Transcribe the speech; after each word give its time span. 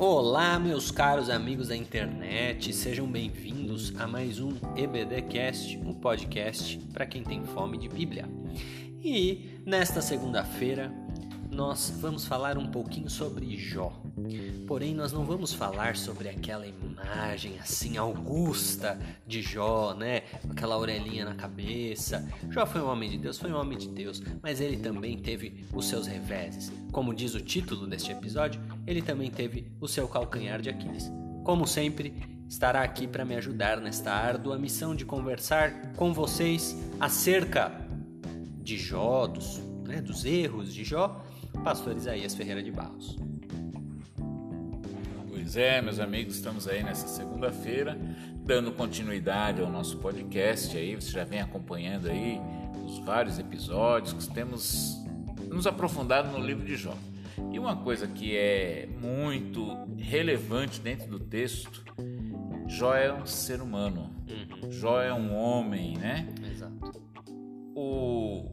Olá, 0.00 0.60
meus 0.60 0.92
caros 0.92 1.28
amigos 1.28 1.66
da 1.66 1.76
internet, 1.76 2.72
sejam 2.72 3.04
bem-vindos 3.04 3.92
a 3.98 4.06
mais 4.06 4.38
um 4.38 4.52
EBDcast, 4.76 5.76
um 5.78 5.92
podcast 5.92 6.78
para 6.92 7.04
quem 7.04 7.24
tem 7.24 7.44
fome 7.44 7.76
de 7.76 7.88
Bíblia. 7.88 8.24
E 9.02 9.60
nesta 9.66 10.00
segunda-feira 10.00 10.92
nós 11.58 11.92
vamos 12.00 12.24
falar 12.24 12.56
um 12.56 12.68
pouquinho 12.68 13.10
sobre 13.10 13.56
Jó. 13.56 13.92
Porém, 14.64 14.94
nós 14.94 15.12
não 15.12 15.24
vamos 15.24 15.52
falar 15.52 15.96
sobre 15.96 16.28
aquela 16.28 16.64
imagem 16.64 17.58
assim 17.58 17.96
augusta 17.96 18.96
de 19.26 19.42
Jó, 19.42 19.92
né? 19.92 20.22
Aquela 20.48 20.78
orelhinha 20.78 21.24
na 21.24 21.34
cabeça. 21.34 22.24
Jó 22.48 22.64
foi 22.64 22.80
um 22.80 22.88
homem 22.88 23.10
de 23.10 23.18
Deus, 23.18 23.38
foi 23.38 23.52
um 23.52 23.56
homem 23.58 23.76
de 23.76 23.88
Deus, 23.88 24.22
mas 24.40 24.60
ele 24.60 24.76
também 24.76 25.18
teve 25.18 25.66
os 25.74 25.86
seus 25.86 26.06
reveses. 26.06 26.70
Como 26.92 27.12
diz 27.12 27.34
o 27.34 27.40
título 27.40 27.88
deste 27.88 28.12
episódio, 28.12 28.60
ele 28.86 29.02
também 29.02 29.28
teve 29.28 29.66
o 29.80 29.88
seu 29.88 30.06
calcanhar 30.06 30.62
de 30.62 30.70
Aquiles. 30.70 31.10
Como 31.42 31.66
sempre, 31.66 32.14
estará 32.48 32.82
aqui 32.82 33.04
para 33.08 33.24
me 33.24 33.34
ajudar 33.34 33.80
nesta 33.80 34.12
árdua 34.12 34.56
missão 34.56 34.94
de 34.94 35.04
conversar 35.04 35.92
com 35.96 36.14
vocês 36.14 36.78
acerca 37.00 37.84
de 38.62 38.78
Jó, 38.78 39.26
dos, 39.26 39.58
né, 39.84 40.00
dos 40.00 40.24
erros 40.24 40.72
de 40.72 40.84
Jó 40.84 41.26
pastor 41.62 41.96
Isaías 41.96 42.34
Ferreira 42.34 42.62
de 42.62 42.70
Barros. 42.70 43.16
Pois 45.28 45.56
é, 45.56 45.80
meus 45.80 45.98
amigos, 45.98 46.36
estamos 46.36 46.68
aí 46.68 46.82
nessa 46.82 47.08
segunda-feira, 47.08 47.98
dando 48.44 48.72
continuidade 48.72 49.60
ao 49.60 49.70
nosso 49.70 49.98
podcast 49.98 50.76
aí, 50.76 50.94
você 50.94 51.10
já 51.10 51.24
vem 51.24 51.40
acompanhando 51.40 52.08
aí 52.08 52.40
os 52.84 52.98
vários 53.00 53.38
episódios 53.38 54.12
que 54.12 54.32
temos 54.32 54.96
nos 55.48 55.66
aprofundado 55.66 56.30
no 56.30 56.44
livro 56.44 56.64
de 56.64 56.76
Jó. 56.76 56.94
E 57.52 57.58
uma 57.58 57.76
coisa 57.76 58.06
que 58.06 58.36
é 58.36 58.88
muito 59.00 59.86
relevante 59.96 60.80
dentro 60.80 61.08
do 61.08 61.20
texto, 61.20 61.84
Jó 62.66 62.94
é 62.94 63.12
um 63.12 63.24
ser 63.24 63.62
humano, 63.62 64.10
uhum. 64.28 64.70
Jó 64.70 65.00
é 65.00 65.12
um 65.12 65.34
homem, 65.34 65.96
né? 65.96 66.28
Exato. 66.52 67.00
O 67.74 68.50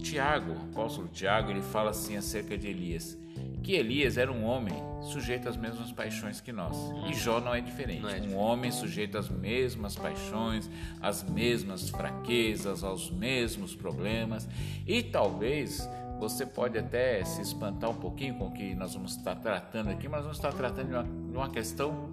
Tiago, 0.00 0.52
o 0.52 0.62
apóstolo 0.70 1.08
Tiago, 1.08 1.50
ele 1.50 1.62
fala 1.62 1.90
assim 1.90 2.16
acerca 2.16 2.56
de 2.56 2.68
Elias, 2.68 3.16
que 3.62 3.72
Elias 3.72 4.16
era 4.16 4.30
um 4.32 4.44
homem 4.44 4.74
sujeito 5.02 5.48
às 5.48 5.56
mesmas 5.56 5.92
paixões 5.92 6.40
que 6.40 6.52
nós. 6.52 6.76
E 7.08 7.14
Jó 7.14 7.40
não 7.40 7.54
é 7.54 7.60
diferente. 7.60 8.00
Não 8.00 8.08
é 8.08 8.14
diferente. 8.14 8.34
Um 8.34 8.38
homem 8.38 8.70
sujeito 8.70 9.16
às 9.18 9.28
mesmas 9.28 9.96
paixões, 9.96 10.68
às 11.00 11.22
mesmas 11.22 11.88
fraquezas, 11.88 12.82
aos 12.82 13.10
mesmos 13.10 13.74
problemas. 13.74 14.48
E 14.86 15.02
talvez 15.02 15.88
você 16.18 16.44
pode 16.44 16.78
até 16.78 17.24
se 17.24 17.40
espantar 17.40 17.90
um 17.90 17.94
pouquinho 17.94 18.34
com 18.34 18.48
o 18.48 18.50
que 18.52 18.74
nós 18.74 18.94
vamos 18.94 19.16
estar 19.16 19.34
tratando 19.36 19.90
aqui, 19.90 20.08
mas 20.08 20.22
vamos 20.22 20.36
estar 20.36 20.52
tratando 20.52 20.88
de 20.88 20.94
uma, 20.94 21.04
de 21.04 21.36
uma 21.36 21.48
questão, 21.48 22.10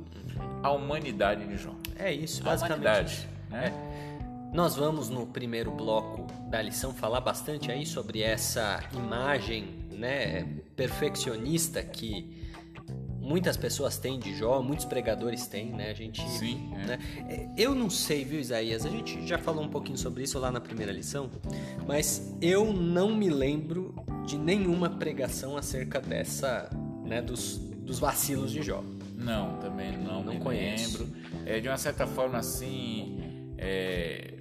a 0.64 0.72
humanidade 0.72 1.46
de 1.46 1.58
Jó. 1.58 1.76
É 1.98 2.14
isso, 2.14 2.42
basicamente. 2.42 2.88
A 2.88 2.92
humanidade, 2.92 3.28
né? 3.50 3.74
É. 3.94 3.97
Nós 4.54 4.76
vamos 4.76 5.10
no 5.10 5.28
primeiro 5.28 5.72
bloco 5.72 6.26
da 6.50 6.62
lição 6.62 6.94
falar 6.94 7.22
bastante 7.22 7.72
aí 7.72 7.86
sobre 7.86 8.22
essa 8.22 8.84
imagem, 8.94 9.88
né, 9.92 10.44
perfeccionista 10.76 11.84
que 11.84 12.48
muitas 13.28 13.58
pessoas 13.58 13.98
têm 13.98 14.18
de 14.18 14.34
Jó, 14.36 14.62
muitos 14.62 14.86
pregadores 14.86 15.48
têm, 15.48 15.72
né? 15.72 15.90
A 15.90 15.94
gente, 15.94 16.28
Sim, 16.30 16.72
é. 16.76 16.86
né? 16.86 17.54
Eu 17.58 17.76
não 17.76 17.90
sei, 17.90 18.24
viu, 18.24 18.40
Isaías? 18.40 18.86
A 18.86 18.90
gente 18.90 19.28
já 19.28 19.38
falou 19.38 19.64
um 19.64 19.70
pouquinho 19.70 19.98
sobre 19.98 20.24
isso 20.24 20.40
lá 20.40 20.50
na 20.50 20.62
primeira 20.62 20.94
lição, 20.94 21.30
mas 21.86 22.34
eu 22.42 22.72
não 22.72 23.14
me 23.14 23.30
lembro 23.30 23.94
de 24.26 24.38
nenhuma 24.38 24.90
pregação 24.90 25.58
acerca 25.58 26.00
dessa, 26.00 26.70
né, 27.06 27.22
dos, 27.22 27.58
dos 27.58 28.00
vacilos 28.00 28.52
de 28.52 28.62
Jó. 28.62 28.82
Não, 29.14 29.58
também 29.58 29.98
não, 29.98 30.24
não 30.24 30.34
me 30.34 30.40
conheço. 30.40 31.00
lembro. 31.04 31.18
É, 31.46 31.60
de 31.60 31.68
uma 31.68 31.78
certa 31.78 32.08
forma 32.08 32.38
assim, 32.38 33.20
é, 33.58 34.36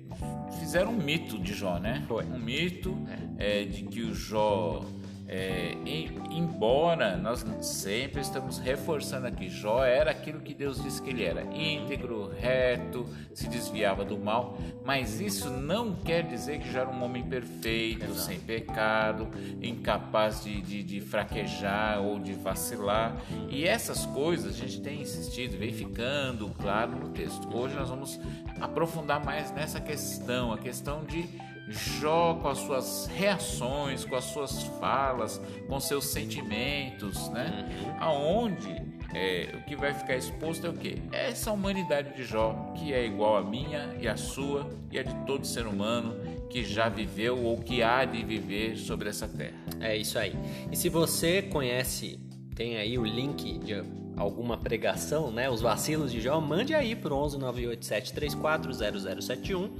fizeram 0.66 0.91
um 0.91 0.97
mito 0.97 1.38
de 1.38 1.54
Jó, 1.54 1.78
né? 1.78 2.04
Foi. 2.09 2.25
Um 2.25 2.38
mito 2.38 2.99
é. 3.38 3.60
É, 3.60 3.65
de 3.65 3.84
que 3.84 4.03
o 4.03 4.12
Jó 4.12 4.84
é, 5.28 5.76
em, 5.84 6.09
embora 6.31 7.16
nós 7.16 7.44
sempre 7.60 8.20
estamos 8.20 8.59
reforçando 8.59 9.26
aqui, 9.26 9.48
Jó 9.48 9.84
era 9.84 10.12
aquilo 10.12 10.41
que 10.41 10.54
Deus 10.54 10.81
disse 10.81 11.03
que 11.03 11.10
ele 11.10 11.25
era: 11.25 11.42
íntegro, 11.42 12.31
reto, 12.38 13.06
se 13.34 13.48
desviava 13.48 14.04
do 14.04 14.16
mal, 14.16 14.56
mas 14.84 15.20
isso 15.20 15.50
não 15.50 15.97
quer 15.97 16.22
dizer 16.22 16.60
que 16.60 16.70
já 16.70 16.82
era 16.82 16.91
um 16.91 17.03
homem 17.03 17.25
perfeito, 17.25 18.04
Exato. 18.04 18.20
sem 18.20 18.38
pecado, 18.38 19.28
incapaz 19.60 20.44
de, 20.44 20.62
de, 20.62 20.82
de, 20.82 21.00
fraquejar 21.00 22.00
ou 22.00 22.20
de 22.20 22.32
vacilar. 22.32 23.16
E 23.48 23.66
essas 23.66 24.06
coisas 24.06 24.54
a 24.54 24.58
gente 24.58 24.81
tem 24.81 25.00
insistido, 25.00 25.58
vem 25.58 25.72
ficando 25.72 26.48
claro 26.60 26.93
no 26.93 27.08
texto. 27.08 27.48
Hoje 27.53 27.75
nós 27.75 27.88
vamos 27.88 28.20
aprofundar 28.60 29.25
mais 29.25 29.50
nessa 29.53 29.81
questão, 29.81 30.53
a 30.53 30.58
questão 30.58 31.04
de 31.04 31.28
Jó 31.69 32.34
com 32.34 32.49
as 32.49 32.59
suas 32.59 33.06
reações, 33.06 34.04
com 34.04 34.15
as 34.15 34.25
suas 34.25 34.65
falas, 34.81 35.41
com 35.69 35.81
seus 35.81 36.06
sentimentos, 36.06 37.28
né? 37.31 37.69
Uhum. 37.82 37.97
Aonde 38.00 38.82
é, 39.15 39.49
o 39.54 39.65
que 39.65 39.75
vai 39.75 39.94
ficar 39.94 40.16
exposto 40.16 40.66
é 40.66 40.71
o 40.71 40.75
que? 40.75 41.03
Essa 41.12 41.50
humanidade 41.50 42.15
de 42.15 42.25
Jó, 42.25 42.72
que 42.76 42.93
é 42.93 43.05
igual 43.05 43.37
a 43.37 43.43
minha 43.43 43.97
e 44.00 44.06
a 44.06 44.16
sua 44.16 44.69
e 44.91 44.99
a 44.99 45.03
de 45.03 45.15
todo 45.26 45.47
ser 45.47 45.66
humano 45.66 46.16
que 46.50 46.65
já 46.65 46.88
viveu 46.88 47.43
ou 47.43 47.59
que 47.59 47.82
há 47.82 48.05
de 48.05 48.22
viver 48.25 48.76
sobre 48.76 49.09
essa 49.09 49.26
terra. 49.26 49.56
É 49.81 49.97
isso 49.97 50.19
aí. 50.19 50.34
E 50.71 50.76
se 50.76 50.88
você 50.88 51.43
conhece, 51.43 52.21
tem 52.55 52.76
aí 52.76 52.97
o 52.99 53.05
link 53.05 53.59
de 53.59 53.82
alguma 54.16 54.56
pregação, 54.56 55.31
né? 55.31 55.50
Os 55.50 55.60
vacilos 55.60 56.10
de 56.10 56.21
Jó, 56.21 56.41
mande 56.41 56.75
aí 56.75 56.97
pro 56.97 57.15
11 57.15 57.38
987340071 57.38 59.71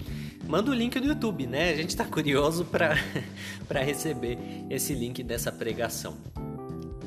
manda 0.47 0.71
o 0.71 0.75
link 0.75 0.99
do 1.01 1.07
YouTube, 1.07 1.47
né? 1.47 1.71
A 1.71 1.77
gente 1.77 1.91
está 1.91 2.05
curioso 2.05 2.65
para 2.65 2.95
receber 3.83 4.39
esse 4.71 4.95
link 4.95 5.23
dessa 5.23 5.51
pregação. 5.51 6.17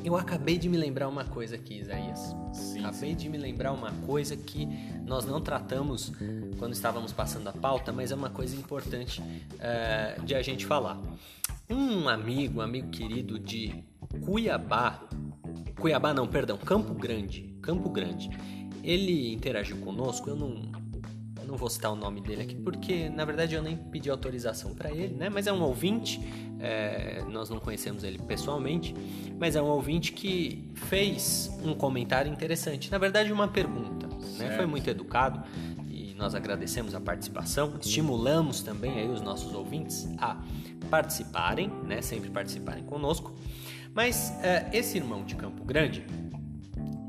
Eu 0.04 0.16
acabei 0.16 0.58
de 0.58 0.70
me 0.70 0.78
lembrar 0.78 1.08
uma 1.08 1.26
coisa 1.26 1.56
aqui, 1.56 1.80
Isaías. 1.80 2.36
Sim, 2.54 2.80
acabei 2.80 3.12
sim. 3.12 3.16
de 3.16 3.30
me 3.30 3.38
lembrar 3.38 3.74
uma 3.74 3.92
coisa 4.06 4.36
que 4.36 4.66
nós 5.06 5.26
não 5.26 5.42
tratamos 5.42 6.12
quando 6.58 6.74
estávamos 6.74 7.12
passando 7.12 7.48
a 7.50 7.54
pauta, 7.54 7.92
mas 7.92 8.12
é 8.12 8.16
uma 8.16 8.30
coisa 8.30 8.56
importante 8.56 9.22
uh, 9.22 10.24
de 10.24 10.36
a 10.36 10.42
gente 10.42 10.66
falar. 10.66 11.00
Um 11.70 12.08
amigo, 12.08 12.60
um 12.60 12.62
amigo 12.62 12.90
querido 12.90 13.38
de 13.38 13.84
Cuiabá, 14.26 15.04
Cuiabá 15.80 16.14
não, 16.14 16.28
perdão, 16.28 16.58
Campo 16.58 16.94
Grande, 16.94 17.56
Campo 17.62 17.90
Grande, 17.90 18.30
ele 18.84 19.34
interagiu 19.34 19.78
conosco. 19.78 20.30
Eu 20.30 20.36
não, 20.36 20.62
não 21.50 21.58
vou 21.58 21.70
citar 21.70 21.92
o 21.92 21.96
nome 21.96 22.22
dele 22.22 22.44
aqui 22.44 22.56
porque 22.56 23.10
na 23.10 23.26
verdade 23.26 23.56
eu 23.56 23.62
nem 23.62 23.76
pedi 23.76 24.10
autorização 24.10 24.74
para 24.76 24.92
ele, 24.92 25.16
né? 25.16 25.30
Mas 25.30 25.48
é 25.48 25.54
um 25.54 25.62
ouvinte, 25.62 26.22
é, 26.60 27.24
nós 27.30 27.50
não 27.50 27.60
conhecemos 27.60 28.04
ele 28.04 28.20
pessoalmente, 28.20 28.94
mas 29.40 29.56
é 29.56 29.62
um 29.62 29.68
ouvinte 29.68 30.14
que 30.14 30.70
fez 30.76 31.52
um 31.64 31.74
comentário 31.74 32.32
interessante, 32.32 32.92
na 32.92 32.98
verdade 32.98 33.34
uma 33.34 33.48
pergunta, 33.48 34.08
né? 34.38 34.56
Foi 34.56 34.66
muito 34.66 34.88
educado 34.90 35.42
e 35.88 36.14
nós 36.14 36.36
agradecemos 36.36 36.94
a 36.94 37.02
participação, 37.02 37.76
estimulamos 37.82 38.62
também 38.62 39.00
aí 39.00 39.10
os 39.10 39.22
nossos 39.22 39.54
ouvintes 39.54 40.08
a 40.20 40.42
participarem, 40.90 41.70
né? 41.86 42.02
Sempre 42.02 42.30
participarem 42.30 42.84
conosco. 42.84 43.34
Mas 44.00 44.32
é, 44.42 44.70
esse 44.72 44.98
irmão 44.98 45.26
de 45.26 45.36
Campo 45.36 45.66
Grande, 45.66 46.06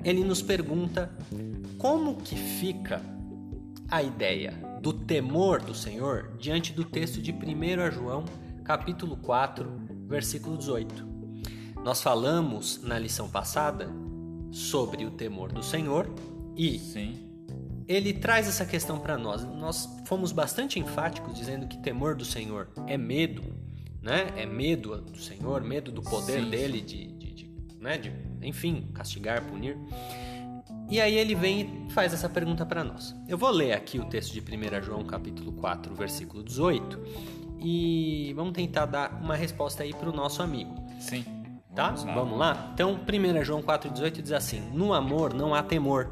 ele 0.02 0.24
nos 0.24 0.42
pergunta 0.42 1.08
como 1.78 2.16
que 2.16 2.34
fica 2.34 3.00
a 3.88 4.02
ideia 4.02 4.50
do 4.82 4.92
temor 4.92 5.62
do 5.62 5.72
Senhor 5.72 6.36
diante 6.36 6.72
do 6.72 6.84
texto 6.84 7.22
de 7.22 7.30
1 7.30 7.92
João, 7.92 8.24
capítulo 8.64 9.16
4, 9.18 9.70
versículo 10.08 10.58
18. 10.58 11.06
Nós 11.84 12.02
falamos 12.02 12.82
na 12.82 12.98
lição 12.98 13.28
passada 13.28 13.88
sobre 14.50 15.04
o 15.04 15.12
temor 15.12 15.52
do 15.52 15.62
Senhor 15.62 16.12
e 16.56 16.76
Sim. 16.76 17.14
ele 17.86 18.14
traz 18.14 18.48
essa 18.48 18.66
questão 18.66 18.98
para 18.98 19.16
nós. 19.16 19.44
Nós 19.44 19.88
fomos 20.06 20.32
bastante 20.32 20.80
enfáticos 20.80 21.34
dizendo 21.34 21.68
que 21.68 21.78
temor 21.78 22.16
do 22.16 22.24
Senhor 22.24 22.68
é 22.88 22.98
medo, 22.98 23.59
né? 24.02 24.28
É 24.36 24.46
medo 24.46 25.00
do 25.00 25.18
Senhor, 25.18 25.62
medo 25.62 25.92
do 25.92 26.02
poder 26.02 26.42
sim, 26.42 26.50
dele 26.50 26.80
de, 26.80 27.06
de, 27.06 27.32
de, 27.32 27.50
né? 27.78 27.98
de, 27.98 28.12
enfim, 28.42 28.88
castigar, 28.94 29.42
punir. 29.42 29.76
E 30.88 31.00
aí 31.00 31.14
ele 31.14 31.34
vem 31.34 31.86
e 31.88 31.92
faz 31.92 32.12
essa 32.12 32.28
pergunta 32.28 32.66
para 32.66 32.82
nós. 32.82 33.14
Eu 33.28 33.38
vou 33.38 33.50
ler 33.50 33.72
aqui 33.72 33.98
o 33.98 34.04
texto 34.06 34.32
de 34.32 34.40
1 34.40 34.82
João 34.82 35.04
capítulo 35.04 35.52
4, 35.52 35.94
versículo 35.94 36.42
18, 36.42 37.00
e 37.60 38.32
vamos 38.34 38.52
tentar 38.52 38.86
dar 38.86 39.20
uma 39.22 39.36
resposta 39.36 39.82
aí 39.82 39.94
para 39.94 40.08
o 40.08 40.12
nosso 40.12 40.42
amigo. 40.42 40.74
Sim. 40.98 41.24
Tá? 41.74 41.90
Vamos 41.90 42.04
lá. 42.04 42.14
Vamos 42.14 42.38
lá? 42.38 42.70
Então, 42.74 42.94
1 42.94 43.44
João 43.44 43.62
4,18 43.62 44.22
diz 44.22 44.32
assim: 44.32 44.60
No 44.72 44.92
amor 44.92 45.32
não 45.32 45.54
há 45.54 45.62
temor. 45.62 46.10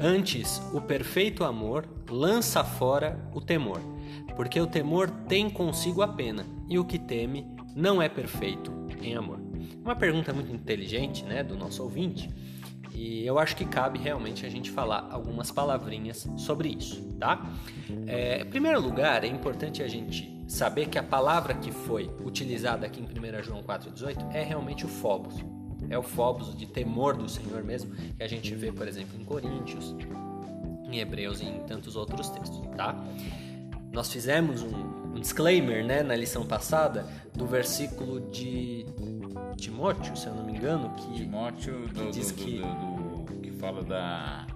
Antes, 0.00 0.60
o 0.72 0.80
perfeito 0.80 1.44
amor 1.44 1.88
lança 2.10 2.64
fora 2.64 3.20
o 3.32 3.40
temor, 3.40 3.80
porque 4.34 4.60
o 4.60 4.66
temor 4.66 5.08
tem 5.28 5.48
consigo 5.48 6.02
a 6.02 6.08
pena, 6.08 6.44
e 6.68 6.78
o 6.78 6.84
que 6.84 6.98
teme 6.98 7.46
não 7.74 8.00
é 8.02 8.08
perfeito 8.08 8.72
em 9.00 9.14
amor. 9.14 9.40
Uma 9.82 9.96
pergunta 9.96 10.32
muito 10.32 10.52
inteligente, 10.52 11.24
né, 11.24 11.42
do 11.42 11.56
nosso 11.56 11.82
ouvinte 11.82 12.28
E 12.94 13.24
eu 13.24 13.38
acho 13.38 13.54
que 13.54 13.64
cabe 13.64 13.98
realmente 13.98 14.44
a 14.44 14.48
gente 14.48 14.70
falar 14.70 15.08
algumas 15.10 15.50
palavrinhas 15.50 16.28
sobre 16.36 16.68
isso, 16.70 17.00
tá? 17.18 17.46
É, 18.06 18.42
em 18.42 18.46
primeiro 18.46 18.80
lugar, 18.80 19.22
é 19.22 19.28
importante 19.28 19.82
a 19.82 19.88
gente 19.88 20.36
saber 20.48 20.86
que 20.86 20.98
a 20.98 21.02
palavra 21.02 21.54
que 21.54 21.70
foi 21.70 22.10
utilizada 22.24 22.86
aqui 22.86 23.00
em 23.00 23.04
1 23.04 23.42
João 23.44 23.62
4,18 23.62 24.34
é 24.34 24.42
realmente 24.42 24.84
o 24.84 24.88
phobos. 24.88 25.36
É 25.88 25.96
o 25.96 26.02
phobos 26.02 26.56
de 26.56 26.66
temor 26.66 27.16
do 27.16 27.28
Senhor 27.28 27.62
mesmo, 27.62 27.94
que 27.94 28.22
a 28.22 28.28
gente 28.28 28.52
vê, 28.54 28.72
por 28.72 28.88
exemplo, 28.88 29.18
em 29.20 29.24
Coríntios, 29.24 29.94
em 30.90 30.98
Hebreus 30.98 31.40
e 31.40 31.44
em 31.44 31.60
tantos 31.60 31.94
outros 31.94 32.30
textos, 32.30 32.60
tá? 32.76 32.96
Nós 33.92 34.12
fizemos 34.12 34.62
um, 34.62 35.14
um 35.16 35.20
disclaimer, 35.20 35.84
né, 35.84 36.02
na 36.02 36.14
lição 36.14 36.44
passada, 36.46 37.06
do 37.34 37.46
versículo 37.46 38.20
de 38.30 38.84
Timóteo, 39.56 40.16
se 40.16 40.26
eu 40.26 40.34
não 40.34 40.44
me 40.44 40.52
engano, 40.52 40.90
que 40.94 41.14
Timóteo 41.14 41.88
do, 41.88 42.04
que 42.06 42.10
diz 42.10 42.30
do- 42.30 42.34
que- 42.44 42.60
do- 42.60 43.24
do- 43.24 43.40
que 43.40 43.50
fala 43.52 43.82
da 43.82 44.46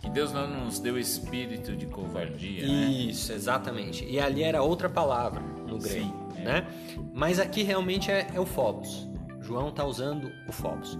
que 0.00 0.10
Deus 0.10 0.30
não 0.30 0.46
nos 0.64 0.78
deu 0.78 0.98
espírito 0.98 1.74
de 1.74 1.86
covardia, 1.86 2.66
né? 2.66 2.86
Isso, 2.90 3.32
exatamente. 3.32 4.04
E 4.04 4.20
ali 4.20 4.42
era 4.42 4.62
outra 4.62 4.90
palavra 4.90 5.40
no 5.40 5.78
grego, 5.78 6.04
Sim, 6.34 6.40
é. 6.40 6.44
né? 6.44 6.66
Mas 7.14 7.38
aqui 7.40 7.62
realmente 7.62 8.10
é, 8.10 8.26
é 8.34 8.38
o 8.38 8.44
phobos. 8.44 9.08
João 9.40 9.68
está 9.70 9.86
usando 9.86 10.30
o 10.46 10.52
phobos. 10.52 10.98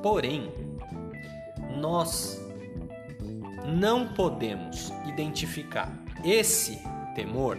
Porém, 0.00 0.48
nós 1.76 2.40
não 3.66 4.06
podemos 4.14 4.92
identificar 5.08 5.92
esse 6.24 6.78
temor 7.14 7.58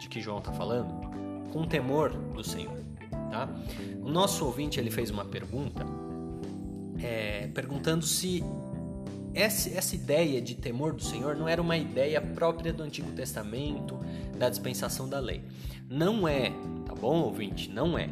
de 0.00 0.08
que 0.08 0.20
João 0.20 0.38
está 0.38 0.52
falando 0.52 1.10
com 1.52 1.66
temor 1.66 2.10
do 2.10 2.42
Senhor, 2.42 2.78
tá? 3.30 3.48
O 4.02 4.08
nosso 4.08 4.44
ouvinte 4.44 4.80
ele 4.80 4.90
fez 4.90 5.10
uma 5.10 5.24
pergunta, 5.24 5.84
é, 7.02 7.48
perguntando 7.48 8.04
se 8.04 8.42
essa, 9.34 9.70
essa 9.70 9.94
ideia 9.94 10.40
de 10.40 10.54
temor 10.54 10.92
do 10.92 11.02
Senhor 11.02 11.36
não 11.36 11.48
era 11.48 11.60
uma 11.60 11.76
ideia 11.76 12.20
própria 12.20 12.72
do 12.72 12.82
Antigo 12.82 13.10
Testamento, 13.12 13.98
da 14.38 14.48
dispensação 14.48 15.08
da 15.08 15.18
lei. 15.18 15.44
Não 15.88 16.26
é, 16.26 16.50
tá 16.86 16.94
bom, 16.94 17.20
ouvinte? 17.22 17.70
Não 17.70 17.98
é. 17.98 18.08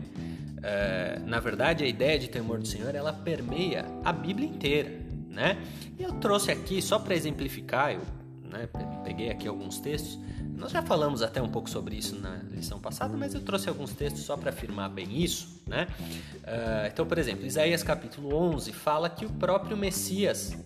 É, 0.62 1.20
na 1.24 1.40
verdade, 1.40 1.84
a 1.84 1.86
ideia 1.86 2.18
de 2.18 2.28
temor 2.28 2.58
do 2.58 2.66
Senhor 2.66 2.94
ela 2.94 3.12
permeia 3.12 3.84
a 4.04 4.12
Bíblia 4.12 4.48
inteira, 4.48 4.90
né? 5.28 5.56
E 5.98 6.02
eu 6.02 6.12
trouxe 6.14 6.50
aqui 6.50 6.82
só 6.82 6.98
para 6.98 7.14
exemplificar, 7.14 7.92
eu 7.92 8.00
né, 8.50 8.66
pe- 8.66 9.04
peguei 9.04 9.30
aqui 9.30 9.46
alguns 9.48 9.78
textos. 9.78 10.18
Nós 10.56 10.72
já 10.72 10.82
falamos 10.82 11.22
até 11.22 11.40
um 11.40 11.48
pouco 11.48 11.70
sobre 11.70 11.94
isso 11.96 12.18
na 12.18 12.36
lição 12.50 12.80
passada, 12.80 13.16
mas 13.16 13.32
eu 13.34 13.40
trouxe 13.40 13.68
alguns 13.68 13.92
textos 13.92 14.22
só 14.24 14.36
para 14.36 14.50
afirmar 14.50 14.88
bem 14.90 15.22
isso, 15.22 15.62
né? 15.66 15.86
É, 16.44 16.90
então, 16.92 17.06
por 17.06 17.16
exemplo, 17.18 17.46
Isaías 17.46 17.82
capítulo 17.82 18.34
11 18.34 18.72
fala 18.72 19.08
que 19.08 19.24
o 19.24 19.30
próprio 19.30 19.76
Messias 19.76 20.56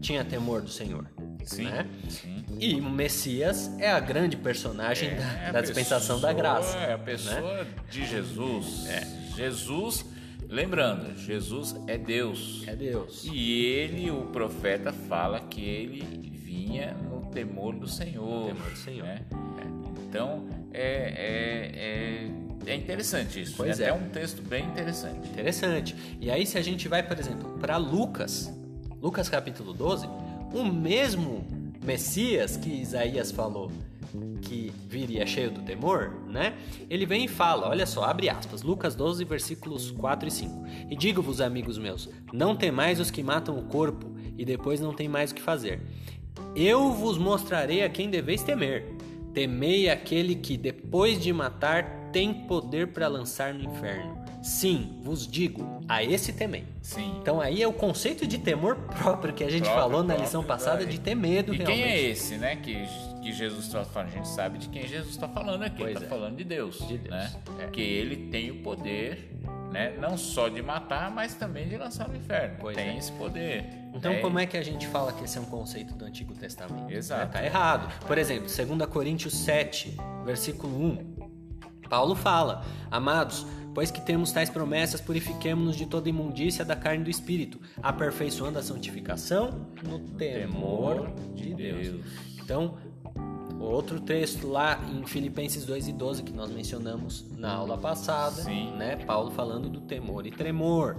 tinha 0.00 0.24
temor 0.24 0.60
do 0.62 0.70
Senhor. 0.70 1.04
Sim, 1.44 1.64
né? 1.64 1.86
sim. 2.08 2.44
E 2.60 2.74
o 2.76 2.90
Messias 2.90 3.70
é 3.78 3.90
a 3.90 3.98
grande 3.98 4.36
personagem 4.36 5.16
da, 5.16 5.32
É 5.48 5.52
da 5.52 5.60
dispensação 5.62 6.20
da 6.20 6.28
pessoa- 6.28 6.42
graça. 6.42 6.76
É 6.78 6.92
a 6.92 6.96
né? 6.98 7.04
pessoa 7.04 7.66
de 7.90 8.06
Jesus. 8.06 8.84
Jesus, 9.34 10.04
lembrando, 10.48 11.16
Jesus 11.18 11.74
é 11.86 11.96
Deus. 11.96 12.62
É 12.66 12.76
Deus. 12.76 13.24
E 13.24 13.64
ele, 13.64 14.10
o 14.10 14.26
profeta, 14.26 14.92
fala 14.92 15.40
que 15.40 15.62
ele 15.64 16.39
vinha 16.60 16.94
no 16.94 17.22
temor 17.30 17.74
do 17.74 17.88
Senhor. 17.88 18.46
temor 18.46 18.70
do 18.70 18.76
Senhor. 18.76 19.06
né? 19.06 19.22
Então, 20.08 20.46
é, 20.72 22.30
é, 22.66 22.68
é, 22.68 22.72
é 22.72 22.74
interessante 22.74 23.40
isso. 23.40 23.54
Pois 23.56 23.80
é, 23.80 23.84
é. 23.84 23.90
até 23.90 23.98
um 23.98 24.08
texto 24.10 24.42
bem 24.42 24.64
interessante. 24.66 25.28
Interessante. 25.28 25.96
E 26.20 26.30
aí, 26.30 26.44
se 26.44 26.58
a 26.58 26.62
gente 26.62 26.86
vai, 26.88 27.02
por 27.02 27.18
exemplo, 27.18 27.58
para 27.58 27.76
Lucas, 27.76 28.52
Lucas 29.00 29.28
capítulo 29.28 29.72
12, 29.72 30.06
o 30.52 30.64
mesmo 30.64 31.46
Messias 31.82 32.56
que 32.56 32.68
Isaías 32.68 33.30
falou 33.30 33.70
que 34.42 34.72
viria 34.88 35.24
cheio 35.24 35.52
do 35.52 35.62
temor, 35.62 36.12
né? 36.26 36.54
Ele 36.88 37.06
vem 37.06 37.26
e 37.26 37.28
fala, 37.28 37.68
olha 37.68 37.86
só, 37.86 38.04
abre 38.04 38.28
aspas, 38.28 38.62
Lucas 38.62 38.96
12, 38.96 39.24
versículos 39.24 39.92
4 39.92 40.28
e 40.28 40.30
5. 40.32 40.66
E 40.90 40.96
digo-vos, 40.96 41.40
amigos 41.40 41.78
meus, 41.78 42.08
não 42.32 42.56
temais 42.56 42.98
os 42.98 43.10
que 43.10 43.22
matam 43.22 43.56
o 43.56 43.62
corpo 43.62 44.10
e 44.36 44.44
depois 44.44 44.80
não 44.80 44.92
tem 44.92 45.08
mais 45.08 45.30
o 45.30 45.34
que 45.34 45.42
fazer. 45.42 45.80
Eu 46.54 46.90
vos 46.92 47.16
mostrarei 47.18 47.84
a 47.84 47.88
quem 47.88 48.10
deveis 48.10 48.42
temer. 48.42 48.84
Temei 49.32 49.88
aquele 49.88 50.34
que, 50.34 50.56
depois 50.56 51.20
de 51.20 51.32
matar, 51.32 52.10
tem 52.12 52.34
poder 52.34 52.88
para 52.88 53.06
lançar 53.06 53.54
no 53.54 53.62
inferno. 53.62 54.18
Sim, 54.42 54.98
vos 55.02 55.26
digo, 55.26 55.82
a 55.86 56.02
esse 56.02 56.32
temei. 56.32 56.64
Sim. 56.82 57.14
Então 57.20 57.40
aí 57.40 57.62
é 57.62 57.68
o 57.68 57.72
conceito 57.74 58.26
de 58.26 58.38
temor 58.38 58.74
próprio 58.98 59.34
que 59.34 59.44
a 59.44 59.50
gente 59.50 59.64
Próprio, 59.64 59.82
falou 59.82 60.00
na 60.00 60.06
próprio, 60.14 60.24
lição 60.24 60.42
passada 60.42 60.84
de 60.86 60.98
ter 60.98 61.14
medo 61.14 61.52
E 61.54 61.58
realmente. 61.58 61.82
quem 61.82 61.92
é 61.92 62.00
esse, 62.00 62.36
né? 62.38 62.56
Que, 62.56 62.74
que 63.22 63.32
Jesus 63.32 63.66
está 63.66 63.84
falando? 63.84 64.08
A 64.08 64.12
gente 64.16 64.28
sabe 64.28 64.58
de 64.58 64.68
quem 64.70 64.86
Jesus 64.88 65.10
está 65.10 65.28
falando 65.28 65.62
aqui. 65.62 65.76
Pois 65.76 65.90
Ele 65.90 66.04
está 66.04 66.06
é. 66.06 66.18
falando 66.18 66.36
de 66.36 66.44
Deus. 66.44 66.78
De 66.88 66.96
Deus, 66.98 67.14
Né? 67.14 67.30
é. 67.60 67.66
Que 67.66 67.82
ele 67.82 68.16
tem 68.30 68.50
o 68.50 68.62
poder, 68.62 69.30
né? 69.70 69.94
Não 70.00 70.16
só 70.16 70.48
de 70.48 70.62
matar, 70.62 71.10
mas 71.10 71.34
também 71.34 71.68
de 71.68 71.76
lançar 71.76 72.08
no 72.08 72.16
inferno. 72.16 72.56
Pois 72.60 72.74
tem 72.74 72.88
é. 72.88 72.96
esse 72.96 73.12
poder. 73.12 73.66
Então 73.94 74.20
como 74.20 74.38
é 74.38 74.46
que 74.46 74.56
a 74.56 74.62
gente 74.62 74.86
fala 74.86 75.12
que 75.12 75.24
esse 75.24 75.36
é 75.36 75.40
um 75.40 75.46
conceito 75.46 75.94
do 75.94 76.04
Antigo 76.04 76.34
Testamento? 76.34 76.90
Exato. 76.90 77.22
É, 77.22 77.26
tá 77.26 77.44
errado. 77.44 78.06
Por 78.06 78.18
exemplo, 78.18 78.46
2 78.48 78.90
Coríntios 78.90 79.34
7, 79.34 79.96
versículo 80.24 80.76
1. 80.76 81.30
Paulo 81.88 82.14
fala: 82.14 82.64
Amados, 82.90 83.44
pois 83.74 83.90
que 83.90 84.00
temos 84.00 84.32
tais 84.32 84.48
promessas, 84.48 85.00
purifiquemo-nos 85.00 85.76
de 85.76 85.86
toda 85.86 86.08
imundícia 86.08 86.64
da 86.64 86.76
carne 86.76 87.02
e 87.02 87.04
do 87.04 87.10
espírito, 87.10 87.60
aperfeiçoando 87.82 88.58
a 88.58 88.62
santificação 88.62 89.66
no 89.82 89.98
temor 89.98 91.12
de 91.34 91.52
Deus. 91.54 92.04
Então, 92.42 92.78
outro 93.64 94.00
texto 94.00 94.48
lá 94.48 94.80
em 94.90 95.04
Filipenses 95.06 95.64
2 95.64 95.88
e 95.88 95.92
12 95.92 96.22
que 96.22 96.32
nós 96.32 96.50
mencionamos 96.50 97.24
na 97.36 97.52
aula 97.52 97.76
passada, 97.76 98.42
Sim. 98.42 98.72
né? 98.72 98.96
Paulo 98.96 99.30
falando 99.30 99.68
do 99.68 99.80
temor 99.80 100.26
e 100.26 100.30
tremor. 100.30 100.96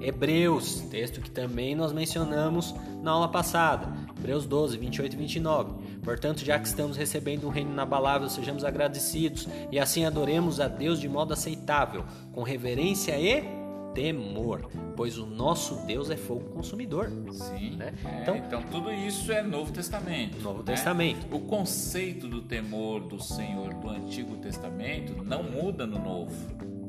Hebreus, 0.00 0.80
texto 0.90 1.20
que 1.20 1.30
também 1.30 1.74
nós 1.74 1.92
mencionamos 1.92 2.74
na 3.02 3.12
aula 3.12 3.28
passada. 3.28 3.88
Hebreus 4.18 4.44
12, 4.46 4.76
28 4.76 5.12
e 5.14 5.16
29. 5.16 5.72
Portanto, 6.02 6.44
já 6.44 6.58
que 6.58 6.66
estamos 6.66 6.96
recebendo 6.96 7.46
um 7.46 7.50
reino 7.50 7.70
inabalável, 7.70 8.28
sejamos 8.28 8.64
agradecidos 8.64 9.46
e 9.70 9.78
assim 9.78 10.04
adoremos 10.04 10.60
a 10.60 10.68
Deus 10.68 11.00
de 11.00 11.08
modo 11.08 11.32
aceitável, 11.32 12.04
com 12.32 12.42
reverência 12.42 13.18
e 13.18 13.59
temor, 13.94 14.68
pois 14.96 15.18
o 15.18 15.26
nosso 15.26 15.76
Deus 15.86 16.10
é 16.10 16.16
fogo 16.16 16.50
consumidor. 16.50 17.10
Sim. 17.32 17.76
né? 17.76 17.92
É, 18.04 18.22
Então- 18.22 18.36
então, 18.36 18.62
tudo 18.70 18.92
isso 18.92 19.30
é 19.32 19.42
Novo 19.42 19.72
Testamento. 19.72 20.40
Novo 20.40 20.58
né? 20.58 20.64
Testamento. 20.66 21.26
O 21.34 21.40
conceito 21.40 22.28
do 22.28 22.42
temor 22.42 23.00
do 23.00 23.20
Senhor 23.22 23.74
do 23.74 23.88
Antigo 23.88 24.36
Testamento 24.36 25.22
não 25.24 25.42
muda 25.42 25.86
no 25.86 25.98
Novo, 25.98 26.34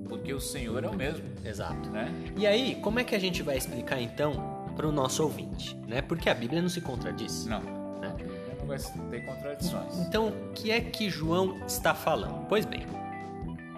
porque 0.08 0.34
o 0.34 0.39
Senhor 0.39 0.84
é 0.84 0.88
o 0.88 0.96
mesmo, 0.96 1.24
Exato. 1.46 1.89
né? 1.89 2.12
E 2.38 2.46
aí, 2.46 2.75
como 2.81 3.00
é 3.00 3.03
que 3.03 3.15
a 3.15 3.20
gente 3.20 3.41
vai 3.43 3.58
explicar 3.58 4.01
então 4.01 4.60
para 4.75 4.88
o 4.88 4.91
nosso 4.91 5.24
ouvinte, 5.24 5.75
né? 5.88 6.01
Porque 6.01 6.29
a 6.29 6.34
Bíblia 6.34 6.62
não 6.62 6.70
se 6.70 6.81
contradiz. 6.81 7.46
Não, 7.46 7.60
Bíblia 7.62 8.39
não 8.60 8.67
vai 8.67 8.77
ter 9.10 9.25
contradições. 9.25 10.00
Então, 10.00 10.29
o 10.29 10.53
que 10.53 10.72
é 10.72 10.79
que 10.81 11.10
João 11.10 11.58
está 11.65 11.93
falando? 11.93 12.46
Pois 12.48 12.65
bem, 12.65 12.86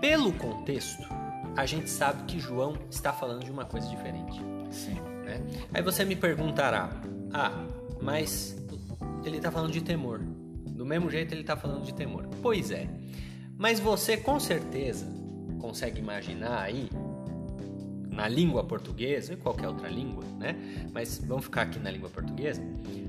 pelo 0.02 0.32
contexto, 0.34 1.08
a 1.56 1.66
gente 1.66 1.90
sabe 1.90 2.24
que 2.24 2.40
João 2.40 2.78
está 2.90 3.14
falando 3.14 3.44
de 3.44 3.52
uma 3.52 3.66
coisa 3.66 3.88
diferente. 3.88 4.42
Sim. 4.72 4.96
né? 5.24 5.42
Aí 5.74 5.82
você 5.82 6.04
me 6.04 6.16
perguntará: 6.16 6.90
ah, 7.32 7.66
mas 8.02 8.58
ele 9.24 9.38
está 9.38 9.52
falando 9.52 9.72
de 9.72 9.82
temor. 9.82 10.20
Do 10.20 10.86
mesmo 10.86 11.10
jeito 11.10 11.34
ele 11.34 11.42
está 11.42 11.56
falando 11.56 11.84
de 11.84 11.94
temor. 11.94 12.28
Pois 12.42 12.72
é. 12.72 12.88
Mas 13.58 13.80
você 13.80 14.18
com 14.18 14.40
certeza 14.40 15.06
consegue 15.60 16.00
imaginar 16.00 16.62
aí, 16.62 16.90
na 18.14 18.28
língua 18.28 18.64
portuguesa 18.64 19.34
e 19.34 19.36
qualquer 19.36 19.68
outra 19.68 19.88
língua, 19.90 20.24
né? 20.38 20.56
Mas 20.94 21.18
vamos 21.26 21.46
ficar 21.46 21.64
aqui 21.64 21.80
na 21.80 21.90
língua 21.92 22.10
portuguesa, 22.10 22.62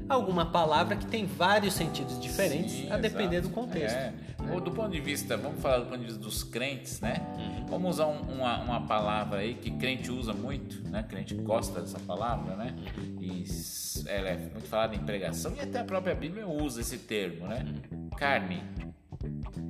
alguma 0.09 0.47
palavra 0.47 0.97
que 0.97 1.07
tem 1.07 1.27
vários 1.27 1.75
sentidos 1.75 2.19
diferentes 2.21 2.73
Sim, 2.73 2.91
a 2.91 2.97
depender 2.97 3.37
exato. 3.37 3.49
do 3.49 3.55
contexto. 3.55 3.97
É. 3.97 4.13
Ou 4.53 4.61
do 4.61 4.71
ponto 4.71 4.91
de 4.91 5.01
vista, 5.01 5.37
vamos 5.37 5.61
falar 5.61 5.79
do 5.79 5.85
ponto 5.87 5.99
de 5.99 6.05
vista 6.07 6.21
dos 6.21 6.43
crentes, 6.43 7.01
né? 7.01 7.17
Uhum. 7.39 7.67
Vamos 7.67 7.91
usar 7.95 8.07
um- 8.07 8.21
uma, 8.35 8.59
uma 8.63 8.81
palavra 8.87 9.39
aí 9.41 9.55
que 9.55 9.71
crente 9.71 10.11
usa 10.11 10.33
muito, 10.35 10.87
né? 10.89 11.03
Crente 11.03 11.35
gosta 11.35 11.81
dessa 11.81 11.99
palavra, 12.01 12.55
né? 12.57 12.75
Uhum. 12.99 13.23
E 13.23 13.45
ela 14.07 14.29
é 14.31 14.37
muito 14.37 14.63
falada 14.69 14.95
em 14.95 14.99
pregação 15.01 15.55
e 15.57 15.61
até 15.61 15.79
a 15.81 15.85
própria 15.85 16.15
Bíblia 16.15 16.47
usa 16.47 16.81
esse 16.81 16.99
termo, 16.99 17.47
né? 17.47 17.65
Carne. 18.19 18.63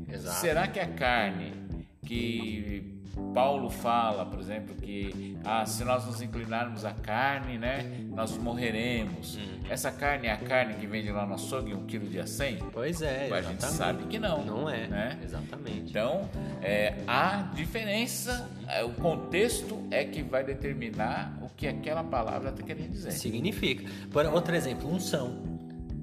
Exato. 0.08 0.40
Será 0.40 0.66
que 0.66 0.80
a 0.80 0.88
carne 0.88 1.52
que 2.04 2.93
Paulo 3.34 3.70
fala, 3.70 4.24
por 4.24 4.38
exemplo, 4.38 4.74
que 4.74 5.36
ah, 5.44 5.64
se 5.66 5.84
nós 5.84 6.06
nos 6.06 6.20
inclinarmos 6.22 6.84
à 6.84 6.92
carne, 6.92 7.58
né, 7.58 7.84
nós 8.10 8.36
morreremos. 8.36 9.36
Hum. 9.36 9.60
Essa 9.68 9.90
carne 9.90 10.28
é 10.28 10.32
a 10.32 10.36
carne 10.36 10.74
que 10.74 10.86
vende 10.86 11.10
lá 11.10 11.26
no 11.26 11.34
açougue 11.34 11.74
um 11.74 11.86
quilo 11.86 12.06
de 12.08 12.20
a 12.20 12.26
100? 12.26 12.58
Pois 12.72 13.02
é, 13.02 13.30
A 13.32 13.42
gente 13.42 13.64
sabe 13.64 14.04
que 14.04 14.18
não. 14.18 14.44
Não 14.44 14.70
é, 14.70 14.86
né? 14.86 15.18
exatamente. 15.22 15.90
Então, 15.90 16.28
é, 16.62 16.94
a 17.06 17.50
diferença, 17.54 18.48
é, 18.68 18.84
o 18.84 18.90
contexto 18.90 19.82
é 19.90 20.04
que 20.04 20.22
vai 20.22 20.44
determinar 20.44 21.36
o 21.42 21.48
que 21.48 21.66
aquela 21.66 22.04
palavra 22.04 22.50
está 22.50 22.62
querendo 22.62 22.90
dizer. 22.90 23.12
Significa. 23.12 23.90
Por 24.10 24.26
outro 24.26 24.54
exemplo, 24.54 24.92
unção 24.92 25.54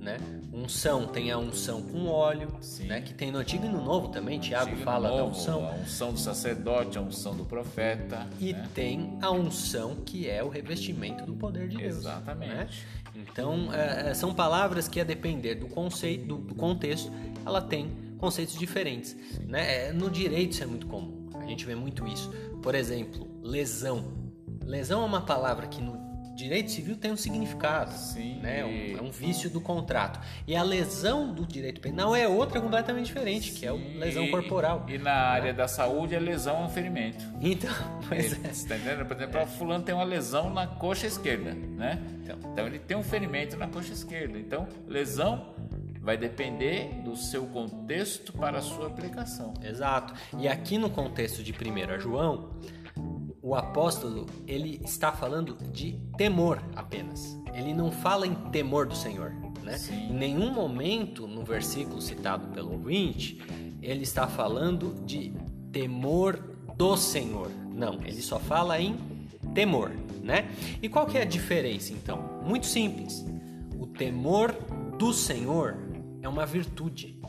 né? 0.01 0.17
Unção 0.53 1.07
tem 1.07 1.31
a 1.31 1.37
unção 1.37 1.81
com 1.81 2.07
óleo, 2.07 2.49
Sim. 2.59 2.87
né? 2.87 2.99
Que 2.99 3.13
tem 3.13 3.31
no 3.31 3.37
Antigo 3.37 3.65
e 3.65 3.69
no 3.69 3.81
Novo 3.81 4.09
também. 4.09 4.37
Tiago 4.37 4.75
fala 4.77 5.07
novo, 5.09 5.23
da 5.23 5.29
unção. 5.29 5.65
A 5.65 5.71
unção 5.75 6.11
do 6.11 6.19
sacerdote, 6.19 6.97
a 6.97 7.01
unção 7.01 7.35
do 7.35 7.45
profeta. 7.45 8.27
E 8.37 8.51
né? 8.51 8.67
tem 8.73 9.17
a 9.21 9.31
unção 9.31 9.95
que 10.05 10.29
é 10.29 10.43
o 10.43 10.49
revestimento 10.49 11.25
do 11.25 11.33
poder 11.33 11.69
de 11.69 11.77
Deus. 11.77 11.97
Exatamente. 11.97 12.53
Né? 12.53 12.69
Então 13.15 13.73
é, 13.73 14.09
é, 14.09 14.13
são 14.13 14.33
palavras 14.33 14.89
que 14.89 14.99
a 14.99 15.05
depender 15.05 15.55
do 15.55 15.67
conceito, 15.67 16.25
do, 16.25 16.37
do 16.37 16.55
contexto, 16.55 17.11
ela 17.45 17.61
tem 17.61 17.89
conceitos 18.17 18.57
diferentes. 18.57 19.15
Né? 19.47 19.87
É, 19.87 19.93
no 19.93 20.09
direito 20.09 20.51
isso 20.51 20.63
é 20.63 20.67
muito 20.67 20.85
comum. 20.87 21.29
A 21.33 21.45
gente 21.45 21.65
vê 21.65 21.75
muito 21.75 22.05
isso. 22.05 22.29
Por 22.61 22.75
exemplo, 22.75 23.25
lesão. 23.41 24.19
Lesão 24.63 25.01
é 25.01 25.05
uma 25.05 25.21
palavra 25.21 25.65
que 25.67 25.81
no 25.81 26.00
direito 26.43 26.71
civil 26.71 26.95
tem 26.95 27.11
um 27.11 27.17
significado, 27.17 27.91
Sim. 27.91 28.39
né? 28.41 28.59
É 28.59 28.65
um, 28.65 28.97
é 28.97 29.01
um, 29.01 29.11
vício 29.11 29.49
do 29.49 29.61
contrato. 29.61 30.19
E 30.47 30.55
a 30.55 30.63
lesão 30.63 31.33
do 31.33 31.45
direito 31.45 31.79
penal 31.81 32.15
é 32.15 32.27
outra 32.27 32.59
completamente 32.59 33.07
diferente, 33.07 33.51
Sim. 33.51 33.59
que 33.59 33.65
é 33.65 33.69
a 33.69 33.73
lesão 33.73 34.27
corporal. 34.29 34.85
E 34.87 34.97
na 34.97 35.13
área 35.13 35.53
da 35.53 35.67
saúde, 35.67 36.15
a 36.15 36.19
lesão 36.19 36.57
é 36.57 36.65
um 36.65 36.69
ferimento. 36.69 37.23
Então, 37.39 37.73
pois 38.07 38.33
ele, 38.33 38.47
é. 38.47 38.53
Você 38.53 38.67
tá 38.67 38.75
entendendo? 38.75 39.05
Por 39.05 39.15
exemplo, 39.15 39.39
é. 39.39 39.45
fulano 39.45 39.83
tem 39.83 39.93
uma 39.93 40.03
lesão 40.03 40.49
na 40.49 40.67
coxa 40.67 41.07
esquerda, 41.07 41.53
né? 41.53 42.01
Então, 42.23 42.37
então 42.51 42.67
ele 42.67 42.79
tem 42.79 42.97
um 42.97 43.03
ferimento 43.03 43.55
na 43.57 43.67
coxa 43.67 43.93
esquerda. 43.93 44.37
Então, 44.37 44.67
lesão 44.87 45.53
vai 46.01 46.17
depender 46.17 47.01
do 47.03 47.15
seu 47.15 47.45
contexto 47.45 48.33
para 48.33 48.57
a 48.57 48.61
sua 48.61 48.87
aplicação. 48.87 49.53
Exato. 49.63 50.13
E 50.37 50.47
aqui 50.47 50.77
no 50.77 50.89
contexto 50.89 51.43
de 51.43 51.53
1 51.53 51.99
João, 51.99 52.49
o 53.41 53.55
apóstolo 53.55 54.27
ele 54.47 54.79
está 54.83 55.11
falando 55.11 55.57
de 55.71 55.93
temor 56.17 56.61
apenas. 56.75 57.37
Ele 57.53 57.73
não 57.73 57.91
fala 57.91 58.27
em 58.27 58.35
temor 58.51 58.85
do 58.85 58.95
Senhor. 58.95 59.31
Né? 59.63 59.77
Em 59.91 60.13
nenhum 60.13 60.51
momento 60.51 61.27
no 61.27 61.43
versículo 61.43 62.01
citado 62.01 62.47
pelo 62.47 62.71
ouvinte 62.71 63.39
ele 63.81 64.03
está 64.03 64.27
falando 64.27 65.03
de 65.05 65.33
temor 65.71 66.39
do 66.77 66.95
Senhor. 66.95 67.49
Não, 67.73 67.99
ele 68.03 68.21
só 68.21 68.39
fala 68.39 68.79
em 68.79 68.95
temor, 69.53 69.91
né? 70.21 70.49
E 70.81 70.87
qual 70.87 71.05
que 71.05 71.17
é 71.17 71.23
a 71.23 71.25
diferença 71.25 71.91
então? 71.93 72.41
Muito 72.45 72.67
simples. 72.67 73.25
O 73.79 73.87
temor 73.87 74.53
do 74.97 75.11
Senhor 75.13 75.77
é 76.21 76.29
uma 76.29 76.45
virtude. 76.45 77.19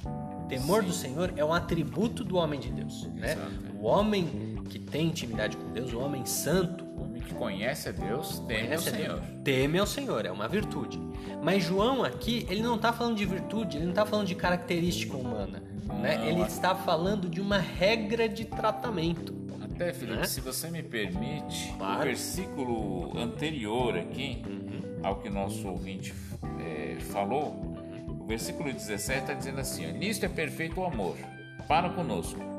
O 0.45 0.49
temor 0.49 0.83
Sim. 0.83 0.89
do 0.89 0.95
Senhor 0.95 1.33
é 1.37 1.45
um 1.45 1.53
atributo 1.53 2.23
do 2.23 2.37
homem 2.37 2.61
de 2.61 2.71
Deus, 2.71 3.07
né? 3.15 3.37
O 3.81 3.87
homem 3.87 4.52
que 4.73 4.79
tem 4.79 5.09
intimidade 5.09 5.55
com 5.55 5.71
Deus, 5.71 5.93
o 5.93 6.01
homem 6.01 6.25
santo, 6.25 6.83
o 6.97 7.03
homem 7.03 7.21
que 7.21 7.35
conhece 7.35 7.91
a 7.91 7.93
Deus, 7.93 8.39
teme 8.49 8.73
ao 8.73 8.81
Senhor. 8.81 9.21
Teme 9.45 9.79
ao 9.79 9.87
Senhor, 9.87 10.25
é 10.25 10.33
uma 10.33 10.49
virtude. 10.49 10.99
Mas 11.43 11.63
João 11.63 12.03
aqui, 12.03 12.47
ele 12.49 12.63
não 12.63 12.77
está 12.77 12.91
falando 12.91 13.17
de 13.17 13.27
virtude, 13.27 13.77
ele 13.77 13.85
não 13.85 13.93
está 13.93 14.07
falando 14.07 14.27
de 14.27 14.35
característica 14.35 15.15
humana. 15.15 15.63
Né? 16.01 16.27
Ele 16.27 16.41
está 16.41 16.75
falando 16.75 17.29
de 17.29 17.39
uma 17.39 17.59
regra 17.59 18.27
de 18.27 18.47
tratamento. 18.47 19.35
Até, 19.63 19.93
Felipe, 19.93 20.17
né? 20.17 20.25
se 20.25 20.41
você 20.41 20.71
me 20.71 20.83
permite, 20.83 21.75
claro. 21.77 22.01
o 22.01 22.05
versículo 22.05 23.19
anterior 23.19 23.99
aqui, 23.99 24.43
uhum. 24.47 25.01
ao 25.03 25.17
que 25.17 25.29
nosso 25.29 25.69
ouvinte 25.69 26.15
é, 26.61 26.97
falou, 26.99 27.77
o 28.09 28.25
versículo 28.25 28.73
17 28.73 29.21
está 29.21 29.35
dizendo 29.35 29.61
assim: 29.61 29.93
Nisto 29.93 30.25
é 30.25 30.29
perfeito 30.31 30.81
o 30.81 30.85
amor 30.85 31.17
para 31.69 31.91
conosco 31.91 32.52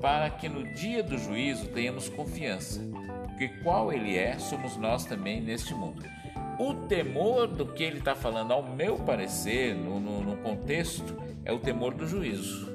para 0.00 0.30
que 0.30 0.48
no 0.48 0.64
dia 0.74 1.02
do 1.02 1.18
juízo 1.18 1.68
tenhamos 1.68 2.08
confiança, 2.08 2.80
porque 3.24 3.48
qual 3.62 3.92
ele 3.92 4.16
é, 4.16 4.38
somos 4.38 4.76
nós 4.76 5.04
também 5.04 5.40
neste 5.40 5.74
mundo. 5.74 6.04
O 6.58 6.72
temor 6.72 7.46
do 7.46 7.66
que 7.66 7.82
ele 7.82 7.98
está 7.98 8.14
falando, 8.14 8.52
ao 8.52 8.62
meu 8.62 8.96
parecer, 8.96 9.74
no, 9.74 10.00
no, 10.00 10.22
no 10.22 10.36
contexto, 10.38 11.16
é 11.44 11.52
o 11.52 11.58
temor 11.58 11.92
do 11.94 12.06
juízo. 12.06 12.74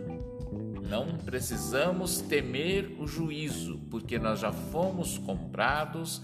Não 0.87 1.17
precisamos 1.17 2.21
temer 2.21 2.95
o 2.99 3.07
juízo, 3.07 3.79
porque 3.89 4.19
nós 4.19 4.39
já 4.39 4.51
fomos 4.51 5.17
comprados, 5.17 6.21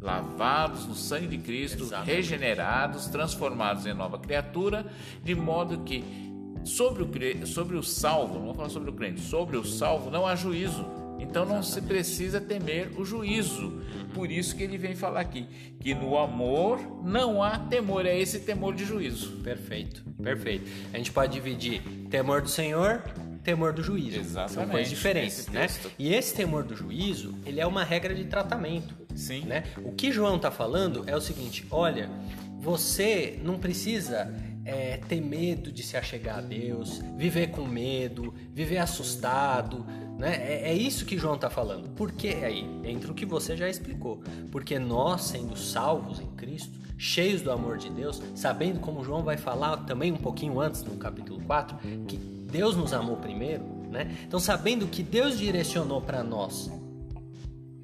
lavados 0.00 0.86
no 0.86 0.94
sangue 0.94 1.26
de 1.26 1.38
Cristo, 1.38 1.84
Exatamente. 1.84 2.14
regenerados, 2.14 3.06
transformados 3.08 3.86
em 3.86 3.94
nova 3.94 4.18
criatura, 4.18 4.86
de 5.22 5.34
modo 5.34 5.80
que 5.80 6.29
Sobre 6.64 7.02
o, 7.02 7.46
sobre 7.46 7.76
o 7.76 7.82
salvo, 7.82 8.34
não 8.34 8.46
vou 8.46 8.54
falar 8.54 8.68
sobre 8.68 8.90
o 8.90 8.92
crente, 8.92 9.20
sobre 9.20 9.56
o 9.56 9.64
salvo 9.64 10.10
não 10.10 10.26
há 10.26 10.34
juízo. 10.36 10.84
Então 11.18 11.44
não 11.44 11.58
Exatamente. 11.58 11.66
se 11.66 11.80
precisa 11.82 12.40
temer 12.40 12.90
o 12.98 13.04
juízo. 13.04 13.82
Por 14.14 14.30
isso 14.30 14.56
que 14.56 14.62
ele 14.62 14.78
vem 14.78 14.96
falar 14.96 15.20
aqui 15.20 15.46
que 15.78 15.94
no 15.94 16.18
amor 16.18 16.80
não 17.04 17.42
há 17.42 17.58
temor, 17.58 18.06
é 18.06 18.18
esse 18.18 18.40
temor 18.40 18.74
de 18.74 18.84
juízo. 18.84 19.32
Perfeito, 19.42 20.02
perfeito. 20.22 20.70
A 20.92 20.96
gente 20.96 21.12
pode 21.12 21.32
dividir 21.32 21.82
temor 22.10 22.42
do 22.42 22.48
Senhor, 22.48 23.02
temor 23.44 23.72
do 23.72 23.82
juízo. 23.82 24.18
Exatamente. 24.18 24.54
São 24.54 24.68
coisas 24.68 24.88
diferentes, 24.88 25.48
né? 25.48 25.66
E 25.98 26.12
esse 26.14 26.34
temor 26.34 26.64
do 26.64 26.74
juízo, 26.74 27.34
ele 27.46 27.60
é 27.60 27.66
uma 27.66 27.84
regra 27.84 28.14
de 28.14 28.24
tratamento. 28.24 28.94
Sim. 29.14 29.42
Né? 29.42 29.64
O 29.84 29.92
que 29.92 30.12
João 30.12 30.36
está 30.36 30.50
falando 30.50 31.04
é 31.06 31.16
o 31.16 31.20
seguinte: 31.20 31.66
olha, 31.70 32.10
você 32.60 33.38
não 33.42 33.58
precisa 33.58 34.32
é, 34.70 34.98
ter 35.08 35.20
medo 35.20 35.72
de 35.72 35.82
se 35.82 35.96
achegar 35.96 36.38
a 36.38 36.40
Deus, 36.40 37.02
viver 37.16 37.48
com 37.48 37.66
medo, 37.66 38.32
viver 38.54 38.78
assustado, 38.78 39.84
né? 40.16 40.36
É, 40.36 40.70
é 40.70 40.74
isso 40.74 41.04
que 41.04 41.18
João 41.18 41.34
está 41.34 41.50
falando. 41.50 41.88
Por 41.88 42.12
que 42.12 42.28
aí? 42.28 42.64
Entre 42.84 43.10
o 43.10 43.14
que 43.14 43.26
você 43.26 43.56
já 43.56 43.68
explicou. 43.68 44.22
Porque 44.52 44.78
nós, 44.78 45.22
sendo 45.22 45.56
salvos 45.56 46.20
em 46.20 46.28
Cristo, 46.36 46.78
cheios 46.96 47.42
do 47.42 47.50
amor 47.50 47.78
de 47.78 47.90
Deus, 47.90 48.22
sabendo 48.34 48.78
como 48.78 49.02
João 49.02 49.24
vai 49.24 49.36
falar 49.36 49.78
também 49.78 50.12
um 50.12 50.16
pouquinho 50.16 50.60
antes, 50.60 50.84
no 50.84 50.96
capítulo 50.96 51.40
4, 51.40 51.76
que 52.06 52.16
Deus 52.16 52.76
nos 52.76 52.92
amou 52.92 53.16
primeiro, 53.16 53.64
né? 53.90 54.16
Então, 54.24 54.38
sabendo 54.38 54.86
que 54.86 55.02
Deus 55.02 55.36
direcionou 55.36 56.00
para 56.00 56.22
nós 56.22 56.70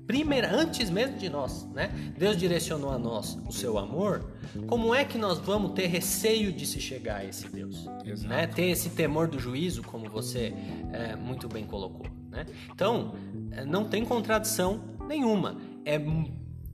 primeira, 0.07 0.55
antes 0.55 0.89
mesmo 0.89 1.19
de 1.19 1.29
nós, 1.29 1.67
né? 1.73 1.91
Deus 2.17 2.37
direcionou 2.37 2.91
a 2.91 2.99
nós 2.99 3.39
o 3.47 3.53
seu 3.53 3.77
amor. 3.79 4.31
Como 4.67 4.95
é 4.95 5.05
que 5.05 5.19
nós 5.19 5.39
vamos 5.39 5.73
ter 5.73 5.87
receio 5.87 6.53
de 6.53 6.65
se 6.65 6.81
chegar 6.81 7.21
a 7.21 7.25
esse 7.25 7.49
Deus? 7.49 7.89
Né? 8.23 8.47
Ter 8.47 8.67
esse 8.67 8.91
temor 8.91 9.29
do 9.29 9.39
juízo, 9.39 9.83
como 9.83 10.09
você 10.09 10.55
é, 10.93 11.17
muito 11.17 11.49
bem 11.49 11.65
colocou. 11.65 12.07
Né? 12.31 12.47
Então, 12.73 13.15
é, 13.51 13.65
não 13.65 13.85
tem 13.85 14.05
contradição 14.05 14.81
nenhuma. 15.07 15.57
É 15.85 15.99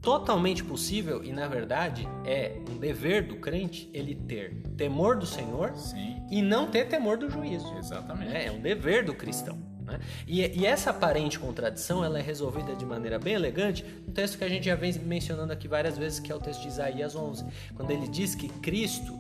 totalmente 0.00 0.64
possível 0.64 1.22
e, 1.22 1.32
na 1.32 1.46
verdade, 1.46 2.08
é 2.24 2.60
um 2.68 2.76
dever 2.76 3.26
do 3.26 3.36
crente 3.36 3.88
ele 3.94 4.14
ter 4.14 4.62
temor 4.76 5.16
do 5.16 5.24
Senhor 5.24 5.74
Sim. 5.76 6.20
e 6.30 6.42
não 6.42 6.66
ter 6.66 6.88
temor 6.88 7.16
do 7.16 7.30
juízo. 7.30 7.72
Exatamente. 7.78 8.30
Né? 8.30 8.46
É 8.46 8.50
um 8.50 8.60
dever 8.60 9.04
do 9.04 9.14
cristão. 9.14 9.71
Né? 9.84 9.98
E, 10.26 10.40
e, 10.60 10.66
essa 10.66 10.90
aparente 10.90 11.38
contradição 11.38 12.04
ela 12.04 12.18
é 12.18 12.22
resolvida 12.22 12.74
de 12.74 12.84
maneira 12.84 13.18
bem 13.18 13.34
elegante 13.34 13.84
no 14.06 14.12
texto 14.12 14.38
que 14.38 14.44
a 14.44 14.48
gente 14.48 14.66
já 14.66 14.74
vem 14.74 14.92
mencionando 15.00 15.52
aqui 15.52 15.66
várias 15.66 15.98
vezes, 15.98 16.20
que 16.20 16.30
é 16.30 16.34
o 16.34 16.40
texto 16.40 16.62
de 16.62 16.68
Isaías 16.68 17.14
11, 17.14 17.44
quando 17.74 17.90
ele 17.90 18.08
diz 18.08 18.34
que 18.34 18.48
Cristo, 18.48 19.12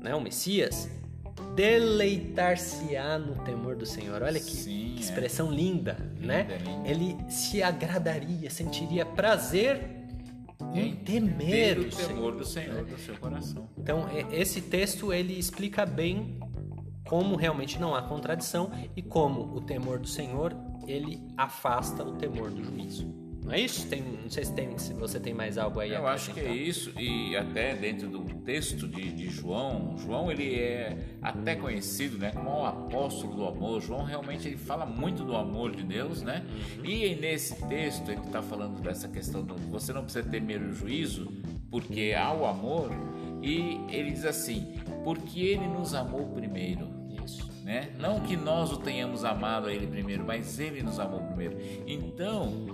né, 0.00 0.14
o 0.14 0.20
Messias, 0.20 0.88
deleitar-se-á 1.54 3.18
no 3.18 3.34
temor 3.44 3.76
do 3.76 3.86
Senhor. 3.86 4.22
Olha 4.22 4.38
que, 4.38 4.56
Sim, 4.56 4.94
que 4.94 4.98
é. 4.98 5.00
expressão 5.00 5.52
é. 5.52 5.54
linda, 5.54 5.96
né? 6.20 6.46
Linda. 6.64 6.88
Ele 6.88 7.16
se 7.30 7.62
agradaria, 7.62 8.50
sentiria 8.50 9.04
prazer 9.04 9.96
em 10.74 10.94
temer 10.94 11.78
o 11.78 11.88
temor 11.88 12.36
do 12.36 12.44
Senhor 12.44 12.84
do 12.84 12.98
seu 12.98 13.16
coração. 13.16 13.68
Então, 13.78 14.06
esse 14.30 14.60
texto 14.60 15.12
ele 15.12 15.38
explica 15.38 15.84
bem 15.86 16.38
como 17.06 17.36
realmente 17.36 17.78
não 17.78 17.94
há 17.94 18.02
contradição 18.02 18.70
e 18.96 19.02
como 19.02 19.54
o 19.54 19.60
temor 19.60 19.98
do 19.98 20.08
Senhor 20.08 20.56
ele 20.86 21.20
afasta 21.36 22.04
o 22.04 22.12
temor 22.12 22.50
do 22.50 22.62
juízo. 22.62 23.26
Não 23.46 23.52
é 23.52 23.60
isso? 23.60 23.86
Tem, 23.86 24.02
não 24.02 24.28
sei 24.28 24.44
se, 24.44 24.52
tem, 24.52 24.76
se 24.76 24.92
você 24.92 25.20
tem 25.20 25.32
mais 25.32 25.56
algo 25.56 25.78
aí. 25.78 25.92
Eu 25.92 26.04
acho 26.08 26.34
que 26.34 26.40
é 26.40 26.52
isso 26.52 26.90
e 26.98 27.36
até 27.36 27.76
dentro 27.76 28.08
do 28.08 28.24
texto 28.40 28.88
de, 28.88 29.12
de, 29.12 29.30
João, 29.30 29.96
João 29.98 30.32
ele 30.32 30.56
é 30.56 31.16
até 31.22 31.54
conhecido, 31.54 32.18
né, 32.18 32.32
como 32.32 32.50
o 32.50 32.66
apóstolo 32.66 33.36
do 33.36 33.46
amor. 33.46 33.80
João 33.80 34.02
realmente 34.02 34.48
ele 34.48 34.56
fala 34.56 34.84
muito 34.84 35.24
do 35.24 35.36
amor 35.36 35.76
de 35.76 35.84
Deus, 35.84 36.22
né? 36.22 36.44
Uhum. 36.78 36.86
E 36.86 37.14
nesse 37.14 37.54
texto 37.68 38.10
ele 38.10 38.20
está 38.22 38.42
falando 38.42 38.82
dessa 38.82 39.06
questão 39.06 39.44
do 39.44 39.54
você 39.70 39.92
não 39.92 40.02
precisa 40.02 40.28
temer 40.28 40.60
o 40.60 40.72
juízo 40.72 41.32
porque 41.70 42.16
há 42.18 42.32
o 42.32 42.46
amor 42.46 42.90
e 43.40 43.78
ele 43.90 44.10
diz 44.10 44.24
assim, 44.24 44.74
porque 45.04 45.38
ele 45.38 45.68
nos 45.68 45.94
amou 45.94 46.26
primeiro. 46.34 46.95
Né? 47.66 47.88
Não 47.98 48.20
que 48.20 48.36
nós 48.36 48.70
o 48.70 48.76
tenhamos 48.76 49.24
amado 49.24 49.66
a 49.66 49.72
Ele 49.72 49.88
primeiro, 49.88 50.24
mas 50.24 50.60
Ele 50.60 50.84
nos 50.84 51.00
amou 51.00 51.18
primeiro. 51.22 51.58
Então, 51.84 52.64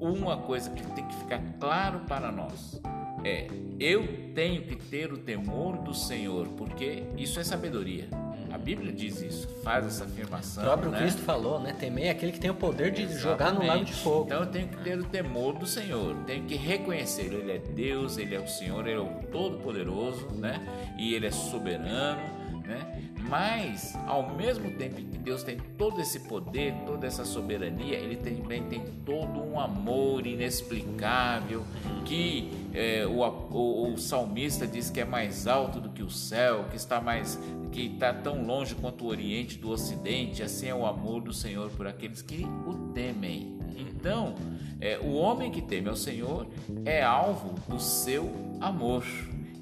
uma 0.00 0.36
coisa 0.36 0.68
que 0.68 0.82
tem 0.82 1.06
que 1.06 1.14
ficar 1.14 1.40
claro 1.60 2.00
para 2.08 2.32
nós 2.32 2.82
é: 3.24 3.46
eu 3.78 4.32
tenho 4.34 4.62
que 4.62 4.74
ter 4.74 5.12
o 5.12 5.18
temor 5.18 5.76
do 5.76 5.94
Senhor, 5.94 6.48
porque 6.58 7.04
isso 7.16 7.38
é 7.38 7.44
sabedoria. 7.44 8.08
A 8.50 8.58
Bíblia 8.58 8.92
diz 8.92 9.22
isso, 9.22 9.48
faz 9.62 9.86
essa 9.86 10.04
afirmação. 10.04 10.64
O 10.64 10.66
próprio 10.66 10.90
né? 10.90 10.98
Cristo 10.98 11.22
falou, 11.22 11.60
né? 11.60 11.72
Temer 11.78 12.06
é 12.06 12.10
aquele 12.10 12.32
que 12.32 12.40
tem 12.40 12.50
o 12.50 12.54
poder 12.54 12.90
de 12.90 13.02
Exatamente. 13.02 13.22
jogar 13.22 13.52
no 13.52 13.64
lago 13.64 13.84
de 13.84 13.92
fogo. 13.92 14.24
Então 14.26 14.40
eu 14.40 14.46
tenho 14.46 14.66
que 14.66 14.76
ter 14.78 14.98
o 14.98 15.04
temor 15.04 15.54
do 15.54 15.66
Senhor, 15.68 16.16
tenho 16.26 16.44
que 16.46 16.56
reconhecer, 16.56 17.32
Ele 17.32 17.52
é 17.52 17.58
Deus, 17.58 18.18
Ele 18.18 18.34
é 18.34 18.40
o 18.40 18.48
Senhor, 18.48 18.88
Ele 18.88 18.98
é 18.98 19.00
o 19.00 19.22
Todo-Poderoso, 19.30 20.26
né? 20.32 20.60
E 20.98 21.14
Ele 21.14 21.26
é 21.26 21.30
soberano, 21.30 22.20
né? 22.66 23.11
Mas, 23.32 23.96
ao 24.06 24.36
mesmo 24.36 24.72
tempo 24.72 24.96
que 24.96 25.16
Deus 25.16 25.42
tem 25.42 25.56
todo 25.78 25.98
esse 26.02 26.20
poder, 26.20 26.74
toda 26.84 27.06
essa 27.06 27.24
soberania, 27.24 27.96
Ele 27.96 28.14
também 28.14 28.62
tem 28.64 28.84
todo 29.06 29.42
um 29.42 29.58
amor 29.58 30.26
inexplicável 30.26 31.64
que 32.04 32.50
é, 32.74 33.06
o, 33.06 33.22
o, 33.22 33.94
o, 33.94 33.96
salmista 33.96 34.66
diz 34.66 34.90
que 34.90 35.00
é 35.00 35.06
mais 35.06 35.46
alto 35.46 35.80
do 35.80 35.88
que 35.88 36.02
o 36.02 36.10
céu, 36.10 36.66
que 36.68 36.76
está 36.76 37.00
mais 37.00 37.40
que 37.70 37.86
está 37.86 38.12
tão 38.12 38.44
longe 38.44 38.74
quanto 38.74 39.06
o 39.06 39.08
Oriente 39.08 39.56
do 39.56 39.70
Ocidente. 39.70 40.42
Assim 40.42 40.66
é 40.66 40.74
o 40.74 40.84
amor 40.84 41.22
do 41.22 41.32
Senhor 41.32 41.70
por 41.70 41.86
aqueles 41.86 42.20
que 42.20 42.44
o 42.66 42.92
temem. 42.92 43.58
Então, 43.74 44.34
é, 44.78 44.98
o 44.98 45.14
homem 45.14 45.50
que 45.50 45.62
teme 45.62 45.88
ao 45.88 45.96
Senhor 45.96 46.46
é 46.84 47.02
alvo 47.02 47.54
do 47.66 47.80
seu 47.80 48.30
amor. 48.60 49.06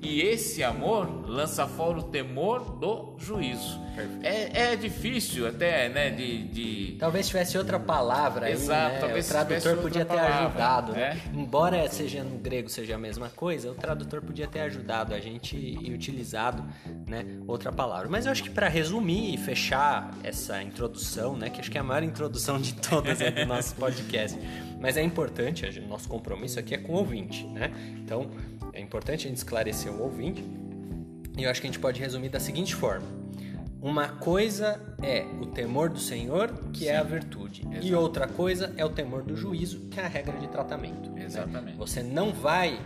E 0.03 0.23
esse 0.23 0.65
amor 0.65 1.29
lança 1.29 1.67
fora 1.67 1.99
o 1.99 2.03
temor 2.03 2.79
do 2.79 3.15
juízo. 3.19 3.79
É, 4.23 4.73
é 4.73 4.77
difícil 4.77 5.47
até, 5.47 5.91
né? 5.91 6.09
De, 6.09 6.45
de... 6.45 6.97
Talvez 6.99 7.29
tivesse 7.29 7.59
outra 7.59 7.79
palavra 7.79 8.47
aí, 8.47 8.53
Exato, 8.53 8.95
né? 8.95 8.99
talvez 9.01 9.27
o 9.27 9.33
tradutor 9.33 9.77
podia 9.77 10.05
ter 10.07 10.17
palavra, 10.17 10.47
ajudado. 10.47 10.93
né? 10.93 11.01
Né? 11.15 11.21
Embora 11.35 11.89
seja 11.91 12.25
no 12.25 12.39
grego 12.39 12.69
seja 12.69 12.95
a 12.95 12.99
mesma 12.99 13.29
coisa, 13.29 13.71
o 13.71 13.75
tradutor 13.75 14.23
podia 14.23 14.47
ter 14.47 14.61
ajudado 14.61 15.13
a 15.13 15.21
gente 15.21 15.55
e 15.57 15.93
utilizado, 15.93 16.65
né? 17.07 17.27
Outra 17.47 17.71
palavra. 17.71 18.09
Mas 18.09 18.25
eu 18.25 18.33
acho 18.33 18.43
que 18.43 18.51
para 18.51 18.69
resumir 18.69 19.35
e 19.35 19.37
fechar 19.37 20.15
essa 20.23 20.63
introdução, 20.63 21.37
né? 21.37 21.51
Que 21.51 21.61
acho 21.61 21.71
que 21.71 21.77
é 21.77 21.81
a 21.81 21.85
maior 21.85 22.03
introdução 22.03 22.59
de 22.59 22.75
todas 22.75 23.19
do 23.19 23.47
nosso 23.47 23.75
podcast. 23.77 24.39
Mas 24.81 24.97
é 24.97 25.03
importante, 25.03 25.67
o 25.79 25.89
nosso 25.89 26.09
compromisso 26.09 26.59
aqui 26.59 26.75
é 26.75 26.79
com 26.79 26.95
o 26.95 26.97
ouvinte, 26.97 27.47
né? 27.49 27.71
Então 28.03 28.31
é 28.81 28.83
importante 28.83 29.27
a 29.27 29.29
gente 29.29 29.39
esclarecer 29.39 29.93
o 29.93 30.03
ouvinte. 30.03 30.45
E 31.37 31.45
eu 31.45 31.51
acho 31.51 31.61
que 31.61 31.67
a 31.67 31.71
gente 31.71 31.79
pode 31.79 32.01
resumir 32.01 32.29
da 32.29 32.41
seguinte 32.41 32.75
forma: 32.75 33.07
uma 33.81 34.09
coisa 34.09 34.81
é 35.03 35.25
o 35.41 35.47
temor 35.47 35.89
do 35.91 35.99
Senhor, 35.99 36.53
que 36.73 36.81
Sim, 36.81 36.87
é 36.87 36.97
a 36.97 37.03
virtude, 37.03 37.61
exatamente. 37.61 37.87
e 37.87 37.95
outra 37.95 38.27
coisa 38.27 38.73
é 38.77 38.85
o 38.85 38.91
temor 38.91 39.23
do 39.23 39.37
juízo, 39.37 39.81
que 39.91 40.01
é 40.01 40.05
a 40.05 40.09
regra 40.09 40.39
de 40.39 40.49
tratamento. 40.49 41.11
Né? 41.11 41.25
Exatamente. 41.25 41.73
Né? 41.73 41.75
Você 41.79 42.03
não 42.03 42.33
vai 42.33 42.81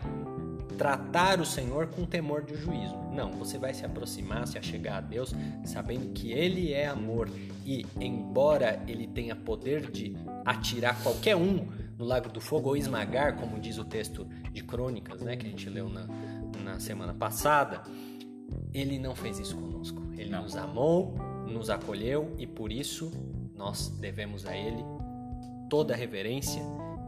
tratar 0.76 1.40
o 1.40 1.46
Senhor 1.46 1.86
com 1.86 2.04
temor 2.04 2.42
do 2.42 2.56
juízo. 2.56 2.96
Não, 3.12 3.30
você 3.30 3.56
vai 3.58 3.72
se 3.72 3.86
aproximar, 3.86 4.46
se 4.48 4.58
achegar 4.58 4.96
a 4.96 5.00
Deus, 5.00 5.32
sabendo 5.64 6.12
que 6.12 6.32
Ele 6.32 6.72
é 6.72 6.86
amor 6.86 7.30
e, 7.64 7.86
embora 8.00 8.82
Ele 8.88 9.06
tenha 9.06 9.36
poder 9.36 9.88
de 9.90 10.16
atirar 10.44 11.00
qualquer 11.00 11.36
um 11.36 11.68
no 11.98 12.04
lago 12.04 12.28
do 12.28 12.40
fogo 12.40 12.70
ou 12.70 12.76
esmagar, 12.76 13.36
como 13.36 13.58
diz 13.58 13.78
o 13.78 13.84
texto 13.84 14.26
de 14.52 14.62
Crônicas, 14.62 15.20
né, 15.22 15.36
que 15.36 15.46
a 15.46 15.50
gente 15.50 15.68
leu 15.68 15.88
na, 15.88 16.06
na 16.62 16.80
semana 16.80 17.14
passada, 17.14 17.82
ele 18.72 18.98
não 18.98 19.14
fez 19.14 19.38
isso 19.38 19.56
conosco. 19.56 20.02
Ele 20.16 20.30
não. 20.30 20.42
nos 20.42 20.56
amou, 20.56 21.14
nos 21.46 21.70
acolheu 21.70 22.34
e 22.38 22.46
por 22.46 22.72
isso 22.72 23.10
nós 23.54 23.88
devemos 23.88 24.46
a 24.46 24.56
ele 24.56 24.84
toda 25.68 25.94
a 25.94 25.96
reverência 25.96 26.62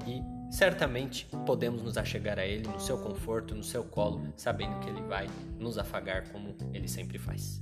e 0.07 0.23
certamente 0.51 1.27
podemos 1.45 1.83
nos 1.83 1.99
achegar 1.99 2.39
a 2.39 2.47
ele 2.47 2.67
no 2.69 2.81
seu 2.81 2.99
conforto, 2.99 3.55
no 3.55 3.65
seu 3.65 3.85
colo, 3.85 4.23
sabendo 4.37 4.79
que 4.81 4.89
ele 4.89 5.03
vai 5.03 5.29
nos 5.59 5.79
afagar 5.79 6.29
como 6.31 6.55
ele 6.73 6.89
sempre 6.89 7.19
faz. 7.19 7.61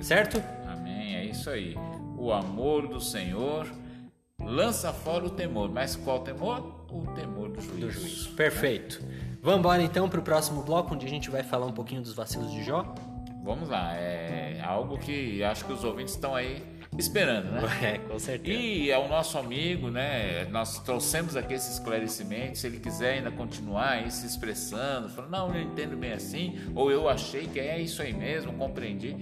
Certo? 0.00 0.42
Amém. 0.66 1.16
É 1.16 1.24
isso 1.24 1.50
aí. 1.50 1.74
O 2.16 2.32
amor 2.32 2.88
do 2.88 3.00
Senhor 3.00 3.66
lança 4.44 4.92
fora 4.92 5.24
o 5.24 5.30
temor. 5.30 5.70
Mas 5.70 5.96
qual 5.96 6.20
temor? 6.20 6.84
O 6.90 7.06
temor 7.14 7.50
do 7.50 7.60
juízo. 7.60 7.80
Do 7.80 7.90
juízo. 7.90 8.30
Perfeito. 8.30 9.02
Vamos 9.42 9.60
embora 9.60 9.82
então 9.82 10.08
para 10.08 10.20
o 10.20 10.22
próximo 10.22 10.62
bloco, 10.62 10.94
onde 10.94 11.06
a 11.06 11.08
gente 11.08 11.30
vai 11.30 11.42
falar 11.42 11.66
um 11.66 11.72
pouquinho 11.72 12.02
dos 12.02 12.14
vacilos 12.14 12.52
de 12.52 12.62
Jó? 12.62 12.94
Vamos 13.42 13.68
lá. 13.68 13.94
É 13.94 14.60
algo 14.64 14.98
que 14.98 15.42
acho 15.42 15.64
que 15.64 15.72
os 15.72 15.82
ouvintes 15.82 16.14
estão 16.14 16.34
aí 16.34 16.62
esperando, 16.98 17.50
né? 17.50 17.62
É, 17.82 17.98
com 17.98 18.18
certeza. 18.18 18.56
E 18.56 18.92
ao 18.92 19.08
nosso 19.08 19.38
amigo, 19.38 19.90
né? 19.90 20.44
Nós 20.50 20.78
trouxemos 20.80 21.36
aqui 21.36 21.54
esses 21.54 21.74
esclarecimentos. 21.74 22.60
Se 22.60 22.66
ele 22.66 22.78
quiser 22.78 23.14
ainda 23.14 23.30
continuar 23.30 23.90
aí 23.90 24.10
se 24.10 24.26
expressando, 24.26 25.08
falando, 25.08 25.30
não, 25.30 25.54
eu 25.54 25.62
entendo 25.62 25.96
bem 25.96 26.12
assim, 26.12 26.60
ou 26.74 26.90
eu 26.90 27.08
achei 27.08 27.46
que 27.46 27.58
é 27.58 27.80
isso 27.80 28.02
aí 28.02 28.12
mesmo, 28.12 28.52
compreendi 28.52 29.16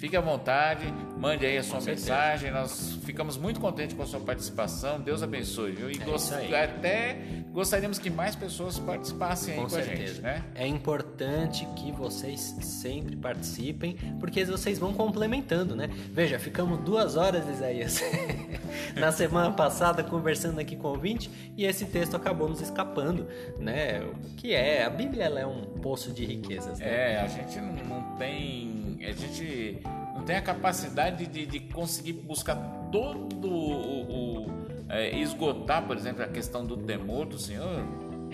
Fique 0.00 0.16
à 0.16 0.20
vontade, 0.22 0.86
mande 1.18 1.44
aí 1.44 1.58
a 1.58 1.62
sua 1.62 1.78
mensagem. 1.78 2.50
Nós 2.50 2.98
ficamos 3.04 3.36
muito 3.36 3.60
contentes 3.60 3.94
com 3.94 4.02
a 4.02 4.06
sua 4.06 4.18
participação. 4.18 4.98
Deus 4.98 5.22
abençoe, 5.22 5.72
viu? 5.72 5.90
E 5.90 6.00
é 6.00 6.04
gost... 6.06 6.32
até 6.32 7.18
gostaríamos 7.52 7.98
que 7.98 8.08
mais 8.08 8.34
pessoas 8.34 8.78
participassem 8.78 9.52
aí 9.52 9.60
com, 9.60 9.68
com 9.68 9.76
a 9.76 9.82
gente, 9.82 10.22
né? 10.22 10.42
É 10.54 10.66
importante 10.66 11.66
que 11.76 11.92
vocês 11.92 12.40
sempre 12.62 13.14
participem, 13.14 13.94
porque 14.18 14.42
vocês 14.46 14.78
vão 14.78 14.94
complementando, 14.94 15.76
né? 15.76 15.90
Veja, 16.10 16.38
ficamos 16.38 16.80
duas 16.80 17.16
horas, 17.16 17.46
Isaías, 17.46 18.00
na 18.96 19.12
semana 19.12 19.52
passada 19.52 20.02
conversando 20.02 20.60
aqui 20.60 20.76
com 20.76 20.88
o 20.88 20.90
ouvinte 20.92 21.30
e 21.58 21.66
esse 21.66 21.84
texto 21.84 22.16
acabou 22.16 22.48
nos 22.48 22.62
escapando, 22.62 23.28
né? 23.58 24.00
O 24.00 24.34
que 24.36 24.54
é? 24.54 24.82
A 24.82 24.88
Bíblia 24.88 25.24
é 25.24 25.46
um 25.46 25.60
poço 25.82 26.10
de 26.10 26.24
riquezas, 26.24 26.78
né? 26.78 26.86
É, 27.12 27.20
a 27.20 27.26
gente 27.26 27.60
não 27.60 28.16
tem 28.16 28.79
a 29.06 29.12
gente 29.12 29.80
não 30.14 30.22
tem 30.22 30.36
a 30.36 30.42
capacidade 30.42 31.26
de, 31.26 31.46
de 31.46 31.60
conseguir 31.60 32.12
buscar 32.12 32.56
todo 32.92 33.48
o, 33.48 34.44
o 34.44 34.60
é, 34.88 35.16
esgotar, 35.18 35.86
por 35.86 35.96
exemplo, 35.96 36.22
a 36.22 36.28
questão 36.28 36.64
do 36.64 36.76
temor 36.76 37.26
do 37.26 37.38
Senhor. 37.38 37.84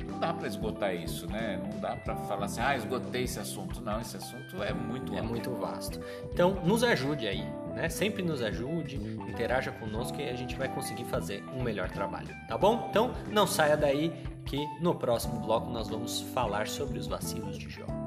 Não 0.05 0.19
dá 0.19 0.33
para 0.33 0.47
esgotar 0.47 0.95
isso, 0.95 1.27
né? 1.27 1.61
Não 1.63 1.79
dá 1.79 1.97
para 1.97 2.17
falar 2.17 2.47
assim, 2.47 2.61
ah, 2.61 2.77
esgotei 2.77 3.25
esse 3.25 3.39
assunto. 3.39 3.81
Não, 3.81 4.01
esse 4.01 4.17
assunto 4.17 4.63
é 4.63 4.73
muito 4.73 5.15
É 5.15 5.23
muito 5.23 5.51
vasto. 5.53 6.01
Então, 6.33 6.55
nos 6.65 6.83
ajude 6.83 7.27
aí, 7.27 7.45
né? 7.75 7.89
Sempre 7.89 8.23
nos 8.23 8.43
ajude, 8.43 8.97
interaja 8.97 9.71
conosco 9.73 10.19
e 10.21 10.29
a 10.29 10.35
gente 10.35 10.57
vai 10.57 10.69
conseguir 10.69 11.05
fazer 11.05 11.45
um 11.55 11.63
melhor 11.63 11.91
trabalho, 11.91 12.35
tá 12.49 12.57
bom? 12.57 12.87
Então, 12.91 13.13
não 13.31 13.47
saia 13.47 13.77
daí 13.77 14.13
que 14.45 14.65
no 14.81 14.95
próximo 14.95 15.41
bloco 15.41 15.71
nós 15.71 15.89
vamos 15.89 16.21
falar 16.21 16.67
sobre 16.67 16.99
os 16.99 17.07
vacilos 17.07 17.59
de 17.59 17.69
Jó. 17.69 18.06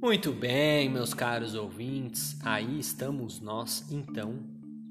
Muito 0.00 0.32
bem, 0.32 0.88
meus 0.88 1.14
caros 1.14 1.54
ouvintes, 1.54 2.36
aí 2.44 2.78
estamos 2.78 3.40
nós 3.40 3.90
então 3.90 4.40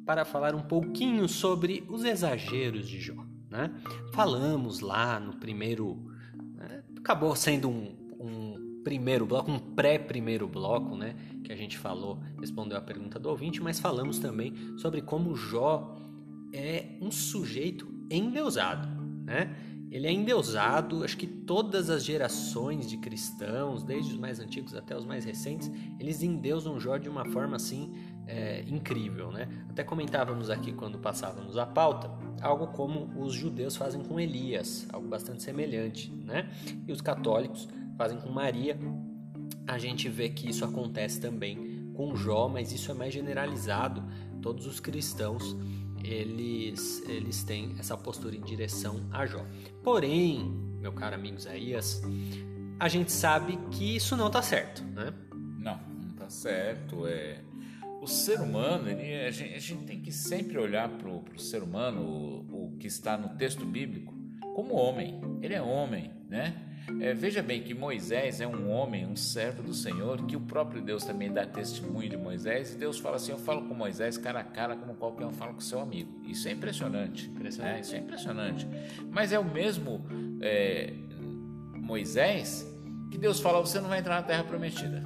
para 0.06 0.26
falar 0.26 0.56
um 0.56 0.62
pouquinho 0.62 1.28
sobre 1.28 1.84
os 1.88 2.04
exageros 2.04 2.88
de 2.88 3.00
Jó. 3.00 3.26
Né? 3.50 3.72
Falamos 4.12 4.80
lá 4.80 5.20
no 5.20 5.36
primeiro. 5.36 5.98
Né? 6.56 6.84
Acabou 6.98 7.36
sendo 7.36 7.70
um, 7.70 7.96
um 8.20 8.82
primeiro 8.84 9.26
bloco, 9.26 9.52
um 9.52 9.60
pré-primeiro 9.60 10.48
bloco, 10.48 10.96
né? 10.96 11.16
Que 11.44 11.52
a 11.52 11.56
gente 11.56 11.78
falou, 11.78 12.20
respondeu 12.40 12.78
a 12.78 12.82
pergunta 12.82 13.20
do 13.20 13.30
ouvinte, 13.30 13.62
mas 13.62 13.80
falamos 13.80 14.20
também 14.20 14.54
sobre 14.78 15.02
como 15.02 15.36
Jó 15.36 15.96
é 16.54 16.98
um 17.02 17.12
sujeito 17.12 17.88
endeusado, 18.10 18.88
né? 19.24 19.56
ele 19.92 20.06
é 20.06 20.12
endeusado, 20.12 21.04
acho 21.04 21.18
que 21.18 21.26
todas 21.26 21.90
as 21.90 22.06
gerações 22.06 22.88
de 22.88 22.98
cristãos, 22.98 23.84
desde 23.84 24.14
os 24.14 24.20
mais 24.20 24.40
antigos 24.40 24.76
até 24.76 24.96
os 24.96 25.04
mais 25.04 25.26
recentes, 25.26 25.70
eles 26.00 26.22
endeusam 26.22 26.80
Jó 26.80 26.98
de 26.98 27.10
uma 27.10 27.26
forma 27.26 27.56
assim 27.56 27.92
é, 28.28 28.64
incrível, 28.68 29.32
né? 29.32 29.50
Até 29.68 29.84
comentávamos 29.84 30.52
aqui 30.52 30.72
quando 30.72 31.00
passávamos 31.00 31.58
a 31.58 31.66
pauta, 31.66 32.12
algo 32.40 32.68
como 32.68 33.10
os 33.20 33.34
judeus 33.34 33.76
fazem 33.76 34.04
com 34.04 34.20
Elias, 34.20 34.88
algo 34.94 35.08
bastante 35.08 35.42
semelhante, 35.42 36.12
né? 36.12 36.48
E 36.88 36.92
os 36.92 37.02
católicos 37.02 37.68
fazem 37.98 38.20
com 38.20 38.30
Maria. 38.30 38.78
A 39.66 39.80
gente 39.80 40.08
vê 40.08 40.30
que 40.30 40.48
isso 40.48 40.64
acontece 40.64 41.20
também 41.20 41.92
com 41.96 42.16
Jó, 42.16 42.48
mas 42.48 42.72
isso 42.72 42.92
é 42.92 42.94
mais 42.94 43.12
generalizado. 43.12 44.04
Todos 44.40 44.68
os 44.68 44.80
cristãos 44.80 45.58
eles, 46.04 47.04
eles 47.08 47.44
têm 47.44 47.76
essa 47.80 47.98
postura 47.98 48.36
em 48.36 48.42
direção 48.42 49.08
a 49.12 49.26
Jó. 49.26 49.46
Porém, 49.84 50.52
meu 50.80 50.94
caro 50.94 51.16
amigo 51.16 51.38
Isaías, 51.38 52.02
a 52.80 52.88
gente 52.88 53.12
sabe 53.12 53.58
que 53.72 53.96
isso 53.96 54.16
não 54.16 54.28
está 54.28 54.42
certo, 54.42 54.84
né? 54.84 55.14
Não, 55.58 55.80
não 56.02 56.10
está 56.12 56.30
certo. 56.30 57.06
É... 57.08 57.42
O 58.02 58.08
ser 58.08 58.40
humano, 58.40 58.90
ele, 58.90 59.26
a, 59.26 59.30
gente, 59.30 59.54
a 59.54 59.60
gente 59.60 59.84
tem 59.86 60.00
que 60.00 60.12
sempre 60.12 60.58
olhar 60.58 60.88
para 60.88 61.10
o 61.10 61.38
ser 61.38 61.62
humano, 61.62 62.02
o, 62.02 62.68
o 62.68 62.78
que 62.78 62.88
está 62.88 63.18
no 63.18 63.36
texto 63.36 63.66
bíblico, 63.66 64.14
como 64.56 64.74
homem. 64.74 65.20
Ele 65.42 65.54
é 65.54 65.62
homem, 65.62 66.12
né? 66.30 66.69
É, 67.02 67.14
veja 67.14 67.42
bem 67.42 67.62
que 67.62 67.74
Moisés 67.74 68.42
é 68.42 68.48
um 68.48 68.70
homem, 68.70 69.06
um 69.06 69.16
servo 69.16 69.64
do 69.64 69.74
Senhor, 69.74 70.26
que 70.26 70.36
o 70.36 70.42
próprio 70.42 70.82
Deus 70.82 71.04
também 71.04 71.32
dá 71.32 71.46
testemunho 71.46 72.10
de 72.10 72.18
Moisés, 72.18 72.74
e 72.74 72.78
Deus 72.78 72.98
fala 73.00 73.18
assim: 73.18 73.32
Eu 73.32 73.38
falo 73.38 73.68
com 73.68 73.74
Moisés 73.74 74.18
cara 74.18 74.40
a 74.40 74.44
cara, 74.44 74.76
como 74.76 74.96
qualquer 74.96 75.26
um 75.26 75.32
fala 75.32 75.54
com 75.54 75.62
seu 75.62 75.80
amigo. 75.80 76.22
Isso 76.26 76.48
é 76.48 76.52
impressionante. 76.52 77.28
impressionante. 77.30 77.78
É, 77.78 77.80
isso 77.82 77.96
é 77.96 78.00
impressionante. 78.00 78.68
Mas 79.10 79.32
é 79.32 79.40
o 79.40 79.46
mesmo 79.46 80.06
é, 80.42 80.94
Moisés 81.76 82.68
que 83.12 83.18
Deus 83.18 83.40
fala: 83.40 83.60
Você 83.60 83.80
não 83.80 83.90
vai 83.90 84.00
entrar 84.00 84.16
na 84.16 84.24
terra 84.24 84.44
prometida. 84.44 85.04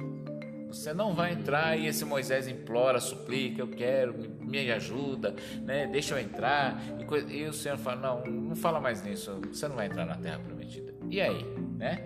Você 0.74 0.92
não 0.92 1.14
vai 1.14 1.32
entrar 1.32 1.78
e 1.78 1.86
esse 1.86 2.04
Moisés 2.04 2.48
implora, 2.48 2.98
suplica, 2.98 3.62
eu 3.62 3.68
quero, 3.68 4.12
me, 4.40 4.72
ajuda, 4.72 5.34
né? 5.62 5.86
deixa 5.86 6.16
eu 6.16 6.18
entrar. 6.18 6.82
E, 6.98 7.32
e, 7.32 7.46
o 7.46 7.52
Senhor 7.52 7.78
fala, 7.78 8.00
não, 8.00 8.26
não 8.26 8.56
fala 8.56 8.80
mais 8.80 9.00
nisso, 9.00 9.40
você 9.52 9.68
não 9.68 9.76
vai 9.76 9.86
entrar 9.86 10.04
na 10.04 10.16
terra 10.16 10.40
prometida. 10.40 10.92
E 11.08 11.20
aí, 11.20 11.46
né? 11.84 11.98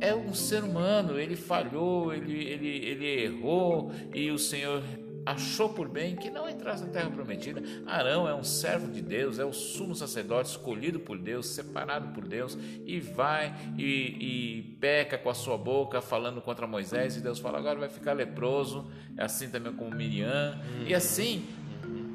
É 0.00 0.14
um 0.14 0.32
ser 0.32 0.62
humano, 0.62 1.18
ele 1.18 1.36
falhou, 1.36 2.12
ele, 2.12 2.44
ele, 2.44 2.68
ele 2.68 3.06
errou 3.24 3.92
e 4.14 4.30
o 4.30 4.38
Senhor 4.38 4.82
achou 5.24 5.68
por 5.68 5.88
bem 5.88 6.16
que 6.16 6.28
não 6.28 6.48
entrasse 6.48 6.84
na 6.84 6.90
terra 6.90 7.10
prometida. 7.10 7.62
Arão 7.86 8.28
é 8.28 8.34
um 8.34 8.42
servo 8.42 8.90
de 8.90 9.00
Deus, 9.00 9.38
é 9.38 9.44
o 9.44 9.52
sumo 9.52 9.94
sacerdote 9.94 10.50
escolhido 10.50 10.98
por 10.98 11.18
Deus, 11.18 11.46
separado 11.46 12.08
por 12.08 12.26
Deus, 12.26 12.58
e 12.84 12.98
vai 12.98 13.54
e, 13.78 13.84
e, 13.84 14.62
peca 14.80 15.16
com 15.16 15.30
a 15.30 15.34
sua 15.34 15.56
boca 15.56 16.00
falando 16.00 16.40
contra 16.40 16.66
Moisés, 16.66 17.16
e 17.16 17.20
Deus 17.20 17.38
fala: 17.38 17.58
agora 17.58 17.78
vai 17.78 17.88
ficar 17.88 18.12
leproso, 18.12 18.90
assim 19.16 19.48
também 19.48 19.72
como 19.72 19.94
Miriam, 19.94 20.60
e 20.86 20.94
assim. 20.94 21.44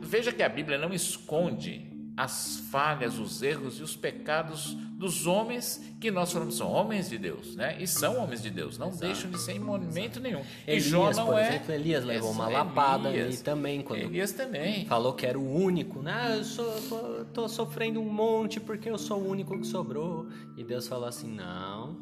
Veja 0.02 0.32
que 0.32 0.41
a 0.41 0.47
Bíblia 0.47 0.78
não 0.78 0.93
esconde 0.93 1.97
as 2.17 2.58
falhas, 2.71 3.19
os 3.19 3.43
erros 3.43 3.80
e 3.80 3.84
os 3.84 3.95
pecados 3.95 4.73
dos 4.73 5.27
homens 5.27 5.80
que 6.01 6.10
nós 6.10 6.34
falamos 6.34 6.58
são 6.58 6.71
homens 6.71 7.08
de 7.08 7.17
Deus, 7.19 7.56
né? 7.56 7.77
E 7.80 7.88
são 7.88 8.17
homens 8.17 8.41
de 8.41 8.49
Deus, 8.49 8.75
não 8.80 8.88
Exato. 8.88 9.06
deixam 9.06 9.30
de 9.30 9.39
ser 9.39 9.53
em 9.53 9.60
momento 9.60 10.19
nenhum. 10.19 10.41
Elias, 10.65 10.86
e 10.86 10.89
Jó 10.89 11.12
não 11.12 11.27
por 11.27 11.38
é. 11.38 11.49
Exemplo, 11.49 11.73
Elias 11.75 12.03
levou 12.03 12.32
uma 12.32 12.49
lapada 12.49 13.10
Elias, 13.10 13.41
também 13.41 13.84
quando 13.84 14.01
Elias 14.01 14.32
também 14.32 14.86
falou 14.88 15.13
que 15.13 15.27
era 15.27 15.38
o 15.38 15.56
único, 15.56 16.01
né? 16.01 16.12
Ah, 16.17 16.36
eu 16.38 16.43
sou, 16.43 16.82
tô, 16.89 17.25
tô 17.25 17.47
sofrendo 17.47 18.01
um 18.01 18.10
monte 18.10 18.60
porque 18.60 18.89
eu 18.89 18.97
sou 18.97 19.19
o 19.21 19.30
único 19.30 19.56
que 19.60 19.67
sobrou. 19.67 20.27
E 20.58 20.63
Deus 20.63 20.88
falou 20.88 21.08
assim: 21.08 21.32
não, 21.32 21.95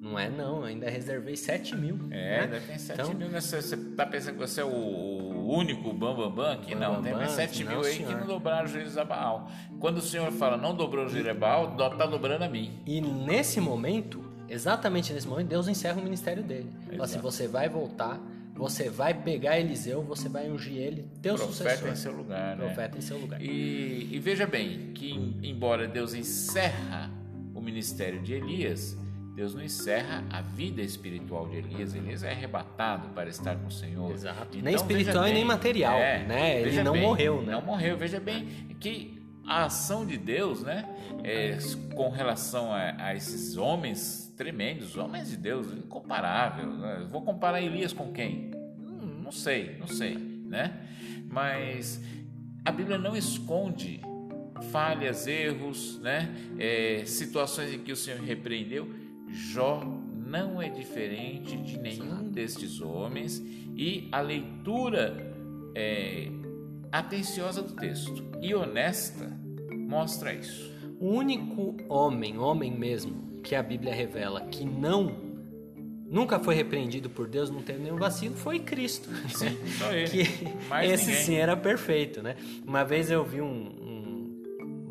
não 0.00 0.18
é 0.18 0.30
não, 0.30 0.64
ainda 0.64 0.88
reservei 0.88 1.36
7 1.36 1.76
mil. 1.76 1.98
É, 2.10 2.38
né? 2.38 2.40
ainda 2.44 2.60
tem 2.60 2.78
7 2.78 3.00
então, 3.00 3.14
mil. 3.14 3.28
Né? 3.28 3.38
Você, 3.38 3.76
tá 3.76 4.06
pensando 4.06 4.32
que 4.32 4.40
você 4.40 4.62
é 4.62 4.64
o, 4.64 4.68
o 4.68 5.54
único 5.54 5.92
bambambam 5.92 6.30
bam, 6.30 6.44
bam 6.44 6.52
aqui? 6.52 6.74
Bam, 6.74 6.80
não, 6.80 7.02
tem 7.02 7.12
mais 7.12 7.32
7 7.32 7.64
mil 7.64 7.80
aí 7.80 7.96
senhor. 7.96 8.08
que 8.08 8.20
não 8.20 8.26
dobraram 8.26 8.64
o 8.64 8.68
juízo 8.68 8.98
a 8.98 9.04
Baal. 9.04 9.50
Quando 9.78 9.98
o 9.98 10.00
Senhor 10.00 10.32
fala 10.32 10.56
não 10.56 10.74
dobrou 10.74 11.04
o 11.04 11.08
juízo 11.08 11.28
a 11.28 11.34
Baal, 11.34 11.76
tá 11.76 12.06
dobrando 12.06 12.44
a 12.44 12.48
mim. 12.48 12.80
E 12.86 12.98
nesse 13.02 13.60
momento, 13.60 14.24
exatamente 14.48 15.12
nesse 15.12 15.28
momento, 15.28 15.48
Deus 15.48 15.68
encerra 15.68 16.00
o 16.00 16.02
ministério 16.02 16.42
dele. 16.42 16.70
Fala 16.88 17.04
assim, 17.04 17.18
você 17.18 17.46
vai 17.46 17.68
voltar, 17.68 18.18
você 18.54 18.88
vai 18.88 19.12
pegar 19.12 19.60
Eliseu, 19.60 20.02
você 20.02 20.30
vai 20.30 20.48
ungir 20.48 20.78
ele, 20.78 21.10
teu 21.20 21.34
Profeta 21.34 21.52
sucessor. 21.52 21.88
em 21.90 21.96
seu 21.96 22.12
lugar, 22.12 22.56
né? 22.56 22.64
Profeta 22.64 22.96
em 22.96 23.02
seu 23.02 23.18
lugar. 23.18 23.42
E, 23.42 24.08
e 24.10 24.18
veja 24.18 24.46
bem, 24.46 24.92
que 24.94 25.12
embora 25.42 25.86
Deus 25.86 26.14
encerra 26.14 27.10
o 27.54 27.60
ministério 27.60 28.22
de 28.22 28.32
Elias, 28.32 28.96
Deus 29.40 29.54
não 29.54 29.62
encerra 29.62 30.22
a 30.28 30.42
vida 30.42 30.82
espiritual 30.82 31.48
de 31.48 31.56
Elias. 31.56 31.94
Elias 31.94 32.22
é 32.22 32.30
arrebatado 32.30 33.08
para 33.14 33.30
estar 33.30 33.56
com 33.56 33.68
o 33.68 33.70
Senhor. 33.70 34.12
Exato. 34.12 34.48
Então, 34.50 34.60
nem 34.60 34.74
espiritual 34.74 35.24
bem, 35.24 35.32
e 35.32 35.34
nem 35.36 35.44
material, 35.46 35.96
é, 35.96 36.26
né? 36.26 36.60
Ele 36.60 36.82
não 36.82 36.92
bem, 36.92 37.00
morreu, 37.00 37.40
né? 37.40 37.52
Não 37.52 37.62
morreu. 37.62 37.96
Veja 37.96 38.20
bem 38.20 38.44
que 38.78 39.18
a 39.46 39.64
ação 39.64 40.04
de 40.04 40.18
Deus, 40.18 40.62
né, 40.62 40.86
é, 41.24 41.56
com 41.94 42.10
relação 42.10 42.70
a, 42.70 43.02
a, 43.02 43.16
esses 43.16 43.56
homens 43.56 44.30
tremendos, 44.36 44.98
homens 44.98 45.30
de 45.30 45.38
Deus, 45.38 45.72
incomparável. 45.72 46.66
Né? 46.66 47.08
Vou 47.10 47.22
comparar 47.22 47.62
Elias 47.62 47.94
com 47.94 48.12
quem? 48.12 48.50
Hum, 48.78 49.22
não 49.24 49.32
sei, 49.32 49.78
não 49.80 49.86
sei, 49.86 50.18
né? 50.18 50.86
Mas 51.30 51.98
a 52.62 52.70
Bíblia 52.70 52.98
não 52.98 53.16
esconde 53.16 54.02
falhas, 54.70 55.26
erros, 55.26 55.98
né? 56.00 56.28
É, 56.58 57.04
situações 57.06 57.72
em 57.72 57.78
que 57.78 57.90
o 57.90 57.96
Senhor 57.96 58.20
repreendeu 58.20 58.99
Jó 59.32 59.82
não 60.26 60.60
é 60.60 60.68
diferente 60.68 61.56
de 61.56 61.78
nenhum 61.78 62.30
destes 62.30 62.80
homens 62.80 63.42
e 63.76 64.08
a 64.12 64.20
leitura 64.20 65.34
é, 65.74 66.28
atenciosa 66.92 67.62
do 67.62 67.74
texto 67.74 68.24
e 68.40 68.54
honesta 68.54 69.30
mostra 69.72 70.32
isso. 70.34 70.70
O 70.98 71.08
único 71.08 71.76
homem, 71.88 72.38
homem 72.38 72.70
mesmo, 72.70 73.40
que 73.42 73.54
a 73.54 73.62
Bíblia 73.62 73.94
revela 73.94 74.42
que 74.42 74.64
não 74.64 75.30
nunca 76.10 76.40
foi 76.40 76.56
repreendido 76.56 77.08
por 77.08 77.28
Deus, 77.28 77.50
não 77.50 77.62
teve 77.62 77.78
nenhum 77.78 77.96
vacilo, 77.96 78.34
foi 78.34 78.58
Cristo. 78.58 79.08
Sim, 79.28 79.56
só 79.78 79.92
ele. 79.92 80.08
que 80.10 80.22
esse 80.84 81.06
ninguém. 81.06 81.24
sim 81.24 81.34
era 81.36 81.56
perfeito, 81.56 82.20
né? 82.20 82.34
Uma 82.66 82.84
vez 82.84 83.10
eu 83.10 83.24
vi 83.24 83.40
um, 83.40 83.99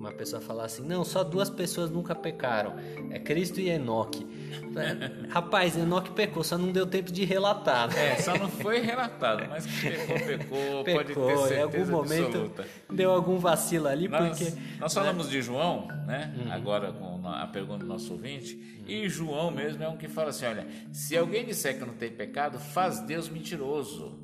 uma 0.09 0.17
pessoa 0.17 0.41
falar 0.41 0.65
assim, 0.65 0.83
não, 0.83 1.03
só 1.03 1.23
duas 1.23 1.49
pessoas 1.49 1.89
nunca 1.89 2.15
pecaram, 2.15 2.75
é 3.11 3.19
Cristo 3.19 3.59
e 3.59 3.69
Enoque. 3.69 4.27
Rapaz, 5.29 5.77
Enoque 5.77 6.11
pecou, 6.11 6.43
só 6.43 6.57
não 6.57 6.71
deu 6.71 6.85
tempo 6.85 7.11
de 7.11 7.23
relatar. 7.23 7.87
Né? 7.87 8.13
É, 8.13 8.15
só 8.17 8.37
não 8.37 8.49
foi 8.49 8.79
relatado, 8.79 9.47
mas 9.49 9.65
que 9.65 9.89
pecou, 9.89 10.19
pecou, 10.19 10.83
pecou 10.83 10.95
pode 10.95 11.15
ter 11.15 11.37
certeza 11.47 11.55
em 11.55 11.61
algum 11.61 11.91
momento 11.91 12.25
absoluta. 12.25 12.67
deu 12.91 13.11
algum 13.11 13.37
vacilo 13.37 13.87
ali, 13.87 14.07
nós, 14.07 14.37
porque... 14.37 14.53
Nós 14.79 14.93
falamos 14.93 15.27
né? 15.27 15.31
de 15.31 15.41
João, 15.41 15.87
né, 16.05 16.33
uhum. 16.37 16.51
agora 16.51 16.91
com 16.91 17.27
a 17.27 17.47
pergunta 17.47 17.79
do 17.79 17.87
nosso 17.87 18.11
ouvinte, 18.13 18.55
uhum. 18.55 18.85
e 18.87 19.07
João 19.07 19.51
mesmo 19.51 19.83
é 19.83 19.87
um 19.87 19.97
que 19.97 20.07
fala 20.07 20.29
assim, 20.29 20.45
olha, 20.45 20.67
se 20.91 21.15
alguém 21.15 21.45
disser 21.45 21.77
que 21.77 21.85
não 21.85 21.93
tem 21.93 22.11
pecado, 22.11 22.59
faz 22.59 22.99
Deus 23.01 23.29
mentiroso. 23.29 24.17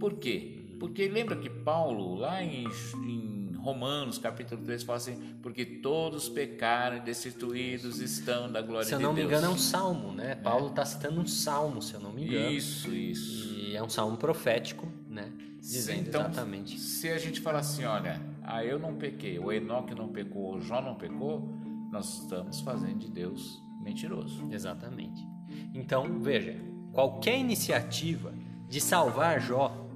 Por 0.00 0.14
quê? 0.14 0.54
Porque 0.78 1.08
lembra 1.08 1.34
que 1.36 1.50
Paulo, 1.50 2.14
lá 2.14 2.42
em, 2.42 2.64
em 3.04 3.37
Romanos 3.58 4.18
capítulo 4.18 4.62
3 4.62 4.82
fala 4.82 4.96
assim, 4.96 5.36
porque 5.42 5.64
todos 5.64 6.28
pecaram 6.28 6.96
e 6.96 7.00
destituídos 7.00 8.00
estão 8.00 8.50
da 8.50 8.62
glória 8.62 8.84
de 8.84 8.90
Deus. 8.90 9.00
Se 9.00 9.04
eu 9.04 9.08
não 9.08 9.12
me 9.12 9.22
engano 9.22 9.46
é 9.46 9.50
um 9.50 9.58
salmo, 9.58 10.12
né? 10.12 10.32
É. 10.32 10.34
Paulo 10.34 10.68
está 10.68 10.84
citando 10.84 11.20
um 11.20 11.26
salmo, 11.26 11.82
se 11.82 11.94
eu 11.94 12.00
não 12.00 12.12
me 12.12 12.24
engano. 12.24 12.50
Isso, 12.50 12.88
isso. 12.94 13.54
E 13.54 13.76
é 13.76 13.82
um 13.82 13.88
salmo 13.88 14.16
profético, 14.16 14.90
né? 15.08 15.32
Dizendo 15.60 16.08
então, 16.08 16.20
exatamente. 16.22 16.78
Se 16.78 17.08
a 17.08 17.18
gente 17.18 17.40
falar 17.40 17.58
assim, 17.58 17.84
olha, 17.84 18.20
ah, 18.42 18.64
eu 18.64 18.78
não 18.78 18.94
pequei, 18.94 19.38
o 19.38 19.52
Enoque 19.52 19.94
não 19.94 20.08
pecou, 20.08 20.56
o 20.56 20.60
Jó 20.60 20.80
não 20.80 20.94
pecou, 20.94 21.52
nós 21.90 22.22
estamos 22.22 22.60
fazendo 22.60 22.98
de 22.98 23.10
Deus 23.10 23.60
mentiroso. 23.82 24.46
Exatamente. 24.50 25.26
Então, 25.74 26.20
veja, 26.20 26.56
qualquer 26.92 27.38
iniciativa 27.38 28.32
de 28.68 28.80
salvar 28.80 29.40
Jó 29.40 29.86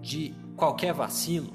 de 0.00 0.34
qualquer 0.56 0.92
vacilo 0.92 1.52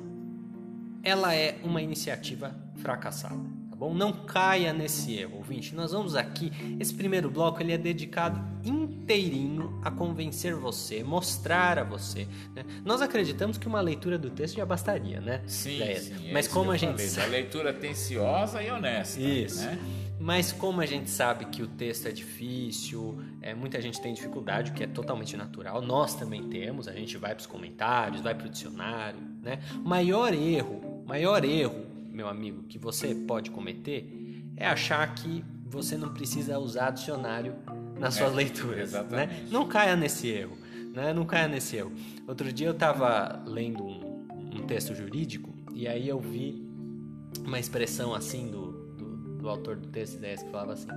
ela 1.04 1.34
é 1.34 1.60
uma 1.64 1.82
iniciativa 1.82 2.56
fracassada, 2.78 3.44
tá 3.70 3.76
bom? 3.76 3.94
Não 3.94 4.12
caia 4.12 4.74
nesse 4.74 5.16
erro, 5.16 5.38
ouvinte. 5.38 5.74
Nós 5.76 5.92
vamos 5.92 6.16
aqui, 6.16 6.52
esse 6.80 6.94
primeiro 6.94 7.30
bloco 7.30 7.62
ele 7.62 7.72
é 7.72 7.78
dedicado 7.78 8.42
inteirinho 8.64 9.80
a 9.84 9.92
convencer 9.92 10.56
você, 10.56 11.04
mostrar 11.04 11.80
a 11.80 11.84
você. 11.84 12.28
Né? 12.56 12.64
Nós 12.86 13.02
acreditamos 13.02 13.58
que 13.58 13.68
uma 13.68 13.82
leitura 13.82 14.18
do 14.18 14.30
texto 14.30 14.56
já 14.56 14.66
bastaria, 14.66 15.20
né? 15.20 15.42
Sim, 15.46 15.80
sim 15.96 16.32
Mas 16.32 16.48
como 16.48 16.72
a 16.72 16.78
gente 16.78 17.02
sabe... 17.02 17.28
a 17.28 17.30
leitura 17.30 17.70
atenciosa 17.72 18.62
e 18.62 18.70
honesta, 18.72 19.20
Isso. 19.20 19.66
Né? 19.66 19.80
Mas 20.22 20.52
como 20.52 20.82
a 20.82 20.86
gente 20.86 21.10
sabe 21.10 21.46
que 21.46 21.64
o 21.64 21.68
texto 21.68 22.08
é 22.08 22.12
difícil, 22.12 23.20
é, 23.42 23.56
muita 23.56 23.82
gente 23.82 24.00
tem 24.00 24.14
dificuldade, 24.14 24.70
o 24.70 24.74
que 24.76 24.84
é 24.84 24.88
totalmente 24.88 25.36
natural, 25.36 25.82
nós 25.82 26.14
também 26.14 26.48
temos, 26.48 26.88
a 26.88 26.94
gente 26.94 27.18
vai 27.18 27.34
para 27.34 27.42
os 27.42 27.48
comentários, 27.48 28.22
vai 28.22 28.36
para 28.36 28.46
o 28.46 28.50
dicionário, 28.50 29.20
né? 29.42 29.60
O 29.84 29.90
maior 29.90 30.32
erro, 30.32 30.91
maior 31.12 31.44
erro, 31.44 31.86
meu 32.10 32.30
amigo, 32.30 32.64
que 32.64 32.80
você 32.80 33.14
pode 33.14 33.52
cometer 33.52 34.08
é 34.56 34.66
achar 34.66 35.14
que 35.14 35.44
você 35.66 35.98
não 35.98 36.14
precisa 36.14 36.58
usar 36.58 36.92
dicionário 36.92 37.54
nas 38.00 38.14
suas 38.14 38.32
é, 38.32 38.36
leituras, 38.36 38.94
né? 39.10 39.46
Não 39.52 39.68
caia 39.68 39.98
nesse 39.98 40.30
erro, 40.30 40.58
né? 40.94 41.12
Não 41.14 41.26
caia 41.26 41.50
nesse 41.50 41.76
erro. 41.76 41.92
Outro 42.26 42.54
dia 42.54 42.68
eu 42.68 42.72
estava 42.72 43.44
lendo 43.46 43.84
um, 43.84 44.26
um 44.56 44.66
texto 44.66 44.96
jurídico 44.96 45.54
e 45.74 45.86
aí 45.86 46.08
eu 46.08 46.18
vi 46.18 46.66
uma 47.46 47.60
expressão 47.60 48.16
assim 48.16 48.50
do 48.50 48.80
do 49.42 49.50
autor 49.50 49.76
do 49.76 49.88
texto 49.88 50.16
ideias 50.16 50.44
que 50.44 50.50
falava 50.50 50.74
assim: 50.74 50.88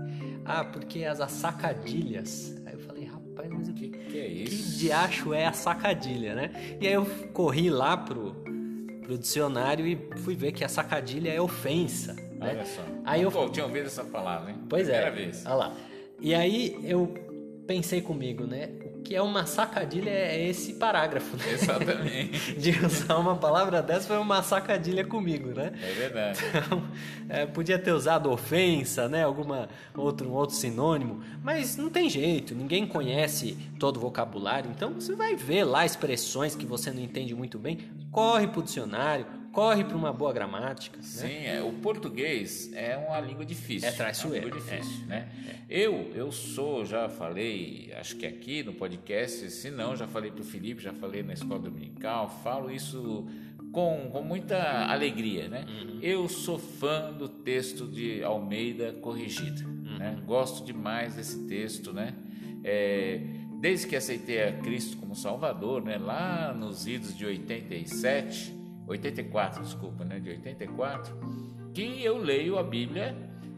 Ah, 0.44 0.62
porque 0.62 1.04
as 1.04 1.18
sacadilhas. 1.32 2.54
Aí 2.66 2.74
eu 2.74 2.80
falei, 2.80 3.04
rapaz, 3.04 3.50
mas 3.50 3.68
o 3.68 3.74
que, 3.74 3.88
que 3.88 4.18
é 4.18 4.28
isso? 4.28 4.72
Que 4.72 4.78
diacho 4.78 5.32
é 5.32 5.46
a 5.46 5.52
sacadilha, 5.52 6.34
né? 6.34 6.76
E 6.80 6.86
aí 6.86 6.92
eu 6.92 7.06
corri 7.32 7.70
lá 7.70 7.96
pro, 7.96 8.43
pro 9.04 9.18
dicionário 9.18 9.86
e 9.86 9.96
fui 10.18 10.34
ver 10.34 10.52
que 10.52 10.64
a 10.64 10.68
sacadilha 10.68 11.30
é 11.30 11.40
ofensa. 11.40 12.14
Né? 12.14 12.50
Olha 12.50 12.64
só. 12.64 12.82
Aí 13.04 13.22
eu, 13.22 13.30
eu 13.30 13.50
tinha 13.50 13.66
ouvido 13.66 13.86
essa 13.86 14.04
palavra, 14.04 14.50
hein? 14.50 14.58
Pois 14.68 14.84
Primeira 14.88 15.08
é. 15.08 15.10
Vez. 15.10 15.46
Olha 15.46 15.54
lá. 15.54 15.76
E 16.20 16.34
aí 16.34 16.76
eu 16.82 17.12
pensei 17.66 18.00
comigo, 18.00 18.46
né? 18.46 18.68
Que 19.04 19.14
é 19.14 19.22
uma 19.22 19.46
sacadilha 19.46 20.10
é 20.10 20.48
esse 20.48 20.74
parágrafo. 20.74 21.36
Né? 21.36 21.52
Exatamente. 21.52 22.54
De 22.58 22.84
usar 22.84 23.16
uma 23.16 23.36
palavra 23.36 23.82
dessa 23.82 24.08
foi 24.08 24.18
uma 24.18 24.42
sacadilha 24.42 25.04
comigo, 25.04 25.50
né? 25.50 25.72
É 25.82 25.92
verdade. 25.92 26.40
Então, 26.48 26.82
é, 27.28 27.46
podia 27.46 27.78
ter 27.78 27.92
usado 27.92 28.30
ofensa, 28.30 29.08
né? 29.08 29.22
Alguma 29.22 29.68
outro, 29.96 30.28
um 30.28 30.32
outro 30.32 30.56
sinônimo, 30.56 31.22
mas 31.42 31.76
não 31.76 31.90
tem 31.90 32.08
jeito, 32.08 32.54
ninguém 32.54 32.86
conhece 32.86 33.56
todo 33.78 33.98
o 33.98 34.00
vocabulário, 34.00 34.70
então 34.70 34.94
você 34.94 35.14
vai 35.14 35.36
ver 35.36 35.64
lá 35.64 35.84
expressões 35.84 36.54
que 36.56 36.66
você 36.66 36.90
não 36.90 37.00
entende 37.00 37.34
muito 37.34 37.58
bem, 37.58 37.78
corre 38.10 38.46
pro 38.46 38.62
dicionário, 38.62 39.26
corre 39.54 39.84
para 39.84 39.96
uma 39.96 40.12
boa 40.12 40.32
gramática. 40.32 41.00
Sim, 41.00 41.26
né? 41.26 41.56
é, 41.56 41.62
o 41.62 41.72
português 41.74 42.72
é 42.74 42.96
uma 42.96 43.20
língua 43.20 43.46
difícil. 43.46 43.88
É 43.88 43.92
traiçoeiro. 43.92 44.48
É 44.48 44.50
uma 44.50 44.56
língua 44.56 44.78
difícil, 44.78 45.04
é, 45.04 45.06
né? 45.06 45.28
Eu, 45.70 46.12
eu 46.14 46.32
sou, 46.32 46.84
já 46.84 47.08
falei, 47.08 47.92
acho 47.96 48.16
que 48.16 48.26
aqui 48.26 48.64
no 48.64 48.74
podcast, 48.74 49.48
se 49.50 49.70
não, 49.70 49.96
já 49.96 50.08
falei 50.08 50.30
para 50.32 50.42
o 50.42 50.44
Felipe, 50.44 50.82
já 50.82 50.92
falei 50.92 51.22
na 51.22 51.32
escola 51.32 51.60
dominical, 51.60 52.28
falo 52.42 52.70
isso 52.70 53.26
com, 53.72 54.10
com 54.10 54.22
muita 54.22 54.86
alegria, 54.86 55.48
né? 55.48 55.64
Uhum. 55.68 55.98
Eu 56.02 56.28
sou 56.28 56.58
fã 56.58 57.12
do 57.12 57.28
texto 57.28 57.86
de 57.86 58.22
Almeida 58.24 58.92
corrigido, 58.94 59.66
uhum. 59.66 59.98
né? 59.98 60.22
Gosto 60.26 60.64
demais 60.64 61.14
desse 61.14 61.46
texto, 61.46 61.92
né? 61.92 62.12
É, 62.64 63.20
desde 63.60 63.86
que 63.86 63.94
aceitei 63.94 64.42
a 64.42 64.52
Cristo 64.52 64.96
como 64.96 65.14
Salvador, 65.14 65.82
né? 65.82 65.96
Lá 65.96 66.52
nos 66.52 66.88
idos 66.88 67.16
de 67.16 67.24
87, 67.24 68.63
84, 68.86 69.62
desculpa, 69.62 70.04
né, 70.04 70.20
de 70.20 70.30
84, 70.30 71.16
que 71.72 72.02
eu 72.02 72.18
leio 72.18 72.58
a 72.58 72.62
Bíblia 72.62 73.16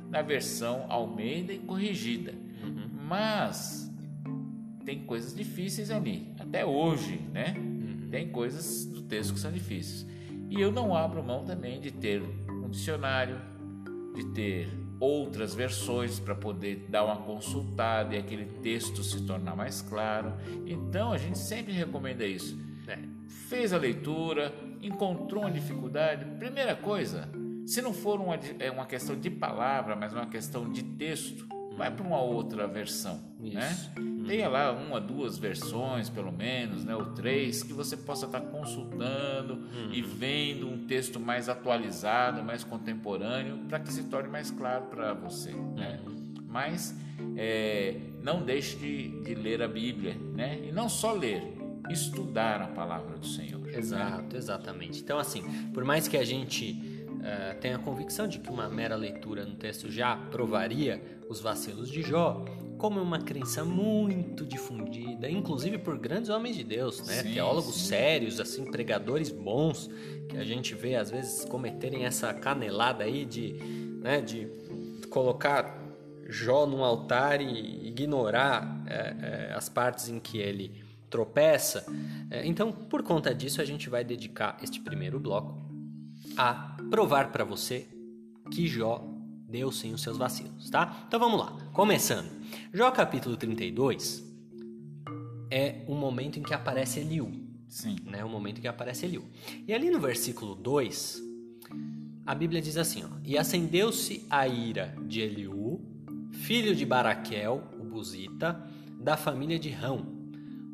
na 0.08 0.22
versão 0.22 0.86
Almeida 0.88 1.52
e 1.52 1.58
corrigida. 1.58 2.32
Uhum. 2.62 2.88
Mas 3.08 3.92
tem 4.84 5.00
coisas 5.04 5.34
difíceis 5.34 5.90
ali, 5.90 6.32
até 6.38 6.64
hoje, 6.64 7.20
né? 7.32 7.54
Uhum. 7.56 8.08
Tem 8.10 8.28
coisas 8.28 8.86
do 8.86 9.02
texto 9.02 9.34
que 9.34 9.40
são 9.40 9.50
difíceis. 9.50 10.06
E 10.48 10.60
eu 10.60 10.70
não 10.70 10.94
abro 10.94 11.22
mão 11.22 11.44
também 11.44 11.80
de 11.80 11.90
ter 11.90 12.22
um 12.48 12.70
dicionário, 12.70 13.36
de 14.14 14.24
ter 14.26 14.68
outras 14.98 15.54
versões 15.54 16.18
para 16.18 16.34
poder 16.34 16.86
dar 16.88 17.04
uma 17.04 17.16
consultada 17.16 18.14
e 18.14 18.18
aquele 18.18 18.46
texto 18.62 19.02
se 19.02 19.26
tornar 19.26 19.54
mais 19.54 19.82
claro. 19.82 20.32
Então 20.64 21.12
a 21.12 21.18
gente 21.18 21.38
sempre 21.38 21.72
recomenda 21.72 22.24
isso. 22.24 22.58
É. 22.86 22.98
Fez 23.48 23.72
a 23.72 23.78
leitura, 23.78 24.54
encontrou 24.82 25.42
uma 25.42 25.50
dificuldade, 25.50 26.24
primeira 26.38 26.74
coisa, 26.74 27.28
se 27.66 27.82
não 27.82 27.92
for 27.92 28.20
uma, 28.20 28.38
é 28.58 28.70
uma 28.70 28.86
questão 28.86 29.18
de 29.18 29.28
palavra, 29.28 29.96
mas 29.96 30.12
uma 30.12 30.26
questão 30.26 30.70
de 30.70 30.82
texto, 30.82 31.46
vai 31.76 31.90
para 31.90 32.04
uma 32.04 32.20
outra 32.20 32.66
versão, 32.66 33.20
né? 33.38 33.76
Tenha 34.26 34.48
lá 34.48 34.72
uma, 34.72 35.00
duas 35.00 35.38
versões, 35.38 36.08
pelo 36.08 36.32
menos, 36.32 36.84
né, 36.84 36.96
ou 36.96 37.06
três, 37.06 37.62
que 37.62 37.72
você 37.72 37.96
possa 37.96 38.26
estar 38.26 38.40
tá 38.40 38.46
consultando 38.46 39.54
uhum. 39.54 39.92
e 39.92 40.02
vendo 40.02 40.68
um 40.68 40.86
texto 40.86 41.20
mais 41.20 41.48
atualizado, 41.48 42.42
mais 42.42 42.64
contemporâneo, 42.64 43.58
para 43.68 43.78
que 43.78 43.92
se 43.92 44.04
torne 44.04 44.28
mais 44.28 44.50
claro 44.50 44.86
para 44.86 45.12
você, 45.12 45.52
né? 45.52 46.00
Uhum. 46.04 46.34
Mas 46.48 46.96
é, 47.36 47.96
não 48.22 48.42
deixe 48.42 48.76
de, 48.76 49.22
de 49.22 49.34
ler 49.34 49.62
a 49.62 49.68
Bíblia, 49.68 50.16
né? 50.34 50.58
E 50.66 50.72
não 50.72 50.88
só 50.88 51.12
ler, 51.12 51.42
estudar 51.90 52.62
a 52.62 52.68
palavra 52.68 53.18
do 53.18 53.26
Senhor. 53.26 53.65
Exato, 53.78 54.36
exatamente. 54.36 55.00
Então, 55.00 55.18
assim, 55.18 55.42
por 55.72 55.84
mais 55.84 56.08
que 56.08 56.16
a 56.16 56.24
gente 56.24 56.72
uh, 56.72 57.60
tenha 57.60 57.76
a 57.76 57.78
convicção 57.78 58.26
de 58.26 58.38
que 58.38 58.50
uma 58.50 58.68
mera 58.68 58.96
leitura 58.96 59.44
no 59.44 59.56
texto 59.56 59.90
já 59.90 60.16
provaria 60.16 61.02
os 61.28 61.40
vacilos 61.40 61.88
de 61.90 62.02
Jó, 62.02 62.44
como 62.78 62.98
é 62.98 63.02
uma 63.02 63.20
crença 63.20 63.64
muito 63.64 64.44
difundida, 64.44 65.28
inclusive 65.28 65.78
por 65.78 65.98
grandes 65.98 66.28
homens 66.28 66.56
de 66.56 66.64
Deus, 66.64 67.04
né? 67.06 67.22
Sim, 67.22 67.34
Teólogos 67.34 67.74
sim. 67.74 67.88
sérios, 67.88 68.38
assim, 68.38 68.70
pregadores 68.70 69.30
bons, 69.30 69.90
que 70.28 70.36
a 70.36 70.44
gente 70.44 70.74
vê 70.74 70.94
às 70.94 71.10
vezes 71.10 71.44
cometerem 71.44 72.04
essa 72.04 72.32
canelada 72.34 73.04
aí 73.04 73.24
de, 73.24 73.54
né, 74.02 74.20
de 74.20 74.48
colocar 75.10 75.84
Jó 76.28 76.66
num 76.66 76.82
altar 76.82 77.40
e 77.40 77.86
ignorar 77.86 78.84
é, 78.86 78.94
é, 78.94 79.54
as 79.54 79.68
partes 79.68 80.08
em 80.08 80.18
que 80.18 80.38
ele 80.38 80.85
tropeça. 81.16 81.86
É, 82.30 82.46
então, 82.46 82.70
por 82.70 83.02
conta 83.02 83.34
disso, 83.34 83.62
a 83.62 83.64
gente 83.64 83.88
vai 83.88 84.04
dedicar 84.04 84.58
este 84.62 84.78
primeiro 84.78 85.18
bloco 85.18 85.56
a 86.36 86.76
provar 86.90 87.32
para 87.32 87.42
você 87.42 87.88
que 88.50 88.68
Jó 88.68 89.02
deu 89.48 89.72
sim 89.72 89.94
os 89.94 90.02
seus 90.02 90.18
vacilos, 90.18 90.68
tá? 90.68 91.04
Então 91.08 91.18
vamos 91.18 91.40
lá. 91.40 91.56
Começando. 91.72 92.28
Jó 92.70 92.90
capítulo 92.90 93.34
32 93.34 94.22
é 95.50 95.82
o 95.88 95.94
momento 95.94 96.38
em 96.38 96.42
que 96.42 96.52
aparece 96.52 97.00
Eliú. 97.00 97.32
Sim. 97.66 97.96
Né? 98.04 98.22
O 98.22 98.28
momento 98.28 98.58
em 98.58 98.60
que 98.60 98.68
aparece 98.68 99.06
Eliú. 99.06 99.24
E 99.66 99.72
ali 99.72 99.88
no 99.88 99.98
versículo 99.98 100.54
2, 100.54 101.22
a 102.26 102.34
Bíblia 102.34 102.60
diz 102.60 102.76
assim, 102.76 103.04
ó: 103.04 103.08
"E 103.24 103.38
acendeu-se 103.38 104.26
a 104.28 104.46
ira 104.46 104.94
de 105.06 105.22
Eliú, 105.22 105.80
filho 106.30 106.76
de 106.76 106.84
Baraquel, 106.84 107.62
o 107.80 107.84
buzita, 107.84 108.62
da 109.00 109.16
família 109.16 109.58
de 109.58 109.70
Rão, 109.70 110.15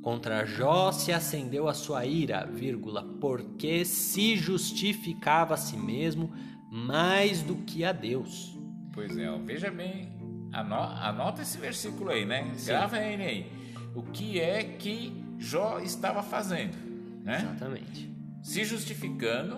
Contra 0.02 0.44
Jó 0.44 0.90
se 0.90 1.12
acendeu 1.12 1.68
a 1.68 1.74
sua 1.74 2.04
ira, 2.04 2.44
vírgula, 2.44 3.04
porque 3.20 3.84
se 3.84 4.36
justificava 4.36 5.54
a 5.54 5.56
si 5.56 5.76
mesmo 5.76 6.32
mais 6.68 7.40
do 7.40 7.54
que 7.54 7.84
a 7.84 7.92
Deus. 7.92 8.58
Pois 8.92 9.16
é, 9.16 9.30
veja 9.38 9.70
bem, 9.70 10.12
anota 10.52 11.42
esse 11.42 11.56
versículo 11.56 12.10
aí, 12.10 12.26
né? 12.26 12.52
Sim. 12.56 12.66
Grava 12.66 12.98
ele 12.98 13.22
aí. 13.22 13.52
O 13.94 14.02
que 14.02 14.40
é 14.40 14.64
que 14.64 15.12
Jó 15.38 15.78
estava 15.78 16.22
fazendo, 16.22 16.76
né? 17.22 17.36
Exatamente. 17.36 18.10
Se 18.42 18.64
justificando 18.64 19.56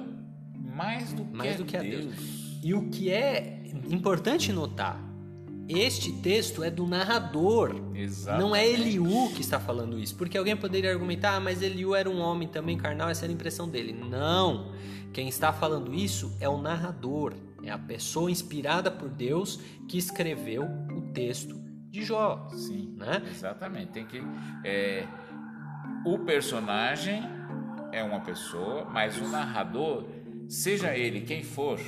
mais 0.54 1.12
do 1.14 1.24
que, 1.24 1.36
mais 1.36 1.56
do 1.56 1.64
que 1.64 1.76
a 1.76 1.80
Deus. 1.80 2.04
Deus. 2.04 2.60
E 2.62 2.74
o 2.74 2.90
que 2.90 3.10
é 3.10 3.62
importante 3.88 4.52
notar 4.52 5.00
este 5.68 6.12
texto 6.12 6.62
é 6.62 6.70
do 6.70 6.86
narrador. 6.86 7.74
Exatamente. 7.94 8.42
Não 8.42 8.54
é 8.54 8.66
Eliú 8.66 9.30
que 9.34 9.40
está 9.40 9.58
falando 9.58 9.98
isso. 9.98 10.14
Porque 10.16 10.36
alguém 10.36 10.56
poderia 10.56 10.90
argumentar, 10.90 11.36
ah, 11.36 11.40
mas 11.40 11.62
Eliú 11.62 11.94
era 11.94 12.08
um 12.08 12.20
homem 12.20 12.48
também 12.48 12.76
carnal, 12.76 13.08
essa 13.08 13.24
era 13.24 13.32
a 13.32 13.34
impressão 13.34 13.68
dele. 13.68 13.92
Não. 13.92 14.72
Quem 15.12 15.28
está 15.28 15.52
falando 15.52 15.94
isso 15.94 16.36
é 16.40 16.48
o 16.48 16.60
narrador. 16.60 17.34
É 17.62 17.70
a 17.70 17.78
pessoa 17.78 18.30
inspirada 18.30 18.90
por 18.90 19.08
Deus 19.08 19.58
que 19.88 19.96
escreveu 19.96 20.64
o 20.64 21.00
texto 21.12 21.54
de 21.88 22.04
Jó. 22.04 22.46
Sim. 22.52 22.94
Né? 22.98 23.22
Exatamente. 23.30 23.92
Tem 23.92 24.04
que. 24.04 24.22
É, 24.62 25.06
o 26.04 26.18
personagem 26.18 27.22
é 27.90 28.02
uma 28.02 28.20
pessoa, 28.20 28.84
mas 28.84 29.16
o 29.18 29.28
narrador, 29.28 30.04
seja 30.46 30.94
ele 30.94 31.22
quem 31.22 31.42
for, 31.42 31.78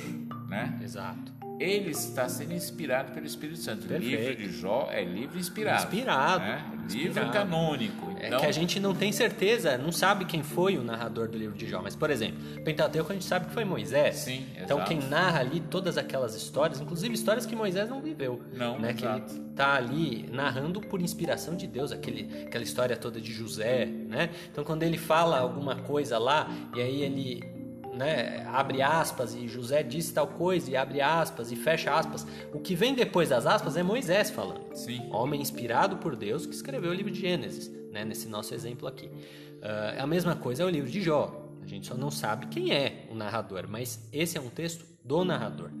né? 0.47 0.79
Exato 0.81 1.36
ele 1.59 1.91
está 1.91 2.29
sendo 2.29 2.53
inspirado 2.53 3.11
pelo 3.13 3.25
Espírito 3.25 3.59
Santo. 3.59 3.87
Perfeito. 3.87 4.15
O 4.15 4.29
livro 4.29 4.35
de 4.35 4.59
Jó 4.59 4.89
é 4.91 5.03
livro 5.03 5.39
inspirado. 5.39 5.83
Inspirado. 5.83 6.43
Né? 6.43 6.65
Livro 6.89 7.07
inspirado. 7.07 7.31
canônico. 7.31 8.11
Então... 8.11 8.37
É 8.37 8.41
que 8.41 8.45
a 8.45 8.51
gente 8.51 8.79
não 8.79 8.93
tem 8.93 9.11
certeza, 9.11 9.77
não 9.77 9.91
sabe 9.91 10.25
quem 10.25 10.43
foi 10.43 10.77
o 10.77 10.83
narrador 10.83 11.27
do 11.27 11.37
livro 11.37 11.57
de 11.57 11.67
Jó. 11.67 11.81
Mas, 11.81 11.95
por 11.95 12.09
exemplo, 12.09 12.37
Pentateuco 12.63 13.11
a 13.11 13.13
gente 13.13 13.25
sabe 13.25 13.47
que 13.47 13.53
foi 13.53 13.65
Moisés. 13.65 14.17
Sim, 14.17 14.45
Então, 14.55 14.83
quem 14.83 14.99
narra 14.99 15.39
ali 15.39 15.59
todas 15.59 15.97
aquelas 15.97 16.35
histórias, 16.35 16.79
inclusive 16.79 17.13
histórias 17.13 17.45
que 17.45 17.55
Moisés 17.55 17.89
não 17.89 18.01
viveu. 18.01 18.41
Não, 18.53 18.79
né? 18.79 18.93
Que 18.93 19.05
ele 19.05 19.23
está 19.49 19.75
ali 19.75 20.29
narrando 20.31 20.79
por 20.81 21.01
inspiração 21.01 21.55
de 21.55 21.65
Deus, 21.65 21.91
aquele, 21.91 22.45
aquela 22.45 22.63
história 22.63 22.95
toda 22.95 23.19
de 23.19 23.33
José, 23.33 23.85
né? 23.85 24.29
Então, 24.51 24.63
quando 24.63 24.83
ele 24.83 24.97
fala 24.97 25.39
alguma 25.39 25.75
coisa 25.75 26.19
lá, 26.19 26.49
e 26.75 26.81
aí 26.81 27.01
ele 27.01 27.56
né, 27.97 28.45
abre 28.47 28.81
aspas 28.81 29.33
e 29.33 29.47
José 29.47 29.81
disse 29.83 30.13
tal 30.13 30.27
coisa 30.27 30.69
e 30.69 30.75
abre 30.75 31.01
aspas 31.01 31.51
e 31.51 31.55
fecha 31.55 31.93
aspas. 31.93 32.25
O 32.53 32.59
que 32.59 32.75
vem 32.75 32.93
depois 32.93 33.29
das 33.29 33.45
aspas 33.45 33.75
é 33.75 33.83
Moisés 33.83 34.29
falando. 34.29 34.75
Sim. 34.75 35.09
Homem 35.11 35.41
inspirado 35.41 35.97
por 35.97 36.15
Deus 36.15 36.45
que 36.45 36.53
escreveu 36.53 36.91
o 36.91 36.93
livro 36.93 37.11
de 37.11 37.19
Gênesis, 37.19 37.69
né, 37.91 38.05
nesse 38.05 38.29
nosso 38.29 38.53
exemplo 38.53 38.87
aqui. 38.87 39.07
Uh, 39.07 40.01
a 40.01 40.07
mesma 40.07 40.35
coisa 40.35 40.63
é 40.63 40.65
o 40.65 40.69
livro 40.69 40.89
de 40.89 41.01
Jó. 41.01 41.49
A 41.61 41.67
gente 41.67 41.87
só 41.87 41.95
não 41.95 42.11
sabe 42.11 42.47
quem 42.47 42.71
é 42.71 43.07
o 43.11 43.15
narrador, 43.15 43.65
mas 43.67 44.07
esse 44.13 44.37
é 44.37 44.41
um 44.41 44.49
texto 44.49 44.85
do 45.03 45.25
narrador. 45.25 45.71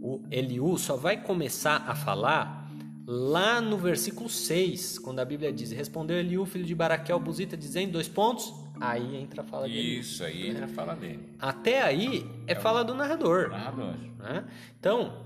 O 0.00 0.22
Eliú 0.30 0.78
só 0.78 0.96
vai 0.96 1.20
começar 1.22 1.84
a 1.86 1.94
falar 1.94 2.70
lá 3.06 3.60
no 3.60 3.76
versículo 3.76 4.28
6, 4.28 4.98
quando 4.98 5.18
a 5.18 5.24
Bíblia 5.24 5.52
diz: 5.52 5.72
Respondeu 5.72 6.16
Eliú, 6.16 6.46
filho 6.46 6.64
de 6.64 6.74
Baraquel, 6.74 7.18
Buzita, 7.18 7.56
dizendo: 7.56 7.92
dois 7.92 8.08
pontos 8.08 8.52
Aí 8.80 9.16
entra 9.16 9.42
a 9.42 9.44
fala 9.44 9.66
dele. 9.66 9.98
Isso, 9.98 10.24
aí 10.24 10.48
entra 10.50 10.66
a 10.66 10.68
fala 10.68 10.94
dele. 10.94 11.28
Até 11.38 11.82
aí 11.82 12.26
é, 12.46 12.52
é 12.52 12.54
fala 12.54 12.84
do 12.84 12.94
narrador. 12.94 13.50
Narrador. 13.50 13.94
Né? 14.18 14.44
Então, 14.78 15.24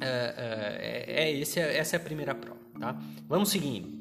é, 0.00 1.04
é, 1.06 1.24
é, 1.24 1.32
esse, 1.38 1.60
essa 1.60 1.96
é 1.96 1.98
a 1.98 2.00
primeira 2.00 2.34
prova. 2.34 2.60
Tá? 2.78 2.98
Vamos 3.28 3.50
seguindo. 3.50 4.00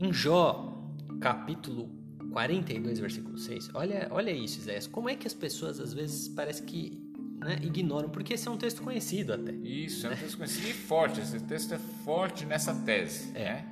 Em 0.00 0.12
Jó, 0.12 0.78
capítulo 1.20 1.88
42, 2.32 3.00
versículo 3.00 3.38
6, 3.38 3.70
olha, 3.74 4.08
olha 4.10 4.30
isso, 4.30 4.58
Isaías. 4.58 4.86
Como 4.86 5.08
é 5.08 5.16
que 5.16 5.26
as 5.26 5.34
pessoas 5.34 5.80
às 5.80 5.94
vezes 5.94 6.28
parece 6.28 6.62
que 6.62 7.02
né, 7.38 7.58
ignoram? 7.62 8.10
Porque 8.10 8.34
esse 8.34 8.46
é 8.46 8.50
um 8.50 8.58
texto 8.58 8.82
conhecido 8.82 9.32
até. 9.32 9.52
Isso, 9.52 10.06
é 10.06 10.10
um 10.10 10.16
texto 10.16 10.36
conhecido 10.36 10.68
e 10.68 10.74
forte. 10.74 11.20
Esse 11.20 11.40
texto 11.40 11.74
é 11.74 11.78
forte 11.78 12.44
nessa 12.44 12.74
tese. 12.74 13.32
É. 13.34 13.54
Né? 13.54 13.64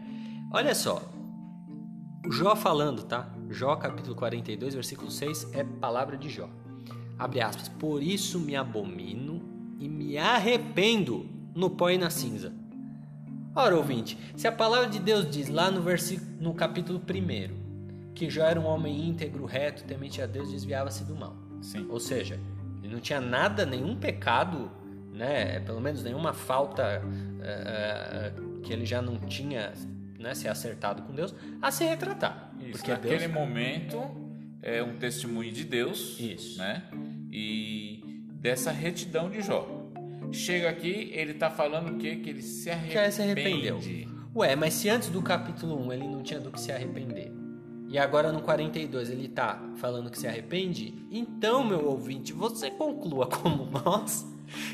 Olha 0.53 0.75
só, 0.75 1.03
Jó 2.31 2.57
falando, 2.57 3.03
tá? 3.03 3.36
Jó 3.51 3.77
capítulo 3.77 4.15
42, 4.15 4.75
versículo 4.75 5.11
6 5.11 5.55
é 5.55 5.65
palavra 5.65 6.17
de 6.17 6.29
Jó. 6.29 6.49
Abre 7.19 7.41
aspas. 7.41 7.69
Por 7.69 8.03
isso 8.03 8.39
me 8.39 8.57
abomino 8.57 9.43
e 9.79 9.89
me 9.89 10.19
arrependo 10.19 11.27
no 11.55 11.71
pó 11.71 11.91
e 11.91 11.99
na 11.99 12.11
cinza. 12.11 12.53
Ora, 13.55 13.75
ouvinte, 13.77 14.19
se 14.37 14.47
a 14.47 14.53
palavra 14.53 14.89
de 14.89 14.99
Deus 14.99 15.31
diz 15.31 15.49
lá 15.49 15.71
no, 15.71 15.81
versículo, 15.81 16.31
no 16.39 16.55
capítulo 16.55 16.99
1 17.01 18.13
que 18.15 18.29
Jó 18.29 18.45
era 18.45 18.61
um 18.61 18.67
homem 18.67 19.09
íntegro, 19.09 19.45
reto, 19.45 19.85
temente 19.85 20.21
a 20.21 20.27
Deus, 20.27 20.51
desviava-se 20.51 21.05
do 21.05 21.15
mal. 21.15 21.37
Sim. 21.61 21.87
Ou 21.89 22.01
seja, 22.01 22.41
ele 22.83 22.93
não 22.93 23.01
tinha 23.01 23.21
nada, 23.21 23.65
nenhum 23.65 23.95
pecado, 23.97 24.71
né? 25.13 25.61
pelo 25.61 25.81
menos 25.81 26.03
nenhuma 26.03 26.33
falta 26.33 27.03
uh, 27.03 28.57
uh, 28.57 28.61
que 28.61 28.73
ele 28.73 28.87
já 28.87 29.03
não 29.03 29.19
tinha 29.19 29.73
né, 30.19 30.35
se 30.35 30.49
acertado 30.49 31.03
com 31.03 31.15
Deus, 31.15 31.35
a 31.61 31.71
se 31.71 31.85
retratar. 31.85 32.46
Isso, 32.69 32.79
porque 32.79 32.91
naquele 32.91 33.19
Deus... 33.19 33.33
momento 33.33 34.01
é 34.63 34.83
um 34.83 34.97
testemunho 34.97 35.53
de 35.53 35.65
Deus, 35.65 36.19
Isso. 36.19 36.59
né? 36.59 36.85
E 37.31 38.23
dessa 38.41 38.71
retidão 38.71 39.31
de 39.31 39.43
Jó. 39.43 39.67
Chega 40.33 40.69
aqui, 40.69 41.11
ele 41.13 41.33
está 41.33 41.51
falando 41.51 41.95
o 41.95 41.99
quê? 41.99 42.17
Que 42.17 42.31
ele 42.31 42.43
se 42.43 42.71
arrepende. 42.71 43.05
Que 43.05 43.11
se 43.11 43.23
arrependeu. 43.23 43.81
Ué, 44.35 44.57
mas 44.57 44.75
se 44.75 44.89
antes 44.89 45.09
do 45.09 45.23
capítulo 45.23 45.81
1 45.87 45.93
ele 45.93 46.07
não 46.09 46.23
tinha 46.23 46.41
do 46.41 46.51
que 46.51 46.61
se 46.61 46.71
arrepender, 46.71 47.33
e 47.89 47.97
agora 47.99 48.33
no 48.33 48.43
42 48.43 49.11
ele 49.11 49.27
está 49.27 49.63
falando 49.77 50.11
que 50.11 50.19
se 50.19 50.27
arrepende, 50.27 50.95
então, 51.11 51.65
meu 51.65 51.87
ouvinte, 51.87 52.33
você 52.33 52.71
conclua 52.71 53.27
como 53.27 53.65
nós 53.65 54.27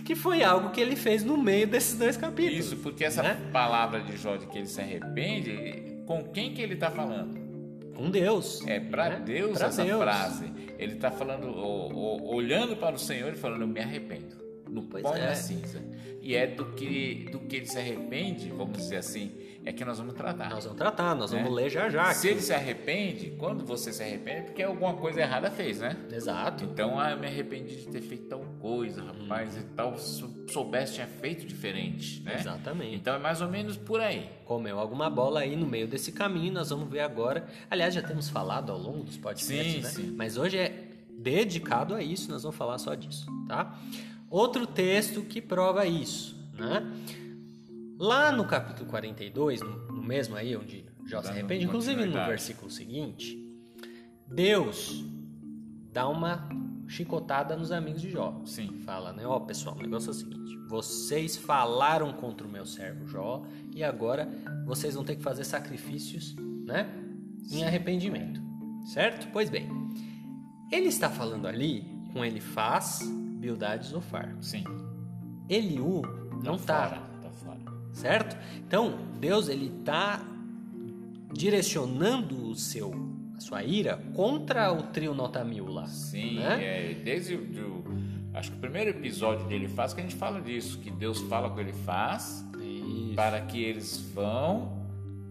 que 0.04 0.14
foi 0.14 0.42
algo 0.42 0.70
que 0.70 0.80
ele 0.80 0.96
fez 0.96 1.24
no 1.24 1.36
meio 1.36 1.66
desses 1.66 1.98
dois 1.98 2.16
capítulos. 2.16 2.66
Isso, 2.66 2.76
porque 2.76 3.04
essa 3.04 3.22
né? 3.22 3.38
palavra 3.52 4.00
de 4.00 4.16
Jó 4.16 4.36
de 4.36 4.46
que 4.46 4.58
ele 4.58 4.66
se 4.66 4.80
arrepende, 4.80 6.02
com 6.06 6.24
quem 6.24 6.52
que 6.52 6.60
ele 6.60 6.74
está 6.74 6.90
falando? 6.90 7.41
Com 7.94 8.10
Deus. 8.10 8.66
É 8.66 8.80
para 8.80 9.18
né? 9.18 9.22
Deus 9.24 9.58
pra 9.58 9.68
essa 9.68 9.84
Deus. 9.84 10.00
frase. 10.02 10.52
Ele 10.78 10.94
está 10.94 11.10
falando, 11.10 11.54
olhando 12.26 12.76
para 12.76 12.94
o 12.94 12.98
Senhor 12.98 13.32
e 13.32 13.36
falando, 13.36 13.62
eu 13.62 13.68
me 13.68 13.80
arrependo. 13.80 14.36
No 14.68 14.82
Pois 14.84 15.02
pó 15.02 15.14
é. 15.14 15.26
na 15.26 15.34
cinza. 15.34 15.82
E 16.22 16.36
é 16.36 16.46
do 16.46 16.66
que, 16.66 17.26
do 17.32 17.40
que 17.40 17.56
ele 17.56 17.66
se 17.66 17.76
arrepende, 17.76 18.48
vamos 18.50 18.78
dizer 18.78 18.98
assim, 18.98 19.32
é 19.64 19.72
que 19.72 19.84
nós 19.84 19.98
vamos 19.98 20.14
tratar. 20.14 20.50
Nós 20.50 20.64
vamos 20.64 20.78
tratar, 20.78 21.14
nós 21.16 21.32
vamos 21.32 21.50
né? 21.50 21.62
ler 21.62 21.70
já 21.70 21.88
já. 21.88 22.14
Se 22.14 22.28
ele 22.28 22.40
se 22.40 22.52
arrepende, 22.52 23.34
quando 23.38 23.64
você 23.64 23.92
se 23.92 24.02
arrepende, 24.02 24.38
é 24.38 24.42
porque 24.42 24.62
alguma 24.62 24.94
coisa 24.94 25.20
errada 25.20 25.50
fez, 25.50 25.80
né? 25.80 25.96
Exato. 26.12 26.62
Então, 26.64 26.98
ah, 26.98 27.10
eu 27.10 27.18
me 27.18 27.26
arrependi 27.26 27.76
de 27.76 27.88
ter 27.88 28.00
feito 28.00 28.28
tal 28.28 28.40
coisa, 28.60 29.02
rapaz, 29.02 29.56
e 29.56 29.62
tal, 29.74 29.98
se 29.98 30.24
soubesse 30.48 30.94
tinha 30.94 31.06
feito 31.06 31.44
diferente, 31.44 32.22
né? 32.22 32.36
Exatamente. 32.38 32.96
Então 32.96 33.14
é 33.14 33.18
mais 33.18 33.40
ou 33.40 33.48
menos 33.48 33.76
por 33.76 34.00
aí. 34.00 34.28
Comeu 34.44 34.78
alguma 34.78 35.10
bola 35.10 35.40
aí 35.40 35.56
no 35.56 35.66
meio 35.66 35.88
desse 35.88 36.12
caminho, 36.12 36.52
nós 36.52 36.70
vamos 36.70 36.88
ver 36.88 37.00
agora. 37.00 37.46
Aliás, 37.68 37.94
já 37.94 38.02
temos 38.02 38.28
falado 38.28 38.70
ao 38.70 38.78
longo 38.78 39.02
dos 39.02 39.16
podcasts, 39.16 39.74
Sim, 39.74 39.80
né? 39.80 39.88
sim. 39.88 40.14
Mas 40.16 40.36
hoje 40.36 40.58
é 40.58 40.88
dedicado 41.10 41.94
a 41.94 42.02
isso, 42.02 42.30
nós 42.30 42.42
vamos 42.42 42.56
falar 42.56 42.78
só 42.78 42.94
disso, 42.94 43.26
tá? 43.46 43.78
Outro 44.32 44.66
texto 44.66 45.20
que 45.20 45.42
prova 45.42 45.84
isso, 45.84 46.34
né? 46.58 46.90
Lá 47.98 48.32
no 48.32 48.46
capítulo 48.46 48.88
42, 48.88 49.60
no, 49.60 50.02
mesmo 50.02 50.34
aí 50.34 50.56
onde 50.56 50.86
Jó 51.04 51.20
se 51.20 51.28
arrepende, 51.28 51.66
inclusive 51.66 52.06
no 52.06 52.14
versículo 52.14 52.70
seguinte, 52.70 53.38
Deus 54.26 55.04
dá 55.92 56.08
uma 56.08 56.48
chicotada 56.88 57.54
nos 57.54 57.70
amigos 57.70 58.00
de 58.00 58.10
Jó. 58.10 58.40
Sim. 58.46 58.80
Fala, 58.86 59.12
né? 59.12 59.26
Ó, 59.26 59.38
pessoal, 59.40 59.76
o 59.76 59.82
negócio 59.82 60.08
é 60.08 60.12
o 60.12 60.14
seguinte: 60.14 60.56
vocês 60.66 61.36
falaram 61.36 62.10
contra 62.14 62.46
o 62.46 62.50
meu 62.50 62.64
servo 62.64 63.06
Jó 63.06 63.44
e 63.74 63.84
agora 63.84 64.26
vocês 64.64 64.94
vão 64.94 65.04
ter 65.04 65.16
que 65.16 65.22
fazer 65.22 65.44
sacrifícios, 65.44 66.34
né? 66.64 66.90
Em 67.50 67.64
arrependimento, 67.64 68.40
certo? 68.86 69.28
Pois 69.30 69.50
bem, 69.50 69.68
ele 70.70 70.86
está 70.86 71.10
falando 71.10 71.46
ali 71.46 71.84
com 72.14 72.24
Elifaz, 72.24 73.02
Bildad 73.42 73.82
e 73.82 73.88
Zofar. 73.88 74.36
Sim. 74.40 74.62
Eliú 75.48 76.02
não 76.44 76.56
tá 76.56 76.74
tá, 76.74 76.88
fora, 76.88 77.02
tá 77.20 77.30
fora. 77.30 77.60
certo? 77.92 78.36
Então, 78.56 78.96
Deus 79.18 79.48
ele 79.48 79.66
está 79.80 80.22
direcionando 81.32 82.50
o 82.50 82.54
seu 82.54 83.10
a 83.36 83.40
sua 83.40 83.64
ira 83.64 84.00
contra 84.14 84.72
o 84.72 84.84
trio 84.84 85.12
nota 85.12 85.42
mil 85.42 85.66
lá. 85.66 85.86
Sim, 85.86 86.36
né? 86.36 86.92
é, 86.92 86.94
desde 86.94 87.34
o 87.34 87.82
acho 88.32 88.52
que 88.52 88.56
o 88.56 88.60
primeiro 88.60 88.90
episódio 88.90 89.46
dele 89.48 89.66
faz 89.66 89.92
que 89.92 90.00
a 90.00 90.04
gente 90.04 90.14
fala 90.14 90.40
disso, 90.40 90.78
que 90.78 90.90
Deus 90.90 91.20
fala 91.22 91.50
com 91.50 91.58
ele 91.60 91.72
faz 91.72 92.46
Isso. 92.58 93.14
para 93.16 93.40
que 93.42 93.62
eles 93.62 93.98
vão 94.14 94.81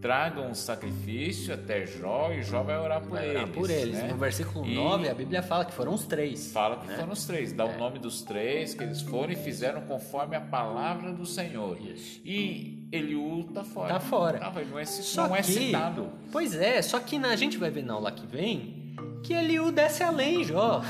tragam 0.02 0.50
um 0.50 0.56
sacrifício 0.56 1.54
até 1.54 1.86
Jó 1.86 2.32
e 2.32 2.42
Jó 2.42 2.64
vai 2.64 2.78
orar 2.80 3.02
por 3.02 3.12
Vai 3.12 3.26
eles. 3.26 3.36
orar 3.36 3.48
por 3.50 3.70
eles. 3.70 3.94
né? 3.96 4.08
No 4.12 4.18
versículo 4.18 4.66
E 4.66 4.74
9, 4.74 5.08
a 5.10 5.14
Bíblia 5.14 5.44
fala 5.44 5.64
que 5.64 5.74
foram 5.74 5.94
os 5.94 6.06
três. 6.06 6.52
Fala 6.52 6.78
que 6.78 6.88
né? 6.88 6.96
foram 6.98 7.14
os 7.14 7.24
três, 7.26 7.54
dá 7.54 7.66
o 7.66 7.78
nome 7.78 8.00
dos 8.00 8.24
três, 8.24 8.74
que 8.74 8.84
eles 8.84 9.02
foram 9.02 9.32
e 9.32 9.36
fizeram 9.36 9.82
conforme 9.82 10.36
a 10.36 10.42
palavra 10.42 11.14
do 11.14 11.26
Senhor. 11.26 11.78
Isso. 11.80 12.20
E 12.26 12.88
Eliú 12.92 13.44
tá 13.54 13.64
fora. 13.64 13.94
Tá 13.94 14.00
fora. 14.00 14.40
Não, 14.40 14.66
não 14.66 14.80
é, 14.80 14.86
Só 14.86 15.28
não 15.28 15.36
é 15.36 15.42
que, 15.42 15.52
citado. 15.52 16.10
Pois 16.32 16.56
é, 16.56 16.82
só 16.82 17.00
que 17.00 17.20
na, 17.20 17.30
a 17.30 17.36
gente 17.36 17.58
vai 17.58 17.70
ver 17.70 17.84
na 17.84 17.94
aula 17.94 18.12
que 18.12 18.26
vem 18.26 18.82
que 19.24 19.34
Eliú 19.34 19.72
desce 19.72 20.02
além, 20.04 20.44
Jó. 20.44 20.82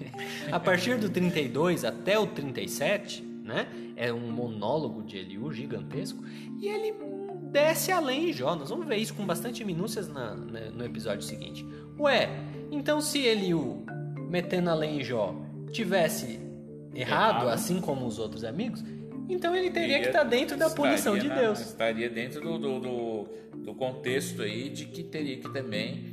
a 0.52 0.60
partir 0.60 0.98
do 0.98 1.08
32 1.08 1.84
até 1.84 2.18
o 2.18 2.26
37, 2.26 3.22
né? 3.22 3.66
É 3.96 4.12
um 4.12 4.30
monólogo 4.30 5.02
de 5.02 5.16
Eliú 5.16 5.50
gigantesco 5.52 6.22
e 6.60 6.68
ele 6.68 6.92
desce 7.50 7.90
além, 7.92 8.32
Jó. 8.32 8.54
Nós 8.54 8.70
vamos 8.70 8.86
ver 8.86 8.96
isso 8.96 9.14
com 9.14 9.24
bastante 9.26 9.64
minúcias 9.64 10.08
na- 10.08 10.34
na- 10.34 10.70
no 10.70 10.84
episódio 10.84 11.22
seguinte. 11.22 11.66
Ué, 11.98 12.28
então 12.70 13.00
se 13.00 13.18
Eliú, 13.20 13.84
metendo 14.28 14.70
além 14.70 15.00
em 15.00 15.04
Jó, 15.04 15.34
tivesse 15.72 16.38
errado, 16.94 17.42
Errado. 17.42 17.48
assim 17.48 17.80
como 17.80 18.06
os 18.06 18.18
outros 18.18 18.44
amigos, 18.44 18.82
então 19.28 19.54
ele 19.54 19.70
teria 19.70 20.00
que 20.00 20.06
estar 20.06 20.24
dentro 20.24 20.56
da 20.56 20.70
punição 20.70 21.18
de 21.18 21.28
na- 21.28 21.34
Deus. 21.34 21.60
Estaria 21.60 22.08
dentro 22.08 22.40
do, 22.40 22.58
do, 22.58 22.80
do, 22.80 23.28
do 23.64 23.74
contexto 23.74 24.42
aí 24.42 24.68
de 24.68 24.86
que 24.86 25.02
teria 25.02 25.36
que 25.38 25.48
também 25.52 26.12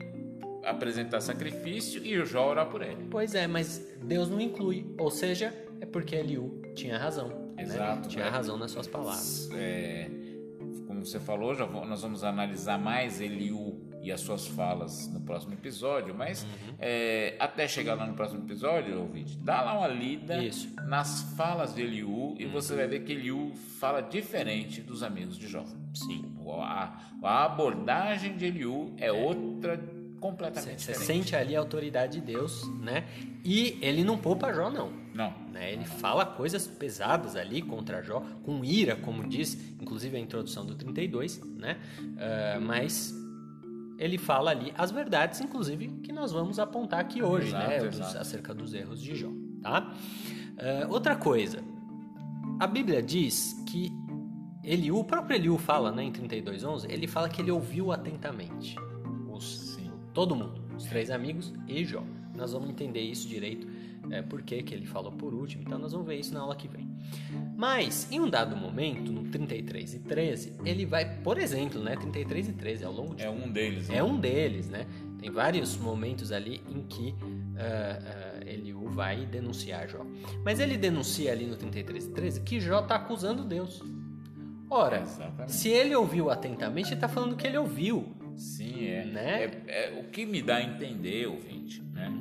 apresentar 0.63 1.21
sacrifício 1.21 2.03
e 2.05 2.17
o 2.17 2.25
Jó 2.25 2.49
orar 2.49 2.67
por 2.67 2.81
ele. 2.81 3.07
Pois 3.09 3.35
é, 3.35 3.45
mas 3.47 3.85
Deus 4.01 4.29
não 4.29 4.41
inclui. 4.41 4.85
Ou 4.97 5.11
seja, 5.11 5.53
é 5.79 5.85
porque 5.85 6.15
Eliú 6.15 6.61
tinha 6.73 6.97
razão. 6.97 7.27
né? 7.55 7.63
Exato, 7.63 8.09
Tinha 8.09 8.25
né? 8.25 8.29
razão 8.31 8.57
nas 8.57 8.71
suas 8.71 8.87
palavras. 8.87 9.49
É, 9.53 10.09
como 11.05 11.11
você 11.11 11.19
falou, 11.19 11.53
já 11.53 11.65
vou- 11.65 11.85
nós 11.85 12.01
vamos 12.01 12.23
analisar 12.23 12.79
mais 12.79 13.21
Eliú 13.21 13.79
e 14.01 14.11
as 14.11 14.21
suas 14.21 14.47
falas 14.47 15.07
no 15.13 15.19
próximo 15.21 15.53
episódio, 15.53 16.13
mas 16.15 16.43
Uhum. 16.43 16.75
é, 16.79 17.35
até 17.39 17.67
chegar 17.67 17.93
lá 17.95 18.05
no 18.07 18.13
próximo 18.15 18.43
episódio, 18.43 18.99
ouvinte, 18.99 19.37
dá 19.37 19.61
lá 19.61 19.77
uma 19.77 19.87
lida 19.87 20.43
Isso. 20.43 20.67
Uhum. 20.79 20.87
nas 20.87 21.21
falas 21.35 21.73
de 21.75 21.81
Eliú 21.81 22.35
e 22.39 22.45
você 22.45 22.75
vai 22.75 22.87
ver 22.87 23.03
que 23.03 23.11
Eliú 23.13 23.53
fala 23.79 24.01
diferente 24.01 24.81
dos 24.81 25.03
amigos 25.03 25.37
de 25.37 25.47
Jó. 25.47 25.63
Sim. 25.93 26.25
A, 26.59 26.99
a 27.23 27.45
abordagem 27.45 28.35
de 28.37 28.45
Eliú 28.45 28.93
é 28.97 29.11
outra 29.11 29.79
completamente 30.19 30.81
Você 30.81 30.91
diferente. 30.93 31.05
sente 31.23 31.35
ali 31.35 31.55
a 31.55 31.59
autoridade 31.59 32.19
de 32.19 32.25
Deus, 32.33 32.67
né? 32.79 33.05
E 33.43 33.77
ele 33.81 34.03
não 34.03 34.17
poupa 34.17 34.51
Jó, 34.53 34.69
não. 34.71 34.91
Não. 35.15 35.33
né? 35.51 35.71
Ele 35.71 35.85
fala 35.85 36.25
coisas 36.25 36.67
pesadas 36.67 37.37
ali 37.37 37.61
contra 37.61 38.03
Jó, 38.03 38.21
com 38.43 38.63
ira, 38.65 38.97
como 38.97 39.25
diz, 39.27 39.57
inclusive 39.81 40.17
a 40.17 40.19
introdução 40.19 40.65
do 40.65 40.75
32, 40.75 41.39
né? 41.57 41.77
Ah, 42.17 42.59
mas 42.59 43.15
ele 43.97 44.17
fala 44.17 44.51
ali 44.51 44.73
as 44.77 44.91
verdades, 44.91 45.39
inclusive, 45.39 45.87
que 46.03 46.11
nós 46.11 46.33
vamos 46.33 46.59
apontar 46.59 46.99
aqui 46.99 47.23
hoje, 47.23 47.47
Exato, 47.47 47.67
né? 47.67 47.87
Exato. 47.87 48.17
acerca 48.17 48.53
dos 48.53 48.73
erros 48.73 49.01
de 49.01 49.15
Jó, 49.15 49.29
tá? 49.61 49.93
Ah, 50.57 50.87
outra 50.89 51.15
coisa, 51.15 51.63
a 52.59 52.67
Bíblia 52.67 53.01
diz 53.01 53.63
que 53.65 53.91
Eliú, 54.65 54.99
o 54.99 55.03
próprio 55.03 55.37
Eliú 55.37 55.57
fala, 55.57 55.91
né, 55.91 56.03
em 56.03 56.11
32:11, 56.11 56.87
ele 56.89 57.07
fala 57.07 57.29
que 57.29 57.41
ele 57.41 57.51
ouviu 57.51 57.91
atentamente 57.91 58.75
os, 59.31 59.77
todo 60.13 60.35
mundo, 60.35 60.61
os 60.75 60.85
três 60.85 61.11
amigos 61.11 61.53
e 61.67 61.85
Jó. 61.85 62.03
Nós 62.35 62.51
vamos 62.51 62.69
entender 62.69 62.99
isso 63.01 63.29
direito, 63.29 63.65
é, 64.11 64.21
por 64.21 64.41
que 64.41 64.55
ele 64.55 64.85
falou 64.85 65.11
por 65.11 65.33
último, 65.33 65.63
então 65.65 65.77
nós 65.79 65.91
vamos 65.91 66.07
ver 66.07 66.15
isso 66.19 66.33
na 66.33 66.41
aula 66.41 66.55
que 66.55 66.67
vem. 66.67 66.87
Mas, 67.55 68.11
em 68.11 68.19
um 68.19 68.29
dado 68.29 68.55
momento, 68.55 69.11
no 69.11 69.23
33 69.29 69.95
e 69.95 69.99
13, 69.99 70.53
ele 70.65 70.85
vai, 70.85 71.17
por 71.21 71.37
exemplo, 71.37 71.81
né, 71.81 71.95
33 71.95 72.49
e 72.49 72.53
13, 72.53 72.83
ao 72.85 72.93
longo 72.93 73.15
de 73.15 73.23
É 73.23 73.29
um 73.29 73.49
deles. 73.49 73.89
né? 73.89 73.97
é 73.97 74.03
um 74.03 74.17
deles, 74.17 74.69
né? 74.69 74.85
Tem 75.19 75.31
vários 75.31 75.77
momentos 75.77 76.31
ali 76.31 76.61
em 76.69 76.83
que 76.83 77.15
ah, 77.57 78.39
Eliú 78.45 78.89
vai 78.89 79.25
denunciar 79.25 79.87
Jó. 79.87 80.05
Mas 80.43 80.59
ele 80.59 80.77
denuncia 80.77 81.31
ali 81.31 81.45
no 81.45 81.55
33 81.55 82.05
e 82.05 82.09
13 82.11 82.41
que 82.41 82.59
Jó 82.59 82.81
está 82.81 82.95
acusando 82.95 83.43
Deus. 83.43 83.81
Ora, 84.69 85.01
Exatamente. 85.01 85.51
se 85.53 85.69
ele 85.69 85.95
ouviu 85.95 86.29
atentamente, 86.29 86.87
ele 86.89 86.95
está 86.95 87.07
falando 87.07 87.35
que 87.35 87.45
ele 87.47 87.57
ouviu. 87.57 88.13
Sim, 88.35 88.85
é. 88.87 89.05
Né? 89.05 89.43
É, 89.67 89.95
é 89.95 89.99
o 89.99 90.09
que 90.09 90.25
me 90.25 90.41
dá 90.41 90.57
a 90.57 90.63
entender, 90.63 91.27
ouvinte, 91.27 91.81
né? 91.93 92.11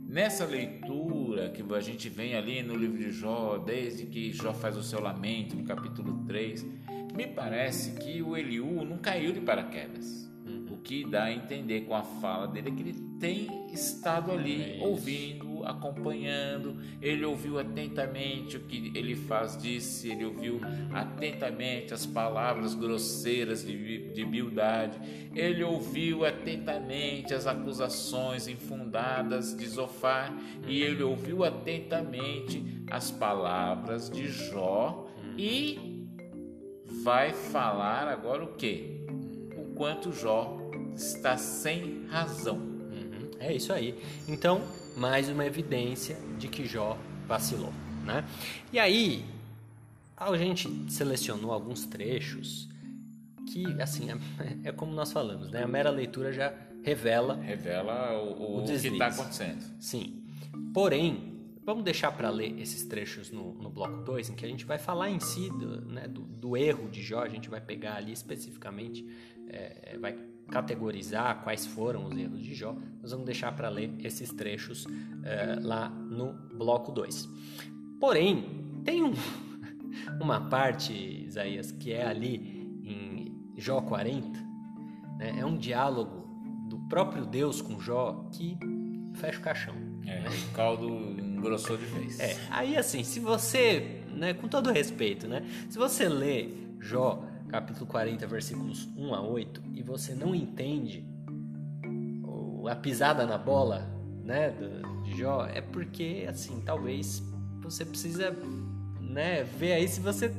Nessa 0.00 0.44
leitura 0.44 1.14
que 1.52 1.74
a 1.74 1.80
gente 1.80 2.08
vem 2.08 2.34
ali 2.34 2.62
no 2.62 2.74
livro 2.76 2.98
de 2.98 3.10
Jó, 3.10 3.58
desde 3.58 4.06
que 4.06 4.32
Jó 4.32 4.52
faz 4.52 4.76
o 4.76 4.82
seu 4.82 5.00
lamento, 5.00 5.56
no 5.56 5.64
capítulo 5.64 6.24
3, 6.26 6.66
me 7.14 7.26
parece 7.26 7.92
que 7.92 8.22
o 8.22 8.36
Eliú 8.36 8.84
não 8.84 8.98
caiu 8.98 9.32
de 9.32 9.40
paraquedas. 9.40 10.30
O 10.70 10.76
que 10.78 11.04
dá 11.04 11.24
a 11.24 11.32
entender 11.32 11.82
com 11.82 11.94
a 11.94 12.02
fala 12.02 12.46
dele 12.48 12.68
é 12.68 12.72
que 12.72 12.82
ele 12.82 12.94
tem 13.20 13.72
estado 13.72 14.32
ali 14.32 14.80
é 14.80 14.84
ouvindo, 14.84 15.51
acompanhando, 15.64 16.76
ele 17.00 17.24
ouviu 17.24 17.58
atentamente 17.58 18.56
o 18.56 18.60
que 18.60 18.92
ele 18.94 19.14
faz 19.14 19.56
disse, 19.56 20.10
ele 20.10 20.24
ouviu 20.24 20.60
atentamente 20.92 21.94
as 21.94 22.06
palavras 22.06 22.74
grosseiras 22.74 23.64
de, 23.64 24.12
de 24.12 24.24
Bildade, 24.24 24.98
ele 25.34 25.62
ouviu 25.62 26.24
atentamente 26.24 27.34
as 27.34 27.46
acusações 27.46 28.48
infundadas 28.48 29.56
de 29.56 29.66
Zofar 29.66 30.34
e 30.66 30.82
ele 30.82 31.02
ouviu 31.02 31.44
atentamente 31.44 32.82
as 32.90 33.10
palavras 33.10 34.10
de 34.10 34.28
Jó 34.28 35.08
e 35.36 36.06
vai 37.02 37.32
falar 37.32 38.06
agora 38.08 38.44
o 38.44 38.54
que? 38.54 39.04
O 39.56 39.74
quanto 39.74 40.12
Jó 40.12 40.58
está 40.94 41.36
sem 41.36 42.04
razão. 42.06 42.56
Uhum. 42.56 43.30
É 43.38 43.52
isso 43.52 43.72
aí. 43.72 43.98
Então, 44.28 44.62
mais 44.96 45.28
uma 45.28 45.46
evidência 45.46 46.16
de 46.38 46.48
que 46.48 46.66
Jó 46.66 46.98
vacilou, 47.26 47.72
né? 48.04 48.24
E 48.72 48.78
aí, 48.78 49.24
a 50.16 50.36
gente 50.36 50.68
selecionou 50.90 51.52
alguns 51.52 51.86
trechos 51.86 52.68
que, 53.50 53.64
assim, 53.80 54.10
é, 54.10 54.68
é 54.68 54.72
como 54.72 54.92
nós 54.92 55.12
falamos, 55.12 55.50
né? 55.50 55.62
A 55.62 55.68
mera 55.68 55.90
leitura 55.90 56.32
já 56.32 56.52
revela 56.82 57.36
revela 57.36 58.20
o, 58.22 58.58
o, 58.58 58.62
o 58.62 58.64
que 58.64 58.72
está 58.72 59.06
acontecendo. 59.06 59.64
Sim. 59.80 60.22
Porém, 60.74 61.32
vamos 61.64 61.84
deixar 61.84 62.12
para 62.12 62.28
ler 62.30 62.58
esses 62.60 62.84
trechos 62.84 63.30
no, 63.30 63.54
no 63.54 63.70
bloco 63.70 64.02
2, 64.02 64.30
em 64.30 64.34
que 64.34 64.44
a 64.44 64.48
gente 64.48 64.64
vai 64.64 64.78
falar 64.78 65.10
em 65.10 65.20
si 65.20 65.48
do, 65.50 65.80
né, 65.82 66.08
do, 66.08 66.22
do, 66.22 66.56
erro 66.56 66.88
de 66.88 67.02
Jó, 67.02 67.20
a 67.20 67.28
gente 67.28 67.48
vai 67.48 67.60
pegar 67.60 67.96
ali 67.96 68.12
especificamente, 68.12 69.06
é, 69.48 69.96
vai 69.98 70.16
categorizar 70.50 71.42
quais 71.42 71.66
foram 71.66 72.06
os 72.06 72.16
erros 72.16 72.42
de 72.42 72.54
Jó, 72.54 72.76
nós 73.00 73.10
vamos 73.10 73.26
deixar 73.26 73.52
para 73.52 73.68
ler 73.68 73.94
esses 74.00 74.30
trechos 74.30 74.84
uh, 74.84 74.90
lá 75.62 75.88
no 75.88 76.34
bloco 76.54 76.92
2. 76.92 77.28
Porém, 77.98 78.44
tem 78.84 79.02
um, 79.02 79.14
uma 80.20 80.48
parte, 80.48 80.92
Isaías, 80.92 81.72
que 81.72 81.92
é 81.92 82.06
ali 82.06 82.62
em 82.84 83.52
Jó 83.56 83.80
40, 83.80 84.28
né? 85.18 85.36
é 85.38 85.46
um 85.46 85.56
diálogo 85.56 86.28
do 86.68 86.78
próprio 86.88 87.24
Deus 87.24 87.60
com 87.60 87.80
Jó 87.80 88.28
que 88.32 88.58
fecha 89.14 89.38
o 89.38 89.42
caixão. 89.42 89.74
É, 90.06 90.20
né? 90.20 90.28
o 90.28 90.54
caldo 90.54 90.88
engrossou 90.88 91.76
de 91.76 91.84
vez. 91.84 92.18
É, 92.18 92.36
aí 92.50 92.76
assim, 92.76 93.04
se 93.04 93.20
você, 93.20 94.02
né, 94.08 94.34
com 94.34 94.48
todo 94.48 94.70
respeito, 94.70 95.28
né, 95.28 95.44
se 95.68 95.78
você 95.78 96.08
lê 96.08 96.48
Jó 96.80 97.22
capítulo 97.52 97.86
40, 97.86 98.26
versículos 98.26 98.88
1 98.96 99.14
a 99.14 99.20
8, 99.20 99.62
e 99.74 99.82
você 99.82 100.14
não 100.14 100.34
entende 100.34 101.04
a 102.66 102.74
pisada 102.74 103.26
na 103.26 103.36
bola, 103.36 103.86
né, 104.24 104.54
de 105.04 105.18
Jó, 105.18 105.44
é 105.44 105.60
porque 105.60 106.24
assim, 106.26 106.62
talvez 106.64 107.22
você 107.60 107.84
precisa, 107.84 108.34
né, 108.98 109.44
ver 109.44 109.74
aí 109.74 109.86
se 109.86 110.00
você 110.00 110.32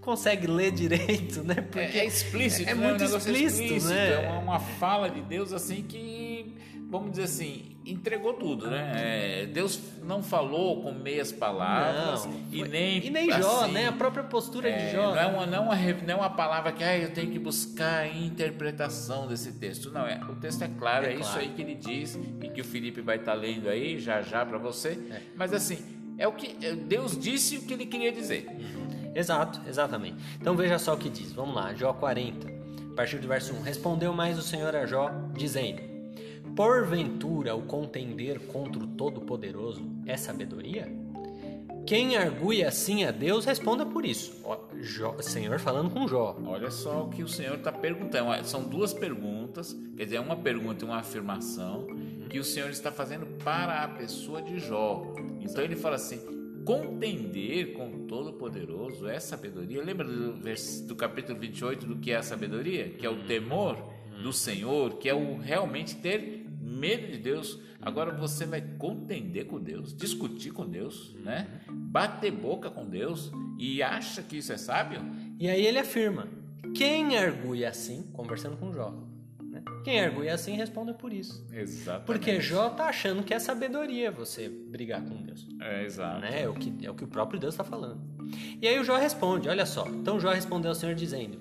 consegue 0.00 0.46
ler 0.46 0.70
direito, 0.70 1.42
né? 1.42 1.54
Porque 1.54 1.80
é, 1.80 1.98
é 1.98 2.06
explícito, 2.06 2.68
é, 2.68 2.72
é 2.72 2.74
né? 2.76 2.88
muito 2.88 3.02
explícito, 3.02 3.62
explícito, 3.64 3.92
né? 3.92 4.24
É 4.24 4.28
uma, 4.28 4.38
uma 4.38 4.60
fala 4.60 5.10
de 5.10 5.20
Deus 5.22 5.52
assim 5.52 5.82
que, 5.82 6.54
vamos 6.88 7.10
dizer 7.10 7.24
assim, 7.24 7.75
entregou 7.86 8.34
tudo, 8.34 8.68
né? 8.68 8.92
É, 8.96 9.46
Deus 9.46 9.80
não 10.02 10.22
falou 10.22 10.82
com 10.82 10.92
meias 10.92 11.30
palavras 11.30 12.26
não, 12.26 12.34
e 12.50 12.62
nem 12.62 13.06
e 13.06 13.10
nem 13.10 13.30
Jó, 13.30 13.64
assim, 13.64 13.72
né? 13.72 13.88
A 13.88 13.92
própria 13.92 14.24
postura 14.24 14.68
é, 14.68 14.86
de 14.86 14.92
Jó. 14.92 15.10
Não 15.10 15.18
é 15.18 15.26
uma 15.26 15.46
não 15.46 15.56
é 15.56 15.60
uma, 15.60 15.76
não 15.76 16.14
é 16.14 16.16
uma 16.16 16.30
palavra 16.30 16.72
que 16.72 16.82
ah, 16.82 16.98
eu 16.98 17.12
tenho 17.12 17.30
que 17.30 17.38
buscar 17.38 18.02
a 18.02 18.08
interpretação 18.08 19.26
desse 19.26 19.52
texto. 19.52 19.90
Não 19.90 20.06
é. 20.06 20.20
O 20.28 20.34
texto 20.36 20.62
é 20.62 20.68
claro, 20.78 21.06
é, 21.06 21.12
é 21.12 21.16
claro. 21.16 21.28
isso 21.28 21.38
aí 21.38 21.48
que 21.54 21.62
ele 21.62 21.74
diz 21.74 22.18
e 22.42 22.48
que 22.48 22.60
o 22.60 22.64
Felipe 22.64 23.00
vai 23.00 23.16
estar 23.16 23.32
tá 23.32 23.38
lendo 23.38 23.68
aí 23.68 23.98
já 23.98 24.22
já 24.22 24.44
para 24.44 24.58
você. 24.58 24.98
É. 25.10 25.20
Mas 25.36 25.52
assim 25.52 25.96
é 26.18 26.26
o 26.26 26.32
que 26.32 26.56
é, 26.64 26.74
Deus 26.74 27.18
disse 27.18 27.58
o 27.58 27.62
que 27.62 27.74
ele 27.74 27.86
queria 27.86 28.12
dizer. 28.12 28.46
Uhum. 28.48 29.12
Exato, 29.14 29.60
exatamente. 29.66 30.16
Então 30.40 30.54
veja 30.54 30.78
só 30.78 30.94
o 30.94 30.98
que 30.98 31.08
diz. 31.08 31.32
Vamos 31.32 31.54
lá, 31.54 31.74
Jó 31.74 31.92
40, 31.92 32.48
a 32.48 32.94
partir 32.94 33.18
do 33.18 33.28
verso 33.28 33.54
1. 33.54 33.62
Respondeu 33.62 34.12
mais 34.12 34.38
o 34.38 34.42
Senhor 34.42 34.74
a 34.74 34.84
Jó, 34.86 35.10
dizendo: 35.34 35.95
Porventura 36.56 37.54
o 37.54 37.60
contender 37.60 38.40
contra 38.46 38.82
o 38.82 38.86
Todo-Poderoso 38.86 39.82
é 40.06 40.16
sabedoria? 40.16 40.90
Quem 41.86 42.16
argui 42.16 42.64
assim 42.64 43.04
a 43.04 43.10
Deus, 43.10 43.44
responda 43.44 43.84
por 43.84 44.06
isso. 44.06 44.40
Ó, 44.42 44.58
Jó, 44.80 45.14
Senhor 45.20 45.60
falando 45.60 45.90
com 45.90 46.08
Jó. 46.08 46.34
Olha 46.46 46.70
só 46.70 47.02
o 47.02 47.10
que 47.10 47.22
o 47.22 47.28
Senhor 47.28 47.56
está 47.56 47.70
perguntando. 47.70 48.42
São 48.46 48.64
duas 48.64 48.94
perguntas, 48.94 49.76
quer 49.98 50.04
dizer, 50.04 50.18
uma 50.18 50.34
pergunta 50.34 50.82
e 50.82 50.88
uma 50.88 50.96
afirmação 50.96 51.86
que 52.30 52.38
o 52.38 52.44
Senhor 52.44 52.70
está 52.70 52.90
fazendo 52.90 53.26
para 53.44 53.84
a 53.84 53.88
pessoa 53.88 54.40
de 54.40 54.58
Jó. 54.58 55.14
Então 55.42 55.62
ele 55.62 55.76
fala 55.76 55.96
assim: 55.96 56.18
contender 56.64 57.74
com 57.74 57.86
o 57.88 57.98
Todo-Poderoso 58.06 59.06
é 59.06 59.20
sabedoria. 59.20 59.84
Lembra 59.84 60.06
do, 60.06 60.38
do 60.86 60.96
capítulo 60.96 61.38
28 61.38 61.86
do 61.86 61.96
que 61.96 62.12
é 62.12 62.16
a 62.16 62.22
sabedoria? 62.22 62.88
Que 62.88 63.04
é 63.04 63.10
o 63.10 63.24
temor 63.24 63.76
do 64.22 64.32
Senhor, 64.32 64.94
que 64.94 65.08
é 65.08 65.14
o 65.14 65.36
realmente 65.36 65.96
ter 65.96 66.45
medo 66.76 67.10
de 67.10 67.18
Deus. 67.18 67.58
Agora 67.80 68.12
você 68.12 68.44
vai 68.44 68.60
contender 68.60 69.46
com 69.46 69.60
Deus, 69.60 69.94
discutir 69.94 70.50
com 70.50 70.68
Deus, 70.68 71.14
né? 71.22 71.48
Bater 71.70 72.30
boca 72.30 72.70
com 72.70 72.88
Deus 72.88 73.30
e 73.58 73.82
acha 73.82 74.22
que 74.22 74.38
isso 74.38 74.52
é 74.52 74.56
sábio? 74.56 75.00
E 75.38 75.48
aí 75.48 75.64
ele 75.64 75.78
afirma: 75.78 76.28
quem 76.74 77.16
argui 77.16 77.64
assim, 77.64 78.02
conversando 78.12 78.56
com 78.56 78.72
Jó, 78.72 78.92
né? 79.42 79.62
quem 79.84 80.00
argui 80.00 80.28
assim 80.28 80.54
responde 80.54 80.94
por 80.94 81.12
isso. 81.12 81.46
Exatamente. 81.52 82.06
Porque 82.06 82.40
Jó 82.40 82.70
tá 82.70 82.86
achando 82.86 83.22
que 83.22 83.32
é 83.32 83.38
sabedoria 83.38 84.10
você 84.10 84.48
brigar 84.48 85.02
com 85.02 85.22
Deus. 85.22 85.46
É, 85.60 85.84
exato. 85.84 86.20
Né? 86.20 86.42
É, 86.42 86.48
o 86.48 86.54
que, 86.54 86.72
é 86.84 86.90
o 86.90 86.94
que 86.94 87.04
o 87.04 87.08
próprio 87.08 87.38
Deus 87.38 87.54
está 87.54 87.64
falando. 87.64 88.00
E 88.60 88.66
aí 88.66 88.78
o 88.78 88.84
Jó 88.84 88.96
responde: 88.96 89.48
olha 89.48 89.66
só. 89.66 89.86
Então 89.88 90.20
Jó 90.20 90.30
respondeu 90.30 90.70
ao 90.70 90.74
Senhor 90.74 90.94
dizendo: 90.94 91.40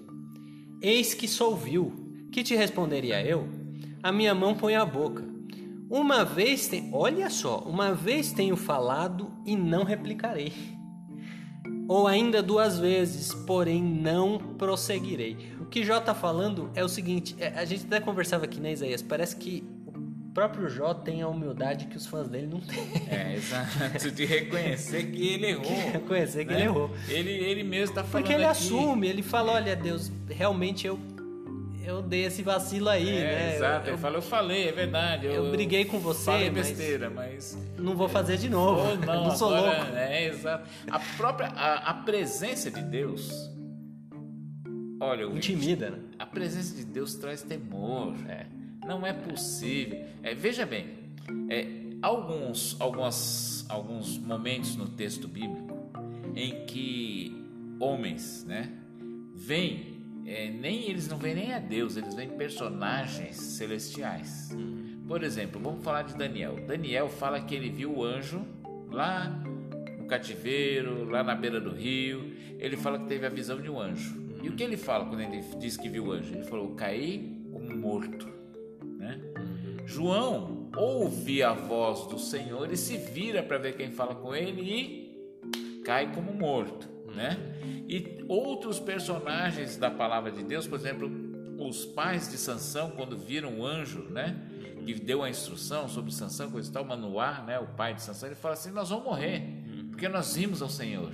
Eis 0.82 1.14
que 1.14 1.28
sou 1.28 1.56
vil. 1.56 2.04
Que 2.32 2.44
te 2.44 2.54
responderia 2.54 3.26
eu? 3.26 3.65
A 4.06 4.12
minha 4.12 4.36
mão 4.36 4.54
põe 4.54 4.76
a 4.76 4.86
boca. 4.86 5.24
Uma 5.90 6.24
vez 6.24 6.68
tem, 6.68 6.92
olha 6.94 7.28
só, 7.28 7.58
uma 7.62 7.92
vez 7.92 8.32
tenho 8.32 8.56
falado 8.56 9.32
e 9.44 9.56
não 9.56 9.84
replicarei. 9.84 10.54
Ou 11.88 12.06
ainda 12.06 12.44
duas 12.44 12.78
vezes, 12.78 13.34
porém 13.34 13.82
não 13.82 14.38
prosseguirei. 14.60 15.56
O 15.60 15.66
que 15.66 15.84
Jó 15.84 15.98
está 15.98 16.14
falando 16.14 16.70
é 16.76 16.84
o 16.84 16.88
seguinte: 16.88 17.36
é, 17.40 17.48
a 17.48 17.66
gente 17.66 17.86
até 17.86 18.00
conversava 18.00 18.46
aqui, 18.46 18.60
né, 18.60 18.74
Isaías? 18.74 19.02
Parece 19.02 19.38
que 19.38 19.64
o 19.88 20.32
próprio 20.36 20.70
Jó 20.70 20.94
tem 20.94 21.24
a 21.24 21.28
humildade 21.28 21.88
que 21.88 21.98
os 21.98 22.06
fãs 22.06 22.28
dele 22.28 22.46
não 22.46 22.60
têm. 22.60 22.88
É, 23.10 23.34
exato. 23.34 24.12
De 24.14 24.24
reconhecer 24.24 25.12
que 25.12 25.30
ele 25.30 25.48
errou. 25.48 25.74
reconhecer 25.94 26.46
que 26.46 26.52
né? 26.52 26.60
ele 26.60 26.66
errou. 26.66 26.92
Ele, 27.10 27.32
ele 27.32 27.64
mesmo 27.64 27.86
está 27.86 28.04
falando. 28.04 28.12
Porque 28.12 28.34
ele 28.34 28.46
aqui. 28.46 28.52
assume, 28.52 29.08
ele 29.08 29.24
fala: 29.24 29.54
olha, 29.54 29.76
Deus, 29.76 30.12
realmente 30.30 30.86
eu 30.86 31.00
eu 31.86 32.02
dei 32.02 32.26
esse 32.26 32.42
vacilo 32.42 32.90
aí, 32.90 33.10
é, 33.10 33.24
né? 33.24 33.56
Exato, 33.56 33.88
eu, 33.88 33.94
ele 33.94 34.02
falou, 34.02 34.18
eu 34.18 34.22
falei, 34.22 34.70
é 34.70 34.72
verdade. 34.72 35.28
Eu, 35.28 35.46
eu 35.46 35.52
briguei 35.52 35.86
com 35.86 36.00
você. 36.00 36.26
Falei 36.26 36.50
besteira, 36.50 37.10
mas. 37.10 37.58
Não 37.78 37.96
vou 37.96 38.10
fazer 38.10 38.38
de 38.38 38.50
novo. 38.50 38.82
Oh, 38.82 38.96
não, 39.06 39.24
não 39.26 39.32
sou 39.32 39.54
agora, 39.54 39.84
louco. 39.84 39.96
É, 39.96 40.28
exato. 40.28 40.70
A 40.90 41.00
própria 41.18 41.48
a, 41.50 41.92
a 41.92 41.94
presença 41.94 42.72
de 42.72 42.82
Deus. 42.82 43.52
Olha, 45.00 45.24
intimida, 45.24 45.92
né? 45.92 46.00
A 46.18 46.26
presença 46.26 46.76
de 46.76 46.86
Deus 46.86 47.16
traz 47.16 47.42
temor. 47.42 48.16
É. 48.28 48.46
Não 48.86 49.06
é 49.06 49.14
possível. 49.14 50.06
É, 50.24 50.34
veja 50.34 50.66
bem, 50.66 50.88
é, 51.50 51.68
alguns, 52.02 52.76
algumas, 52.80 53.66
alguns 53.68 54.18
momentos 54.18 54.76
no 54.76 54.88
texto 54.88 55.28
bíblico 55.28 55.76
em 56.36 56.66
que 56.66 57.46
homens, 57.80 58.44
né, 58.46 58.72
vêm 59.34 59.95
é, 60.26 60.50
nem 60.50 60.90
eles 60.90 61.08
não 61.08 61.18
veem 61.18 61.36
nem 61.36 61.54
a 61.54 61.60
Deus, 61.60 61.98
eles 61.98 62.16
veem 62.16 62.30
personagens 62.30 63.36
celestiais. 63.36 64.50
Por 65.08 65.24
exemplo, 65.24 65.62
vamos 65.62 65.84
falar 65.84 66.02
de 66.02 66.16
Daniel. 66.16 66.56
Daniel 66.66 67.08
fala 67.08 67.40
que 67.40 67.54
ele 67.54 67.70
viu 67.70 67.98
o 67.98 68.04
anjo 68.04 68.44
lá 68.90 69.30
no 70.00 70.06
cativeiro, 70.06 71.08
lá 71.08 71.24
na 71.24 71.36
beira 71.36 71.62
do 71.62 71.70
rio. 71.70 72.34
Ele 72.58 72.76
fala 72.76 72.98
que 72.98 73.06
teve 73.06 73.26
a 73.28 73.30
visão 73.30 73.62
de 73.62 73.70
um 73.70 73.80
anjo. 73.80 74.16
E 74.42 74.50
o 74.50 74.56
que 74.56 74.64
ele 74.64 74.78
fala 74.78 75.06
quando 75.06 75.22
ele 75.22 75.44
diz 75.60 75.78
que 75.78 75.88
viu 75.88 76.08
o 76.08 76.12
anjo? 76.12 76.34
Ele 76.34 76.44
falou: 76.44 76.74
caí 76.74 77.40
como 77.52 77.76
morto. 77.78 78.28
Né? 78.98 79.20
João 79.86 80.72
ouve 80.76 81.44
a 81.44 81.54
voz 81.54 82.08
do 82.08 82.18
Senhor 82.18 82.72
e 82.72 82.78
se 82.78 82.98
vira 82.98 83.44
para 83.44 83.60
ver 83.60 83.76
quem 83.76 83.92
fala 83.92 84.16
com 84.16 84.36
ele 84.36 84.62
e 84.62 85.82
cai 85.84 86.12
como 86.12 86.34
morto 86.34 86.95
né? 87.16 87.38
E 87.88 88.24
outros 88.28 88.80
personagens 88.80 89.78
da 89.78 89.90
palavra 89.90 90.32
de 90.32 90.44
Deus, 90.44 90.68
por 90.68 90.78
exemplo, 90.78 91.10
os 91.58 91.86
pais 91.86 92.30
de 92.30 92.38
Sansão, 92.38 92.92
quando 92.92 93.18
viram 93.18 93.60
o 93.60 93.66
anjo, 93.66 94.04
né? 94.10 94.36
Que 94.86 94.94
deu 94.94 95.24
a 95.24 95.30
instrução 95.30 95.88
sobre 95.88 96.12
Sansão, 96.12 96.52
coisa 96.52 96.70
e 96.70 96.72
tal, 96.72 96.86
Manoá, 96.86 97.42
né? 97.42 97.60
O 97.60 97.68
pai 97.68 97.96
de 97.96 98.04
Sansão, 98.04 98.30
ele 98.30 98.36
fala 98.36 98.54
assim: 98.54 98.72
Nós 98.72 98.90
vamos 98.90 99.06
morrer, 99.06 99.42
porque 99.90 100.08
nós 100.08 100.36
vimos 100.36 100.62
ao 100.62 100.70
Senhor. 100.70 101.12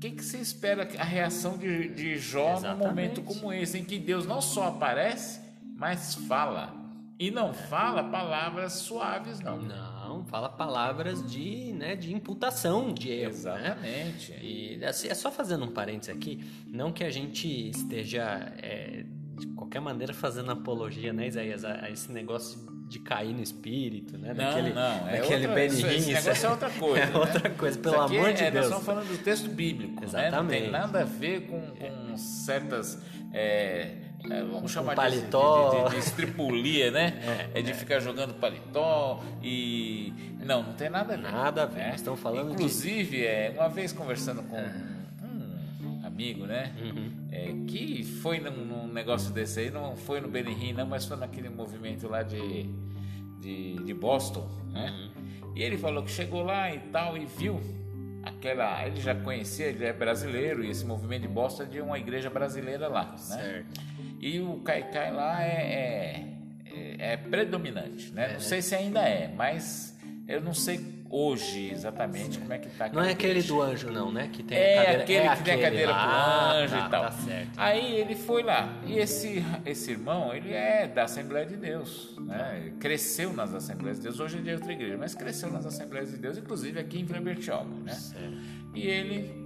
que, 0.00 0.10
que 0.10 0.24
você 0.24 0.38
espera 0.38 0.88
a 0.98 1.04
reação 1.04 1.56
de, 1.56 1.88
de 1.88 2.18
Jó 2.18 2.54
Exatamente. 2.54 2.78
num 2.78 2.88
momento 2.88 3.22
como 3.22 3.52
esse, 3.52 3.78
em 3.78 3.84
que 3.84 3.98
Deus 3.98 4.26
não 4.26 4.40
só 4.40 4.68
aparece, 4.68 5.40
mas 5.76 6.14
fala. 6.14 6.74
E 7.18 7.30
não 7.30 7.54
fala 7.54 8.02
palavras 8.04 8.72
suaves, 8.72 9.40
não. 9.40 9.62
Não, 9.62 9.93
fala 10.22 10.48
palavras 10.48 11.26
de, 11.28 11.72
né, 11.72 11.96
de 11.96 12.12
imputação 12.14 12.92
de 12.92 13.10
erro. 13.10 13.22
Né? 13.22 13.28
Exatamente. 13.30 14.32
E 14.40 14.84
assim, 14.84 15.08
é 15.08 15.14
só 15.14 15.32
fazendo 15.32 15.64
um 15.64 15.70
parênteses 15.70 16.14
aqui, 16.14 16.44
não 16.66 16.92
que 16.92 17.02
a 17.02 17.10
gente 17.10 17.70
esteja 17.70 18.52
é, 18.62 19.04
de 19.38 19.46
qualquer 19.48 19.80
maneira 19.80 20.12
fazendo 20.12 20.50
apologia, 20.50 21.12
né, 21.12 21.26
Isaías, 21.26 21.64
a, 21.64 21.86
a 21.86 21.90
esse 21.90 22.12
negócio 22.12 22.72
de 22.86 22.98
cair 22.98 23.34
no 23.34 23.42
espírito, 23.42 24.16
né? 24.18 24.28
Não, 24.28 24.44
daquele, 24.44 24.72
não, 24.72 25.08
é 25.08 25.20
daquele 25.20 25.46
outra, 25.46 25.54
Benny 25.54 25.96
esse, 25.96 26.12
negócio 26.12 26.46
é 26.46 26.50
outra 26.50 26.70
coisa. 26.70 27.02
É 27.04 27.06
né? 27.06 27.18
outra 27.18 27.50
coisa, 27.50 27.78
pelo 27.78 28.00
amor 28.00 28.32
de 28.32 28.44
é, 28.44 28.50
Deus. 28.50 28.54
Nós 28.54 28.64
estamos 28.64 28.84
falando 28.84 29.08
do 29.08 29.18
texto 29.24 29.48
bíblico, 29.48 29.94
né? 29.94 30.00
Não 30.00 30.08
Exatamente. 30.08 30.62
tem 30.62 30.70
nada 30.70 31.00
a 31.00 31.04
ver 31.04 31.46
com, 31.46 31.60
com 31.60 32.16
certas... 32.16 33.02
é, 33.32 34.03
é, 34.30 34.42
vamos 34.42 34.70
chamar 34.72 34.94
paletó. 34.94 35.70
de, 35.70 35.76
de, 35.76 35.84
de, 35.84 35.90
de 35.90 35.98
estripulia, 35.98 36.90
né? 36.90 37.48
É, 37.54 37.62
de 37.62 37.72
ficar 37.74 38.00
jogando 38.00 38.34
paletó 38.34 39.22
e... 39.42 40.12
Não, 40.44 40.62
não 40.62 40.72
tem 40.74 40.90
nada 40.90 41.14
a 41.14 41.16
ver. 41.16 41.22
Nada 41.22 41.62
a 41.62 41.66
ver, 41.66 41.78
né? 41.78 41.92
estamos 41.94 42.20
falando 42.20 42.48
de- 42.48 42.52
Inclusive, 42.54 43.24
é, 43.24 43.54
uma 43.56 43.68
vez 43.68 43.92
conversando 43.92 44.42
com 44.42 44.56
um 44.58 46.06
amigo, 46.06 46.46
né? 46.46 46.72
Uhum. 46.80 47.10
É, 47.32 47.52
que 47.66 48.02
foi 48.04 48.38
num, 48.40 48.52
num 48.64 48.86
negócio 48.92 49.32
desse 49.32 49.60
aí, 49.60 49.70
não 49.70 49.96
foi 49.96 50.20
no 50.20 50.28
Benihim, 50.28 50.72
não, 50.72 50.86
mas 50.86 51.04
foi 51.06 51.16
naquele 51.16 51.48
movimento 51.48 52.06
lá 52.08 52.22
de, 52.22 52.64
de, 53.40 53.74
de 53.76 53.94
Boston, 53.94 54.48
né? 54.70 54.90
Uhum. 54.90 55.52
E 55.56 55.62
ele 55.62 55.78
falou 55.78 56.02
que 56.02 56.10
chegou 56.10 56.42
lá 56.42 56.72
e 56.74 56.78
tal 56.78 57.16
e 57.16 57.24
viu 57.24 57.60
aquela. 58.22 58.86
Ele 58.86 59.00
já 59.00 59.14
conhecia, 59.14 59.66
ele 59.66 59.84
é 59.84 59.92
brasileiro 59.92 60.64
e 60.64 60.70
esse 60.70 60.84
movimento 60.84 61.22
de 61.22 61.28
Boston 61.28 61.62
é 61.62 61.66
de 61.66 61.80
uma 61.80 61.98
igreja 61.98 62.28
brasileira 62.28 62.88
lá, 62.88 63.12
né? 63.12 63.16
Certo. 63.18 63.80
E 64.24 64.40
o 64.40 64.56
Caicai 64.60 65.12
lá 65.12 65.42
é, 65.42 66.24
é, 66.64 67.12
é 67.12 67.16
predominante, 67.18 68.10
né? 68.10 68.32
Não 68.32 68.40
sei 68.40 68.62
se 68.62 68.74
ainda 68.74 69.00
é, 69.00 69.30
mas 69.36 69.94
eu 70.26 70.40
não 70.40 70.54
sei 70.54 71.04
hoje 71.10 71.70
exatamente 71.70 72.38
como 72.38 72.50
é 72.54 72.58
que 72.58 72.70
tá. 72.70 72.88
Não 72.88 73.04
é 73.04 73.10
aquele 73.10 73.32
igreja. 73.32 73.48
do 73.48 73.60
anjo, 73.60 73.90
não, 73.90 74.10
né? 74.10 74.30
Que 74.32 74.42
tem 74.42 74.56
a 74.56 74.60
É 74.62 74.76
cadeira, 74.76 75.02
aquele 75.02 75.18
é 75.18 75.36
que 75.36 75.42
tem 75.42 75.54
a 75.54 75.60
cadeira 75.60 75.92
lá. 75.92 76.48
pro 76.48 76.56
anjo 76.56 76.74
tá, 76.74 76.86
e 76.86 76.90
tal. 76.90 77.02
Tá 77.04 77.10
certo. 77.10 77.50
Aí 77.58 77.96
ele 77.96 78.14
foi 78.14 78.42
lá. 78.42 78.80
E 78.86 78.98
esse, 78.98 79.44
esse 79.66 79.90
irmão, 79.90 80.34
ele 80.34 80.54
é 80.54 80.88
da 80.88 81.04
Assembleia 81.04 81.44
de 81.44 81.58
Deus. 81.58 82.16
Né? 82.18 82.62
Ele 82.62 82.70
Cresceu 82.78 83.30
nas 83.34 83.54
Assembleias 83.54 83.98
de 83.98 84.04
Deus. 84.04 84.20
Hoje 84.20 84.38
ele 84.38 84.50
é 84.50 84.54
outra 84.54 84.72
igreja, 84.72 84.96
mas 84.96 85.14
cresceu 85.14 85.50
nas 85.50 85.66
Assembleias 85.66 86.10
de 86.10 86.16
Deus, 86.16 86.38
inclusive 86.38 86.80
aqui 86.80 86.98
em 86.98 87.04
Bertioga. 87.04 87.74
Né? 87.84 87.92
Certo. 87.92 88.38
E 88.74 88.86
ele 88.86 89.43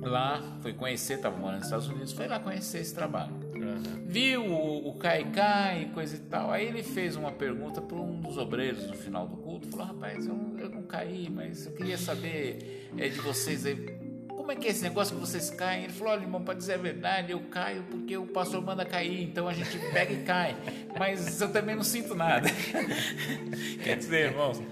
lá 0.00 0.42
foi 0.60 0.72
conhecer, 0.72 1.14
estava 1.14 1.36
morando 1.36 1.58
nos 1.58 1.66
Estados 1.66 1.88
Unidos, 1.88 2.12
foi 2.12 2.26
lá 2.26 2.38
conhecer 2.38 2.78
esse 2.78 2.94
trabalho. 2.94 3.34
Uhum. 3.54 4.06
Viu 4.06 4.44
o, 4.44 4.94
Caicai 4.94 5.82
e 5.82 5.84
coisa 5.90 6.16
e 6.16 6.20
tal. 6.20 6.50
Aí 6.50 6.66
ele 6.66 6.82
fez 6.82 7.16
uma 7.16 7.30
pergunta 7.30 7.80
para 7.80 7.96
um 7.96 8.20
dos 8.20 8.38
obreiros 8.38 8.86
no 8.86 8.94
final 8.94 9.26
do 9.26 9.36
culto. 9.36 9.68
Falou: 9.68 9.86
Rapaz, 9.86 10.26
eu, 10.26 10.56
eu 10.58 10.70
não 10.70 10.82
caí, 10.82 11.28
mas 11.30 11.66
eu 11.66 11.72
queria 11.72 11.98
saber 11.98 12.90
é, 12.96 13.08
de 13.08 13.20
vocês 13.20 13.66
aí. 13.66 14.00
Como 14.28 14.50
é 14.50 14.56
que 14.56 14.66
é 14.66 14.70
esse 14.70 14.82
negócio 14.82 15.14
que 15.14 15.20
vocês 15.20 15.50
caem? 15.50 15.84
Ele 15.84 15.92
falou: 15.92 16.14
Olha, 16.14 16.22
irmão, 16.22 16.42
para 16.42 16.54
dizer 16.54 16.74
a 16.74 16.78
verdade, 16.78 17.32
eu 17.32 17.40
caio 17.40 17.84
porque 17.84 18.16
o 18.16 18.26
pastor 18.26 18.62
manda 18.62 18.84
cair, 18.84 19.22
então 19.22 19.46
a 19.46 19.52
gente 19.52 19.78
pega 19.92 20.12
e 20.12 20.22
cai. 20.22 20.56
Mas 20.98 21.40
eu 21.40 21.52
também 21.52 21.76
não 21.76 21.84
sinto 21.84 22.14
nada. 22.14 22.48
Quer 23.84 23.96
dizer, 23.96 24.30
irmãos, 24.30 24.62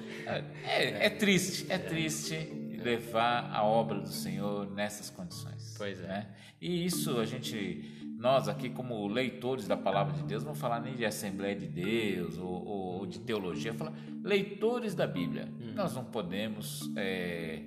é, 0.65 1.07
é 1.07 1.11
triste, 1.11 1.67
é 1.69 1.79
triste 1.79 2.58
levar 2.89 3.51
a 3.53 3.63
obra 3.63 4.01
do 4.01 4.09
Senhor 4.09 4.71
nessas 4.71 5.11
condições. 5.11 5.75
Pois 5.77 6.01
é. 6.01 6.07
né? 6.07 6.27
E 6.61 6.85
isso 6.87 7.19
a 7.21 7.25
gente, 7.27 7.85
nós 8.19 8.49
aqui 8.49 8.69
como 8.71 9.07
leitores 9.07 9.67
da 9.69 9.77
palavra 9.77 10.13
de 10.15 10.23
Deus, 10.23 10.43
não 10.45 10.55
falar 10.55 10.81
nem 10.81 10.95
de 10.97 11.05
Assembleia 11.05 11.55
de 11.55 11.67
Deus 11.67 12.39
ou, 12.39 12.47
ou- 12.47 12.99
ou 12.99 13.07
de 13.07 13.19
teologia, 13.21 13.73
falar 13.75 13.93
leitores 14.25 14.95
da 14.95 15.07
Bíblia. 15.07 15.49
Hum. 15.61 15.73
Nós 15.75 15.95
não 15.95 16.05
podemos 16.05 16.91
é, 16.97 17.63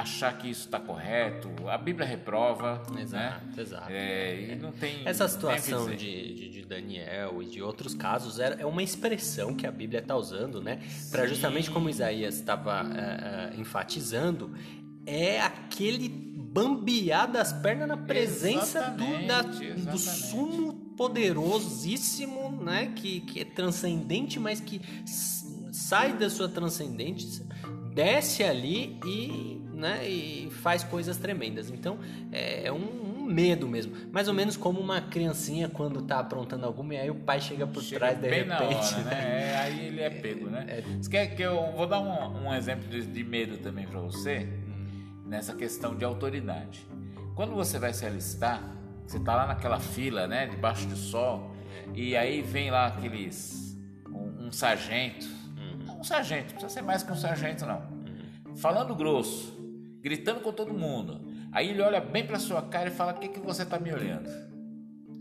achar 0.00 0.36
que 0.38 0.48
isso 0.48 0.66
está 0.66 0.78
correto. 0.80 1.48
A 1.68 1.76
Bíblia 1.78 2.06
reprova, 2.06 2.82
Exato, 2.98 3.46
né? 3.46 3.52
exato. 3.56 3.86
É, 3.90 4.52
e 4.52 4.56
não 4.56 4.72
tem 4.72 5.02
Essa 5.06 5.26
situação 5.28 5.84
dizer. 5.84 5.96
de, 5.96 6.34
de, 6.34 6.48
de 6.50 6.62
Daniel 6.66 7.42
e 7.42 7.46
de 7.46 7.62
outros 7.62 7.94
casos 7.94 8.38
é, 8.38 8.56
é 8.60 8.66
uma 8.66 8.82
expressão 8.82 9.54
que 9.54 9.66
a 9.66 9.70
Bíblia 9.70 10.00
está 10.00 10.14
usando, 10.16 10.60
né? 10.62 10.80
Para 11.10 11.26
justamente 11.26 11.70
como 11.70 11.88
Isaías 11.88 12.34
estava 12.36 12.82
é, 12.94 13.54
é, 13.56 13.60
enfatizando, 13.60 14.54
é 15.06 15.40
aquele 15.40 16.08
bambear 16.08 17.30
das 17.30 17.52
pernas 17.52 17.88
na 17.88 17.96
presença 17.96 18.90
do, 18.90 19.26
da- 19.26 19.40
Exatamente, 19.40 19.80
do 19.86 19.98
sumo 19.98 20.72
poderosíssimo, 20.96 22.50
né? 22.62 22.92
Que, 22.94 23.20
que 23.20 23.40
é 23.40 23.44
transcendente, 23.44 24.38
mas 24.38 24.60
que 24.60 24.80
sai 25.72 26.12
da 26.16 26.28
sua 26.28 26.48
transcendência, 26.48 27.46
desce 27.94 28.42
ali 28.44 28.98
e, 29.06 29.60
né, 29.78 30.08
e 30.08 30.50
faz 30.50 30.82
coisas 30.82 31.16
tremendas. 31.16 31.70
Então 31.70 31.98
é, 32.32 32.66
é 32.66 32.72
um, 32.72 33.16
um 33.18 33.24
medo 33.24 33.68
mesmo. 33.68 33.92
Mais 34.12 34.28
ou 34.28 34.34
menos 34.34 34.56
como 34.56 34.80
uma 34.80 35.00
criancinha 35.00 35.68
quando 35.68 36.02
tá 36.02 36.18
aprontando 36.18 36.66
alguma 36.66 36.94
e 36.94 36.98
aí 36.98 37.10
o 37.10 37.14
pai 37.14 37.40
chega 37.40 37.66
por 37.66 37.82
Chega 37.82 37.98
trás 38.00 38.20
de 38.20 38.28
repente. 38.28 38.94
hora, 38.94 39.04
né? 39.04 39.10
né? 39.10 39.52
É, 39.52 39.56
aí 39.58 39.86
ele 39.86 40.00
é 40.00 40.10
pego, 40.10 40.50
né? 40.50 40.82
Você 41.00 41.10
quer 41.10 41.26
que 41.28 41.42
eu 41.42 41.72
vou 41.76 41.86
dar 41.86 42.00
um, 42.00 42.46
um 42.46 42.54
exemplo 42.54 42.88
de, 42.88 43.06
de 43.06 43.24
medo 43.24 43.58
também 43.58 43.86
para 43.86 44.00
você 44.00 44.48
nessa 45.24 45.54
questão 45.54 45.94
de 45.94 46.04
autoridade. 46.04 46.86
Quando 47.34 47.54
você 47.54 47.78
vai 47.78 47.92
se 47.92 48.04
alistar, 48.04 48.62
você 49.06 49.20
tá 49.20 49.36
lá 49.36 49.46
naquela 49.46 49.78
fila, 49.78 50.26
né, 50.26 50.46
debaixo 50.46 50.86
do 50.86 50.96
sol, 50.96 51.54
e 51.94 52.16
aí 52.16 52.42
vem 52.42 52.70
lá 52.70 52.86
aqueles 52.86 53.78
um, 54.08 54.46
um 54.46 54.52
sargento, 54.52 55.26
um 55.98 56.04
sargento, 56.04 56.48
não 56.48 56.60
precisa 56.60 56.68
ser 56.68 56.82
mais 56.82 57.02
que 57.02 57.12
um 57.12 57.16
sargento 57.16 57.66
não, 57.66 57.82
falando 58.56 58.94
grosso, 58.94 59.57
gritando 60.00 60.40
com 60.40 60.52
todo 60.52 60.72
mundo. 60.74 61.20
Aí 61.52 61.70
ele 61.70 61.82
olha 61.82 62.00
bem 62.00 62.26
para 62.26 62.38
sua 62.38 62.62
cara 62.62 62.88
e 62.88 62.92
fala: 62.92 63.12
"O 63.12 63.18
que 63.18 63.28
que 63.28 63.40
você 63.40 63.64
tá 63.64 63.78
me 63.78 63.92
olhando?" 63.92 64.28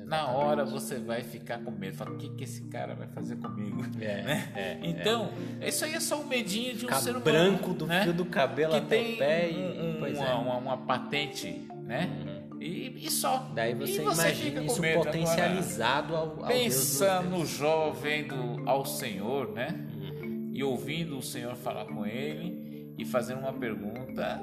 Na 0.05 0.28
hora 0.30 0.63
você 0.63 0.99
vai 0.99 1.21
ficar 1.21 1.57
com 1.59 1.69
medo, 1.71 1.97
fala: 1.97 2.11
"O 2.11 2.17
que 2.17 2.30
que 2.30 2.43
esse 2.45 2.63
cara 2.69 2.95
vai 2.95 3.07
fazer 3.09 3.36
comigo?" 3.38 3.82
É, 3.99 4.23
Né? 4.23 4.51
é, 4.55 4.80
então, 4.84 5.30
isso 5.61 5.84
aí 5.84 5.93
é 5.93 5.99
só 5.99 6.21
um 6.21 6.25
medinho 6.25 6.73
de 6.75 6.86
um 6.86 6.93
ser 6.93 7.09
humano, 7.11 7.23
branco 7.25 7.73
do 7.73 7.86
né? 7.88 8.03
fio 8.03 8.13
do 8.13 8.25
cabelo 8.25 8.71
que 8.71 8.78
até 8.78 9.01
o 9.01 9.17
pé 9.17 9.51
e- 9.51 9.55
um- 9.55 9.89
um- 9.95 9.99
pois 9.99 10.17
uma, 10.17 10.28
é. 10.30 10.34
uma, 10.34 10.57
uma 10.57 10.78
patente, 10.78 11.67
né? 11.84 12.09
E, 12.59 13.05
e 13.05 13.11
só. 13.11 13.51
Daí 13.53 13.75
você, 13.75 13.99
fica 13.99 14.13
imagina 14.13 14.63
isso 14.63 14.82
medo. 14.82 15.03
potencializado 15.03 16.15
ao, 16.15 16.21
ao 16.25 16.32
Agora, 16.34 16.47
Deus 16.53 16.63
pensa 16.63 17.19
dos 17.21 17.30
no. 17.39 17.45
Jó 17.45 17.91
vendo 17.91 18.63
ao 18.65 18.86
Senhor, 18.86 19.51
né? 19.51 19.86
Uhum. 19.93 20.51
E 20.53 20.63
ouvindo 20.63 21.17
o 21.17 21.21
Senhor 21.21 21.55
falar 21.55 21.86
com 21.86 22.05
ele 22.05 22.93
e 22.97 23.05
fazendo 23.05 23.41
uma 23.41 23.53
pergunta 23.53 24.41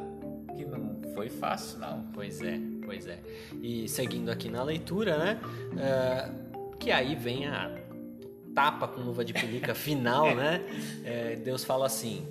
que 0.55 0.65
não 0.65 1.01
foi 1.15 1.29
fácil, 1.29 1.79
não. 1.79 2.05
Pois 2.13 2.41
é, 2.43 2.59
pois 2.85 3.07
é. 3.07 3.19
E 3.63 3.89
seguindo 3.89 4.31
aqui 4.31 4.49
na 4.49 4.63
leitura, 4.63 5.19
né? 5.19 5.41
ah, 5.79 6.31
que 6.79 6.91
aí 6.91 7.15
vem 7.15 7.47
a 7.47 7.71
tapa 8.55 8.87
com 8.87 9.01
luva 9.01 9.25
de 9.25 9.33
pelica 9.33 9.75
final, 9.75 10.35
né? 10.35 10.61
É, 11.05 11.37
Deus 11.37 11.65
fala 11.65 11.87
assim: 11.87 12.27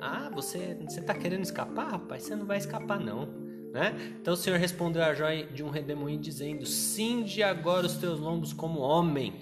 Ah, 0.00 0.30
você, 0.32 0.76
você 0.82 1.00
tá 1.00 1.14
querendo 1.14 1.42
escapar, 1.42 1.90
rapaz? 1.92 2.24
Você 2.24 2.36
não 2.36 2.46
vai 2.46 2.58
escapar, 2.58 3.00
não. 3.00 3.26
Né? 3.72 4.16
Então 4.20 4.34
o 4.34 4.36
Senhor 4.36 4.58
respondeu 4.58 5.02
a 5.02 5.14
Jó 5.14 5.28
de 5.30 5.64
um 5.64 5.70
redemoinho 5.70 6.20
dizendo: 6.20 6.66
Cinge 6.66 7.42
agora 7.42 7.86
os 7.86 7.96
teus 7.96 8.20
lombos 8.20 8.52
como 8.52 8.80
homem, 8.80 9.34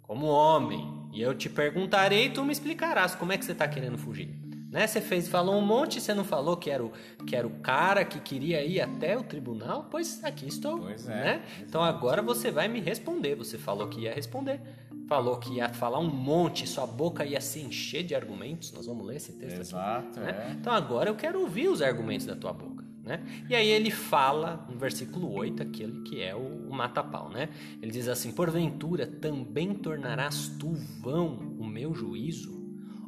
como 0.00 0.26
homem, 0.26 1.08
e 1.12 1.20
eu 1.20 1.34
te 1.34 1.50
perguntarei 1.50 2.26
e 2.26 2.30
tu 2.30 2.44
me 2.44 2.52
explicarás 2.52 3.16
como 3.16 3.32
é 3.32 3.38
que 3.38 3.44
você 3.44 3.52
está 3.52 3.66
querendo 3.66 3.98
fugir. 3.98 4.45
Né? 4.70 4.86
Você 4.86 5.00
fez, 5.00 5.28
falou 5.28 5.56
um 5.56 5.60
monte, 5.64 6.00
você 6.00 6.12
não 6.12 6.24
falou 6.24 6.56
que 6.56 6.70
era, 6.70 6.84
o, 6.84 6.92
que 7.26 7.36
era 7.36 7.46
o 7.46 7.50
cara 7.60 8.04
que 8.04 8.18
queria 8.18 8.64
ir 8.64 8.80
até 8.80 9.16
o 9.16 9.22
tribunal? 9.22 9.86
Pois 9.90 10.22
aqui 10.24 10.46
estou. 10.48 10.78
Pois 10.78 11.08
é, 11.08 11.14
né? 11.14 11.42
Então 11.60 11.82
agora 11.82 12.20
você 12.20 12.50
vai 12.50 12.66
me 12.66 12.80
responder. 12.80 13.36
Você 13.36 13.56
falou 13.56 13.88
que 13.88 14.02
ia 14.02 14.14
responder. 14.14 14.60
Falou 15.08 15.38
que 15.38 15.54
ia 15.54 15.68
falar 15.68 16.00
um 16.00 16.10
monte, 16.10 16.66
sua 16.66 16.84
boca 16.84 17.24
ia 17.24 17.40
se 17.40 17.60
encher 17.60 18.02
de 18.02 18.12
argumentos. 18.14 18.72
Nós 18.72 18.86
vamos 18.86 19.06
ler 19.06 19.16
esse 19.16 19.32
texto 19.34 19.54
aqui 19.54 19.60
Exato, 19.60 20.20
né? 20.20 20.48
é. 20.48 20.52
Então 20.52 20.72
agora 20.72 21.08
eu 21.08 21.14
quero 21.14 21.40
ouvir 21.40 21.68
os 21.68 21.80
argumentos 21.80 22.26
da 22.26 22.34
tua 22.34 22.52
boca. 22.52 22.84
Né? 23.04 23.24
E 23.48 23.54
aí 23.54 23.68
ele 23.68 23.92
fala 23.92 24.66
no 24.68 24.76
versículo 24.76 25.32
8, 25.32 25.62
aquele 25.62 26.02
que 26.02 26.20
é 26.20 26.34
o, 26.34 26.68
o 26.68 26.74
mata-pau. 26.74 27.28
Né? 27.30 27.50
Ele 27.80 27.92
diz 27.92 28.08
assim: 28.08 28.32
Porventura 28.32 29.06
também 29.06 29.72
tornarás 29.74 30.48
tu 30.58 30.74
vão 31.00 31.36
o 31.56 31.64
meu 31.64 31.94
juízo? 31.94 32.65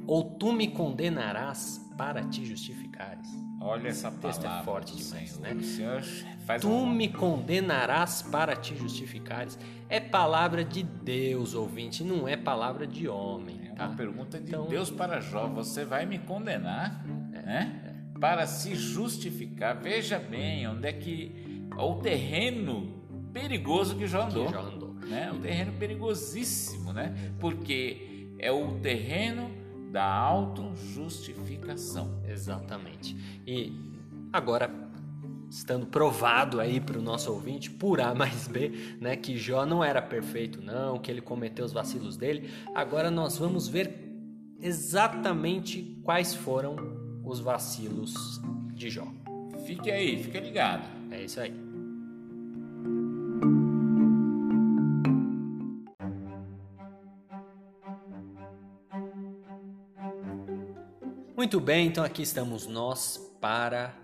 Ou 0.09 0.25
tu 0.25 0.53
me 0.53 0.69
condenarás 0.69 1.87
para 1.97 2.23
te 2.25 2.45
justificares? 2.45 3.29
Olha 3.61 3.89
essa 3.89 4.11
texto 4.11 4.41
é 4.41 4.43
palavra 4.45 4.65
forte 4.65 4.93
do 4.93 4.99
demais, 5.05 5.31
Senhor. 5.31 5.55
né? 5.55 5.63
Senhor 5.63 6.03
faz 6.47 6.63
Tu 6.63 6.69
um... 6.71 6.87
me 6.87 7.09
condenarás 7.09 8.23
para 8.23 8.57
te 8.57 8.75
justificares. 8.77 9.59
É 9.89 10.01
palavra 10.01 10.65
de 10.65 10.83
Deus, 10.83 11.55
ouvinte, 11.55 12.03
não 12.03 12.27
é 12.27 12.37
palavra 12.37 12.87
de 12.87 13.07
homem. 13.09 13.61
É 13.65 13.69
Tá? 13.75 13.87
uma 13.89 13.97
pergunta 13.97 14.39
de 14.41 14.49
Então- 14.49 14.67
Deus 14.67 14.91
para 14.91 15.21
Jó. 15.21 15.47
Você 15.49 15.85
vai 15.85 16.07
me 16.07 16.19
condenar, 16.19 17.05
né? 17.33 17.85
para 18.21 18.47
se 18.47 18.75
justificar. 18.75 19.77
Veja 19.81 20.19
bem 20.19 20.67
onde 20.67 20.89
é 20.89 20.93
que 20.93 21.69
o 21.77 21.95
terreno 21.97 23.03
perigoso 23.33 23.95
que 23.97 24.07
Jó 24.07 24.23
andou. 24.23 24.47
Que 24.47 24.53
Jó 24.53 24.61
andou. 24.61 24.95
Né? 24.95 25.31
Um 25.33 25.41
terreno 25.41 25.73
perigosíssimo, 25.73 26.93
né? 26.93 27.15
Porque 27.39 28.27
é 28.39 28.51
o 28.51 28.79
terreno 28.81 29.51
da 29.91 30.05
autojustificação. 30.05 32.23
Exatamente. 32.27 33.17
E 33.47 33.73
agora 34.33 34.89
estando 35.51 35.87
provado 35.87 36.61
aí 36.61 36.81
para 36.81 36.99
o 36.99 37.03
nosso 37.03 37.33
ouvinte, 37.33 37.71
por 37.71 38.01
A 38.01 38.15
mais 38.15 38.47
B, 38.47 38.97
né, 39.01 39.17
que 39.17 39.37
Jó 39.37 39.65
não 39.65 39.83
era 39.83 40.03
perfeito, 40.03 40.61
não, 40.61 40.99
que 40.99 41.11
ele 41.11 41.21
cometeu 41.21 41.65
os 41.65 41.73
vacilos 41.73 42.17
dele. 42.17 42.51
Agora 42.75 43.11
nós 43.11 43.39
vamos 43.39 43.67
ver 43.67 44.07
exatamente 44.61 45.99
quais 46.03 46.35
foram 46.35 46.77
os 47.25 47.41
vacilos 47.41 48.41
de 48.75 48.91
Jó. 48.91 49.07
Fique 49.67 49.91
aí, 49.91 50.23
fique 50.23 50.39
ligado. 50.39 50.87
É 51.11 51.25
isso 51.25 51.41
aí. 51.41 51.68
Muito 61.39 61.61
bem, 61.61 61.87
então 61.87 62.03
aqui 62.03 62.21
estamos 62.21 62.67
nós 62.67 63.17
para 63.41 63.95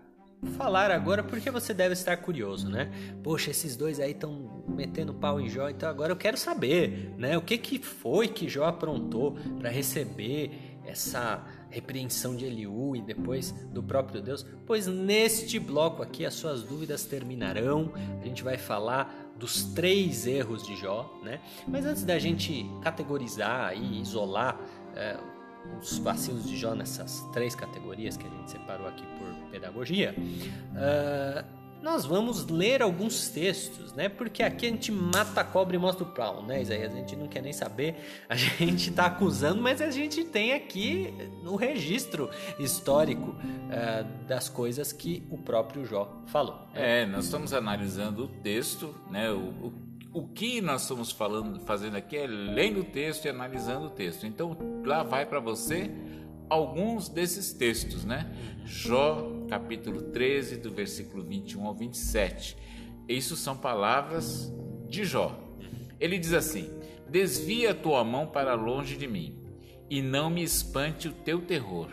falar 0.56 0.92
agora 0.92 1.20
porque 1.20 1.50
você 1.50 1.74
deve 1.74 1.92
estar 1.92 2.16
curioso, 2.18 2.68
né? 2.70 2.92
Poxa, 3.24 3.50
esses 3.50 3.74
dois 3.74 3.98
aí 3.98 4.12
estão 4.12 4.64
metendo 4.68 5.12
pau 5.12 5.40
em 5.40 5.48
Jó, 5.48 5.68
então 5.68 5.88
agora 5.88 6.12
eu 6.12 6.16
quero 6.16 6.36
saber, 6.36 7.12
né? 7.18 7.36
O 7.36 7.42
que 7.42 7.58
que 7.58 7.80
foi 7.80 8.28
que 8.28 8.48
Jó 8.48 8.66
aprontou 8.66 9.32
para 9.58 9.68
receber 9.68 10.78
essa 10.86 11.44
repreensão 11.70 12.36
de 12.36 12.44
Eliú 12.44 12.94
e 12.94 13.02
depois 13.02 13.50
do 13.50 13.82
próprio 13.82 14.22
Deus? 14.22 14.46
Pois 14.64 14.86
neste 14.86 15.58
bloco 15.58 16.04
aqui 16.04 16.24
as 16.24 16.34
suas 16.34 16.62
dúvidas 16.62 17.04
terminarão. 17.04 17.92
A 18.22 18.24
gente 18.24 18.44
vai 18.44 18.58
falar 18.58 19.12
dos 19.36 19.64
três 19.74 20.24
erros 20.24 20.64
de 20.64 20.76
Jó, 20.76 21.20
né? 21.24 21.40
Mas 21.66 21.84
antes 21.84 22.04
da 22.04 22.16
gente 22.16 22.64
categorizar 22.80 23.76
e 23.76 24.00
isolar 24.00 24.56
é, 24.94 25.18
os 25.80 25.98
vacilos 25.98 26.44
de 26.48 26.56
Jó 26.56 26.74
nessas 26.74 27.20
três 27.32 27.54
categorias 27.54 28.16
que 28.16 28.26
a 28.26 28.30
gente 28.30 28.50
separou 28.50 28.86
aqui 28.86 29.04
por 29.18 29.50
pedagogia, 29.50 30.14
uh, 30.18 31.64
nós 31.84 32.06
vamos 32.06 32.46
ler 32.46 32.80
alguns 32.80 33.28
textos, 33.28 33.92
né? 33.92 34.08
Porque 34.08 34.42
aqui 34.42 34.64
a 34.64 34.70
gente 34.70 34.90
mata 34.90 35.42
a 35.42 35.44
cobra 35.44 35.76
e 35.76 35.78
mostra 35.78 36.02
o 36.02 36.06
pau, 36.06 36.42
né, 36.42 36.62
Isaías? 36.62 36.90
A 36.90 36.96
gente 36.96 37.14
não 37.14 37.28
quer 37.28 37.42
nem 37.42 37.52
saber, 37.52 37.96
a 38.26 38.34
gente 38.34 38.88
está 38.88 39.04
acusando, 39.04 39.60
mas 39.60 39.82
a 39.82 39.90
gente 39.90 40.24
tem 40.24 40.54
aqui 40.54 41.12
no 41.42 41.56
registro 41.56 42.30
histórico 42.58 43.32
uh, 43.32 44.26
das 44.26 44.48
coisas 44.48 44.94
que 44.94 45.26
o 45.28 45.36
próprio 45.36 45.84
Jó 45.84 46.22
falou. 46.24 46.66
Né? 46.72 47.02
É, 47.02 47.06
nós 47.06 47.26
estamos 47.26 47.52
analisando 47.52 48.24
o 48.24 48.28
texto, 48.28 48.94
né? 49.10 49.30
O, 49.30 49.36
o, 49.66 49.72
o 50.14 50.28
que 50.28 50.60
nós 50.60 50.82
estamos 50.82 51.10
falando, 51.10 51.58
fazendo 51.58 51.96
aqui 51.96 52.16
é 52.16 52.24
lendo 52.24 52.80
o 52.80 52.84
texto 52.84 53.24
e 53.24 53.28
analisando 53.28 53.86
o 53.86 53.90
texto. 53.90 54.24
Então 54.24 54.56
lá 54.86 55.02
vai 55.02 55.26
para 55.26 55.40
você 55.40 55.90
alguns 56.48 57.08
desses 57.08 57.52
textos, 57.52 58.04
né? 58.04 58.32
Jó, 58.64 59.28
capítulo 59.48 60.00
13, 60.00 60.58
do 60.58 60.70
versículo 60.70 61.24
21 61.24 61.66
ao 61.66 61.74
27. 61.74 62.56
Isso 63.08 63.34
são 63.34 63.56
palavras 63.56 64.54
de 64.88 65.04
Jó. 65.04 65.36
Ele 65.98 66.16
diz 66.16 66.32
assim: 66.32 66.70
Desvia 67.10 67.74
tua 67.74 68.04
mão 68.04 68.28
para 68.28 68.54
longe 68.54 68.96
de 68.96 69.08
mim, 69.08 69.36
e 69.90 70.00
não 70.00 70.30
me 70.30 70.44
espante 70.44 71.08
o 71.08 71.12
teu 71.12 71.42
terror. 71.42 71.90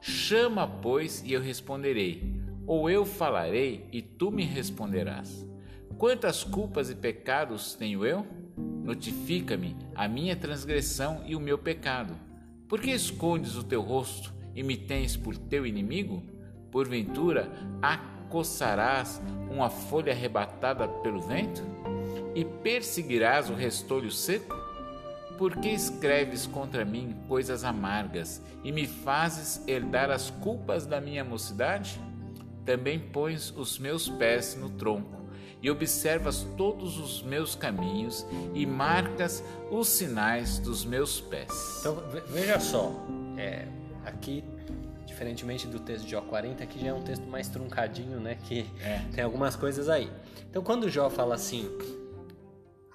Chama, 0.00 0.64
pois, 0.64 1.24
e 1.26 1.32
eu 1.32 1.40
responderei, 1.40 2.40
ou 2.68 2.88
eu 2.88 3.04
falarei 3.04 3.88
e 3.90 4.00
tu 4.00 4.30
me 4.30 4.44
responderás. 4.44 5.47
Quantas 5.98 6.44
culpas 6.44 6.88
e 6.88 6.94
pecados 6.94 7.74
tenho 7.74 8.06
eu? 8.06 8.26
Notifica-me 8.56 9.76
a 9.94 10.08
minha 10.08 10.34
transgressão 10.34 11.22
e 11.26 11.36
o 11.36 11.40
meu 11.40 11.58
pecado 11.58 12.28
por 12.68 12.82
que 12.82 12.90
escondes 12.90 13.56
o 13.56 13.64
teu 13.64 13.80
rosto 13.80 14.30
e 14.54 14.62
me 14.62 14.76
tens 14.76 15.16
por 15.16 15.34
teu 15.38 15.64
inimigo? 15.64 16.22
Porventura 16.70 17.50
acossarás 17.80 19.22
uma 19.50 19.70
folha 19.70 20.12
arrebatada 20.12 20.86
pelo 20.86 21.22
vento? 21.22 21.62
E 22.34 22.44
perseguirás 22.44 23.48
o 23.48 23.54
restolho 23.54 24.10
seco? 24.10 24.54
Por 25.38 25.56
que 25.56 25.70
escreves 25.70 26.46
contra 26.46 26.84
mim 26.84 27.16
coisas 27.26 27.64
amargas 27.64 28.42
e 28.62 28.70
me 28.70 28.86
fazes 28.86 29.66
herdar 29.66 30.10
as 30.10 30.28
culpas 30.28 30.84
da 30.84 31.00
minha 31.00 31.24
mocidade? 31.24 31.98
Também 32.66 32.98
pões 32.98 33.50
os 33.56 33.78
meus 33.78 34.10
pés 34.10 34.54
no 34.54 34.68
tronco 34.68 35.17
e 35.62 35.70
observas 35.70 36.46
todos 36.56 36.98
os 36.98 37.22
meus 37.22 37.54
caminhos 37.54 38.26
e 38.54 38.64
marcas 38.66 39.42
os 39.70 39.88
sinais 39.88 40.58
dos 40.58 40.84
meus 40.84 41.20
pés. 41.20 41.78
Então 41.80 42.02
veja 42.28 42.60
só, 42.60 42.92
é, 43.36 43.66
aqui 44.04 44.44
diferentemente 45.06 45.66
do 45.66 45.80
texto 45.80 46.04
de 46.04 46.12
Jó 46.12 46.20
40, 46.20 46.62
aqui 46.62 46.78
já 46.78 46.88
é 46.88 46.94
um 46.94 47.02
texto 47.02 47.26
mais 47.26 47.48
truncadinho, 47.48 48.20
né? 48.20 48.36
Que 48.44 48.70
é. 48.80 49.02
tem 49.12 49.24
algumas 49.24 49.56
coisas 49.56 49.88
aí. 49.88 50.08
Então 50.48 50.62
quando 50.62 50.88
Jó 50.88 51.10
fala 51.10 51.34
assim, 51.34 51.68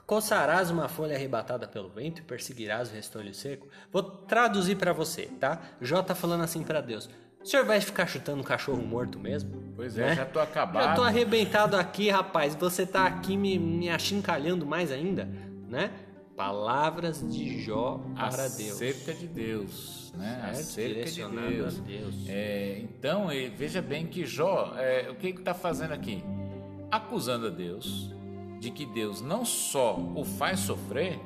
coçarás 0.05 0.69
uma 0.69 0.87
folha 0.87 1.15
arrebatada 1.15 1.67
pelo 1.67 1.89
vento 1.89 2.19
e 2.19 2.23
perseguirás 2.23 2.89
o 2.89 2.93
restolho 2.93 3.33
seco, 3.33 3.67
vou 3.91 4.03
traduzir 4.03 4.77
para 4.77 4.93
você, 4.93 5.25
tá? 5.25 5.61
Jó 5.81 6.01
tá 6.01 6.15
falando 6.15 6.43
assim 6.43 6.63
para 6.63 6.79
Deus. 6.79 7.09
O 7.43 7.45
senhor 7.45 7.65
vai 7.65 7.81
ficar 7.81 8.07
chutando 8.07 8.39
um 8.39 8.43
cachorro 8.43 8.81
morto 8.81 9.19
mesmo? 9.19 9.51
Pois 9.75 9.97
é, 9.97 10.07
né? 10.07 10.15
já 10.15 10.25
tô 10.25 10.39
acabado. 10.39 10.83
Já 10.83 10.95
tô 10.95 11.01
arrebentado 11.03 11.75
aqui, 11.75 12.09
rapaz. 12.09 12.55
Você 12.55 12.85
tá 12.85 13.05
aqui 13.05 13.35
me, 13.35 13.59
me 13.59 13.89
achincalhando 13.89 14.65
mais 14.65 14.91
ainda, 14.91 15.27
né? 15.67 15.91
Palavras 16.37 17.21
de 17.21 17.61
Jó 17.61 18.01
para 18.15 18.47
Deus. 18.47 18.71
Acerca 18.71 19.13
de 19.13 19.27
Deus, 19.27 20.13
né? 20.15 20.39
Certo? 20.41 20.59
Acerca 20.59 21.11
de 21.11 21.25
Deus. 21.27 21.77
Deus. 21.79 22.15
É, 22.27 22.79
então, 22.79 23.27
veja 23.57 23.81
bem 23.81 24.07
que 24.07 24.25
Jó, 24.25 24.73
é, 24.77 25.09
o 25.11 25.15
que 25.15 25.27
ele 25.27 25.39
está 25.39 25.53
fazendo 25.53 25.91
aqui? 25.91 26.23
Acusando 26.89 27.47
a 27.47 27.49
Deus 27.49 28.13
de 28.59 28.71
que 28.71 28.85
Deus 28.85 29.21
não 29.21 29.43
só 29.43 29.99
o 30.15 30.23
faz 30.23 30.61
sofrer, 30.61 31.19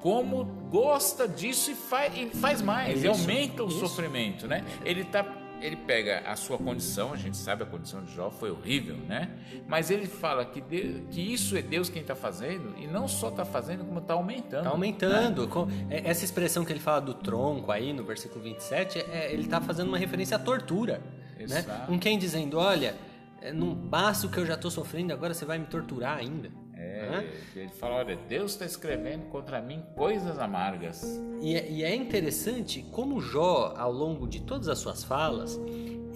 como 0.00 0.44
gosta 0.70 1.26
disso 1.26 1.70
e 1.70 1.74
faz, 1.74 2.12
e 2.14 2.26
faz 2.26 2.60
mais, 2.60 3.02
é 3.02 3.08
aumenta 3.08 3.64
o 3.64 3.68
isso. 3.68 3.80
sofrimento, 3.80 4.46
né? 4.46 4.62
Ele 4.84 5.00
está 5.00 5.24
ele 5.60 5.76
pega 5.76 6.20
a 6.20 6.36
sua 6.36 6.58
condição, 6.58 7.12
a 7.12 7.16
gente 7.16 7.36
sabe 7.36 7.62
a 7.62 7.66
condição 7.66 8.04
de 8.04 8.14
Jó 8.14 8.30
foi 8.30 8.50
horrível, 8.50 8.96
né? 8.96 9.30
Mas 9.66 9.90
ele 9.90 10.06
fala 10.06 10.44
que, 10.44 10.60
Deus, 10.60 11.02
que 11.10 11.20
isso 11.20 11.56
é 11.56 11.62
Deus 11.62 11.88
quem 11.88 12.02
está 12.02 12.14
fazendo 12.14 12.74
e 12.78 12.86
não 12.86 13.08
só 13.08 13.28
está 13.28 13.44
fazendo, 13.44 13.84
como 13.84 13.98
está 13.98 14.14
aumentando. 14.14 14.58
Está 14.60 14.70
aumentando. 14.70 15.66
Né? 15.66 16.02
Essa 16.04 16.24
expressão 16.24 16.64
que 16.64 16.72
ele 16.72 16.80
fala 16.80 17.00
do 17.00 17.14
tronco 17.14 17.70
aí 17.72 17.92
no 17.92 18.04
versículo 18.04 18.42
27, 18.42 18.98
é, 18.98 19.32
ele 19.32 19.42
está 19.42 19.60
fazendo 19.60 19.88
uma 19.88 19.98
referência 19.98 20.36
à 20.36 20.40
tortura. 20.40 21.00
Né? 21.36 21.44
Exato. 21.44 21.68
Né? 21.68 21.84
Com 21.86 21.98
quem 21.98 22.18
dizendo: 22.18 22.58
Olha, 22.58 22.94
não 23.54 23.74
basta 23.74 24.26
o 24.26 24.30
que 24.30 24.38
eu 24.38 24.46
já 24.46 24.54
estou 24.54 24.70
sofrendo, 24.70 25.12
agora 25.12 25.34
você 25.34 25.44
vai 25.44 25.58
me 25.58 25.66
torturar 25.66 26.18
ainda. 26.18 26.50
É, 27.14 27.60
ele 27.60 27.70
fala: 27.70 27.96
olha, 27.96 28.16
Deus 28.28 28.52
está 28.52 28.64
escrevendo 28.64 29.26
contra 29.26 29.60
mim 29.60 29.82
coisas 29.94 30.38
amargas. 30.38 31.04
E 31.40 31.54
é, 31.54 31.70
e 31.70 31.84
é 31.84 31.94
interessante 31.94 32.82
como 32.90 33.20
Jó, 33.20 33.74
ao 33.76 33.92
longo 33.92 34.26
de 34.26 34.40
todas 34.40 34.68
as 34.68 34.78
suas 34.78 35.04
falas, 35.04 35.58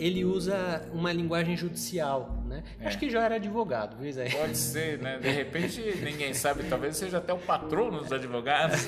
ele 0.01 0.24
usa 0.24 0.88
uma 0.95 1.12
linguagem 1.12 1.57
judicial, 1.57 2.43
né? 2.47 2.64
É. 2.80 2.86
Acho 2.86 2.99
que 2.99 3.11
Jó 3.11 3.20
era 3.20 3.34
advogado, 3.34 3.99
viu, 3.99 4.09
Isaías? 4.09 4.34
Pode 4.34 4.57
ser, 4.57 4.99
né? 4.99 5.18
De 5.18 5.28
repente 5.28 5.80
ninguém 6.03 6.32
sabe, 6.32 6.64
talvez 6.64 6.97
seja 6.97 7.18
até 7.18 7.34
o 7.34 7.38
patrono 7.38 8.01
dos 8.01 8.11
advogados. 8.11 8.80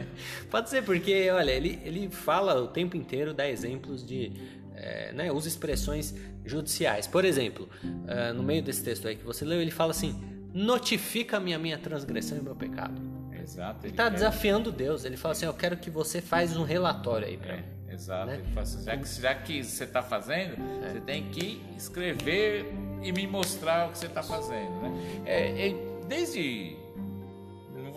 Pode 0.50 0.68
ser, 0.68 0.84
porque, 0.84 1.30
olha, 1.30 1.50
ele, 1.50 1.80
ele 1.84 2.10
fala 2.10 2.60
o 2.60 2.68
tempo 2.68 2.96
inteiro, 2.96 3.32
dá 3.32 3.48
exemplos 3.48 4.06
de. 4.06 4.32
É, 4.76 5.12
né, 5.12 5.32
usa 5.32 5.48
expressões 5.48 6.14
judiciais. 6.44 7.06
Por 7.06 7.24
exemplo, 7.24 7.68
uh, 7.82 8.32
no 8.32 8.44
meio 8.44 8.62
desse 8.62 8.84
texto 8.84 9.08
aí 9.08 9.16
que 9.16 9.24
você 9.24 9.44
leu, 9.44 9.60
ele 9.60 9.72
fala 9.72 9.90
assim: 9.90 10.37
notifica-me 10.52 11.54
a 11.54 11.58
minha 11.58 11.78
transgressão 11.78 12.38
e 12.38 12.42
meu 12.42 12.54
pecado. 12.54 13.00
Exato. 13.32 13.86
Ele 13.86 13.92
está 13.92 14.08
desafiando 14.08 14.70
Deus. 14.70 15.04
Ele 15.04 15.16
fala 15.16 15.32
assim: 15.32 15.46
Eu 15.46 15.54
quero 15.54 15.76
que 15.76 15.90
você 15.90 16.20
faz 16.20 16.56
um 16.56 16.64
relatório 16.64 17.26
aí 17.26 17.36
para 17.36 17.54
é, 17.54 17.56
mim. 17.56 17.64
Exato. 17.88 18.26
Né? 18.26 18.34
Ele 18.34 18.44
fala 18.48 18.62
assim, 18.62 18.84
já, 18.84 18.96
que, 18.96 19.20
já 19.20 19.34
que 19.34 19.64
você 19.64 19.84
está 19.84 20.02
fazendo, 20.02 20.56
é. 20.84 20.92
você 20.92 21.00
tem 21.00 21.30
que 21.30 21.62
escrever 21.76 22.72
e 23.02 23.10
me 23.12 23.26
mostrar 23.26 23.88
o 23.88 23.92
que 23.92 23.98
você 23.98 24.06
está 24.06 24.22
fazendo. 24.22 24.82
Né? 24.82 25.22
É, 25.24 25.68
é, 25.68 25.74
desde 26.06 26.76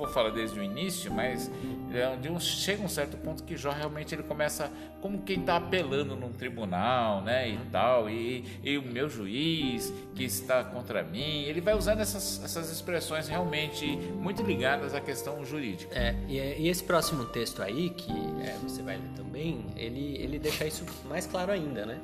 vou 0.02 0.08
falar 0.08 0.32
desde 0.32 0.60
o 0.60 0.64
início, 0.64 1.12
mas 1.14 1.52
é, 1.94 2.16
de 2.16 2.30
um, 2.30 2.40
chega 2.40 2.82
um 2.82 2.90
certo 2.90 3.18
ponto 3.18 3.44
que 3.44 3.56
Jó 3.56 3.72
realmente 3.72 4.16
ele 4.16 4.24
começa 4.24 4.72
como 5.00 5.22
quem 5.22 5.40
está 5.40 5.58
apelando 5.58 6.16
num 6.16 6.32
tribunal, 6.32 7.22
né, 7.22 7.50
e 7.50 7.58
tal, 7.72 8.10
e, 8.10 8.44
e, 8.64 8.78
o 8.78 8.82
meu 8.82 9.08
juiz 9.08 9.94
que 10.16 10.24
está 10.24 10.64
contra 10.64 11.04
mim, 11.04 11.44
ele 11.44 11.62
vai 11.62 11.76
usando 11.76 12.00
essas, 12.00 12.44
essas 12.44 12.72
expressões 12.72 13.28
realmente 13.28 13.86
muito 13.96 14.42
ligadas 14.42 14.96
à 14.96 15.00
questão 15.00 15.46
jurídica. 15.46 15.96
É, 15.98 16.16
e, 16.28 16.38
e 16.38 16.68
esse 16.68 16.84
próximo 16.84 17.26
texto 17.26 17.62
aí, 17.62 17.92
que 17.92 18.12
é, 18.44 18.58
você 18.64 18.82
vai 18.82 18.98
ler 18.98 19.10
também, 19.16 19.66
ele, 19.76 20.18
ele 20.18 20.40
deixa 20.40 20.66
isso 20.66 20.84
mais 21.08 21.28
claro 21.28 21.52
ainda, 21.52 21.86
né? 21.86 22.00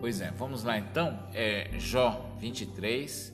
Pois 0.00 0.20
é, 0.20 0.30
vamos 0.36 0.62
lá 0.62 0.76
então. 0.76 1.18
É 1.32 1.70
Jó 1.78 2.36
23, 2.38 3.32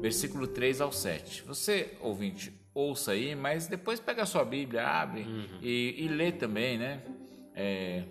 versículo 0.00 0.48
3 0.48 0.80
ao 0.80 0.90
7. 0.90 1.42
Você, 1.42 1.96
ouvinte, 2.00 2.59
ouça 2.88 3.12
aí, 3.12 3.34
mas 3.34 3.66
depois 3.66 4.00
pega 4.00 4.22
a 4.22 4.26
sua 4.26 4.44
Bíblia, 4.44 4.86
abre 4.86 5.22
uhum. 5.22 5.46
e, 5.62 5.96
e, 5.98 6.08
lê 6.08 6.32
também, 6.32 6.78
né? 6.78 7.02
É, 7.54 8.04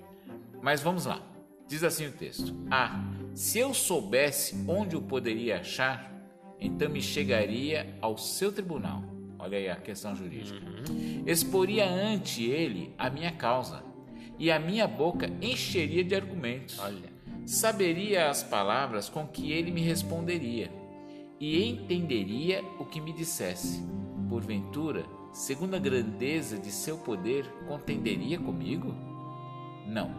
mas 0.62 0.82
vamos 0.82 1.06
lá. 1.06 1.22
Diz 1.68 1.84
assim 1.84 2.08
o 2.08 2.12
texto: 2.12 2.56
Ah, 2.70 3.04
se 3.34 3.60
eu 3.60 3.74
soubesse 3.74 4.66
onde 4.68 4.96
o 4.96 5.02
poderia 5.02 5.60
achar, 5.60 6.12
então 6.60 6.90
me 6.90 7.02
chegaria 7.02 7.96
ao 8.02 8.18
seu 8.18 8.52
tribunal. 8.52 9.04
Olha 9.38 9.58
aí 9.58 9.70
a 9.70 9.76
questão 9.78 10.14
jurídica. 10.16 10.60
Uhum. 10.60 11.24
Exporia 11.26 11.90
ante 11.90 12.44
ele 12.44 12.94
a 12.98 13.10
minha 13.10 13.32
causa, 13.32 13.84
e 14.38 14.52
a 14.52 14.60
minha 14.60 14.88
boca 14.88 15.30
encheria 15.42 16.04
de 16.04 16.14
argumentos. 16.14 16.78
Olha. 16.80 17.10
Saberia 17.46 18.30
as 18.30 18.44
palavras 18.44 19.10
com 19.10 19.26
que 19.26 19.52
ele 19.52 19.72
me 19.72 19.82
responderia, 19.82 20.70
e 21.40 21.64
entenderia 21.64 22.62
o 22.78 22.86
que 22.86 23.00
me 23.00 23.14
dissesse. 23.14 23.82
Porventura, 24.30 25.06
segundo 25.34 25.76
a 25.76 25.80
grandeza 25.80 26.58
de 26.58 26.72
seu 26.72 27.00
poder, 27.00 27.46
contenderia 27.68 28.38
comigo? 28.38 28.94
Não, 29.88 30.12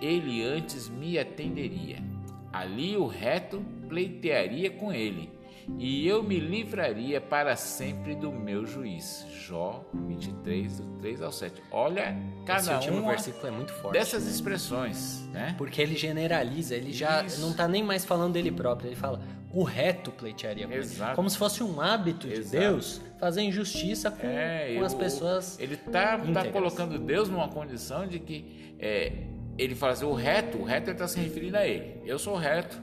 ele 0.00 0.42
antes 0.42 0.88
me 0.88 1.18
atenderia. 1.18 2.02
Ali 2.50 2.96
o 2.96 3.06
reto 3.06 3.62
pleitearia 3.86 4.70
com 4.70 4.90
ele 4.90 5.39
e 5.78 6.06
eu 6.06 6.22
me 6.22 6.38
livraria 6.38 7.20
para 7.20 7.56
sempre 7.56 8.14
do 8.14 8.32
meu 8.32 8.66
juiz. 8.66 9.26
Jó 9.46 9.84
23, 9.94 10.80
do 10.80 10.86
3 10.98 11.22
ao 11.22 11.32
7. 11.32 11.62
Olha, 11.70 12.16
cada 12.46 12.78
Esse 12.78 12.90
um 12.90 13.06
versículo 13.06 13.46
é 13.46 13.50
muito 13.50 13.72
forte. 13.74 13.94
Dessas 13.94 14.24
né? 14.24 14.30
expressões, 14.30 15.20
né? 15.32 15.54
Porque 15.56 15.80
ele 15.80 15.96
generaliza, 15.96 16.74
ele 16.74 16.92
já 16.92 17.24
Isso. 17.24 17.40
não 17.40 17.50
está 17.50 17.66
nem 17.66 17.82
mais 17.82 18.04
falando 18.04 18.34
dele 18.34 18.52
próprio, 18.52 18.88
ele 18.88 18.96
fala 18.96 19.20
o 19.52 19.64
reto 19.64 20.12
pleitearia 20.12 20.66
com 20.66 20.74
Exato. 20.74 21.16
Como 21.16 21.28
se 21.28 21.36
fosse 21.36 21.62
um 21.62 21.80
hábito 21.80 22.28
de 22.28 22.34
Exato. 22.34 22.56
Deus 22.56 23.00
fazer 23.18 23.42
injustiça 23.42 24.10
com, 24.10 24.26
é, 24.26 24.76
com 24.78 24.84
as 24.84 24.94
pessoas. 24.94 25.58
Ele 25.58 25.74
está 25.74 26.18
tá 26.18 26.44
colocando 26.50 26.98
Deus 26.98 27.28
numa 27.28 27.48
condição 27.48 28.06
de 28.06 28.20
que 28.20 28.76
é, 28.78 29.12
ele 29.58 29.74
fala 29.74 29.92
assim, 29.92 30.04
o 30.04 30.14
reto, 30.14 30.58
o 30.58 30.64
reto 30.64 30.90
ele 30.90 30.92
está 30.92 31.08
se 31.08 31.18
referindo 31.18 31.56
a 31.56 31.66
ele. 31.66 32.00
Eu 32.06 32.18
sou 32.18 32.36
reto 32.36 32.80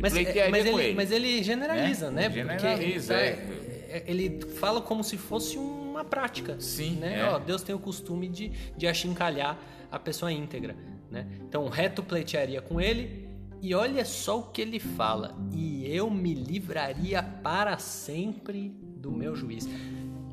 mas, 0.00 0.16
é, 0.16 0.48
mas, 0.50 0.66
ele, 0.66 0.82
ele. 0.82 0.94
mas 0.94 1.12
ele 1.12 1.42
generaliza, 1.42 2.10
né? 2.10 2.30
Generaliza, 2.30 3.14
Porque, 3.14 3.26
é. 3.26 3.88
é. 3.88 4.04
Ele 4.06 4.40
fala 4.58 4.80
como 4.80 5.02
se 5.04 5.16
fosse 5.16 5.58
uma 5.58 6.04
prática. 6.04 6.56
Sim. 6.60 6.96
Né? 6.96 7.20
É. 7.20 7.24
Ó, 7.24 7.38
Deus 7.38 7.62
tem 7.62 7.74
o 7.74 7.78
costume 7.78 8.28
de, 8.28 8.48
de 8.76 8.86
achincalhar 8.86 9.58
a 9.90 9.98
pessoa 9.98 10.32
íntegra. 10.32 10.76
Né? 11.10 11.26
Então, 11.40 11.68
reto 11.68 12.02
pleitearia 12.02 12.60
com 12.60 12.80
ele. 12.80 13.28
E 13.60 13.74
olha 13.74 14.04
só 14.04 14.38
o 14.38 14.42
que 14.44 14.62
ele 14.62 14.78
fala. 14.78 15.36
E 15.52 15.84
eu 15.86 16.08
me 16.10 16.32
livraria 16.32 17.22
para 17.22 17.78
sempre 17.78 18.70
do 18.70 19.10
meu 19.10 19.34
juiz. 19.34 19.68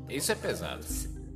Isso 0.08 0.30
é 0.30 0.34
pesado. 0.34 0.84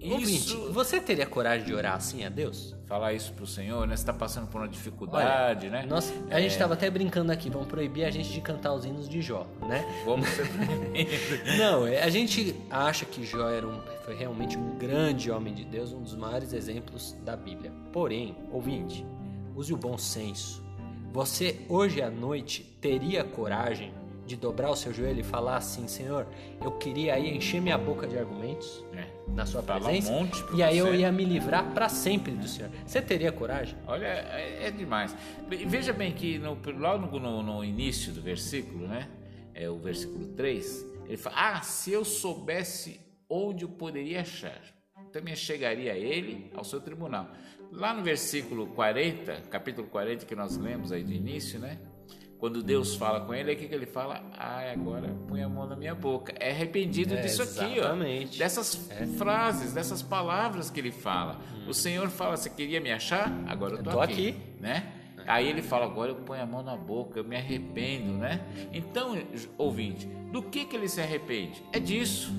Ouvinte, 0.03 0.55
isso... 0.55 0.73
você 0.73 1.01
teria 1.01 1.27
coragem 1.27 1.67
de 1.67 1.75
orar 1.75 1.95
assim 1.95 2.25
a 2.25 2.29
Deus? 2.29 2.75
Falar 2.87 3.13
isso 3.13 3.33
pro 3.35 3.47
Senhor, 3.47 3.87
né? 3.87 3.97
Você 3.97 4.05
tá 4.05 4.13
passando 4.13 4.47
por 4.47 4.61
uma 4.61 4.69
dificuldade, 4.69 5.67
Olha, 5.67 5.83
né? 5.83 5.87
Nós, 5.87 6.13
a 6.31 6.39
é... 6.39 6.43
gente 6.43 6.57
tava 6.57 6.75
até 6.75 6.91
brincando 6.91 7.31
aqui, 7.31 7.51
vão 7.51 7.65
proibir 7.65 8.05
a 8.05 8.11
gente 8.11 8.33
de 8.33 8.41
cantar 8.41 8.73
os 8.73 8.85
hinos 8.85 9.09
de 9.09 9.21
Jó, 9.21 9.47
né? 9.69 9.85
Vamos 10.05 10.29
ser 10.29 10.47
Não, 11.59 11.87
é, 11.87 12.03
a 12.03 12.09
gente 12.09 12.55
acha 12.71 13.05
que 13.05 13.25
Jó 13.25 13.49
era 13.49 13.67
um, 13.67 13.81
foi 14.05 14.15
realmente 14.15 14.57
um 14.57 14.77
grande 14.79 15.31
homem 15.31 15.53
de 15.53 15.65
Deus, 15.65 15.93
um 15.93 16.03
dos 16.03 16.15
maiores 16.15 16.53
exemplos 16.53 17.15
da 17.23 17.37
Bíblia. 17.37 17.71
Porém, 17.93 18.35
ouvinte, 18.51 19.05
use 19.55 19.73
o 19.73 19.77
bom 19.77 19.99
senso. 19.99 20.65
Você 21.13 21.61
hoje 21.69 22.01
à 22.01 22.11
noite 22.11 22.63
teria 22.81 23.23
coragem 23.23 23.93
de 24.27 24.37
dobrar 24.37 24.71
o 24.71 24.77
seu 24.77 24.95
joelho 24.95 25.21
e 25.21 25.25
falar 25.25 25.57
assim, 25.57 25.89
Senhor, 25.89 26.27
eu 26.63 26.71
queria 26.73 27.15
aí 27.15 27.37
encher 27.37 27.61
minha 27.61 27.77
boca 27.77 28.07
de 28.07 28.17
argumentos 28.17 28.85
é. 28.95 29.20
Na 29.35 29.47
sua 29.47 29.63
presença 29.63 30.11
um 30.13 30.29
e 30.55 30.63
aí 30.63 30.79
eu 30.79 30.95
ia 30.95 31.11
me 31.13 31.25
livrar 31.25 31.73
para 31.73 31.89
sempre 31.89 32.33
do 32.33 32.47
Senhor. 32.47 32.71
Você 32.85 33.01
teria 33.01 33.33
coragem? 33.33 33.77
Olha, 33.87 34.07
é, 34.07 34.67
é 34.67 34.71
demais. 34.71 35.15
Veja 35.49 35.93
bem 35.93 36.13
que 36.13 36.39
no, 36.39 36.59
logo 36.79 37.19
no, 37.19 37.43
no, 37.43 37.65
início 37.65 38.13
do 38.13 38.21
versículo, 38.21 38.87
né? 38.87 39.09
É 39.55 39.69
o 39.69 39.79
versículo 39.79 40.29
3, 40.29 40.87
ele 41.07 41.17
fala: 41.17 41.37
Ah, 41.39 41.63
se 41.63 41.93
eu 41.93 42.05
soubesse 42.05 43.01
onde 43.29 43.65
eu 43.65 43.69
poderia 43.69 44.21
achar, 44.23 44.61
também 45.13 45.35
chegaria 45.35 45.93
a 45.93 45.97
ele 45.97 46.51
ao 46.55 46.65
seu 46.65 46.81
tribunal. 46.81 47.31
Lá 47.73 47.95
no 47.95 48.03
versículo 48.03 48.67
40, 48.69 49.43
capítulo 49.51 49.87
40 49.89 50.27
que 50.27 50.35
nós 50.35 50.57
lemos 50.57 50.91
aí 50.91 51.05
de 51.05 51.15
início, 51.15 51.59
né? 51.59 51.79
Quando 52.41 52.63
Deus 52.63 52.95
fala 52.95 53.21
com 53.21 53.35
ele, 53.35 53.53
é 53.53 53.55
que 53.55 53.73
ele 53.73 53.85
fala: 53.85 54.25
Ah, 54.33 54.63
agora 54.73 55.15
põe 55.29 55.43
a 55.43 55.49
mão 55.49 55.67
na 55.67 55.77
minha 55.77 55.95
boca. 55.95 56.35
É 56.41 56.51
arrependido 56.51 57.13
é, 57.13 57.21
disso 57.21 57.43
exatamente. 57.43 57.81
aqui, 57.81 58.35
ó. 58.35 58.39
Dessas 58.39 58.91
é. 58.91 59.07
frases, 59.07 59.75
dessas 59.75 60.01
palavras 60.01 60.71
que 60.71 60.81
ele 60.81 60.91
fala. 60.91 61.39
Hum. 61.55 61.69
O 61.69 61.75
Senhor 61.75 62.09
fala: 62.09 62.39
Você 62.39 62.49
queria 62.49 62.81
me 62.81 62.91
achar? 62.91 63.31
Agora 63.47 63.75
eu 63.75 63.83
tô, 63.83 63.91
eu 63.91 63.95
tô 63.95 64.01
aqui. 64.01 64.31
aqui. 64.31 64.37
Né? 64.59 64.91
Aí 65.27 65.49
ele 65.49 65.61
fala: 65.61 65.85
Agora 65.85 66.13
eu 66.13 66.17
ponho 66.17 66.43
a 66.43 66.47
mão 66.47 66.63
na 66.63 66.77
boca, 66.77 67.19
eu 67.19 67.25
me 67.25 67.37
arrependo, 67.37 68.15
né? 68.15 68.41
Então, 68.73 69.19
ouvinte, 69.59 70.07
do 70.33 70.43
que, 70.43 70.65
que 70.65 70.75
ele 70.75 70.89
se 70.89 71.01
arrepende? 71.03 71.63
É 71.75 71.79
disso. 71.79 72.33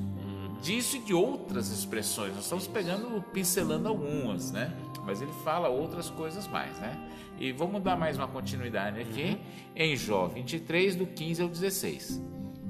Disso 0.62 0.98
e 0.98 1.00
de 1.00 1.14
outras 1.14 1.70
expressões. 1.72 2.36
Nós 2.36 2.44
estamos 2.44 2.68
pegando, 2.68 3.22
pincelando 3.34 3.88
algumas, 3.88 4.52
né? 4.52 4.72
Mas 5.04 5.22
ele 5.22 5.32
fala 5.44 5.68
outras 5.70 6.10
coisas 6.10 6.48
mais, 6.48 6.78
né? 6.80 6.96
E 7.40 7.52
vamos 7.52 7.82
dar 7.82 7.98
mais 7.98 8.18
uma 8.18 8.28
continuidade 8.28 9.00
aqui 9.00 9.32
uhum. 9.32 9.38
em 9.76 9.96
Jó 9.96 10.28
23, 10.28 10.96
do 10.96 11.08
15 11.08 11.42
ao 11.42 11.50
16. 11.50 12.22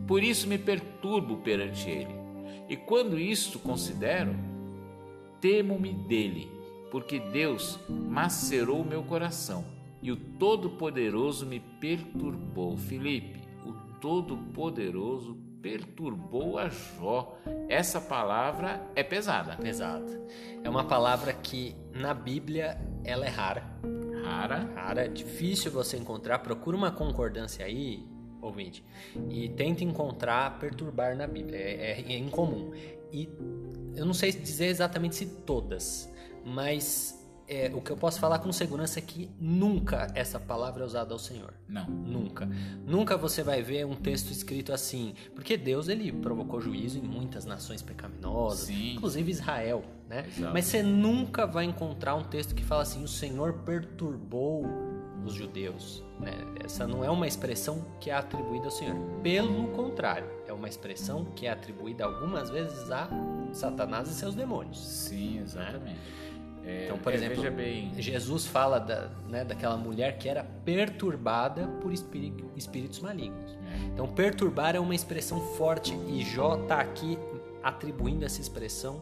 Por 0.07 0.23
isso 0.23 0.47
me 0.47 0.57
perturbo 0.57 1.37
perante 1.37 1.89
ele, 1.89 2.15
e 2.69 2.77
quando 2.77 3.19
isto 3.19 3.59
considero, 3.59 4.33
temo-me 5.41 5.93
dele, 5.93 6.49
porque 6.89 7.19
Deus 7.19 7.79
macerou 7.89 8.81
o 8.81 8.85
meu 8.85 9.03
coração 9.03 9.65
e 10.01 10.11
o 10.11 10.15
Todo-Poderoso 10.15 11.45
me 11.45 11.59
perturbou. 11.59 12.77
Filipe, 12.77 13.39
o 13.65 13.73
Todo-Poderoso 13.99 15.37
perturbou 15.61 16.57
a 16.57 16.69
Jó. 16.69 17.37
Essa 17.69 18.01
palavra 18.01 18.81
é 18.95 19.03
pesada. 19.03 19.55
Pesada. 19.57 20.21
É 20.63 20.69
uma 20.69 20.83
palavra 20.83 21.33
que 21.33 21.75
na 21.93 22.13
Bíblia 22.13 22.79
ela 23.03 23.25
é 23.25 23.29
rara. 23.29 23.63
Rara. 24.23 24.69
Rara, 24.75 25.09
difícil 25.09 25.71
você 25.71 25.97
encontrar. 25.97 26.39
Procura 26.39 26.75
uma 26.75 26.91
concordância 26.91 27.65
aí, 27.65 28.05
ouvinte, 28.41 28.83
e 29.29 29.49
tenta 29.49 29.83
encontrar 29.83 30.59
perturbar 30.59 31.15
na 31.15 31.27
Bíblia. 31.27 31.57
É, 31.57 32.01
é, 32.01 32.13
é 32.13 32.17
incomum. 32.17 32.71
E 33.11 33.29
eu 33.95 34.05
não 34.05 34.13
sei 34.13 34.31
dizer 34.31 34.67
exatamente 34.67 35.15
se 35.15 35.25
todas, 35.25 36.11
mas 36.45 37.20
é, 37.51 37.69
o 37.73 37.81
que 37.81 37.91
eu 37.91 37.97
posso 37.97 38.17
falar 38.17 38.39
com 38.39 38.49
segurança 38.53 38.97
é 38.97 39.01
que 39.01 39.29
nunca 39.37 40.07
essa 40.15 40.39
palavra 40.39 40.83
é 40.83 40.85
usada 40.85 41.13
ao 41.13 41.19
Senhor. 41.19 41.53
Não. 41.67 41.85
Nunca. 41.85 42.49
Nunca 42.87 43.17
você 43.17 43.43
vai 43.43 43.61
ver 43.61 43.85
um 43.85 43.93
texto 43.93 44.31
escrito 44.31 44.71
assim. 44.71 45.13
Porque 45.35 45.57
Deus, 45.57 45.89
ele 45.89 46.13
provocou 46.13 46.61
juízo 46.61 46.97
em 46.97 47.01
muitas 47.01 47.43
nações 47.43 47.81
pecaminosas, 47.81 48.67
Sim. 48.67 48.93
inclusive 48.93 49.29
Israel. 49.29 49.83
Né? 50.07 50.25
Exato. 50.27 50.53
Mas 50.53 50.65
você 50.65 50.81
nunca 50.81 51.45
vai 51.45 51.65
encontrar 51.65 52.15
um 52.15 52.23
texto 52.23 52.55
que 52.55 52.63
fala 52.63 52.83
assim: 52.83 53.03
o 53.03 53.07
Senhor 53.07 53.51
perturbou 53.65 54.65
os 55.25 55.33
judeus. 55.33 56.05
Né? 56.21 56.33
Essa 56.63 56.87
não 56.87 57.03
é 57.03 57.09
uma 57.09 57.27
expressão 57.27 57.85
que 57.99 58.09
é 58.09 58.13
atribuída 58.13 58.65
ao 58.65 58.71
Senhor. 58.71 58.95
Pelo 59.21 59.67
contrário, 59.69 60.29
é 60.47 60.53
uma 60.53 60.69
expressão 60.69 61.25
que 61.35 61.47
é 61.47 61.51
atribuída 61.51 62.05
algumas 62.05 62.49
vezes 62.49 62.89
a 62.89 63.09
Satanás 63.51 64.09
e 64.09 64.13
seus 64.13 64.35
demônios. 64.35 64.79
Sim, 64.79 65.39
exatamente. 65.39 65.83
Né? 65.83 66.30
É, 66.65 66.85
então, 66.85 66.97
por 66.97 67.11
é, 67.11 67.15
exemplo, 67.15 67.43
Jesus 67.97 68.45
fala 68.45 68.79
da, 68.79 69.09
né, 69.27 69.43
daquela 69.43 69.77
mulher 69.77 70.17
que 70.17 70.29
era 70.29 70.43
perturbada 70.43 71.67
por 71.81 71.91
espírito, 71.91 72.49
espíritos 72.55 72.99
malignos. 72.99 73.51
É. 73.51 73.85
Então, 73.93 74.07
perturbar 74.07 74.75
é 74.75 74.79
uma 74.79 74.93
expressão 74.93 75.39
forte 75.55 75.93
e 76.07 76.23
Jó 76.23 76.61
está 76.61 76.79
aqui 76.79 77.17
atribuindo 77.63 78.25
essa 78.25 78.41
expressão 78.41 79.01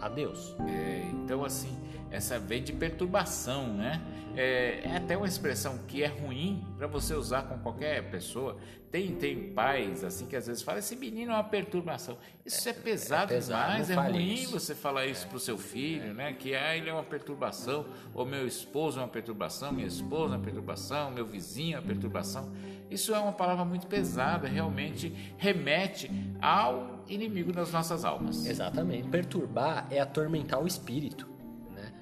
a 0.00 0.08
Deus. 0.08 0.56
É, 0.68 1.02
então, 1.12 1.44
assim, 1.44 1.76
essa 2.10 2.38
vem 2.38 2.62
de 2.62 2.72
perturbação, 2.72 3.72
né? 3.72 4.00
É, 4.36 4.82
é, 4.84 4.96
até 4.96 5.16
uma 5.16 5.26
expressão 5.26 5.78
que 5.88 6.02
é 6.02 6.06
ruim 6.06 6.64
para 6.78 6.86
você 6.86 7.14
usar 7.14 7.42
com 7.42 7.58
qualquer 7.58 8.10
pessoa. 8.10 8.56
Tem, 8.90 9.14
tem 9.14 9.52
pais 9.52 10.02
assim 10.02 10.26
que 10.26 10.36
às 10.36 10.46
vezes 10.46 10.62
falam: 10.62 10.78
esse 10.78 10.96
menino 10.96 11.32
é 11.32 11.34
uma 11.34 11.44
perturbação. 11.44 12.16
Isso 12.44 12.68
é, 12.68 12.72
é 12.72 12.74
pesado, 12.74 13.32
é 13.32 13.36
pesado 13.36 13.84
demais, 13.84 13.90
é 13.90 13.94
ruim 13.94 14.34
isso. 14.34 14.52
você 14.52 14.74
falar 14.74 15.06
isso 15.06 15.26
para 15.26 15.36
o 15.36 15.40
seu 15.40 15.58
filho, 15.58 16.14
né? 16.14 16.32
Que 16.32 16.54
ah, 16.54 16.76
ele 16.76 16.88
é 16.88 16.92
uma 16.92 17.02
perturbação, 17.02 17.86
ou 18.14 18.24
meu 18.24 18.46
esposo 18.46 18.98
é 18.98 19.02
uma 19.02 19.08
perturbação, 19.08 19.72
minha 19.72 19.86
esposa 19.86 20.34
é 20.34 20.36
uma 20.36 20.44
perturbação, 20.44 21.10
meu 21.10 21.26
vizinho 21.26 21.76
é 21.76 21.80
uma 21.80 21.86
perturbação. 21.86 22.50
Isso 22.90 23.14
é 23.14 23.18
uma 23.18 23.32
palavra 23.32 23.64
muito 23.64 23.86
pesada, 23.86 24.48
realmente 24.48 25.34
remete 25.38 26.10
ao 26.40 27.04
inimigo 27.08 27.52
das 27.52 27.72
nossas 27.72 28.04
almas. 28.04 28.44
Exatamente. 28.44 29.08
Perturbar 29.08 29.86
é 29.90 30.00
atormentar 30.00 30.60
o 30.60 30.66
espírito. 30.66 31.29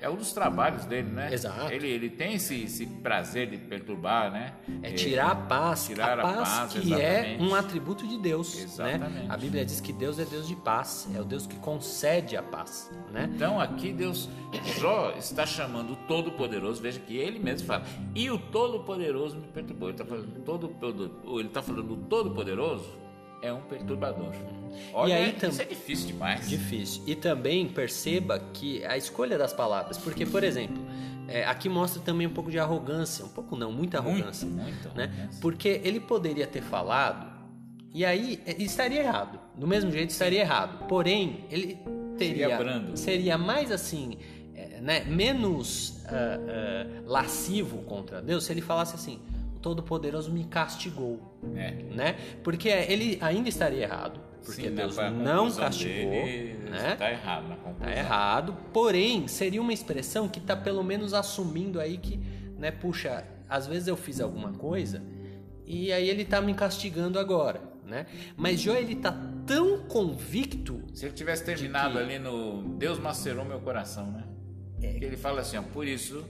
É 0.01 0.09
um 0.09 0.17
dos 0.17 0.33
trabalhos 0.33 0.85
dele, 0.85 1.11
né? 1.11 1.33
Exato. 1.33 1.73
Ele, 1.73 1.89
ele 1.89 2.09
tem 2.09 2.35
esse, 2.35 2.63
esse 2.63 2.87
prazer 2.87 3.51
de 3.51 3.59
perturbar, 3.59 4.31
né? 4.31 4.55
É 4.83 4.93
tirar 4.93 5.33
a 5.33 5.35
paz, 5.35 5.87
tirar 5.87 6.19
a 6.19 6.23
paz, 6.23 6.37
a 6.37 6.61
paz 6.61 6.73
que 6.73 6.95
é 6.95 7.21
exatamente. 7.21 7.43
um 7.43 7.55
atributo 7.55 8.07
de 8.07 8.19
Deus, 8.19 8.55
né? 8.55 8.95
Exatamente. 8.95 9.31
A 9.31 9.37
Bíblia 9.37 9.65
diz 9.65 9.81
que 9.81 9.93
Deus 9.93 10.19
é 10.19 10.25
Deus 10.25 10.47
de 10.47 10.55
paz, 10.55 11.09
é 11.15 11.21
o 11.21 11.25
Deus 11.25 11.47
que 11.47 11.57
concede 11.57 12.37
a 12.37 12.43
paz, 12.43 12.91
né? 13.11 13.29
Então 13.35 13.61
aqui 13.61 13.93
Deus, 13.93 14.29
Jó 14.79 15.13
está 15.19 15.45
chamando 15.45 15.95
o 15.95 15.97
Todo-Poderoso, 15.97 16.81
veja 16.81 17.01
que 17.01 17.17
ele 17.17 17.39
mesmo 17.39 17.67
fala, 17.67 17.85
e 18.15 18.31
o 18.31 18.39
Todo-Poderoso 18.39 19.37
me 19.37 19.49
perturbou. 19.49 19.89
Ele 19.89 19.95
está 19.95 20.05
falando, 20.05 20.45
todo, 20.45 21.39
ele 21.41 21.49
está 21.49 21.63
falando 21.63 21.93
o 21.93 21.97
Todo-Poderoso 21.97 23.08
é 23.43 23.53
um 23.53 23.61
perturbador. 23.61 24.33
Olha, 24.93 25.11
E 25.11 25.13
aí 25.15 25.37
isso 25.49 25.63
é 25.63 25.65
difícil 25.65 26.07
demais. 26.09 26.49
Difícil. 26.49 27.03
E 27.07 27.15
também 27.15 27.69
perceba 27.69 28.39
que 28.53 28.85
a 28.85 28.97
escolha 28.97 29.37
das 29.39 29.53
palavras, 29.53 29.99
porque, 29.99 30.25
por 30.27 30.45
exemplo, 30.45 30.79
é, 31.27 31.45
aqui 31.45 31.69
mostra 31.69 32.01
também 32.03 32.27
um 32.27 32.33
pouco 32.33 32.51
de 32.51 32.59
arrogância, 32.59 33.25
um 33.25 33.29
pouco 33.29 33.57
não, 33.57 33.71
muita 33.73 34.01
Muito, 34.01 34.17
arrogância, 34.17 34.49
muito 34.49 34.89
né? 34.95 35.05
arrogância. 35.05 35.41
Porque 35.41 35.81
ele 35.85 36.01
poderia 36.01 36.47
ter 36.47 36.63
falado 36.63 37.27
e 37.93 38.05
aí 38.05 38.41
é, 38.47 38.63
estaria 38.63 39.01
errado, 39.01 39.39
do 39.57 39.67
mesmo 39.67 39.91
jeito 39.91 40.11
estaria 40.11 40.41
errado. 40.41 40.87
Porém, 40.87 41.45
ele 41.51 41.79
teria 42.17 42.49
Seria 42.49 42.57
brando. 42.59 42.97
seria 42.97 43.39
mais 43.39 43.71
assim, 43.71 44.19
é, 44.55 44.81
né, 44.81 45.05
menos 45.05 46.03
ah, 46.07 46.13
ah, 46.13 46.87
lascivo 47.07 47.79
contra 47.83 48.21
Deus 48.21 48.45
se 48.45 48.53
ele 48.53 48.61
falasse 48.61 48.95
assim: 48.95 49.19
Todo-Poderoso 49.61 50.31
me 50.33 50.45
castigou 50.45 51.21
É. 51.55 51.71
né? 51.95 52.17
Porque 52.43 52.69
ele 52.69 53.19
ainda 53.21 53.49
estaria 53.49 53.83
errado, 53.83 54.21
porque 54.45 54.63
Sim, 54.63 54.71
na- 54.71 54.83
Deus 54.83 54.97
não 54.97 55.51
castigou, 55.53 56.11
dele 56.11 56.71
né? 56.71 56.93
Está 56.93 57.11
errado 57.11 57.49
na 57.49 57.57
conclusão. 57.57 57.87
Tá 57.93 57.97
errado, 57.99 58.57
porém 58.73 59.27
seria 59.29 59.61
uma 59.61 59.73
expressão 59.73 60.29
que 60.29 60.41
tá 60.41 60.57
pelo 60.57 60.83
menos 60.83 61.13
assumindo 61.15 61.81
aí 61.81 61.99
que, 61.99 62.21
né, 62.59 62.71
puxa, 62.71 63.25
às 63.49 63.67
vezes 63.67 63.89
eu 63.89 63.97
fiz 63.97 64.21
alguma 64.21 64.53
coisa 64.53 65.03
e 65.67 65.93
aí 65.93 66.09
ele 66.09 66.25
tá 66.25 66.41
me 66.41 66.55
castigando 66.55 67.19
agora, 67.19 67.61
né? 67.87 68.07
Mas 68.37 68.61
Jó 68.61 68.75
ele 68.75 68.95
tá 68.97 69.15
tão 69.47 69.79
convicto 69.87 70.83
Se 70.93 71.07
ele 71.07 71.15
tivesse 71.15 71.45
terminado 71.45 71.93
que- 71.95 71.99
ali 71.99 72.19
no 72.19 72.63
Deus 72.77 72.99
macerou 72.99 73.45
meu 73.45 73.61
coração, 73.61 74.11
né? 74.11 74.25
Que 74.81 75.05
ele 75.05 75.17
fala 75.17 75.41
assim, 75.41 75.57
ó, 75.57 75.63
por 75.63 75.87
isso 75.87 76.25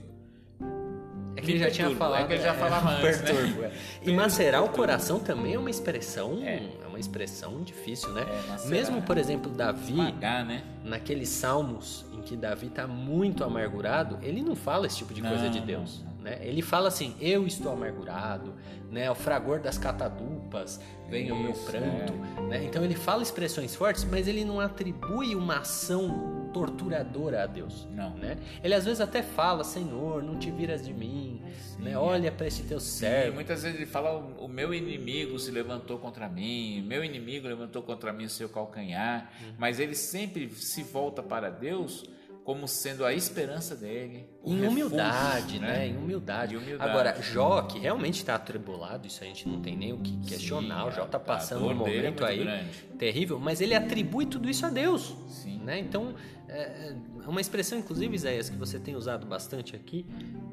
é 1.39 1.41
que 1.41 1.51
ele 1.51 1.59
já 1.59 1.71
tinha 1.71 1.87
perturbo, 1.87 1.99
falado, 2.05 2.21
é 2.23 2.27
que 2.27 2.33
ele 2.33 2.43
já 2.43 2.53
falava 2.53 2.89
antes, 2.91 3.21
né? 3.21 3.27
perturbo, 3.31 3.63
é. 3.63 3.71
E 4.03 4.11
macerar 4.11 4.63
o 4.63 4.69
coração 4.69 5.19
também 5.19 5.53
é 5.53 5.59
uma 5.59 5.69
expressão, 5.69 6.39
É. 6.43 6.61
é 6.83 6.87
uma 6.87 6.99
expressão 6.99 7.61
difícil, 7.63 8.09
né? 8.13 8.25
É. 8.63 8.67
Mesmo, 8.67 9.01
por 9.01 9.17
exemplo, 9.17 9.51
Davi, 9.51 9.91
esmagar, 9.91 10.45
né? 10.45 10.63
naqueles 10.83 11.29
salmos 11.29 12.05
em 12.13 12.21
que 12.21 12.35
Davi 12.35 12.67
está 12.67 12.85
muito 12.87 13.43
amargurado, 13.43 14.19
ele 14.21 14.41
não 14.41 14.55
fala 14.55 14.85
esse 14.85 14.97
tipo 14.97 15.13
de 15.13 15.21
coisa 15.21 15.43
Não, 15.45 15.49
de 15.51 15.59
não, 15.59 15.65
Deus. 15.65 16.03
Né? 16.21 16.39
Ele 16.41 16.61
fala 16.61 16.89
assim: 16.89 17.15
Eu 17.19 17.47
estou 17.47 17.71
amargurado, 17.71 18.53
né? 18.91 19.09
o 19.09 19.15
fragor 19.15 19.59
das 19.59 19.77
catadupas 19.77 20.79
vem 21.07 21.31
o 21.31 21.39
meu 21.39 21.51
Isso, 21.51 21.65
pranto. 21.65 22.13
Né? 22.49 22.65
Então 22.65 22.83
ele 22.83 22.95
fala 22.95 23.23
expressões 23.23 23.75
fortes, 23.75 24.03
mas 24.03 24.27
ele 24.27 24.43
não 24.43 24.59
atribui 24.59 25.35
uma 25.35 25.59
ação 25.59 26.49
torturadora 26.53 27.43
a 27.43 27.45
Deus. 27.45 27.87
Não. 27.91 28.11
Né? 28.15 28.37
Ele 28.61 28.73
às 28.73 28.83
vezes 28.83 28.99
até 28.99 29.23
fala: 29.23 29.63
Senhor, 29.63 30.21
não 30.21 30.37
te 30.37 30.51
viras 30.51 30.85
de 30.85 30.93
mim, 30.93 31.41
né? 31.79 31.97
olha 31.97 32.31
para 32.31 32.47
esse 32.47 32.63
teu 32.63 32.79
servo. 32.79 33.35
muitas 33.35 33.63
vezes 33.63 33.77
ele 33.77 33.89
fala: 33.89 34.17
o, 34.17 34.47
meu 34.47 34.73
inimigo 34.73 35.39
se 35.39 35.51
levantou 35.51 35.99
contra 35.99 36.27
mim, 36.27 36.81
meu 36.81 37.03
inimigo 37.03 37.47
levantou 37.47 37.81
contra 37.81 38.11
mim 38.11 38.25
o 38.25 38.29
seu 38.29 38.49
calcanhar. 38.49 39.31
Uhum. 39.41 39.53
Mas 39.57 39.79
ele 39.79 39.95
sempre 39.95 40.49
se 40.49 40.83
volta 40.83 41.23
para 41.23 41.49
Deus 41.49 42.03
como 42.49 42.67
sendo 42.67 43.05
a 43.05 43.13
esperança 43.13 43.75
dele. 43.75 44.27
Em 44.43 44.61
refúgio, 44.61 44.87
humildade, 44.87 45.59
né? 45.59 45.85
Em 45.85 45.95
humildade. 45.95 46.57
Humildade. 46.57 46.89
Agora, 46.89 47.21
Jó, 47.21 47.61
que 47.61 47.77
realmente 47.77 48.15
está 48.15 48.33
atribulado, 48.33 49.05
isso 49.05 49.23
a 49.23 49.27
gente 49.27 49.47
não 49.47 49.61
tem 49.61 49.77
nem 49.77 49.93
o 49.93 49.99
que 49.99 50.17
questionar. 50.21 50.87
o 50.87 50.91
Jó 50.91 51.03
está 51.03 51.19
passando 51.19 51.67
um 51.67 51.69
é 51.69 51.73
momento 51.75 52.03
muito 52.05 52.25
aí 52.25 52.39
grande. 52.39 52.83
terrível, 52.97 53.39
mas 53.39 53.61
ele 53.61 53.75
atribui 53.75 54.25
tudo 54.25 54.49
isso 54.49 54.65
a 54.65 54.71
Deus. 54.71 55.15
Sim. 55.27 55.59
Né? 55.59 55.77
Então, 55.77 56.15
é 56.47 56.95
é 57.23 57.29
uma 57.29 57.39
expressão, 57.39 57.77
inclusive, 57.77 58.15
Isaías, 58.15 58.49
que 58.49 58.57
você 58.57 58.79
tem 58.79 58.95
usado 58.95 59.27
bastante 59.27 59.75
aqui, 59.75 60.03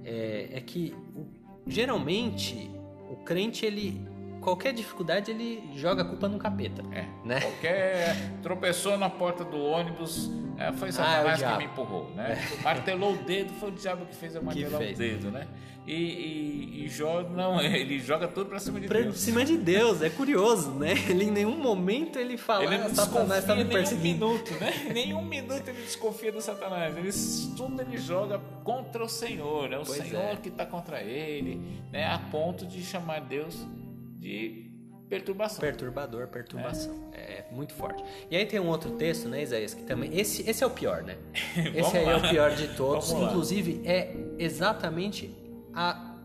é, 0.04 0.50
é 0.52 0.60
que 0.60 0.94
geralmente 1.66 2.70
o 3.10 3.16
crente, 3.16 3.64
ele. 3.64 4.06
Qualquer 4.46 4.72
dificuldade, 4.72 5.32
ele 5.32 5.68
joga 5.74 6.02
a 6.02 6.04
culpa 6.04 6.28
no 6.28 6.38
capeta. 6.38 6.80
É. 6.92 7.04
Né? 7.24 7.40
Qualquer 7.40 8.14
tropeçou 8.44 8.96
na 8.96 9.10
porta 9.10 9.42
do 9.44 9.58
ônibus, 9.60 10.30
é, 10.56 10.70
foi 10.72 10.92
Satanás 10.92 11.42
Ah, 11.42 11.50
que 11.50 11.58
me 11.58 11.64
empurrou, 11.64 12.08
né? 12.14 12.38
Martelou 12.62 13.14
o 13.14 13.16
dedo, 13.16 13.52
foi 13.54 13.70
o 13.70 13.72
diabo 13.72 14.06
que 14.06 14.14
fez 14.14 14.36
eu 14.36 14.42
martelar 14.44 14.78
fez. 14.78 14.94
o 14.94 14.98
dedo, 15.00 15.30
né? 15.32 15.48
E, 15.84 15.92
e, 15.94 16.84
e 16.84 16.88
Jó, 16.88 17.22
não, 17.22 17.58
ele 17.62 17.98
joga 17.98 18.28
tudo 18.28 18.48
pra 18.48 18.60
cima 18.60 18.78
de 18.78 18.86
Pra 18.86 19.00
Deus. 19.00 19.18
cima 19.18 19.44
de 19.44 19.56
Deus, 19.56 20.00
é 20.00 20.10
curioso, 20.10 20.70
né? 20.70 20.92
Ele 21.08 21.24
em 21.24 21.30
nenhum 21.32 21.56
momento 21.58 22.16
ele 22.16 22.36
fala, 22.36 22.62
Ele 22.66 22.76
ah, 22.76 22.78
não 22.88 22.94
Satanás 22.94 23.40
está 23.40 23.52
desconfia 23.52 23.56
me 23.56 23.64
nem 23.64 23.66
um 23.66 23.70
perseguindo. 23.70 24.26
minuto, 24.28 24.50
né? 24.60 24.72
Nem 24.94 25.12
um 25.14 25.22
minuto 25.24 25.68
ele 25.68 25.82
desconfia 25.82 26.30
do 26.30 26.40
Satanás. 26.40 26.96
Ele, 26.96 27.10
tudo 27.56 27.82
ele 27.82 27.98
joga 27.98 28.40
contra 28.62 29.02
o 29.02 29.08
Senhor. 29.08 29.72
É 29.72 29.78
o 29.78 29.82
Pois 29.84 29.98
Senhor 30.04 30.22
é. 30.22 30.36
que 30.36 30.50
está 30.50 30.64
contra 30.64 31.02
ele, 31.02 31.60
né? 31.92 32.06
A 32.06 32.18
ponto 32.30 32.64
de 32.64 32.80
chamar 32.84 33.20
Deus 33.22 33.66
de 34.18 34.70
perturbação. 35.08 35.60
Perturbador, 35.60 36.26
perturbação. 36.28 37.10
É. 37.12 37.44
muito 37.50 37.72
forte. 37.72 38.02
E 38.30 38.36
aí 38.36 38.44
tem 38.44 38.58
um 38.58 38.68
outro 38.68 38.90
texto, 38.92 39.28
né, 39.28 39.42
Isaías, 39.42 39.74
que 39.74 39.82
também. 39.84 40.18
Esse, 40.18 40.48
esse 40.48 40.62
é 40.62 40.66
o 40.66 40.70
pior, 40.70 41.02
né? 41.02 41.16
Esse 41.74 41.96
aí 41.96 42.04
é 42.04 42.16
lá. 42.16 42.18
o 42.18 42.28
pior 42.28 42.50
de 42.54 42.68
todos. 42.76 43.08
Vamos 43.08 43.24
lá. 43.24 43.30
Inclusive, 43.30 43.82
é 43.84 44.14
exatamente 44.38 45.34
a, 45.72 46.16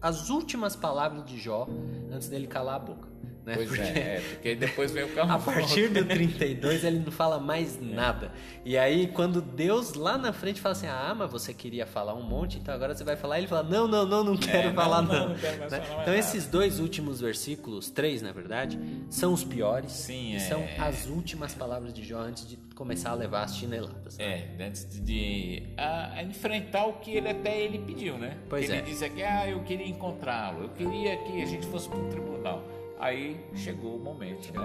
as 0.00 0.30
últimas 0.30 0.74
palavras 0.74 1.24
de 1.24 1.38
Jó 1.38 1.68
antes 2.10 2.28
dele 2.28 2.46
calar 2.46 2.76
a 2.76 2.78
boca. 2.78 3.11
Né? 3.44 3.54
Pois 3.56 3.68
Porque- 3.68 3.82
é, 3.82 3.86
é, 3.88 4.20
porque 4.34 4.54
depois 4.54 4.92
vem 4.92 5.02
o 5.02 5.08
carro 5.14 5.32
A 5.34 5.38
partir 5.38 5.88
do 5.88 6.04
32 6.04 6.84
ele 6.84 7.00
não 7.00 7.10
fala 7.10 7.40
mais 7.40 7.76
É. 7.76 7.80
nada. 7.80 8.30
E 8.64 8.78
aí 8.78 9.08
quando 9.08 9.42
Deus 9.42 9.94
lá 9.94 10.16
na 10.16 10.32
frente 10.32 10.60
fala 10.60 10.72
assim: 10.74 10.86
"Ah, 10.86 11.12
mas 11.16 11.28
você 11.30 11.52
queria 11.52 11.84
falar 11.84 12.14
um 12.14 12.22
monte, 12.22 12.58
então 12.58 12.72
agora 12.72 12.94
você 12.94 13.02
vai 13.02 13.16
falar". 13.16 13.38
Ele 13.38 13.48
fala: 13.48 13.64
"Não, 13.64 13.88
não, 13.88 14.06
não, 14.06 14.22
não 14.22 14.36
quero 14.36 14.68
É, 14.68 14.72
falar 14.72 15.02
não, 15.02 15.12
não". 15.12 15.28
não 15.30 15.34
quero 15.36 15.56
Né? 15.58 15.68
falar 15.68 15.82
então 15.84 15.96
nada. 15.98 16.16
esses 16.16 16.46
dois 16.46 16.78
últimos 16.78 17.20
versículos, 17.20 17.90
três 17.90 18.22
na 18.22 18.30
verdade, 18.30 18.78
são 19.10 19.32
os 19.32 19.42
piores. 19.42 19.90
Sim, 19.90 20.34
e 20.34 20.36
é. 20.36 20.38
são 20.38 20.64
as 20.78 21.06
últimas 21.06 21.52
palavras 21.52 21.92
de 21.92 22.04
Jó 22.04 22.18
antes 22.20 22.46
de 22.46 22.56
começar 22.76 23.10
a 23.10 23.14
levar 23.14 23.42
as 23.42 23.56
chineladas. 23.56 24.18
né? 24.18 24.24
É, 24.58 24.64
antes 24.66 24.88
de, 24.88 25.00
de 25.00 25.62
a- 25.76 26.12
a 26.14 26.22
enfrentar 26.22 26.86
o 26.86 26.92
que 26.94 27.10
ele 27.10 27.28
até 27.28 27.60
ele 27.60 27.78
pediu, 27.80 28.16
né? 28.18 28.36
Pois 28.48 28.68
ele 28.70 28.78
é. 28.78 28.82
disse 28.82 29.04
aqui, 29.04 29.22
ah, 29.22 29.48
eu 29.48 29.60
queria 29.64 29.86
encontrá-lo, 29.88 30.62
eu 30.62 30.68
queria 30.70 31.16
que 31.16 31.42
a 31.42 31.46
gente 31.46 31.66
fosse 31.66 31.88
para 31.88 31.98
um 31.98 32.08
tribunal. 32.08 32.62
Aí 33.02 33.36
chegou 33.56 33.96
o 33.96 33.98
momento, 33.98 34.56
né? 34.56 34.64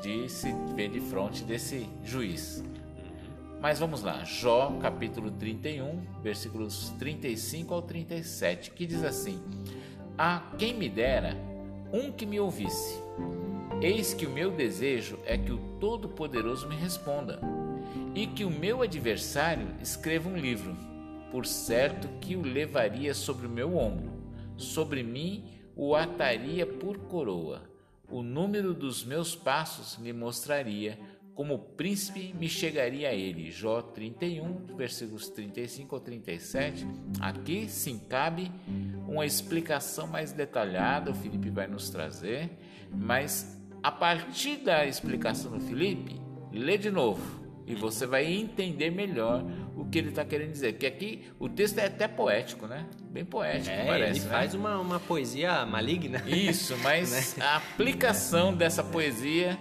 De 0.00 0.28
se 0.28 0.54
ver 0.76 0.88
de 0.88 1.00
frente 1.00 1.42
desse 1.42 1.88
juiz. 2.04 2.62
Mas 3.60 3.80
vamos 3.80 4.04
lá, 4.04 4.22
Jó 4.22 4.78
capítulo 4.80 5.32
31, 5.32 6.00
versículos 6.22 6.90
35 7.00 7.74
ao 7.74 7.82
37, 7.82 8.70
que 8.70 8.86
diz 8.86 9.02
assim: 9.02 9.42
A 10.16 10.52
quem 10.56 10.74
me 10.74 10.88
dera 10.88 11.36
um 11.92 12.12
que 12.12 12.24
me 12.24 12.38
ouvisse. 12.38 13.02
Eis 13.80 14.14
que 14.14 14.26
o 14.26 14.30
meu 14.30 14.52
desejo 14.52 15.18
é 15.26 15.36
que 15.36 15.50
o 15.50 15.58
Todo-Poderoso 15.80 16.68
me 16.68 16.76
responda, 16.76 17.40
e 18.14 18.28
que 18.28 18.44
o 18.44 18.50
meu 18.50 18.82
adversário 18.82 19.66
escreva 19.82 20.28
um 20.28 20.36
livro, 20.36 20.76
por 21.32 21.44
certo 21.44 22.06
que 22.20 22.36
o 22.36 22.42
levaria 22.42 23.12
sobre 23.12 23.48
o 23.48 23.50
meu 23.50 23.76
ombro, 23.76 24.12
sobre 24.56 25.02
mim 25.02 25.50
o 25.74 25.96
ataria 25.96 26.64
por 26.64 26.96
coroa, 26.98 27.71
o 28.12 28.22
número 28.22 28.74
dos 28.74 29.04
meus 29.04 29.34
passos 29.34 29.98
lhe 29.98 30.12
mostraria, 30.12 30.98
como 31.34 31.58
príncipe 31.58 32.34
me 32.38 32.46
chegaria 32.46 33.08
a 33.08 33.14
ele. 33.14 33.50
Jó 33.50 33.80
31, 33.80 34.76
versículos 34.76 35.28
35 35.30 35.94
ao 35.94 36.00
37. 36.00 36.86
Aqui 37.18 37.68
sim 37.70 37.98
cabe 37.98 38.52
uma 39.08 39.24
explicação 39.24 40.06
mais 40.06 40.30
detalhada, 40.30 41.10
o 41.10 41.14
Felipe 41.14 41.48
vai 41.48 41.66
nos 41.66 41.88
trazer, 41.88 42.50
mas 42.94 43.58
a 43.82 43.90
partir 43.90 44.58
da 44.58 44.86
explicação 44.86 45.52
do 45.52 45.60
Felipe, 45.60 46.20
lê 46.52 46.76
de 46.76 46.90
novo 46.90 47.42
e 47.66 47.74
você 47.74 48.06
vai 48.06 48.26
entender 48.26 48.90
melhor 48.90 49.42
que 49.92 49.98
ele 49.98 50.08
está 50.08 50.24
querendo 50.24 50.50
dizer. 50.50 50.72
Que 50.72 50.86
aqui 50.86 51.22
o 51.38 51.48
texto 51.48 51.78
é 51.78 51.86
até 51.86 52.08
poético, 52.08 52.66
né? 52.66 52.86
Bem 53.10 53.24
poético, 53.24 53.70
É, 53.70 53.84
parece. 53.86 54.20
ele 54.20 54.28
né? 54.28 54.30
faz 54.34 54.54
uma, 54.54 54.78
uma 54.80 54.98
poesia 54.98 55.64
maligna. 55.66 56.18
Isso, 56.26 56.76
mas 56.82 57.36
Né? 57.36 57.44
a 57.44 57.56
aplicação 57.56 58.54
dessa 58.54 58.82
poesia, 58.82 59.58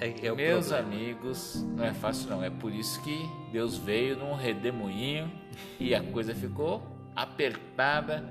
É, 0.00 0.08
é 0.08 0.34
meus 0.34 0.68
problema. 0.68 0.78
amigos, 0.96 1.62
não 1.76 1.84
é 1.84 1.92
fácil 1.92 2.30
não. 2.30 2.42
É 2.42 2.50
por 2.50 2.72
isso 2.72 3.00
que 3.02 3.16
Deus 3.52 3.76
veio 3.76 4.16
num 4.16 4.34
redemoinho 4.34 5.30
e 5.78 5.94
a 5.94 6.02
coisa 6.02 6.34
ficou 6.34 6.82
apertada 7.14 8.24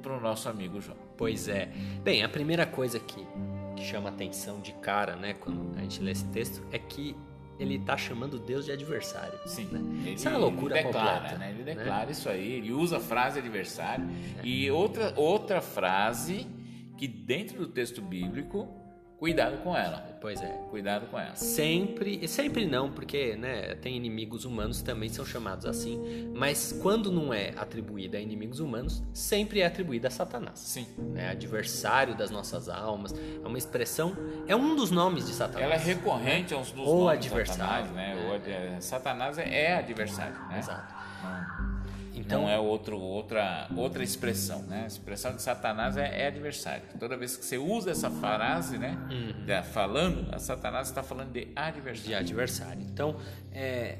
para 0.00 0.16
o 0.16 0.20
nosso 0.20 0.48
amigo 0.48 0.80
João. 0.80 0.96
Pois 1.16 1.48
é. 1.48 1.68
Bem, 2.02 2.22
a 2.24 2.28
primeira 2.28 2.64
coisa 2.66 2.98
que, 2.98 3.26
que 3.76 3.84
chama 3.84 4.08
atenção 4.08 4.60
de 4.60 4.72
cara, 4.74 5.16
né, 5.16 5.34
quando 5.34 5.76
a 5.78 5.80
gente 5.82 6.00
lê 6.00 6.10
esse 6.12 6.24
texto, 6.26 6.62
é 6.72 6.78
que 6.78 7.14
ele 7.58 7.76
está 7.76 7.96
chamando 7.96 8.38
Deus 8.38 8.64
de 8.64 8.72
adversário. 8.72 9.38
Sim. 9.46 9.66
Né? 9.70 9.80
Ele 10.04 10.14
Isso 10.14 10.26
é 10.28 10.30
uma 10.30 10.38
loucura 10.40 10.74
declara, 10.74 11.14
completa. 11.20 11.38
né? 11.38 11.50
Ele 11.50 11.64
né? 11.64 11.74
declara 11.74 12.10
isso 12.10 12.28
aí, 12.28 12.52
ele 12.52 12.72
usa 12.72 12.96
a 12.96 13.00
frase 13.00 13.38
adversário. 13.38 14.08
E 14.42 14.70
outra, 14.70 15.12
outra 15.16 15.60
frase 15.60 16.46
que 16.96 17.06
dentro 17.06 17.58
do 17.58 17.66
texto 17.66 18.00
bíblico, 18.00 18.68
cuidado 19.22 19.58
com 19.62 19.76
ela. 19.76 20.04
Pois 20.20 20.40
é. 20.42 20.48
Cuidado 20.68 21.06
com 21.06 21.16
ela. 21.18 21.36
Sempre, 21.36 22.26
sempre 22.26 22.66
não, 22.66 22.90
porque 22.90 23.36
né, 23.36 23.76
tem 23.76 23.96
inimigos 23.96 24.44
humanos 24.44 24.78
que 24.80 24.84
também 24.84 25.08
são 25.08 25.24
chamados 25.24 25.64
assim, 25.64 26.32
mas 26.34 26.72
quando 26.82 27.10
não 27.12 27.32
é 27.32 27.50
atribuída 27.56 28.18
a 28.18 28.20
inimigos 28.20 28.58
humanos, 28.58 29.00
sempre 29.14 29.60
é 29.60 29.66
atribuída 29.66 30.08
a 30.08 30.10
Satanás. 30.10 30.58
Sim. 30.58 30.88
Né, 30.98 31.28
adversário 31.30 32.16
das 32.16 32.30
nossas 32.32 32.68
almas, 32.68 33.14
é 33.14 33.46
uma 33.46 33.58
expressão, 33.58 34.16
é 34.48 34.56
um 34.56 34.74
dos 34.74 34.90
nomes 34.90 35.26
de 35.28 35.32
Satanás. 35.34 35.64
Ela 35.66 35.74
é 35.74 35.78
recorrente 35.78 36.52
aos 36.52 36.72
dos 36.72 36.86
Ou 36.86 37.04
nomes 37.04 37.20
de 37.20 37.28
adversário. 37.28 37.86
Satanás, 37.86 37.90
né? 37.92 38.26
Ou 38.28 38.34
ad- 38.34 38.82
Satanás 38.84 39.38
é, 39.38 39.62
é 39.66 39.76
adversário, 39.76 40.34
né? 40.48 40.58
Exato. 40.58 40.94
Não, 41.22 41.81
Então, 42.14 42.42
não 42.42 42.48
é 42.48 42.58
outro, 42.58 42.98
outra, 42.98 43.68
outra 43.76 44.02
expressão, 44.02 44.62
né? 44.64 44.82
A 44.84 44.86
expressão 44.86 45.34
de 45.34 45.42
Satanás 45.42 45.96
é, 45.96 46.22
é 46.24 46.26
adversário. 46.26 46.82
Toda 47.00 47.16
vez 47.16 47.36
que 47.36 47.44
você 47.44 47.56
usa 47.58 47.90
essa 47.90 48.10
frase, 48.10 48.78
né? 48.78 48.98
Uhum. 49.10 49.46
da- 49.46 49.62
falando, 49.62 50.26
a 50.34 50.38
Satanás 50.38 50.88
está 50.88 51.02
falando 51.02 51.32
de 51.32 51.46
de 51.46 51.52
adversário. 51.56 52.18
adversário. 52.18 52.82
Então, 52.82 53.16
é, 53.52 53.98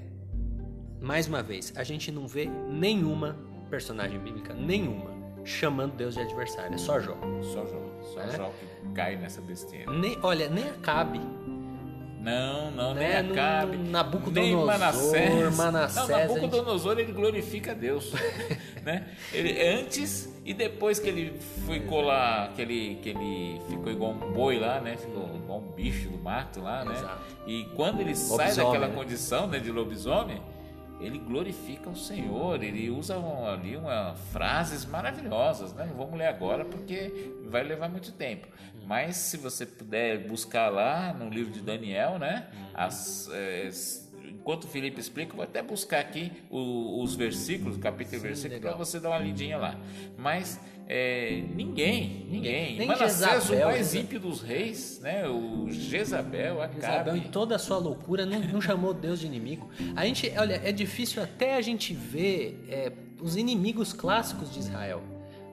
mais 1.01 1.27
uma 1.27 1.43
vez, 1.43 1.73
a 1.77 1.83
gente 1.83 2.13
não 2.13 2.27
vê 2.29 2.47
nenhuma 2.47 3.37
personagem 3.71 4.19
bíblica, 4.21 4.53
nenhuma, 4.55 5.11
chamando 5.45 5.95
Deus 5.97 6.15
de 6.15 6.21
adversário. 6.21 6.75
É 6.75 6.79
só 6.79 7.01
Jó. 7.01 7.17
Só 7.43 7.65
Jó, 7.67 8.01
só 8.15 8.21
É? 8.21 8.37
Jó 8.37 8.51
que 8.51 8.93
cai 8.95 9.17
nessa 9.17 9.41
besteira. 9.41 9.91
Nem, 9.93 10.19
olha, 10.23 10.49
nem 10.49 10.69
Acabe. 10.69 11.21
Não, 12.23 12.70
não, 12.70 12.95
Né? 12.95 13.14
nem 13.14 13.23
No- 13.25 13.33
Acabe. 13.33 13.77
Nabucodonosor, 13.77 14.43
nem 14.43 14.57
Manassés. 14.64 15.57
Manassés, 15.57 16.09
Não, 16.09 16.14
a 16.16 16.20
gente- 16.20 16.29
Nabucodonosor 16.35 16.99
ele 16.99 17.12
glorifica 17.12 17.73
a 17.73 17.75
Deus. 17.75 18.12
né? 18.85 19.09
ele, 19.33 19.61
antes 19.79 20.33
e 20.45 20.55
depois 20.55 20.99
que 20.99 21.09
ele 21.09 21.39
ficou 21.66 22.01
lá, 22.01 22.51
que 22.55 22.62
ele, 22.62 22.99
que 23.03 23.09
ele 23.11 23.61
ficou 23.68 23.91
igual 23.93 24.12
um 24.12 24.33
boi 24.33 24.59
lá, 24.59 24.81
né? 24.81 24.97
Ficou 24.97 25.29
igual 25.37 25.59
um 25.59 25.73
bicho 25.73 26.09
do 26.09 26.18
mato 26.18 26.61
lá, 26.61 26.85
né? 26.85 26.95
Exato. 26.95 27.23
E 27.47 27.64
quando 27.77 28.01
ele 28.01 28.14
sai 28.14 28.37
Lobisomem, 28.49 28.66
daquela 28.73 28.89
né? 28.89 28.95
condição 28.95 29.47
né, 29.49 29.59
de 29.59 29.70
lobisomem, 29.70 30.41
ele 31.01 31.18
glorifica 31.18 31.91
o 31.91 31.97
Senhor, 31.97 32.62
ele 32.62 32.89
usa 32.91 33.18
um- 33.18 33.47
ali 33.47 33.77
uma, 33.77 34.14
frases 34.33 34.85
maravilhosas, 34.85 35.73
né? 35.75 35.87
Não 35.89 35.97
vamos 35.97 36.16
ler 36.18 36.27
agora 36.27 36.64
porque 36.64 37.33
vai 37.49 37.62
levar 37.64 37.89
muito 37.89 38.12
tempo. 38.12 38.47
Mas 38.87 39.16
se 39.16 39.37
você 39.37 39.64
puder 39.64 40.26
buscar 40.26 40.68
lá 40.70 41.12
no 41.12 41.28
livro 41.30 41.53
de 41.53 41.61
Daniel, 41.61 42.18
né? 42.18 42.47
As, 42.74 43.28
eh, 43.33 43.70
enquanto 44.28 44.64
o 44.64 44.68
Felipe 44.68 45.01
explica, 45.01 45.33
eu 45.33 45.37
vou 45.37 45.45
até 45.45 45.62
buscar 45.62 46.01
aqui 46.01 46.33
o- 46.51 47.03
os 47.03 47.14
versículos, 47.14 47.76
capítulo 47.78 48.16
e 48.16 48.20
versículo, 48.20 48.61
para 48.61 48.74
você 48.76 48.99
dar 49.01 49.11
uma 49.11 49.18
lidinha 49.18 49.57
lá. 49.57 49.78
Mas 50.18 50.61
eh, 50.89 51.45
ninguém, 51.55 52.26
ninguém, 52.28 52.76
Nem 52.76 52.89
Manassés, 52.89 53.45
o 53.45 53.47
Jezabel, 53.49 53.66
mais 53.68 53.78
Jezabel. 53.78 54.03
ímpio 54.03 54.20
dos 54.20 54.43
reis, 54.43 55.01
né? 55.01 55.26
O 55.28 55.70
Jezabel, 55.70 56.55
Isabel, 56.76 57.14
em 57.16 57.18
Acabe. 57.20 57.20
toda 57.30 57.55
a 57.57 57.59
sua 57.59 57.78
loucura, 57.78 58.26
não, 58.26 58.41
não 58.41 58.61
chamou 58.61 58.93
Deus 58.93 59.20
de 59.20 59.26
inimigo. 59.26 59.70
A 59.97 60.05
gente, 60.05 60.30
olha, 60.37 60.61
é 60.62 60.72
difícil 60.72 61.22
até 61.22 61.55
a 61.57 61.61
gente 61.62 61.95
ver 61.95 62.62
é, 62.68 62.93
os 63.22 63.37
inimigos 63.37 63.93
clássicos 63.93 64.53
de 64.53 64.59
Israel. 64.59 65.01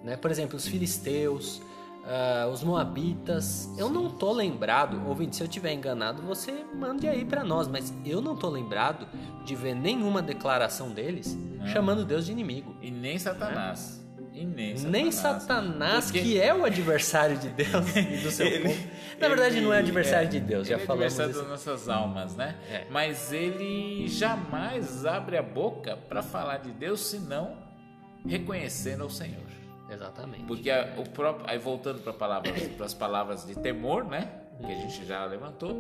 Né? 0.04 0.18
Por 0.18 0.32
exemplo, 0.32 0.58
os 0.58 0.68
filisteus, 0.68 1.62
ah, 2.10 2.48
os 2.52 2.64
moabitas. 2.64 3.70
Eu 3.78 3.90
não 3.90 4.10
tô 4.10 4.34
lembrado, 4.34 5.02
ouvinte, 5.08 5.36
se 5.36 5.44
eu 5.44 5.48
tiver 5.48 5.72
enganado, 5.74 6.22
você 6.24 6.52
mande 6.74 7.08
aí 7.08 7.24
para 7.24 7.44
nós, 7.44 7.68
mas 7.68 7.94
eu 8.04 8.20
não 8.22 8.36
tô 8.36 8.50
lembrado 8.50 9.08
de 9.46 9.56
ver 9.56 9.76
nenhuma 9.76 10.22
declaração 10.22 10.90
deles 10.90 11.38
chamando 11.72 12.04
Deus 12.04 12.26
de 12.26 12.32
inimigo. 12.32 12.76
E 12.82 12.90
nem 12.90 13.18
Satanás. 13.20 14.00
E 14.34 14.46
nem 14.46 14.76
Satanás. 14.78 14.92
Nem 14.92 15.12
Satanás, 15.12 16.06
Porque 16.06 16.22
que 16.22 16.40
é 16.40 16.54
o 16.56 16.64
adversário 16.66 17.38
de 17.38 17.50
Deus 17.50 17.96
e 17.96 18.18
do 18.24 18.32
seu 18.32 18.46
ele- 18.48 18.70
povo. 18.70 18.88
Na 19.20 19.28
verdade, 19.28 19.60
não 19.60 19.74
é 19.74 19.78
ele- 19.80 19.88
adversário 19.90 20.30
de 20.30 20.40
Deus, 20.40 20.68
já 20.68 20.76
ele 20.76 20.84
é 20.84 20.86
falamos 20.86 21.20
adversário 21.20 21.32
isso. 21.32 21.42
das 21.42 21.68
nossas 21.68 21.90
almas, 21.90 22.36
né? 22.38 22.56
É. 22.72 22.86
Mas 22.90 23.34
ele 23.34 24.08
jamais 24.08 25.06
abre 25.06 25.36
a 25.38 25.44
boca 25.44 25.98
para 26.08 26.22
falar 26.24 26.58
de 26.58 26.72
Deus 26.72 27.02
senão 27.02 27.54
reconhecendo 28.26 29.04
ao 29.04 29.10
Senhor. 29.10 29.44
Exatamente. 29.92 30.44
Porque 30.46 30.70
a- 30.70 30.94
o 30.98 31.10
próprio, 31.10 31.46
aí 31.50 31.58
voltando 31.58 32.02
para 32.02 32.14
palavras, 32.14 32.54
as 32.82 32.94
palavras 32.94 33.46
de 33.46 33.56
temor, 33.56 34.06
né? 34.06 34.30
Que 34.60 34.66
a 34.72 34.76
gente 34.76 35.06
já 35.06 35.26
levantou. 35.26 35.76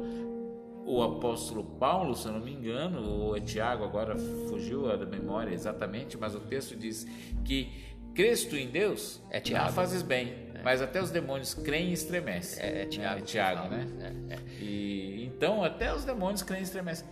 O 0.85 1.03
apóstolo 1.03 1.63
Paulo, 1.63 2.15
se 2.15 2.27
eu 2.27 2.31
não 2.33 2.39
me 2.39 2.51
engano, 2.51 3.03
ou 3.07 3.37
é 3.37 3.39
Tiago, 3.41 3.83
agora 3.83 4.15
fugiu 4.49 4.87
da 4.97 5.05
memória 5.05 5.53
exatamente, 5.53 6.17
mas 6.17 6.33
o 6.33 6.39
texto 6.39 6.75
diz 6.75 7.05
que 7.45 7.69
crês 8.15 8.43
tu 8.45 8.55
em 8.55 8.67
Deus, 8.69 9.21
É 9.29 9.39
Tiago. 9.39 9.65
não 9.67 9.73
fazes 9.73 10.01
bem, 10.01 10.33
mas 10.63 10.81
até 10.81 10.99
os 11.01 11.11
demônios 11.11 11.53
creem 11.53 11.89
e 11.89 11.93
estremecem. 11.93 12.63
É, 12.63 12.81
é 12.81 12.85
Tiago. 12.85 13.19
É 13.19 13.21
Tiago, 13.21 13.61
fala. 13.63 13.69
né? 13.77 13.87
É, 14.29 14.33
é. 14.35 14.39
E 14.63 15.25
então 15.25 15.63
até 15.63 15.93
os 15.93 16.03
demônios 16.05 16.41
creem 16.41 16.61
e 16.61 16.63
estremecem. 16.63 17.07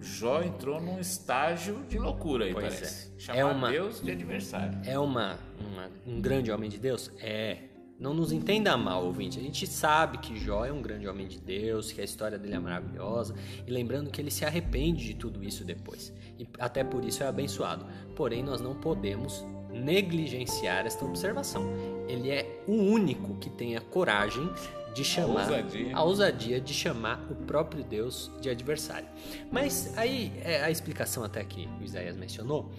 Jó 0.00 0.42
entrou 0.42 0.80
num 0.80 0.98
estágio 1.00 1.84
de 1.88 1.98
loucura 1.98 2.44
aí, 2.44 2.52
Pois 2.52 2.64
parece. 2.74 3.10
é. 3.16 3.20
Chamar 3.20 3.38
É 3.38 3.44
uma- 3.44 3.70
Deus 3.70 4.00
de 4.02 4.10
adversário. 4.10 4.78
É 4.84 4.98
uma, 4.98 5.38
uma- 5.60 5.90
um 6.06 6.20
grande 6.20 6.50
homem 6.52 6.68
de 6.70 6.78
Deus? 6.78 7.10
É. 7.18 7.58
Não 7.98 8.12
nos 8.12 8.32
entenda 8.32 8.76
mal, 8.76 9.04
ouvinte. 9.06 9.38
A 9.38 9.42
gente 9.42 9.66
sabe 9.68 10.18
que 10.18 10.36
Jó 10.36 10.64
é 10.64 10.72
um 10.72 10.82
grande 10.82 11.06
homem 11.08 11.26
de 11.28 11.38
Deus, 11.38 11.92
que 11.92 12.00
a 12.00 12.04
história 12.04 12.36
dele 12.38 12.54
é 12.54 12.58
maravilhosa. 12.58 13.34
E 13.66 13.70
lembrando 13.70 14.10
que 14.10 14.20
ele 14.20 14.30
se 14.32 14.44
arrepende 14.44 15.04
de 15.04 15.14
tudo 15.14 15.42
isso 15.44 15.64
depois. 15.64 16.12
E 16.38 16.46
até 16.58 16.82
por 16.82 17.04
isso 17.04 17.22
é 17.22 17.26
abençoado. 17.28 17.86
Porém, 18.16 18.42
nós 18.42 18.60
não 18.60 18.74
podemos 18.74 19.44
negligenciar 19.72 20.86
esta 20.86 21.04
observação. 21.04 21.64
Ele 22.08 22.30
é 22.30 22.62
o 22.66 22.72
único 22.72 23.36
que 23.38 23.48
tem 23.48 23.76
a 23.76 23.80
coragem 23.80 24.48
de 24.94 25.04
chamar 25.04 25.50
ousadia. 25.50 25.96
a 25.96 26.02
ousadia 26.02 26.60
de 26.60 26.72
chamar 26.72 27.26
o 27.30 27.34
próprio 27.34 27.82
Deus 27.82 28.30
de 28.40 28.48
adversário. 28.48 29.08
Mas 29.50 29.92
aí 29.98 30.32
é, 30.44 30.62
a 30.62 30.70
explicação 30.70 31.24
até 31.24 31.44
que 31.44 31.68
o 31.80 31.84
Isaías 31.84 32.16
mencionou 32.16 32.72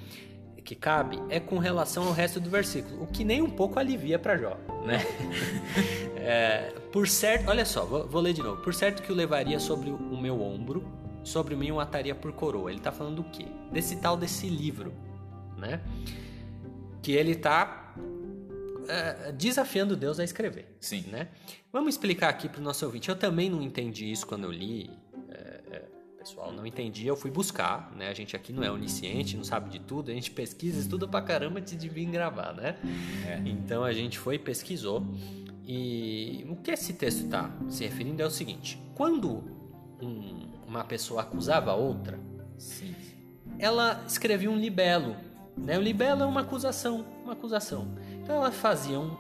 que 0.66 0.74
cabe 0.74 1.22
é 1.30 1.40
com 1.40 1.60
relação 1.60 2.08
ao 2.08 2.12
resto 2.12 2.40
do 2.40 2.50
versículo, 2.50 3.04
o 3.04 3.08
que 3.08 3.24
nem 3.24 3.42
um 3.42 3.50
pouco 3.50 3.80
alivia 3.80 4.18
para 4.18 4.36
Jó, 4.36 4.58
né? 4.84 5.00
É, 6.28 6.74
por 6.92 7.08
certo, 7.08 7.52
olha 7.52 7.64
só, 7.64 7.86
vou, 7.86 8.08
vou 8.08 8.20
ler 8.20 8.34
de 8.34 8.42
novo. 8.42 8.60
Por 8.60 8.74
certo 8.74 9.04
que 9.04 9.12
o 9.12 9.16
levaria 9.16 9.60
sobre 9.60 9.92
o 9.92 10.20
meu 10.20 10.42
ombro, 10.42 10.84
sobre 11.24 11.56
mim 11.56 11.70
o 11.70 11.80
ataria 11.80 12.16
por 12.16 12.34
coroa. 12.34 12.72
Ele 12.72 12.80
tá 12.80 12.92
falando 12.92 13.18
do 13.18 13.24
quê? 13.26 13.46
Desse 13.72 13.98
tal 13.98 14.18
desse 14.18 14.50
livro, 14.50 14.92
né? 15.56 15.82
Que 17.04 17.12
ele 17.12 17.36
tá 17.36 17.85
é, 18.88 19.32
desafiando 19.32 19.96
Deus 19.96 20.20
a 20.20 20.24
escrever. 20.24 20.76
Sim. 20.80 21.06
Né? 21.12 21.28
Vamos 21.72 21.96
explicar 21.96 22.30
aqui 22.30 22.48
para 22.50 22.60
o 22.62 22.64
nosso 22.64 22.86
ouvinte. 22.86 23.10
Eu 23.10 23.16
também 23.16 23.50
não 23.50 23.62
entendi 23.62 24.12
isso 24.12 24.26
quando 24.26 24.44
eu 24.46 24.52
li. 24.52 24.90
é, 25.30 25.62
é, 25.72 25.82
pessoal, 26.18 26.52
não 26.52 26.66
entendi. 26.66 27.06
Eu 27.06 27.16
fui 27.16 27.30
buscar. 27.32 27.92
Né? 27.96 28.08
A 28.10 28.14
gente 28.14 28.36
aqui 28.36 28.52
não 28.54 28.64
é 28.64 28.72
onisciente, 28.72 29.38
não 29.38 29.44
sabe 29.44 29.70
de 29.70 29.80
tudo. 29.80 30.10
A 30.12 30.14
gente 30.14 30.32
pesquisa, 30.32 30.80
estuda 30.80 31.08
pra 31.08 31.22
caramba 31.22 31.60
antes 31.60 31.78
de 31.78 31.88
vir 31.90 32.06
gravar, 32.06 32.54
né? 32.54 32.78
É. 33.28 33.42
Então 33.46 33.84
a 33.84 33.94
gente 33.94 34.18
foi 34.18 34.36
e 34.36 34.40
pesquisou. 34.40 35.06
E 35.68 36.46
o 36.50 36.56
que 36.58 36.72
esse 36.72 36.94
texto 36.94 37.26
está 37.26 37.50
se 37.70 37.84
referindo 37.84 38.22
é 38.22 38.26
o 38.26 38.30
seguinte: 38.32 38.80
quando 38.94 39.44
um- 40.02 40.46
uma 40.68 40.84
pessoa 40.84 41.22
acusava 41.22 41.72
a 41.72 41.76
outra, 41.76 42.20
Sim. 42.58 42.94
ela 43.60 44.04
escrevia 44.08 44.50
um 44.50 44.58
libelo. 44.58 45.16
Né? 45.58 45.78
O 45.78 45.82
libelo 45.82 46.22
é 46.22 46.26
uma 46.26 46.42
acusação, 46.42 47.06
uma 47.24 47.34
acusação. 47.34 47.88
Então 48.26 48.38
ela 48.38 48.52
fazia 48.52 49.00
um, 49.00 49.16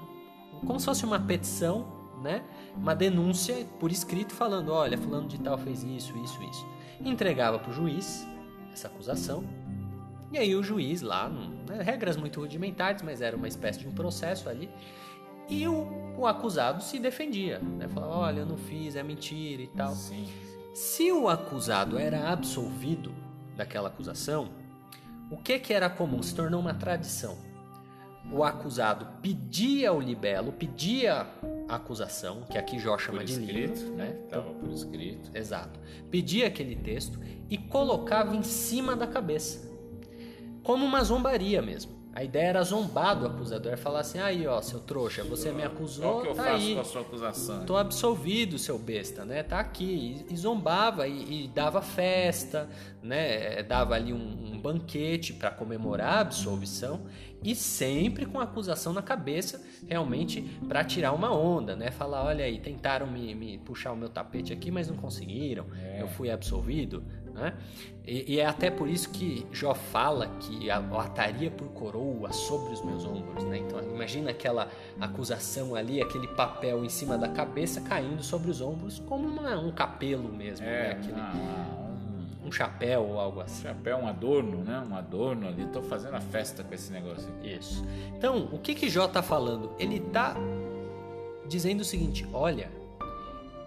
como 0.65 0.79
se 0.79 0.85
fosse 0.87 1.05
uma 1.05 1.19
petição, 1.19 1.85
né? 2.23 2.43
uma 2.75 2.95
denúncia 2.95 3.55
por 3.79 3.91
escrito 3.91 4.33
falando, 4.33 4.73
olha, 4.73 4.97
fulano 4.97 5.27
de 5.27 5.39
tal 5.39 5.59
fez 5.59 5.83
isso, 5.83 6.17
isso, 6.17 6.43
isso. 6.43 6.67
Entregava 6.99 7.59
para 7.59 7.69
o 7.69 7.73
juiz 7.73 8.27
essa 8.73 8.87
acusação. 8.87 9.43
E 10.31 10.39
aí 10.39 10.55
o 10.55 10.63
juiz 10.63 11.03
lá, 11.03 11.29
né, 11.29 11.83
regras 11.83 12.17
muito 12.17 12.39
rudimentares, 12.39 13.03
mas 13.03 13.21
era 13.21 13.37
uma 13.37 13.47
espécie 13.47 13.79
de 13.79 13.87
um 13.87 13.91
processo 13.91 14.49
ali. 14.49 14.71
E 15.47 15.67
o, 15.67 16.15
o 16.17 16.25
acusado 16.25 16.81
se 16.81 16.97
defendia, 16.97 17.59
né? 17.59 17.87
Falava, 17.87 18.13
olha, 18.13 18.39
eu 18.39 18.45
não 18.47 18.57
fiz, 18.57 18.95
é 18.95 19.03
mentira 19.03 19.61
e 19.61 19.67
tal. 19.67 19.93
Sim. 19.93 20.27
Se 20.73 21.11
o 21.11 21.29
acusado 21.29 21.99
era 21.99 22.31
absolvido 22.31 23.13
daquela 23.55 23.87
acusação, 23.87 24.49
o 25.29 25.37
que, 25.37 25.59
que 25.59 25.71
era 25.71 25.91
comum? 25.91 26.23
Se 26.23 26.33
tornou 26.33 26.59
uma 26.59 26.73
tradição. 26.73 27.37
O 28.31 28.43
acusado 28.43 29.07
pedia 29.21 29.93
o 29.93 29.99
libelo, 29.99 30.51
pedia 30.51 31.27
a 31.67 31.75
acusação, 31.75 32.41
que 32.49 32.57
aqui 32.57 32.79
Jó 32.79 32.97
chama 32.97 33.19
Por 33.19 33.25
de 33.25 33.31
escrito, 33.33 33.79
livro, 33.81 33.95
né? 33.95 34.15
Estava 34.25 34.51
por 34.53 34.69
escrito. 34.69 35.31
Exato. 35.33 35.79
Pedia 36.09 36.47
aquele 36.47 36.75
texto 36.75 37.19
e 37.49 37.57
colocava 37.57 38.35
em 38.35 38.43
cima 38.43 38.95
da 38.95 39.07
cabeça. 39.07 39.71
Como 40.63 40.83
uma 40.85 41.03
zombaria 41.03 41.61
mesmo. 41.61 41.95
A 42.15 42.23
ideia 42.23 42.47
era 42.47 42.63
zombar 42.63 43.19
do 43.19 43.25
acusador, 43.25 43.73
é 43.73 43.75
falar 43.75 43.99
assim, 43.99 44.19
aí 44.19 44.47
ó, 44.47 44.61
seu 44.61 44.79
trouxa, 44.79 45.21
você 45.25 45.51
me 45.51 45.63
Qual 45.63 45.73
acusou, 45.73 46.21
que 46.21 46.27
eu 46.29 46.33
tá 46.33 46.43
faço 46.43 46.55
aí. 46.55 46.73
com 46.73 46.79
a 46.79 46.83
sua 46.85 47.01
acusação? 47.01 47.65
Tô 47.65 47.75
absolvido, 47.75 48.57
seu 48.57 48.79
besta, 48.79 49.25
né? 49.25 49.43
Tá 49.43 49.59
aqui. 49.59 50.23
E, 50.29 50.33
e 50.33 50.37
zombava 50.37 51.09
e, 51.09 51.43
e 51.43 51.47
dava 51.49 51.81
festa, 51.81 52.69
né? 53.03 53.61
Dava 53.63 53.95
ali 53.95 54.13
um, 54.13 54.53
um 54.53 54.57
banquete 54.57 55.33
para 55.33 55.51
comemorar 55.51 56.13
a 56.13 56.19
absolvição 56.21 57.01
e 57.45 57.55
sempre 57.55 58.25
com 58.25 58.39
acusação 58.39 58.91
na 58.91 59.01
cabeça, 59.01 59.61
realmente 59.87 60.41
para 60.67 60.83
tirar 60.83 61.11
uma 61.13 61.31
onda, 61.33 61.75
né? 61.75 61.91
Falar, 61.91 62.23
olha 62.25 62.43
aí, 62.43 62.59
tentaram 62.59 63.05
me, 63.07 63.35
me 63.35 63.57
puxar 63.59 63.91
o 63.91 63.95
meu 63.95 64.09
tapete 64.09 64.51
aqui, 64.51 64.71
mas 64.71 64.87
não 64.87 64.95
conseguiram. 64.97 65.65
Eu 65.99 66.07
fui 66.07 66.31
absolvido, 66.31 67.03
né? 67.33 67.53
E, 68.07 68.33
e 68.35 68.39
é 68.39 68.45
até 68.45 68.69
por 68.71 68.87
isso 68.87 69.09
que 69.09 69.45
Jó 69.51 69.73
fala 69.73 70.27
que 70.39 70.69
a, 70.69 70.77
ataria 70.77 71.49
por 71.51 71.67
coroa 71.69 72.31
sobre 72.31 72.73
os 72.73 72.83
meus 72.83 73.03
ombros, 73.05 73.43
né? 73.45 73.57
Então 73.59 73.79
imagina 73.93 74.31
aquela 74.31 74.67
acusação 74.99 75.75
ali, 75.75 76.01
aquele 76.01 76.27
papel 76.27 76.83
em 76.83 76.89
cima 76.89 77.17
da 77.17 77.27
cabeça 77.29 77.81
caindo 77.81 78.23
sobre 78.23 78.49
os 78.51 78.61
ombros 78.61 78.99
como 79.07 79.27
uma- 79.27 79.57
um 79.59 79.71
capelo 79.71 80.31
mesmo, 80.31 80.65
né? 80.65 80.87
É, 80.87 80.91
Aquele, 80.91 81.13
uma- 81.13 81.31
uma- 81.31 81.94
um 82.45 82.51
chapéu 82.51 83.03
ou 83.03 83.19
algo 83.19 83.41
assim. 83.41 83.63
chapéu, 83.63 83.97
um 83.97 84.07
adorno, 84.07 84.63
né? 84.63 84.85
Um 84.89 84.95
adorno 84.95 85.47
ali. 85.47 85.65
Tô 85.67 85.81
fazendo 85.81 86.15
a 86.15 86.21
festa 86.21 86.63
com 86.63 86.73
esse 86.73 86.91
negócio 86.91 87.27
aqui. 87.29 87.53
Isso. 87.53 87.83
Então, 88.15 88.47
o 88.51 88.59
que 88.59 88.75
que 88.75 88.89
Jó 88.89 89.07
tá 89.07 89.23
falando? 89.23 89.71
Ele 89.79 89.99
tá 89.99 90.35
dizendo 91.47 91.81
o 91.81 91.85
seguinte: 91.85 92.27
olha, 92.31 92.71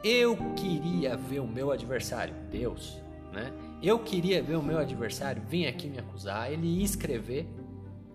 eu 0.04 0.36
queria 0.54 1.16
ver 1.16 1.40
o 1.40 1.46
meu 1.46 1.72
adversário, 1.72 2.34
Deus, 2.50 3.02
né? 3.32 3.52
Eu 3.82 3.98
queria 3.98 4.42
ver 4.42 4.56
o 4.56 4.62
meu 4.62 4.78
adversário 4.78 5.42
vir 5.48 5.66
aqui 5.66 5.88
me 5.88 5.98
acusar, 5.98 6.52
ele 6.52 6.66
ia 6.66 6.84
escrever 6.84 7.48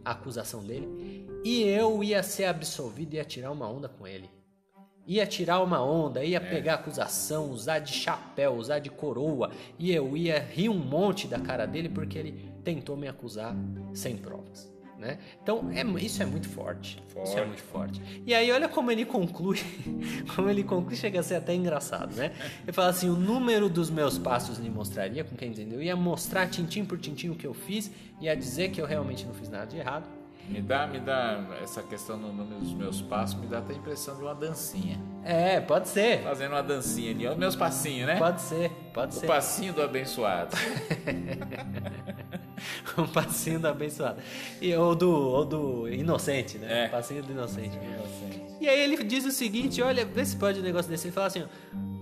a 0.03 0.11
acusação 0.11 0.61
dele 0.63 1.27
e 1.43 1.63
eu 1.63 2.03
ia 2.03 2.21
ser 2.23 2.45
absolvido 2.45 3.13
e 3.13 3.17
ia 3.17 3.25
tirar 3.25 3.51
uma 3.51 3.69
onda 3.69 3.87
com 3.87 4.07
ele. 4.07 4.29
Ia 5.05 5.25
tirar 5.25 5.61
uma 5.61 5.83
onda, 5.83 6.23
ia 6.23 6.39
pegar 6.39 6.73
a 6.73 6.75
acusação, 6.75 7.51
usar 7.51 7.79
de 7.79 7.91
chapéu, 7.91 8.53
usar 8.53 8.79
de 8.79 8.89
coroa, 8.89 9.51
e 9.77 9.91
eu 9.91 10.15
ia 10.15 10.39
rir 10.39 10.69
um 10.69 10.77
monte 10.77 11.27
da 11.27 11.39
cara 11.39 11.65
dele 11.65 11.89
porque 11.89 12.17
ele 12.17 12.53
tentou 12.63 12.95
me 12.95 13.07
acusar 13.07 13.53
sem 13.93 14.15
provas. 14.15 14.71
Né? 14.97 15.17
Então 15.41 15.69
é, 15.73 15.83
isso 16.01 16.23
é 16.23 16.25
muito 16.25 16.47
forte. 16.47 17.03
Isso 17.09 17.17
é 17.17 17.25
Forte. 17.25 17.47
muito 17.47 17.63
forte. 17.63 18.01
E 18.25 18.33
aí 18.33 18.49
olha 18.49 18.69
como 18.69 18.89
ele 18.89 19.03
conclui, 19.03 19.59
como 20.33 20.49
ele 20.49 20.63
conclui, 20.63 20.95
chega 20.95 21.19
a 21.19 21.23
ser 21.23 21.35
até 21.35 21.53
engraçado, 21.53 22.15
né? 22.15 22.31
Ele 22.63 22.71
fala 22.71 22.87
assim: 22.87 23.09
o 23.09 23.15
número 23.17 23.67
dos 23.67 23.89
meus 23.89 24.17
passos 24.17 24.59
lhe 24.59 24.69
mostraria, 24.69 25.25
com 25.25 25.35
quem 25.35 25.51
dizendo, 25.51 25.73
eu 25.73 25.81
ia 25.81 25.95
mostrar 25.95 26.47
tintim 26.47 26.85
por 26.85 26.97
tintim 26.97 27.29
o 27.29 27.35
que 27.35 27.45
eu 27.45 27.53
fiz, 27.53 27.91
ia 28.21 28.33
dizer 28.33 28.71
que 28.71 28.79
eu 28.79 28.85
realmente 28.85 29.25
não 29.25 29.33
fiz 29.33 29.49
nada 29.49 29.65
de 29.65 29.77
errado. 29.77 30.07
Me 30.49 30.61
dá, 30.61 30.85
me 30.85 30.99
dá 30.99 31.41
essa 31.61 31.81
questão 31.81 32.17
no 32.17 32.33
número 32.33 32.59
dos 32.59 32.73
meus 32.73 33.01
passos, 33.01 33.39
me 33.39 33.47
dá 33.47 33.59
até 33.59 33.73
a 33.73 33.77
impressão 33.77 34.15
de 34.15 34.21
uma 34.23 34.35
dancinha. 34.35 34.99
É, 35.23 35.61
pode 35.61 35.87
ser, 35.87 36.21
Fazendo 36.21 36.51
uma 36.51 36.61
dancinha 36.61 37.11
ali, 37.11 37.25
ó, 37.27 37.35
meus 37.35 37.55
passinhos, 37.55 38.07
né? 38.07 38.17
pode 38.17 38.41
ser, 38.41 38.69
pode 38.93 39.15
O 39.15 39.19
ser. 39.19 39.27
passinho 39.27 39.73
do 39.73 39.81
abençoado. 39.81 40.55
um 42.97 43.07
passinho 43.07 43.59
do 43.59 43.67
abençoado. 43.67 44.21
E, 44.61 44.73
ou, 44.75 44.95
do, 44.95 45.09
ou 45.09 45.45
do 45.45 45.87
inocente, 45.89 46.57
né? 46.57 46.83
É. 46.83 46.87
Um 46.87 46.91
passinho 46.91 47.23
do 47.23 47.31
inocente. 47.31 47.77
E 48.59 48.67
aí 48.67 48.79
ele 48.81 49.01
diz 49.03 49.25
o 49.25 49.31
seguinte: 49.31 49.81
olha, 49.81 50.05
vê 50.05 50.25
se 50.25 50.35
pode 50.35 50.59
um 50.59 50.63
negócio 50.63 50.89
desse. 50.91 51.07
Ele 51.07 51.13
fala 51.13 51.27
assim: 51.27 51.43
ó, 51.43 51.47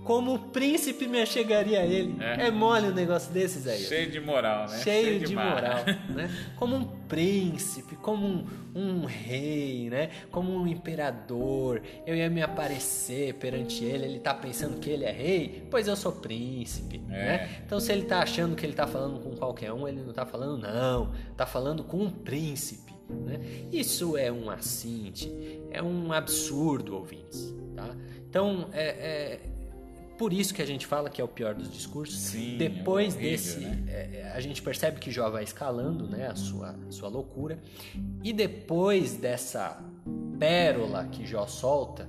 como 0.04 0.34
o 0.34 0.38
príncipe 0.38 1.06
me 1.06 1.20
achegaria 1.20 1.80
a 1.80 1.84
ele. 1.86 2.16
É, 2.20 2.46
É. 2.46 2.50
mole 2.50 2.88
um 2.88 2.94
negócio 2.94 3.32
desses 3.32 3.66
aí. 3.66 3.80
Cheio 3.80 4.10
de 4.10 4.20
moral, 4.20 4.68
né? 4.68 4.78
Cheio 4.78 5.20
de 5.20 5.34
marra. 5.34 5.54
moral, 5.54 5.84
né? 6.10 6.30
Como 6.56 6.76
um 6.76 6.84
príncipe, 6.84 7.94
como 7.96 8.26
um, 8.26 8.44
um 8.74 9.04
rei, 9.04 9.88
né? 9.90 10.10
Como 10.30 10.52
um 10.52 10.66
imperador. 10.66 11.82
Eu 12.06 12.16
ia 12.16 12.28
me 12.30 12.42
aparecer 12.42 13.34
perante 13.34 13.84
ele, 13.84 14.04
ele 14.04 14.18
tá 14.20 14.34
pensando 14.34 14.78
que 14.80 14.90
ele 14.90 15.04
é 15.04 15.12
rei, 15.12 15.66
pois 15.70 15.86
eu 15.86 15.94
sou 15.96 16.12
príncipe, 16.12 16.98
né? 16.98 17.48
Então 17.64 17.78
se 17.78 17.92
ele 17.92 18.02
tá 18.02 18.20
achando 18.22 18.56
que 18.56 18.64
ele 18.66 18.72
tá 18.74 18.86
falando 18.86 19.20
com 19.20 19.36
qualquer 19.36 19.72
um, 19.72 19.86
ele 19.86 20.00
não 20.02 20.12
tá 20.12 20.24
falando 20.26 20.58
não, 20.60 21.12
tá 21.36 21.46
falando 21.46 21.84
com 21.84 21.98
um 21.98 22.10
príncipe, 22.10 22.92
né? 23.08 23.40
Isso 23.70 24.16
é 24.16 24.32
um 24.32 24.50
assinte, 24.50 25.30
é 25.70 25.82
um 25.82 26.12
absurdo, 26.12 26.94
ouvintes, 26.96 27.54
tá? 27.76 27.94
Então, 28.28 28.68
é, 28.72 28.84
é 28.86 29.40
por 30.22 30.32
isso 30.32 30.54
que 30.54 30.62
a 30.62 30.64
gente 30.64 30.86
fala 30.86 31.10
que 31.10 31.20
é 31.20 31.24
o 31.24 31.26
pior 31.26 31.52
dos 31.52 31.68
discursos. 31.68 32.16
Sim, 32.16 32.56
Depois 32.56 33.14
é 33.14 33.18
horrível, 33.18 33.30
desse, 33.32 33.58
né? 33.58 33.82
é, 33.88 34.32
a 34.32 34.40
gente 34.40 34.62
percebe 34.62 35.00
que 35.00 35.10
Jó 35.10 35.28
vai 35.28 35.42
escalando, 35.42 36.06
né, 36.06 36.28
a 36.28 36.36
sua, 36.36 36.76
sua 36.90 37.08
loucura. 37.08 37.58
E 38.22 38.32
depois 38.32 39.16
dessa 39.16 39.82
pérola 40.38 41.06
que 41.10 41.26
Jó 41.26 41.44
solta, 41.48 42.08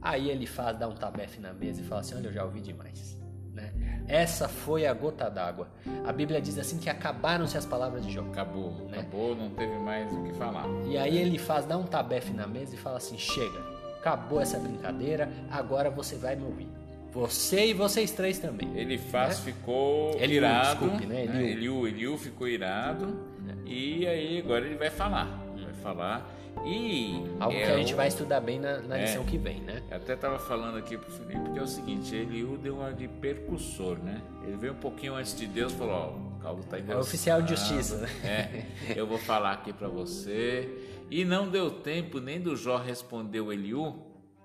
aí 0.00 0.30
ele 0.30 0.46
faz, 0.46 0.78
dá 0.78 0.88
um 0.88 0.94
tabefe 0.94 1.42
na 1.42 1.52
mesa 1.52 1.82
e 1.82 1.84
fala 1.84 2.00
assim: 2.00 2.14
Olha, 2.14 2.28
eu 2.28 2.32
já 2.32 2.42
ouvi 2.42 2.62
demais. 2.62 3.20
Né? 3.52 3.70
Essa 4.08 4.48
foi 4.48 4.86
a 4.86 4.94
gota 4.94 5.28
d'água. 5.28 5.68
A 6.06 6.10
Bíblia 6.14 6.40
diz 6.40 6.56
assim 6.58 6.78
que 6.78 6.88
acabaram-se 6.88 7.58
as 7.58 7.66
palavras 7.66 8.06
de 8.06 8.14
Jó. 8.14 8.22
Acabou, 8.22 8.70
Né? 8.88 9.00
acabou, 9.00 9.36
não 9.36 9.50
teve 9.50 9.76
mais 9.76 10.10
o 10.10 10.22
que 10.22 10.32
falar. 10.32 10.64
E 10.86 10.96
aí 10.96 11.18
ele 11.18 11.36
faz, 11.38 11.66
dá 11.66 11.76
um 11.76 11.84
tabefe 11.84 12.32
na 12.32 12.46
mesa 12.46 12.74
e 12.74 12.78
fala 12.78 12.96
assim: 12.96 13.18
Chega, 13.18 13.60
acabou 13.98 14.40
essa 14.40 14.58
brincadeira, 14.58 15.30
agora 15.50 15.90
você 15.90 16.16
vai 16.16 16.34
me 16.34 16.44
ouvir. 16.44 16.68
Você 17.12 17.66
e 17.66 17.74
vocês 17.74 18.10
três 18.10 18.38
também. 18.38 18.70
Ele 18.76 18.96
faz, 18.98 19.40
ficou 19.40 20.12
Eliú, 20.18 20.36
irado. 20.38 20.80
desculpe, 20.80 21.06
né? 21.06 21.24
Eliú. 21.24 21.46
Eliú, 21.46 21.86
Eliú 21.88 22.18
ficou 22.18 22.48
irado. 22.48 23.18
E 23.66 24.06
aí 24.06 24.38
agora 24.38 24.64
ele 24.66 24.76
vai 24.76 24.90
falar. 24.90 25.26
Vai 25.62 25.74
falar. 25.74 26.30
E. 26.64 27.22
Algo 27.40 27.56
é 27.56 27.64
que 27.66 27.72
a 27.72 27.76
gente 27.76 27.92
o- 27.92 27.96
vai 27.96 28.08
estudar 28.08 28.40
bem 28.40 28.58
na, 28.60 28.78
na 28.80 28.96
É. 28.98 29.02
lição 29.02 29.24
que 29.24 29.36
vem, 29.36 29.60
né? 29.60 29.82
Eu 29.90 29.96
até 29.96 30.14
tava 30.16 30.38
falando 30.38 30.76
aqui 30.78 30.96
pro 30.96 31.10
Felipe 31.10 31.50
que 31.52 31.58
é 31.58 31.62
o 31.62 31.66
seguinte, 31.66 32.14
Eliú 32.14 32.56
deu 32.56 32.76
uma 32.76 32.92
de 32.92 33.08
percussor, 33.08 33.98
né? 33.98 34.20
Ele 34.46 34.56
veio 34.56 34.72
um 34.72 34.76
pouquinho 34.76 35.14
antes 35.14 35.36
de 35.36 35.46
Deus 35.46 35.72
e 35.72 35.76
falou, 35.76 35.94
ó, 35.94 36.36
o 36.36 36.40
caldo 36.40 36.62
tá 36.64 36.78
É 36.78 36.96
oficial 36.96 37.42
de 37.42 37.50
justiça, 37.50 37.96
né? 37.98 38.08
É, 38.24 38.64
eu 38.96 39.06
vou 39.06 39.18
falar 39.18 39.52
aqui 39.52 39.72
pra 39.72 39.88
você. 39.88 40.68
E 41.10 41.24
não 41.24 41.48
deu 41.48 41.70
tempo 41.70 42.20
nem 42.20 42.40
do 42.40 42.54
Jó 42.56 42.76
responder 42.78 43.40
o 43.40 43.52
Eliú 43.52 43.96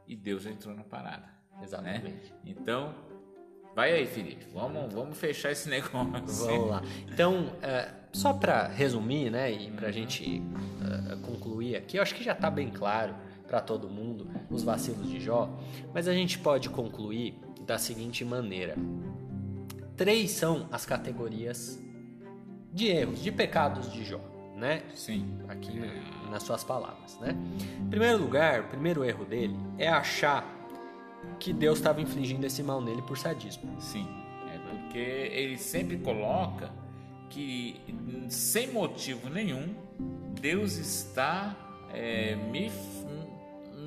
e 0.07 0.15
Deus 0.15 0.45
entrou 0.45 0.73
na 0.75 0.83
parada. 0.83 1.36
Né? 1.57 1.63
Exatamente. 1.63 2.33
Então, 2.45 2.93
vai 3.75 3.91
aí, 3.93 4.05
Felipe. 4.05 4.45
Vamos, 4.53 4.93
vamos 4.93 5.17
fechar 5.17 5.51
esse 5.51 5.67
negócio. 5.69 6.45
Vamos 6.45 6.69
lá. 6.69 6.81
Então, 7.11 7.51
é, 7.61 7.89
só 8.13 8.33
para 8.33 8.67
resumir, 8.67 9.29
né, 9.29 9.51
e 9.51 9.69
para 9.71 9.87
a 9.87 9.91
gente 9.91 10.41
é, 11.11 11.15
concluir 11.17 11.75
aqui, 11.75 11.97
eu 11.97 12.01
acho 12.01 12.15
que 12.15 12.23
já 12.23 12.31
está 12.33 12.49
bem 12.49 12.69
claro 12.69 13.13
para 13.47 13.61
todo 13.61 13.89
mundo 13.89 14.29
os 14.49 14.61
vacilos 14.63 15.09
de 15.09 15.19
Jó, 15.21 15.49
mas 15.93 16.07
a 16.07 16.13
gente 16.13 16.37
pode 16.39 16.69
concluir 16.69 17.39
da 17.65 17.77
seguinte 17.77 18.23
maneira: 18.25 18.75
três 19.95 20.31
são 20.31 20.67
as 20.71 20.85
categorias 20.85 21.79
de 22.73 22.87
erros, 22.87 23.21
de 23.23 23.31
pecados 23.31 23.91
de 23.91 24.03
Jó, 24.03 24.19
né? 24.55 24.83
Sim. 24.93 25.39
aqui 25.47 25.79
na- 25.79 26.29
nas 26.31 26.43
suas 26.43 26.63
palavras, 26.63 27.17
né? 27.19 27.35
Em 27.79 27.89
primeiro 27.89 28.17
lugar, 28.17 28.61
o 28.61 28.63
primeiro 28.65 29.03
erro 29.05 29.23
dele 29.23 29.55
é 29.77 29.87
achar 29.87 30.43
que 31.39 31.53
Deus 31.53 31.79
estava 31.79 32.01
infligindo 32.01 32.45
esse 32.45 32.63
mal 32.63 32.81
nele 32.81 33.01
por 33.01 33.17
sadismo. 33.17 33.79
Sim, 33.79 34.07
é 34.53 34.57
porque 34.69 34.97
ele 34.97 35.57
sempre 35.57 35.97
coloca 35.97 36.71
que 37.29 37.79
sem 38.29 38.71
motivo 38.71 39.29
nenhum 39.29 39.75
Deus 40.39 40.77
está 40.77 41.55
é, 41.93 42.35
me, 42.35 42.71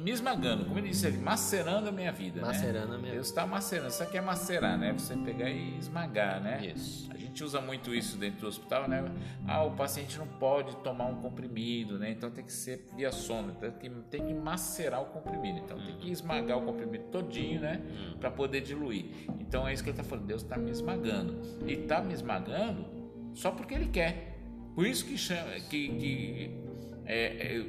me 0.01 0.11
esmagando, 0.11 0.65
como 0.65 0.79
ele 0.79 0.89
disse, 0.89 1.07
ali, 1.07 1.19
macerando 1.19 1.89
a 1.89 1.93
minha 1.93 2.13
vida. 2.13 2.41
né? 2.41 2.47
Macerando 2.47 2.95
a 2.95 2.99
minha 2.99 3.13
Deus 3.13 3.29
está 3.29 3.47
macerando, 3.47 3.89
isso 3.89 4.03
aqui 4.03 4.19
é 4.19 4.21
macerar, 4.21 4.79
né? 4.79 4.93
Você 4.93 5.17
pegar 5.17 5.51
e 5.51 5.79
esmagar, 5.79 6.41
né? 6.41 6.73
Isso. 6.75 7.11
A 7.13 7.17
gente 7.17 7.45
usa 7.45 7.61
muito 7.61 7.95
isso 7.95 8.17
dentro 8.17 8.41
do 8.41 8.47
hospital, 8.49 8.89
né? 8.89 9.05
Ah, 9.47 9.63
o 9.65 9.73
paciente 9.73 10.19
não 10.19 10.27
pode 10.27 10.77
tomar 10.79 11.07
um 11.07 11.17
comprimido, 11.17 11.99
né? 11.99 12.11
Então 12.11 12.31
tem 12.31 12.45
que 12.45 12.53
ser 12.53 12.89
via 12.97 13.13
sono, 13.13 13.53
então 13.57 13.71
tem, 13.73 13.91
tem 14.11 14.27
que 14.27 14.35
macerar 14.35 15.03
o 15.03 15.07
comprimido. 15.07 15.59
Então 15.59 15.79
tem 15.79 15.97
que 15.97 16.11
esmagar 16.11 16.59
o 16.59 16.63
comprimido 16.63 17.05
todinho, 17.05 17.61
né? 17.61 17.81
Para 18.19 18.31
poder 18.31 18.61
diluir. 18.61 19.07
Então 19.39 19.67
é 19.67 19.73
isso 19.73 19.83
que 19.83 19.91
ele 19.91 19.99
está 19.99 20.09
falando. 20.09 20.27
Deus 20.27 20.43
está 20.43 20.57
me 20.57 20.71
esmagando. 20.71 21.41
E 21.67 21.73
está 21.73 22.01
me 22.01 22.15
esmagando 22.15 23.01
só 23.35 23.51
porque 23.51 23.75
Ele 23.75 23.87
quer. 23.87 24.39
Por 24.75 24.87
isso 24.87 25.05
que 25.05 25.17
chama 25.19 25.53
que, 25.69 25.89
que 25.89 26.51
é, 27.05 27.57
é 27.57 27.67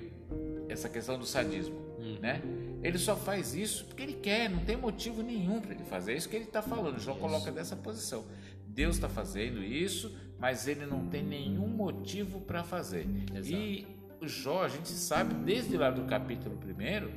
essa 0.70 0.88
questão 0.88 1.18
do 1.18 1.26
sadismo, 1.26 1.76
né? 2.20 2.42
Ele 2.84 2.98
só 2.98 3.16
faz 3.16 3.54
isso 3.54 3.86
porque 3.86 4.04
ele 4.04 4.14
quer, 4.14 4.50
não 4.50 4.60
tem 4.60 4.76
motivo 4.76 5.22
nenhum 5.22 5.60
para 5.62 5.74
ele 5.74 5.84
fazer. 5.84 6.14
É 6.14 6.18
isso 6.18 6.30
que 6.30 6.36
ele 6.36 6.46
está 6.46 6.62
falando. 6.62 7.00
João 7.00 7.18
coloca 7.18 7.52
dessa 7.52 7.76
posição. 7.76 8.26
Deus 8.68 8.96
está 8.96 9.10
fazendo 9.10 9.64
isso, 9.64 10.16
mas 10.40 10.68
ele 10.68 10.86
não 10.86 11.08
tem 11.08 11.24
nenhum 11.24 11.68
motivo 11.68 12.42
para 12.42 12.64
fazer. 12.64 13.08
Exato. 13.36 13.54
E 13.54 13.88
o 14.22 14.28
Jó, 14.28 14.64
a 14.64 14.68
gente 14.70 14.90
sabe 14.90 15.34
desde 15.34 15.78
lá 15.78 15.90
do 15.90 16.04
capítulo 16.04 16.56
primeiro, 16.58 17.12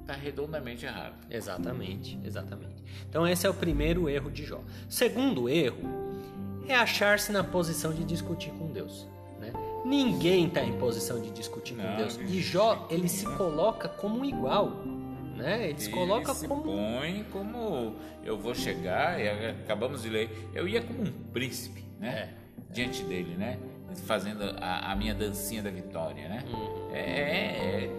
está 0.00 0.14
redondamente 0.14 0.86
errado. 0.86 1.26
Exatamente, 1.30 2.18
exatamente. 2.24 2.82
Então 3.08 3.26
esse 3.26 3.46
é 3.46 3.50
o 3.50 3.54
primeiro 3.54 4.08
erro 4.08 4.30
de 4.30 4.44
Jó. 4.44 4.62
Segundo 4.88 5.48
erro 5.48 5.82
é 6.66 6.74
achar-se 6.74 7.32
na 7.32 7.44
posição 7.44 7.92
de 7.92 8.04
discutir 8.04 8.50
com 8.52 8.72
Deus? 8.72 9.06
Ninguém 9.84 10.46
está 10.46 10.62
em 10.62 10.78
posição 10.78 11.20
de 11.20 11.30
discutir 11.30 11.74
com 11.74 11.82
Não, 11.82 11.96
Deus. 11.96 12.14
gente, 12.14 12.36
E 12.36 12.40
Jó, 12.40 12.86
ele 12.90 13.08
se 13.08 13.24
coloca 13.24 13.88
como 13.88 14.20
um 14.20 14.24
igual, 14.24 14.70
né? 15.36 15.70
Ele 15.70 15.80
se 15.80 15.90
coloca 15.90 16.34
se 16.34 16.48
como 16.48 16.62
põe 16.64 17.24
como 17.30 17.94
eu 18.24 18.36
vou 18.38 18.54
chegar, 18.54 19.20
e 19.20 19.28
acabamos 19.50 20.02
de 20.02 20.08
ler, 20.10 20.50
eu 20.52 20.66
ia 20.68 20.82
como 20.82 21.02
um 21.02 21.12
príncipe, 21.32 21.84
né? 21.98 22.34
Diante 22.70 23.02
dele, 23.04 23.36
né? 23.36 23.58
Fazendo 24.04 24.42
a, 24.60 24.92
a 24.92 24.96
minha 24.96 25.14
dancinha 25.14 25.62
da 25.62 25.70
vitória, 25.70 26.28
né? 26.28 26.44
Uhum. 26.52 26.90
É, 26.92 27.00
é, 27.00 27.90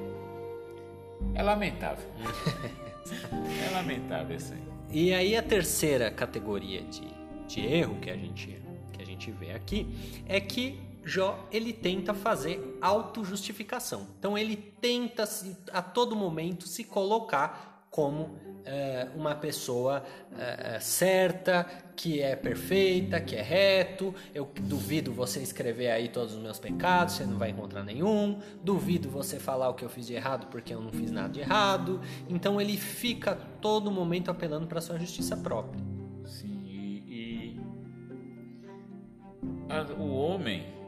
é 1.36 1.44
lamentável. 1.44 2.06
é 3.68 3.72
lamentável 3.72 4.36
isso 4.36 4.54
aí. 4.54 4.60
E 4.92 5.14
aí 5.14 5.36
a 5.36 5.42
terceira 5.44 6.12
categoria 6.12 6.82
de, 6.82 7.08
de 7.48 7.66
erro 7.66 7.96
que 8.02 8.10
a 8.10 8.16
gente 8.16 8.60
que 8.94 9.02
a 9.02 9.06
gente 9.06 9.32
vê 9.32 9.52
aqui 9.52 9.88
é 10.28 10.40
que 10.40 10.80
Jó 11.10 11.48
ele 11.52 11.74
tenta 11.74 12.14
fazer 12.14 12.78
autojustificação. 12.82 14.08
Então 14.20 14.38
ele 14.38 14.56
tenta 14.56 15.26
se- 15.26 15.58
a 15.74 15.82
todo 15.82 16.16
momento 16.16 16.68
se 16.68 16.84
colocar 16.84 17.88
como 17.90 18.38
é, 18.66 19.08
uma 19.16 19.34
pessoa 19.34 20.04
é, 20.38 20.80
certa, 20.80 21.66
que 21.96 22.22
é 22.22 22.36
perfeita, 22.36 23.20
que 23.20 23.36
é 23.36 23.42
reto. 23.42 24.14
Eu 24.34 24.48
duvido 24.62 25.12
você 25.12 25.40
escrever 25.40 25.90
aí 25.90 26.08
todos 26.08 26.36
os 26.36 26.40
meus 26.42 26.60
pecados, 26.60 27.16
você 27.16 27.26
não 27.26 27.38
vai 27.38 27.50
encontrar 27.50 27.84
nenhum. 27.84 28.40
Duvido 28.64 29.10
você 29.10 29.40
falar 29.40 29.70
o 29.70 29.74
que 29.74 29.84
eu 29.84 29.90
fiz 29.90 30.06
de 30.06 30.14
errado, 30.14 30.48
porque 30.52 30.72
eu 30.74 30.82
não 30.82 30.92
fiz 30.92 31.10
nada 31.10 31.30
de 31.30 31.40
errado. 31.40 32.00
Então 32.30 32.62
ele 32.62 32.78
fica 32.78 33.36
todo 33.60 33.90
momento 33.90 34.30
apelando 34.30 34.68
para 34.68 34.80
sua 34.82 35.00
justiça 35.00 35.36
própria. 35.36 35.84
Sim, 36.26 36.62
e, 36.68 37.58
e 37.58 37.60
o 39.98 40.14
homem 40.14 40.79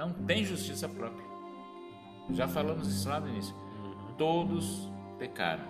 não 0.00 0.14
tem 0.24 0.42
justiça 0.44 0.88
própria. 0.88 1.26
Já 2.30 2.48
falamos 2.48 2.88
isso 2.88 3.06
lá 3.06 3.20
no 3.20 3.28
início. 3.28 3.54
Todos 4.16 4.88
pecaram. 5.18 5.64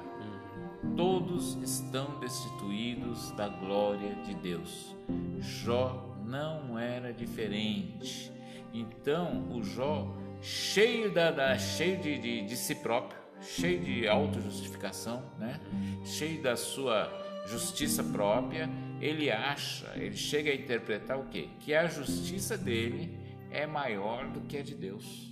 Todos 0.97 1.55
estão 1.57 2.19
destituídos 2.20 3.32
da 3.32 3.48
glória 3.48 4.15
de 4.24 4.35
Deus. 4.35 4.94
Jó 5.40 6.15
não 6.24 6.78
era 6.78 7.12
diferente. 7.12 8.31
Então, 8.73 9.48
o 9.51 9.65
Jó, 9.65 10.07
cheio, 10.40 11.12
da, 11.12 11.32
da- 11.32 11.59
cheio 11.59 12.01
de, 12.01 12.16
de, 12.19 12.43
de 12.47 12.57
si 12.57 12.77
próprio, 12.77 13.19
cheio 13.43 13.81
de 13.81 14.07
autojustificação, 14.07 15.24
né? 15.39 15.61
cheio 16.05 16.40
da 16.40 16.57
sua 16.57 17.11
justiça 17.48 18.05
própria, 18.05 18.70
ele 19.01 19.28
acha, 19.28 19.90
ele 19.97 20.16
chega 20.16 20.52
a 20.52 20.55
interpretar 20.55 21.19
o 21.19 21.24
quê? 21.24 21.48
Que 21.59 21.74
a 21.74 21.89
justiça 21.89 22.57
dele 22.57 23.19
é 23.51 23.66
maior 23.66 24.28
do 24.28 24.40
que 24.43 24.56
a 24.56 24.62
de 24.62 24.74
Deus. 24.74 25.31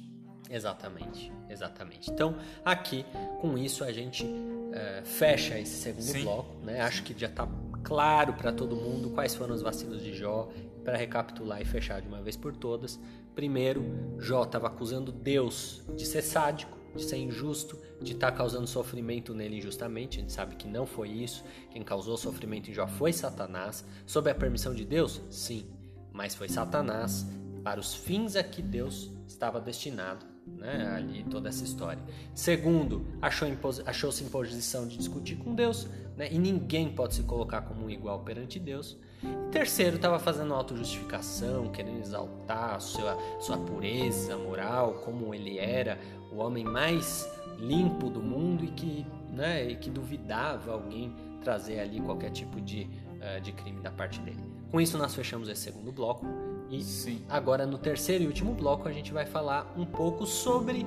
Exatamente, 0.50 1.32
exatamente. 1.48 2.10
Então, 2.10 2.36
aqui, 2.64 3.04
com 3.40 3.58
isso, 3.58 3.84
a 3.84 3.92
gente 3.92 4.26
eh, 4.72 5.02
fecha 5.04 5.58
esse 5.58 5.76
segundo 5.76 6.02
Sim. 6.02 6.22
bloco. 6.22 6.56
Né? 6.64 6.80
Acho 6.80 7.02
que 7.02 7.18
já 7.18 7.26
está 7.26 7.46
claro 7.82 8.32
para 8.32 8.52
todo 8.52 8.74
mundo 8.74 9.10
quais 9.10 9.34
foram 9.34 9.54
os 9.54 9.62
vacilos 9.62 10.02
de 10.02 10.14
Jó. 10.14 10.48
Para 10.84 10.96
recapitular 10.96 11.60
e 11.60 11.66
fechar 11.66 12.00
de 12.00 12.08
uma 12.08 12.22
vez 12.22 12.34
por 12.34 12.56
todas. 12.56 12.98
Primeiro, 13.34 13.84
Jó 14.18 14.44
estava 14.44 14.68
acusando 14.68 15.12
Deus 15.12 15.82
de 15.94 16.06
ser 16.06 16.22
sádico, 16.22 16.78
de 16.96 17.04
ser 17.04 17.18
injusto, 17.18 17.78
de 18.00 18.14
estar 18.14 18.32
causando 18.32 18.66
sofrimento 18.66 19.34
nele 19.34 19.58
injustamente. 19.58 20.16
A 20.16 20.20
gente 20.22 20.32
sabe 20.32 20.56
que 20.56 20.66
não 20.66 20.86
foi 20.86 21.10
isso. 21.10 21.44
Quem 21.70 21.82
causou 21.82 22.16
sofrimento 22.16 22.70
em 22.70 22.72
Jó 22.72 22.86
foi 22.86 23.12
Satanás. 23.12 23.84
Sob 24.06 24.30
a 24.30 24.34
permissão 24.34 24.74
de 24.74 24.86
Deus? 24.86 25.20
Sim. 25.28 25.66
Mas 26.10 26.34
foi 26.34 26.48
Satanás 26.48 27.26
para 27.68 27.80
os 27.80 27.94
fins 27.94 28.34
a 28.34 28.42
que 28.42 28.62
Deus 28.62 29.10
estava 29.26 29.60
destinado, 29.60 30.24
né? 30.56 30.90
Ali 30.96 31.22
toda 31.24 31.50
essa 31.50 31.62
história. 31.62 32.02
Segundo, 32.32 33.06
achou 33.20 33.46
achou-se 33.84 34.24
em 34.24 34.28
posição 34.30 34.88
de 34.88 34.96
discutir 34.96 35.36
com 35.36 35.54
Deus, 35.54 35.86
né? 36.16 36.32
E 36.32 36.38
ninguém 36.38 36.88
pode 36.88 37.16
se 37.16 37.24
colocar 37.24 37.60
como 37.60 37.84
um 37.84 37.90
igual 37.90 38.20
perante 38.20 38.58
Deus. 38.58 38.96
E 39.22 39.50
terceiro, 39.50 39.96
estava 39.96 40.18
fazendo 40.18 40.54
autojustificação, 40.54 41.70
querendo 41.70 42.00
exaltar 42.00 42.80
sua, 42.80 43.18
sua 43.38 43.58
pureza 43.58 44.34
moral, 44.38 45.02
como 45.04 45.34
ele 45.34 45.58
era 45.58 45.98
o 46.32 46.38
homem 46.38 46.64
mais 46.64 47.30
limpo 47.58 48.08
do 48.08 48.22
mundo 48.22 48.64
e 48.64 48.68
que, 48.68 49.06
né, 49.30 49.68
e 49.68 49.76
que 49.76 49.90
duvidava 49.90 50.72
alguém 50.72 51.14
trazer 51.42 51.80
ali 51.80 52.00
qualquer 52.00 52.30
tipo 52.30 52.62
de, 52.62 52.88
eh, 53.20 53.40
de 53.40 53.52
crime 53.52 53.82
da 53.82 53.90
parte 53.90 54.20
dele. 54.20 54.57
Com 54.70 54.80
isso, 54.80 54.98
nós 54.98 55.14
fechamos 55.14 55.48
esse 55.48 55.62
segundo 55.62 55.90
bloco. 55.92 56.26
E 56.70 56.82
Sim. 56.82 57.24
agora, 57.28 57.66
no 57.66 57.78
terceiro 57.78 58.24
e 58.24 58.26
último 58.26 58.52
bloco, 58.54 58.86
a 58.88 58.92
gente 58.92 59.12
vai 59.12 59.24
falar 59.24 59.72
um 59.76 59.86
pouco 59.86 60.26
sobre 60.26 60.84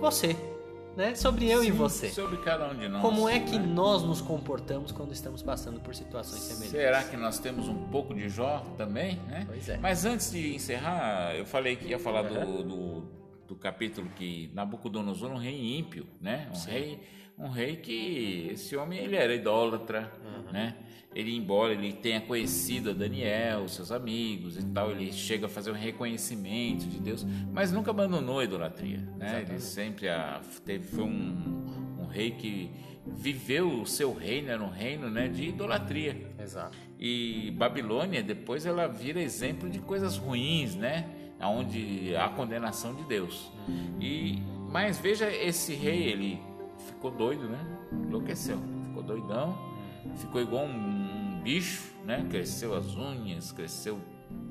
você, 0.00 0.34
né? 0.96 1.14
Sobre 1.14 1.46
eu 1.50 1.62
e 1.62 1.66
Sim, 1.66 1.72
você. 1.72 2.08
Sobre 2.08 2.38
cada 2.38 2.70
um 2.70 2.74
de 2.74 2.88
nós. 2.88 3.02
Como 3.02 3.28
é 3.28 3.38
que 3.38 3.58
né? 3.58 3.66
nós 3.66 4.02
nos 4.02 4.22
comportamos 4.22 4.90
quando 4.90 5.12
estamos 5.12 5.42
passando 5.42 5.78
por 5.80 5.94
situações 5.94 6.40
semelhantes? 6.40 6.70
Será 6.70 7.04
que 7.04 7.16
nós 7.18 7.38
temos 7.38 7.68
um 7.68 7.88
pouco 7.88 8.14
de 8.14 8.28
Jó 8.30 8.60
também, 8.78 9.16
né? 9.26 9.44
Pois 9.46 9.68
é. 9.68 9.76
Mas 9.76 10.06
antes 10.06 10.30
de 10.32 10.54
encerrar, 10.54 11.34
eu 11.36 11.44
falei 11.44 11.76
que 11.76 11.88
ia 11.88 11.98
falar 11.98 12.22
do, 12.22 12.62
do, 12.64 13.02
do 13.48 13.54
capítulo 13.54 14.08
que 14.16 14.50
Nabucodonosor, 14.54 15.30
um 15.30 15.36
rei 15.36 15.78
ímpio, 15.78 16.06
né? 16.18 16.48
Um 16.50 16.54
Sim. 16.54 16.70
rei, 16.70 17.00
um 17.38 17.48
rei 17.50 17.76
que 17.76 18.48
esse 18.52 18.74
homem 18.74 18.98
ele 18.98 19.16
era 19.16 19.34
idólatra, 19.34 20.10
Uhum. 20.24 20.52
né? 20.52 20.74
Ele 21.14 21.34
embora 21.34 21.72
ele 21.72 21.92
tenha 21.92 22.20
conhecido 22.20 22.90
a 22.90 22.92
Daniel, 22.92 23.66
seus 23.68 23.90
amigos 23.90 24.58
e 24.58 24.64
tal, 24.66 24.90
ele 24.90 25.12
chega 25.12 25.46
a 25.46 25.48
fazer 25.48 25.70
um 25.70 25.74
reconhecimento 25.74 26.86
de 26.86 27.00
Deus, 27.00 27.26
mas 27.52 27.72
nunca 27.72 27.90
abandonou 27.90 28.38
a 28.40 28.44
idolatria, 28.44 28.98
né? 29.16 29.44
Ele 29.48 29.58
sempre 29.58 30.08
a, 30.08 30.40
teve 30.64 30.86
foi 30.86 31.04
um, 31.04 31.64
um 31.98 32.06
rei 32.06 32.32
que 32.32 32.70
viveu 33.06 33.80
o 33.80 33.86
seu 33.86 34.12
reino, 34.12 34.50
era 34.50 34.62
um 34.62 34.70
reino, 34.70 35.10
né, 35.10 35.28
de 35.28 35.48
idolatria. 35.48 36.30
Exato. 36.38 36.76
E 36.98 37.50
Babilônia 37.52 38.22
depois 38.22 38.66
ela 38.66 38.86
vira 38.86 39.20
exemplo 39.20 39.68
de 39.68 39.78
coisas 39.78 40.16
ruins, 40.16 40.74
né? 40.74 41.08
Onde 41.40 42.14
há 42.16 42.28
condenação 42.28 42.94
de 42.94 43.04
Deus. 43.04 43.50
E 44.00 44.42
mas 44.70 44.98
veja 44.98 45.32
esse 45.32 45.74
rei, 45.74 46.02
ele 46.04 46.40
ficou 46.86 47.10
doido, 47.10 47.48
né? 47.48 47.58
Enlouqueceu, 47.92 48.58
ficou 48.88 49.02
doidão, 49.02 49.56
ficou 50.16 50.40
igual 50.40 50.66
um, 50.66 50.97
bicho, 51.48 51.94
né? 52.04 52.26
Cresceu 52.28 52.74
as 52.74 52.94
unhas, 52.94 53.50
cresceu 53.52 53.98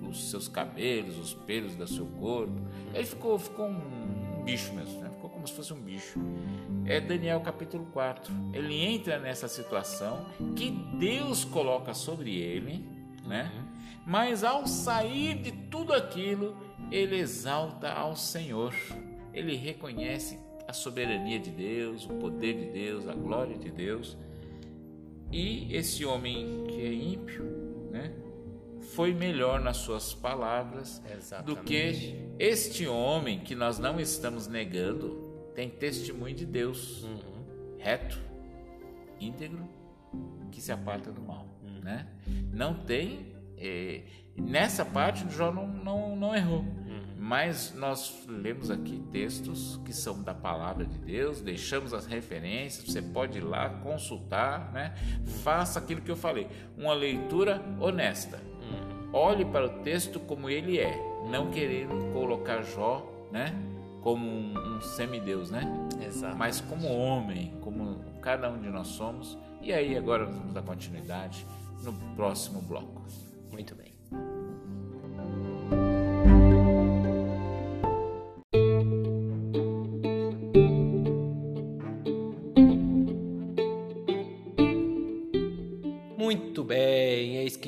os 0.02 0.32
seus 0.32 0.48
cabelos, 0.48 1.20
os 1.20 1.32
pelos 1.32 1.76
do 1.76 1.86
seu 1.86 2.08
corpo. 2.08 2.60
Ele 2.92 3.06
ficou 3.06 3.38
ficou 3.38 3.68
um 3.68 4.44
bicho 4.44 4.74
mesmo, 4.74 5.02
né? 5.02 5.12
Ficou 5.12 5.30
como 5.30 5.48
se 5.48 5.54
fosse 5.54 5.72
um 5.74 5.80
bicho. 5.80 6.20
É 6.88 7.00
Daniel 7.00 7.40
capítulo 7.42 7.86
4. 7.94 8.34
Ele 8.52 8.84
entra 8.84 9.20
nessa 9.20 9.48
situação 9.48 10.26
que 10.56 10.72
Deus 10.72 11.46
coloca 11.46 11.94
sobre 11.94 12.36
ele, 12.36 12.84
né? 13.24 13.52
Mas 14.04 14.44
ao 14.44 14.66
sair 14.66 15.36
de 15.36 15.52
tudo 15.52 15.94
aquilo, 15.94 16.58
ele 16.90 17.18
exalta 17.18 17.92
ao 17.92 18.16
Senhor. 18.16 18.74
Ele 19.36 19.56
reconhece 19.56 20.40
a 20.68 20.74
soberania 20.74 21.38
de 21.38 21.52
Deus, 21.52 22.06
o 22.06 22.14
poder 22.16 22.56
de 22.56 22.72
Deus, 22.72 23.08
a 23.08 23.14
glória 23.14 23.56
de 23.56 23.70
Deus. 23.70 24.18
E 25.32 25.76
esse 25.76 26.06
homem 26.06 26.64
que 26.68 26.82
é 26.82 26.94
ímpio, 26.94 27.44
né? 27.92 28.14
Foi 28.94 29.14
melhor 29.14 29.60
nas 29.60 29.78
suas 29.78 30.14
palavras 30.14 31.00
do 31.00 31.14
Exatamente. 31.14 31.64
que 31.66 32.16
este 32.40 32.88
homem 32.88 33.40
que 33.40 33.54
nós 33.54 33.78
não 33.78 34.00
estamos 34.00 34.48
negando 34.48 35.52
tem 35.54 35.70
testemunho 35.70 36.34
de 36.36 36.46
Deus 36.46 37.04
Uhum. 37.04 37.76
reto, 37.78 38.20
íntegro, 39.20 39.68
que 40.52 40.62
se 40.62 40.72
aparta 40.72 41.12
do 41.12 41.22
mal, 41.22 41.48
Uhum. 41.64 41.80
né? 41.84 42.08
Não 42.54 42.74
tem 42.74 43.36
eh, 43.58 44.04
nessa 44.38 44.86
parte 44.86 45.26
o 45.26 45.30
Jó 45.32 45.52
não, 45.52 45.68
não, 45.68 46.16
não 46.16 46.36
errou. 46.36 46.64
Mas 47.18 47.74
nós 47.76 48.24
lemos 48.28 48.70
aqui 48.70 49.04
textos 49.12 49.80
que 49.84 49.92
são 49.92 50.22
da 50.22 50.34
palavra 50.34 50.86
de 50.86 50.98
Deus, 51.00 51.42
deixamos 51.42 51.94
as 51.94 52.06
referências, 52.06 52.86
você 52.86 53.02
pode 53.02 53.40
ir 53.40 53.42
lá 53.42 53.70
consultar, 53.70 54.72
né? 54.72 54.94
Faça 55.44 55.80
aquilo 55.80 56.02
que 56.02 56.12
eu 56.12 56.16
falei, 56.16 56.48
uma 56.78 56.94
leitura 56.94 57.62
honesta. 57.80 58.38
Uhum. 58.38 59.10
Olhe 59.14 59.46
para 59.46 59.66
o 59.66 59.70
texto 59.84 60.20
como 60.20 60.50
ele 60.50 60.78
é, 60.78 60.98
não 61.30 61.50
querendo 61.50 62.14
colocar 62.14 62.62
Jó, 62.62 63.06
né? 63.32 63.54
Como 64.02 64.26
um, 64.26 64.78
um 64.78 64.82
semideus, 64.82 65.50
né? 65.50 65.64
Mas 66.38 66.62
como 66.62 66.88
homem, 66.88 67.54
como 67.62 68.00
cada 68.22 68.50
um 68.50 68.62
de 68.62 68.70
nós 68.70 68.88
somos. 68.88 69.38
E 69.62 69.74
aí 69.74 69.98
agora 69.98 70.26
nós 70.26 70.36
vamos 70.36 70.54
dar 70.54 70.62
continuidade 70.62 71.46
no 71.84 71.94
próximo 72.16 72.62
bloco. 72.62 73.02
Muito 73.52 73.76
bem. 73.76 73.88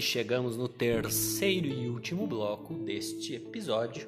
Chegamos 0.10 0.58
no 0.58 0.68
terceiro 0.68 1.68
e 1.68 1.88
último 1.88 2.26
bloco 2.26 2.74
deste 2.74 3.36
episódio. 3.36 4.08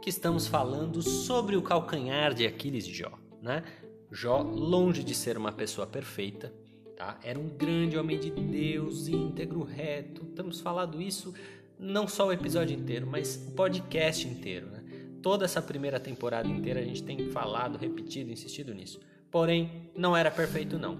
que 0.00 0.08
estamos 0.08 0.46
falando 0.46 1.02
sobre 1.02 1.56
o 1.56 1.62
calcanhar 1.62 2.32
de 2.34 2.44
Aquiles 2.46 2.84
de 2.84 2.92
Jó, 2.94 3.12
né? 3.40 3.62
Jó, 4.10 4.40
longe 4.42 5.02
de 5.04 5.14
ser 5.14 5.36
uma 5.36 5.52
pessoa 5.52 5.86
perfeita, 5.86 6.52
tá? 6.96 7.18
Era 7.22 7.38
um 7.38 7.48
grande 7.48 7.96
homem 7.96 8.18
de 8.18 8.30
Deus, 8.30 9.06
íntegro, 9.06 9.62
reto. 9.62 10.24
Estamos 10.24 10.60
falando 10.60 11.00
isso 11.00 11.34
não 11.78 12.06
só 12.06 12.28
o 12.28 12.32
episódio 12.32 12.76
inteiro, 12.76 13.06
mas 13.06 13.36
o 13.48 13.52
podcast 13.52 14.26
inteiro, 14.26 14.66
né? 14.66 14.82
Toda 15.22 15.44
essa 15.44 15.62
primeira 15.62 15.98
temporada 15.98 16.48
inteira 16.48 16.80
a 16.80 16.84
gente 16.84 17.02
tem 17.02 17.30
falado, 17.30 17.78
repetido, 17.78 18.30
insistido 18.30 18.74
nisso. 18.74 19.00
Porém, 19.30 19.90
não 19.96 20.16
era 20.16 20.30
perfeito 20.30 20.78
não. 20.78 20.98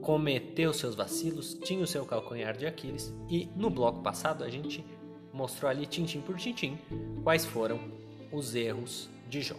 Cometeu 0.00 0.72
seus 0.72 0.94
vacilos, 0.94 1.54
tinha 1.62 1.82
o 1.82 1.86
seu 1.86 2.04
calcanhar 2.04 2.56
de 2.56 2.66
Aquiles 2.66 3.12
e 3.28 3.48
no 3.54 3.70
bloco 3.70 4.02
passado 4.02 4.44
a 4.44 4.48
gente 4.48 4.84
mostrou 5.32 5.70
ali 5.70 5.86
tintim 5.86 6.20
por 6.20 6.36
tintim 6.36 6.78
quais 7.22 7.44
foram 7.44 7.80
os 8.32 8.54
erros 8.54 9.08
de 9.28 9.40
Jó. 9.40 9.56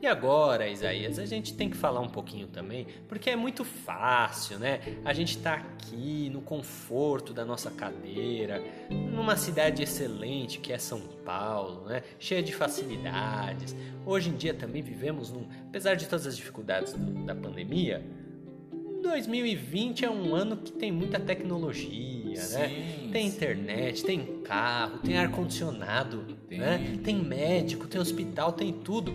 E 0.00 0.06
agora, 0.06 0.68
Isaías, 0.68 1.18
a 1.18 1.26
gente 1.26 1.54
tem 1.54 1.68
que 1.70 1.76
falar 1.76 2.00
um 2.00 2.08
pouquinho 2.08 2.46
também, 2.48 2.86
porque 3.08 3.30
é 3.30 3.36
muito 3.36 3.64
fácil, 3.64 4.58
né? 4.58 4.80
A 5.04 5.12
gente 5.12 5.36
está 5.36 5.54
aqui 5.54 6.28
no 6.30 6.40
conforto 6.40 7.32
da 7.32 7.44
nossa 7.44 7.70
cadeira, 7.70 8.62
numa 8.90 9.36
cidade 9.36 9.82
excelente 9.82 10.58
que 10.58 10.72
é 10.72 10.78
São 10.78 11.00
Paulo, 11.24 11.84
né? 11.86 12.02
Cheia 12.18 12.42
de 12.42 12.52
facilidades. 12.54 13.74
Hoje 14.04 14.30
em 14.30 14.36
dia 14.36 14.54
também 14.54 14.82
vivemos 14.82 15.30
num, 15.30 15.46
apesar 15.68 15.94
de 15.94 16.06
todas 16.08 16.26
as 16.26 16.36
dificuldades 16.36 16.92
do, 16.92 17.24
da 17.24 17.34
pandemia, 17.34 18.04
2020 19.02 20.04
é 20.04 20.10
um 20.10 20.34
ano 20.34 20.56
que 20.56 20.72
tem 20.72 20.90
muita 20.92 21.18
tecnologia, 21.18 22.36
né? 22.36 22.42
sim, 22.42 22.56
né? 22.56 23.08
Tem 23.12 23.28
sim. 23.28 23.36
internet, 23.36 24.04
tem 24.04 24.24
carro, 24.42 24.98
tem 24.98 25.18
ar 25.18 25.30
condicionado, 25.30 26.38
né? 26.50 26.98
Tem 27.04 27.16
médico, 27.16 27.86
tem 27.86 28.00
hospital, 28.00 28.52
tem 28.52 28.72
tudo. 28.72 29.12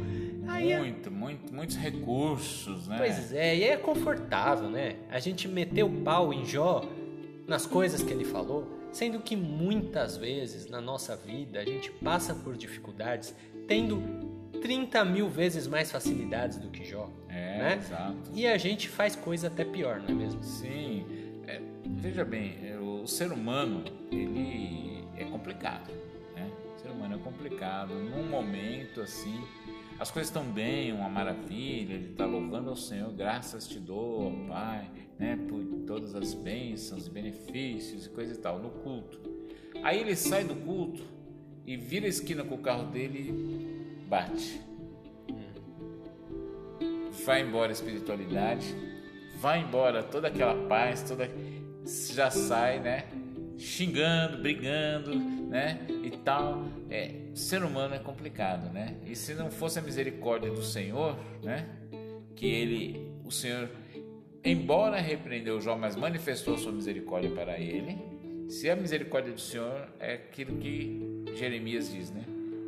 Aí 0.48 0.72
é 0.72 0.80
muito, 0.80 1.10
é... 1.10 1.12
muito, 1.12 1.54
muitos 1.54 1.76
recursos, 1.76 2.88
né? 2.88 2.98
Pois 2.98 3.34
é, 3.34 3.56
e 3.56 3.64
é 3.64 3.78
confortável, 3.78 4.70
né? 4.70 4.96
A 5.10 5.20
gente 5.20 5.48
meteu 5.48 5.88
o 5.88 6.02
pau 6.02 6.34
em 6.34 6.46
Jó 6.46 6.84
nas 7.48 7.66
coisas 7.66 8.04
que 8.04 8.12
ele 8.12 8.26
falou, 8.26 8.68
sendo 8.92 9.20
que 9.20 9.36
muitas 9.36 10.18
vezes 10.18 10.70
na 10.70 10.80
nossa 10.80 11.16
vida 11.16 11.60
a 11.60 11.66
gente 11.66 11.92
passa 11.92 12.34
por 12.34 12.56
dificuldades 12.56 13.36
tendo 13.68 14.02
30 14.62 15.04
mil 15.06 15.30
vezes 15.30 15.68
mais 15.68 15.92
facilidades 15.92 16.58
do 16.58 16.70
que 16.70 16.86
Jó. 16.86 17.10
É, 17.34 17.58
né? 17.58 17.76
exato. 17.78 18.16
E 18.34 18.46
a 18.46 18.58
gente 18.58 18.88
faz 18.88 19.16
coisa 19.16 19.48
até 19.48 19.66
pior, 19.66 20.00
não 20.00 20.10
é 20.10 20.14
mesmo? 20.14 20.44
Sim. 20.44 21.06
É, 21.48 21.62
veja 21.86 22.24
bem, 22.24 22.58
é, 22.64 22.78
o 22.78 23.08
ser 23.08 23.32
humano, 23.32 23.84
ele 24.12 25.04
é 25.18 25.26
complicado, 25.26 25.92
né? 26.36 26.50
O 26.76 26.80
ser 26.80 26.90
humano 26.90 27.16
é 27.16 27.18
complicado. 27.18 27.94
Num 27.96 28.30
momento 28.30 29.02
assim 29.02 29.42
as 30.00 30.12
coisas 30.12 30.30
estão 30.30 30.44
bem, 30.44 30.92
uma 30.92 31.08
maravilha, 31.08 31.94
ele 31.94 32.12
está 32.12 32.26
louvando 32.26 32.70
ao 32.70 32.76
Senhor, 32.76 33.12
graças 33.14 33.68
te 33.68 33.80
dou, 33.80 34.28
ó 34.28 34.48
Pai, 34.50 34.90
né, 35.20 35.38
por 35.48 35.64
todas 35.86 36.16
as 36.16 36.34
bênçãos 36.34 37.08
e 37.08 37.10
benefícios 37.10 38.06
e 38.06 38.10
coisa 38.10 38.34
e 38.34 38.38
tal, 38.38 38.60
no 38.60 38.70
culto. 38.70 39.20
Aí 39.82 40.00
ele 40.00 40.16
sai 40.16 40.44
do 40.44 40.56
culto 40.56 41.04
e 41.66 41.78
vira 41.78 42.06
a 42.06 42.10
esquina 42.10 42.44
com 42.44 42.56
o 42.56 42.58
carro 42.58 42.92
dele 42.92 43.30
e 43.30 44.06
bate. 44.08 44.60
Vai 47.26 47.42
embora 47.42 47.70
a 47.70 47.74
espiritualidade, 47.74 48.76
vai 49.40 49.62
embora 49.62 50.02
toda 50.04 50.28
aquela 50.28 50.68
paz, 50.68 51.04
toda 51.04 51.30
já 51.86 52.32
sai, 52.32 52.80
né? 52.80 53.04
xingando, 53.58 54.38
brigando, 54.38 55.16
né? 55.16 55.80
E 56.04 56.12
tal. 56.12 56.66
É, 56.90 57.12
ser 57.34 57.64
humano 57.64 57.96
é 57.96 58.00
complicado, 58.00 58.72
né? 58.72 58.98
E 59.06 59.16
se 59.16 59.34
não 59.34 59.50
fosse 59.50 59.80
a 59.80 59.82
misericórdia 59.82 60.52
do 60.52 60.62
Senhor, 60.62 61.18
né? 61.42 61.68
Que 62.36 62.48
ele, 62.48 63.12
o 63.24 63.32
Senhor, 63.32 63.70
embora 64.44 65.00
repreendeu 65.00 65.62
Jó, 65.62 65.78
mas 65.78 65.96
manifestou 65.96 66.58
sua 66.58 66.72
misericórdia 66.72 67.30
para 67.32 67.60
ele. 67.60 67.98
Se 68.50 68.70
a 68.70 68.76
misericórdia 68.76 69.32
do 69.32 69.40
Senhor 69.40 69.88
é 70.00 70.16
aquilo 70.16 70.58
que 70.58 71.26
Jeremias 71.36 71.92
diz, 71.92 72.12
né? 72.12 72.24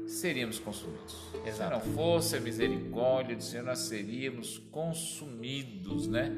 Seríamos 0.07 0.59
consumidos. 0.59 1.15
Se 1.43 1.59
não 1.69 1.81
fosse 1.81 2.37
a 2.37 2.39
misericórdia 2.39 3.35
do 3.35 3.43
Senhor, 3.43 3.65
nós 3.65 3.79
seríamos 3.79 4.57
consumidos, 4.71 6.07
né? 6.07 6.31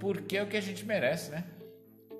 Porque 0.00 0.36
é 0.36 0.42
o 0.42 0.46
que 0.46 0.56
a 0.56 0.60
gente 0.60 0.84
merece, 0.84 1.30
né? 1.30 1.44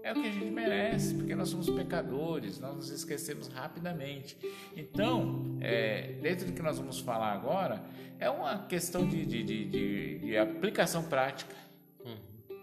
é 0.04 0.12
o 0.12 0.20
que 0.20 0.28
a 0.28 0.30
gente 0.30 0.50
merece, 0.50 1.14
porque 1.14 1.34
nós 1.34 1.48
somos 1.48 1.70
pecadores, 1.70 2.60
nós 2.60 2.76
nos 2.76 2.90
esquecemos 2.90 3.48
rapidamente. 3.48 4.36
Então, 4.76 5.56
é, 5.62 6.18
dentro 6.20 6.44
do 6.44 6.52
que 6.52 6.60
nós 6.60 6.78
vamos 6.78 7.00
falar 7.00 7.32
agora, 7.32 7.82
é 8.18 8.28
uma 8.28 8.66
questão 8.66 9.08
de, 9.08 9.24
de, 9.24 9.42
de, 9.42 10.18
de 10.18 10.36
aplicação 10.36 11.04
prática 11.04 11.56
uhum. 12.04 12.18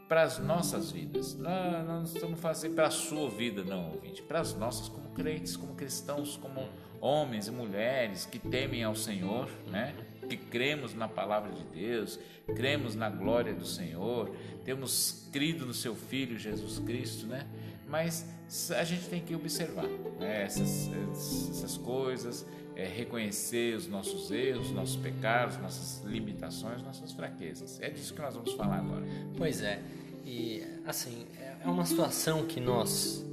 para 0.07 0.21
as 0.21 0.37
nossas 0.37 0.91
vidas. 0.91 1.33
Nós 1.33 1.87
não 1.87 2.03
estamos 2.03 2.39
fazendo 2.39 2.75
para 2.75 2.85
a 2.85 2.91
sua 2.91 3.27
vida, 3.31 3.63
não, 3.63 3.89
ouvinte, 3.89 4.21
para 4.21 4.39
as 4.39 4.53
nossas, 4.53 4.87
como 4.87 5.09
crentes, 5.09 5.57
como 5.57 5.73
cristãos, 5.73 6.37
como 6.37 6.69
homens 7.01 7.47
e 7.47 7.51
mulheres 7.51 8.25
que 8.25 8.39
temem 8.39 8.83
ao 8.83 8.95
Senhor, 8.95 9.49
né? 9.67 9.93
que 10.29 10.37
cremos 10.37 10.93
na 10.93 11.07
palavra 11.07 11.51
de 11.51 11.63
Deus, 11.63 12.17
cremos 12.55 12.95
na 12.95 13.09
glória 13.09 13.53
do 13.53 13.65
Senhor, 13.65 14.33
temos 14.63 15.27
crido 15.31 15.65
no 15.65 15.73
seu 15.73 15.95
Filho 15.95 16.37
Jesus 16.37 16.79
Cristo, 16.79 17.27
né? 17.27 17.45
Mas 17.89 18.25
a 18.69 18.83
gente 18.85 19.09
tem 19.09 19.19
que 19.19 19.35
observar 19.35 19.87
né? 20.19 20.43
essas, 20.43 20.89
essas 21.49 21.75
coisas, 21.75 22.45
é, 22.75 22.85
reconhecer 22.85 23.75
os 23.75 23.87
nossos 23.87 24.31
erros, 24.31 24.71
nossos 24.71 24.95
pecados, 24.95 25.57
nossas 25.57 26.01
limitações, 26.05 26.81
nossas 26.81 27.11
fraquezas. 27.11 27.81
É 27.81 27.89
disso 27.89 28.13
que 28.13 28.21
nós 28.21 28.33
vamos 28.33 28.53
falar 28.53 28.77
agora. 28.77 29.05
Pois 29.37 29.61
é, 29.61 29.81
e 30.23 30.63
assim, 30.85 31.27
é 31.63 31.67
uma 31.67 31.85
situação 31.85 32.45
que 32.45 32.61
nós 32.61 33.25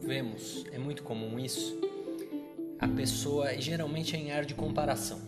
vemos, 0.00 0.66
é 0.70 0.78
muito 0.78 1.02
comum 1.02 1.38
isso. 1.38 1.93
A 2.84 2.88
pessoa 2.96 3.60
geralmente 3.60 4.14
é 4.14 4.18
em 4.18 4.30
ar 4.30 4.44
de 4.44 4.54
comparação 4.54 5.20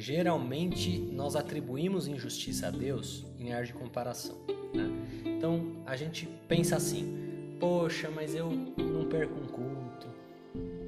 geralmente 0.00 0.98
nós 1.12 1.36
atribuímos 1.36 2.08
injustiça 2.08 2.68
a 2.68 2.70
Deus 2.70 3.26
em 3.38 3.52
ar 3.52 3.64
de 3.64 3.72
comparação. 3.72 4.36
Né? 4.74 4.90
Então 5.24 5.76
a 5.86 5.94
gente 5.94 6.26
pensa 6.48 6.76
assim: 6.76 7.54
poxa, 7.60 8.10
mas 8.10 8.34
eu 8.34 8.50
não 8.50 9.04
perco 9.04 9.34
um 9.38 9.46
culto, 9.46 10.08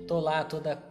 tô 0.09 0.19
lá 0.19 0.43
toda 0.43 0.83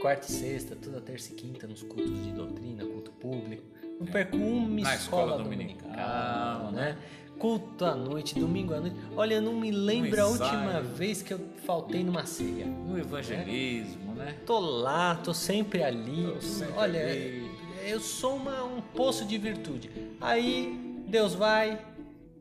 quarta 0.00 0.28
e 0.28 0.30
sexta, 0.30 0.76
toda 0.76 1.00
terça 1.00 1.32
e 1.32 1.34
quinta 1.34 1.66
nos 1.66 1.82
cultos 1.82 2.22
de 2.22 2.30
doutrina, 2.30 2.84
culto 2.84 3.10
público, 3.12 3.64
não 3.98 4.06
é. 4.06 4.10
perco 4.10 4.36
uma 4.36 4.82
Na 4.82 4.94
escola, 4.94 5.32
escola 5.32 5.42
dominical, 5.42 5.88
dominical 5.88 6.72
né? 6.72 6.96
Culto 7.38 7.84
à 7.84 7.94
noite, 7.94 8.38
domingo 8.38 8.74
à 8.74 8.80
noite. 8.80 8.96
Olha, 9.16 9.40
não 9.40 9.54
me 9.54 9.70
lembro 9.70 10.20
a 10.20 10.26
última 10.26 10.80
vez 10.80 11.22
que 11.22 11.32
eu 11.32 11.40
faltei 11.64 12.02
numa 12.02 12.26
ceia. 12.26 12.66
No 12.66 12.98
evangelismo, 12.98 14.06
né? 14.06 14.07
Né? 14.18 14.36
Tô 14.44 14.58
lá, 14.58 15.14
tô 15.14 15.32
sempre 15.32 15.82
ali. 15.82 16.32
Tô 16.34 16.40
sempre 16.42 16.74
Olha, 16.76 17.00
ali. 17.00 17.50
eu 17.86 18.00
sou 18.00 18.36
uma, 18.36 18.64
um 18.64 18.80
poço 18.80 19.24
de 19.24 19.38
virtude. 19.38 19.90
Aí 20.20 21.04
Deus 21.06 21.34
vai, 21.34 21.80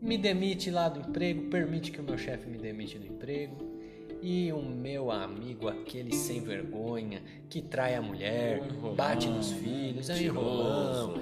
me 0.01 0.17
demite 0.17 0.69
lá 0.69 0.89
do 0.89 0.99
emprego, 0.99 1.49
permite 1.49 1.91
que 1.91 2.01
o 2.01 2.03
meu 2.03 2.17
chefe 2.17 2.49
me 2.49 2.57
demite 2.57 2.97
do 2.97 3.05
emprego. 3.07 3.65
E 4.21 4.51
o 4.51 4.61
meu 4.61 5.11
amigo, 5.11 5.67
aquele 5.67 6.13
sem 6.13 6.41
vergonha, 6.41 7.21
que 7.47 7.61
trai 7.61 7.93
a 7.93 8.01
mulher, 8.01 8.61
bate 8.95 9.27
nos 9.27 9.51
filhos, 9.51 10.09
é 10.09 10.19
enrolão, 10.23 11.21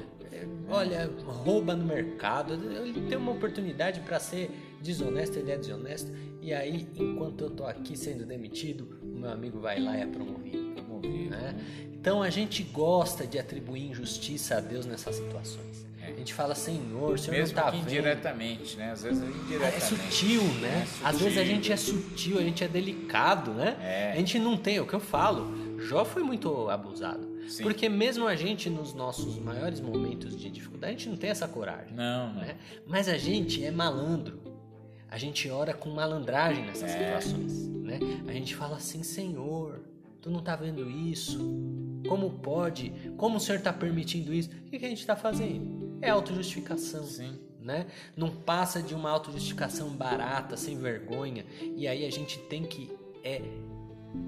olha, 0.69 1.11
rouba 1.25 1.75
no 1.75 1.85
mercado, 1.85 2.53
ele 2.53 3.01
tem 3.07 3.17
uma 3.17 3.33
oportunidade 3.33 3.99
para 3.99 4.17
ser 4.19 4.49
desonesto, 4.81 5.37
ele 5.37 5.51
é 5.51 5.57
desonesto, 5.57 6.09
e 6.45 6.53
aí, 6.53 6.87
enquanto 6.95 7.41
eu 7.45 7.49
tô 7.49 7.65
aqui 7.65 7.97
sendo 7.97 8.23
demitido, 8.23 8.99
o 9.01 9.19
meu 9.19 9.31
amigo 9.31 9.59
vai 9.59 9.79
lá 9.79 9.97
e 9.97 10.01
é 10.01 10.05
promovido. 10.05 10.73
promovido 10.75 11.31
né? 11.31 11.55
Então 11.91 12.21
a 12.21 12.29
gente 12.29 12.61
gosta 12.61 13.25
de 13.25 13.39
atribuir 13.39 13.89
injustiça 13.89 14.57
a 14.57 14.59
Deus 14.59 14.85
nessas 14.85 15.15
situações. 15.15 15.87
É. 15.99 16.11
A 16.11 16.13
gente 16.13 16.35
fala, 16.35 16.53
Senhor, 16.53 17.15
o 17.15 17.17
Senhor 17.17 17.37
Mesmo 17.37 17.55
não 17.55 17.63
tá 17.63 17.71
que 17.71 17.77
vendo. 17.77 17.87
indiretamente, 17.87 18.77
né? 18.77 18.91
Às 18.91 19.01
vezes 19.01 19.23
é 19.23 19.25
indiretamente. 19.25 19.75
É 19.75 19.79
sutil, 19.79 20.43
né? 20.61 20.81
É 20.83 20.85
sutil. 20.85 21.07
Às 21.07 21.19
vezes 21.19 21.37
a 21.39 21.43
gente 21.43 21.71
é 21.71 21.77
sutil, 21.77 22.37
a 22.37 22.41
gente 22.43 22.63
é 22.63 22.67
delicado, 22.67 23.51
né? 23.51 23.75
É. 23.81 24.11
A 24.11 24.15
gente 24.17 24.37
não 24.37 24.55
tem, 24.55 24.77
é 24.77 24.81
o 24.81 24.85
que 24.85 24.93
eu 24.93 24.99
falo. 24.99 25.79
Jó 25.79 26.05
foi 26.05 26.21
muito 26.21 26.69
abusado. 26.69 27.27
Sim. 27.47 27.63
Porque 27.63 27.89
mesmo 27.89 28.27
a 28.27 28.35
gente, 28.35 28.69
nos 28.69 28.93
nossos 28.93 29.39
maiores 29.39 29.79
momentos 29.79 30.37
de 30.37 30.49
dificuldade, 30.51 30.93
a 30.93 30.97
gente 30.97 31.09
não 31.09 31.17
tem 31.17 31.31
essa 31.31 31.47
coragem. 31.47 31.95
Não, 31.95 32.33
não. 32.33 32.41
Né? 32.41 32.55
Mas 32.85 33.07
a 33.07 33.17
gente 33.17 33.65
é 33.65 33.71
malandro. 33.71 34.54
A 35.09 35.17
gente 35.17 35.49
ora 35.49 35.73
com 35.73 35.89
malandragem 35.89 36.65
nessas 36.65 36.91
É. 36.91 37.19
situações. 37.19 37.67
Né? 37.67 37.99
A 38.27 38.31
gente 38.33 38.55
fala 38.55 38.77
assim, 38.77 39.03
Senhor, 39.03 39.81
tu 40.21 40.29
não 40.29 40.41
tá 40.41 40.55
vendo 40.55 40.89
isso? 40.89 41.39
Como 42.07 42.29
pode? 42.31 42.91
Como 43.17 43.37
o 43.37 43.39
Senhor 43.39 43.59
está 43.59 43.71
permitindo 43.71 44.33
isso? 44.33 44.49
O 44.49 44.69
que, 44.69 44.79
que 44.79 44.85
a 44.85 44.89
gente 44.89 44.99
está 44.99 45.15
fazendo? 45.15 45.97
É 46.01 46.09
autojustificação. 46.09 47.03
Sim. 47.03 47.39
Né? 47.61 47.87
Não 48.15 48.29
passa 48.29 48.81
de 48.81 48.93
uma 48.93 49.09
autojustificação 49.09 49.89
barata, 49.89 50.55
sem 50.55 50.77
vergonha. 50.77 51.45
E 51.75 51.87
aí 51.87 52.05
a 52.05 52.11
gente 52.11 52.37
tem 52.41 52.63
que 52.63 52.91
é, 53.23 53.41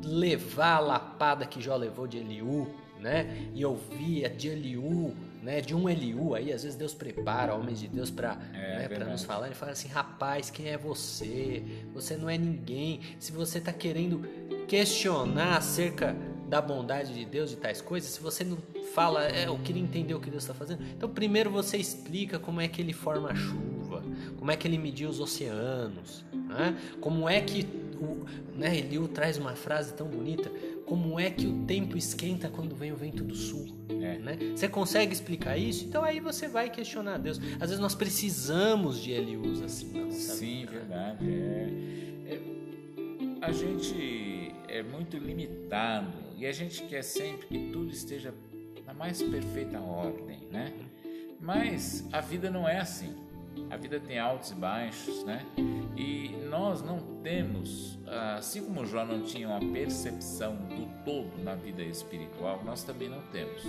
levar 0.04 0.76
a 0.78 0.80
lapada 0.80 1.46
que 1.46 1.62
Jó 1.62 1.76
levou 1.76 2.08
de 2.08 2.18
Eliú, 2.18 2.68
né? 3.00 3.48
E 3.54 3.64
ouvir 3.64 4.30
de 4.36 4.48
Eliú, 4.48 5.16
né? 5.48 5.62
De 5.62 5.74
um 5.74 5.88
Eliú, 5.88 6.36
aí 6.36 6.52
às 6.52 6.64
vezes 6.64 6.78
Deus 6.78 6.94
prepara 6.94 7.56
homens 7.56 7.80
de 7.80 7.88
Deus 7.88 8.12
para 8.12 8.38
É, 8.54 8.90
né, 8.90 9.06
nos 9.06 9.24
falar. 9.24 9.46
Ele 9.46 9.56
fala 9.56 9.72
assim, 9.72 9.88
rapaz, 9.88 10.50
quem 10.50 10.68
é 10.68 10.78
você? 10.78 11.64
Você 11.94 12.18
não 12.18 12.30
é 12.30 12.38
ninguém. 12.38 13.00
Se 13.18 13.32
você 13.32 13.62
tá 13.62 13.72
querendo 13.72 14.28
questionar 14.68 15.56
acerca 15.56 16.14
da 16.50 16.60
bondade 16.60 17.14
de 17.14 17.24
Deus 17.24 17.54
e 17.54 17.56
tais 17.56 17.80
coisas, 17.80 18.10
se 18.10 18.20
você 18.20 18.44
não 18.44 18.58
fala, 18.94 19.26
é, 19.26 19.48
eu 19.48 19.58
queria 19.60 19.82
entender 19.82 20.14
o 20.14 20.20
que 20.20 20.30
Deus 20.30 20.44
está 20.44 20.54
fazendo. 20.54 20.84
Então, 20.84 21.10
primeiro 21.10 21.50
você 21.50 21.78
explica 21.78 22.38
como 22.38 22.60
é 22.60 22.68
que 22.68 22.82
ele 22.82 22.92
forma 22.92 23.32
a 23.32 23.36
chuva, 23.36 24.04
como 24.38 24.52
é 24.52 24.58
que 24.58 24.68
ele 24.68 24.78
mediu 24.78 25.10
os 25.10 25.22
oceanos, 25.22 26.26
né? 26.34 26.78
como 27.00 27.30
é 27.30 27.40
que 27.40 27.66
o, 28.04 28.26
né, 28.56 28.78
Eliú 28.78 29.08
traz 29.08 29.38
uma 29.38 29.56
frase 29.56 29.94
tão 29.94 30.08
bonita, 30.08 30.50
como 30.86 31.20
é 31.20 31.30
que 31.30 31.46
o 31.46 31.66
tempo 31.66 31.98
esquenta 31.98 32.50
quando 32.50 32.76
vem 32.76 32.92
o 32.92 32.96
vento 32.96 33.24
do 33.24 33.36
sul. 33.36 33.68
É. 33.90 34.18
Né? 34.18 34.38
Você 34.56 34.68
consegue 34.68 35.12
explicar 35.14 35.58
isso? 35.58 35.86
Então 35.86 36.04
aí 36.04 36.20
você 36.20 36.48
vai 36.48 36.70
questionar 36.70 37.18
Deus. 37.18 37.40
Às 37.60 37.70
vezes 37.70 37.80
nós 37.80 37.96
precisamos 37.96 39.02
de 39.02 39.12
Eliús 39.12 39.62
assim 39.62 39.92
na 39.94 40.06
nossa 40.06 40.36
Sim, 40.36 40.66
vida. 40.66 40.72
né? 40.84 41.18
verdade. 41.18 41.26
É, 41.30 42.34
é- 42.34 42.42
a 43.42 43.52
gente 43.52 44.54
é 44.68 44.82
muito 44.84 45.18
limitado 45.18 46.14
e 46.38 46.46
a 46.46 46.52
gente 46.52 46.84
quer 46.84 47.04
sempre 47.04 47.48
que 47.48 47.72
tudo 47.72 47.92
esteja 47.92 48.34
na 48.86 48.94
mais 48.94 49.22
perfeita 49.22 49.80
ordem, 49.80 50.40
né? 50.52 50.74
Mas 51.40 52.06
a 52.12 52.22
vida 52.22 52.50
não 52.50 52.68
é 52.68 52.80
assim. 52.80 53.14
A 53.70 53.78
vida 53.78 54.00
tem 54.00 54.18
altos 54.20 54.52
e 54.52 54.56
baixos, 54.56 55.24
né? 55.26 55.46
E 55.96 56.30
nós 56.50 56.82
não 56.82 57.00
temos, 57.22 58.00
assim 58.38 58.64
como 58.64 58.86
Jó 58.86 59.04
não 59.06 59.22
tinha 59.22 59.48
uma 59.50 59.60
percepção 59.74 60.56
do 60.56 60.88
todo 61.04 61.44
na 61.44 61.56
vida 61.56 61.84
espiritual, 61.84 62.62
nós 62.64 62.84
também 62.84 63.10
não 63.10 63.22
temos. 63.32 63.64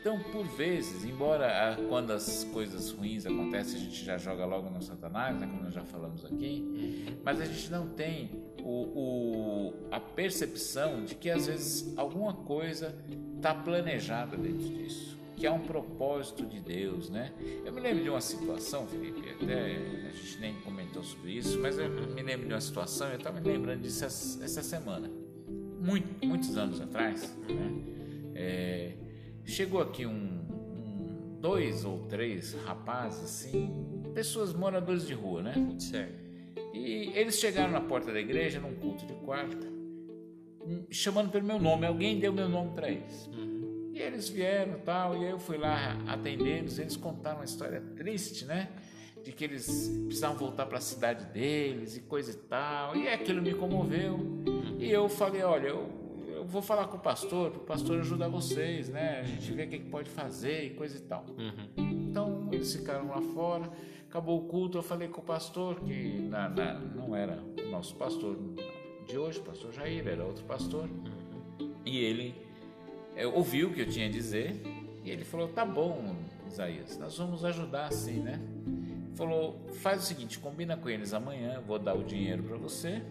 Então, 0.00 0.18
por 0.32 0.46
vezes, 0.46 1.04
embora 1.04 1.46
ah, 1.48 1.76
quando 1.88 2.12
as 2.12 2.44
coisas 2.44 2.90
ruins 2.92 3.26
acontecem, 3.26 3.76
a 3.80 3.84
gente 3.84 4.04
já 4.04 4.16
joga 4.16 4.46
logo 4.46 4.70
no 4.70 4.80
Satanás, 4.80 5.36
né, 5.38 5.46
como 5.46 5.62
nós 5.64 5.74
já 5.74 5.82
falamos 5.84 6.24
aqui, 6.24 7.18
mas 7.24 7.40
a 7.40 7.44
gente 7.44 7.68
não 7.70 7.88
tem 7.88 8.30
o, 8.62 8.70
o- 8.70 9.74
a 9.90 9.98
percepção 9.98 11.04
de 11.04 11.16
que 11.16 11.28
às 11.28 11.46
vezes 11.48 11.92
alguma 11.98 12.32
coisa 12.32 12.94
está 13.36 13.52
planejada 13.52 14.36
dentro 14.36 14.68
disso, 14.68 15.17
que 15.38 15.46
há 15.46 15.52
um 15.52 15.60
propósito 15.60 16.44
de 16.44 16.58
Deus, 16.60 17.08
né? 17.10 17.32
Eu 17.64 17.72
me 17.72 17.80
lembro 17.80 18.02
de 18.02 18.10
uma 18.10 18.20
situação, 18.20 18.86
Felipe, 18.86 19.20
até 19.30 19.76
a 20.08 20.12
gente 20.12 20.38
nem 20.40 20.54
comentou 20.62 21.02
sobre 21.02 21.32
isso, 21.32 21.58
mas 21.60 21.78
eu 21.78 21.88
me 21.88 22.22
lembro 22.22 22.46
de 22.48 22.54
uma 22.54 22.60
situação, 22.60 23.08
eu 23.08 23.16
estava 23.18 23.40
me 23.40 23.46
lembrando 23.48 23.82
disso 23.82 24.04
essa, 24.04 24.62
semana, 24.62 25.08
muito, 25.80 26.26
muitos 26.26 26.56
anos 26.56 26.80
atrás, 26.80 27.36
né? 27.48 27.72
É, 28.34 28.92
chegou 29.44 29.80
aqui 29.80 30.04
um, 30.06 30.10
um- 30.12 31.38
dois 31.40 31.84
ou 31.84 32.00
três 32.08 32.54
rapazes 32.64 33.22
assim, 33.24 34.02
pessoas 34.14 34.52
moradores 34.52 35.06
de 35.06 35.14
rua, 35.14 35.42
né? 35.42 35.54
Certo. 35.78 36.26
E 36.74 37.10
eles 37.14 37.38
chegaram 37.38 37.72
na 37.72 37.80
porta 37.80 38.12
da 38.12 38.20
igreja 38.20 38.58
num 38.60 38.74
culto 38.74 39.06
de 39.06 39.14
quarta, 39.14 39.66
hum, 40.66 40.84
chamando 40.90 41.30
pelo 41.30 41.44
meu 41.46 41.58
nome. 41.60 41.86
Alguém 41.86 42.18
deu 42.18 42.32
meu 42.32 42.48
nome 42.48 42.72
para 42.74 42.90
eles. 42.90 43.28
E 43.98 44.02
eles 44.02 44.28
vieram 44.28 44.78
tal, 44.84 45.16
e 45.16 45.24
eu 45.28 45.40
fui 45.40 45.58
lá 45.58 45.96
atendê-los. 46.06 46.78
Eles 46.78 46.96
contaram 46.96 47.38
uma 47.38 47.44
história 47.44 47.80
triste, 47.96 48.44
né? 48.44 48.68
De 49.24 49.32
que 49.32 49.42
eles 49.42 49.66
precisavam 50.06 50.36
voltar 50.38 50.66
para 50.66 50.78
a 50.78 50.80
cidade 50.80 51.24
deles 51.32 51.96
e 51.96 52.02
coisa 52.02 52.30
e 52.30 52.34
tal. 52.34 52.94
E 52.94 53.08
aquilo 53.08 53.42
me 53.42 53.52
comoveu. 53.54 54.20
E 54.78 54.88
eu 54.88 55.08
falei: 55.08 55.42
olha, 55.42 55.66
eu, 55.66 55.88
eu 56.28 56.44
vou 56.44 56.62
falar 56.62 56.86
com 56.86 56.96
o 56.96 57.00
pastor, 57.00 57.50
para 57.50 57.60
o 57.60 57.64
pastor 57.64 57.98
ajudar 57.98 58.28
vocês, 58.28 58.88
né? 58.88 59.18
A 59.20 59.24
gente 59.24 59.50
vê 59.50 59.64
o 59.64 59.68
que, 59.68 59.78
que 59.80 59.90
pode 59.90 60.08
fazer 60.08 60.66
e 60.66 60.70
coisa 60.70 60.96
e 60.96 61.00
tal. 61.00 61.26
Então 61.76 62.48
eles 62.52 62.72
ficaram 62.72 63.08
lá 63.08 63.20
fora, 63.20 63.68
acabou 64.08 64.38
o 64.38 64.44
culto, 64.46 64.78
eu 64.78 64.82
falei 64.82 65.08
com 65.08 65.20
o 65.20 65.24
pastor, 65.24 65.80
que 65.80 66.20
na- 66.20 66.48
na- 66.48 66.74
não 66.78 67.16
era 67.16 67.42
o 67.66 67.68
nosso 67.68 67.96
pastor 67.96 68.38
de 69.08 69.18
hoje, 69.18 69.40
o 69.40 69.42
pastor 69.42 69.72
Jair, 69.72 70.06
era 70.06 70.24
outro 70.24 70.44
pastor. 70.44 70.88
E 71.84 71.98
ele 71.98 72.34
ouviu 73.26 73.68
o 73.68 73.72
que 73.72 73.80
eu 73.80 73.88
tinha 73.88 74.06
a 74.06 74.10
dizer 74.10 74.60
e 75.04 75.10
ele 75.10 75.24
falou: 75.24 75.48
tá 75.48 75.64
bom, 75.64 76.16
Isaías, 76.46 76.98
nós 76.98 77.16
vamos 77.16 77.44
ajudar 77.44 77.92
sim, 77.92 78.20
né? 78.20 78.40
Falou: 79.14 79.66
faz 79.74 80.02
o 80.02 80.06
seguinte, 80.06 80.38
combina 80.38 80.76
com 80.76 80.88
eles 80.88 81.12
amanhã, 81.12 81.60
vou 81.66 81.78
dar 81.78 81.94
o 81.94 82.04
dinheiro 82.04 82.42
para 82.42 82.56
você. 82.56 83.02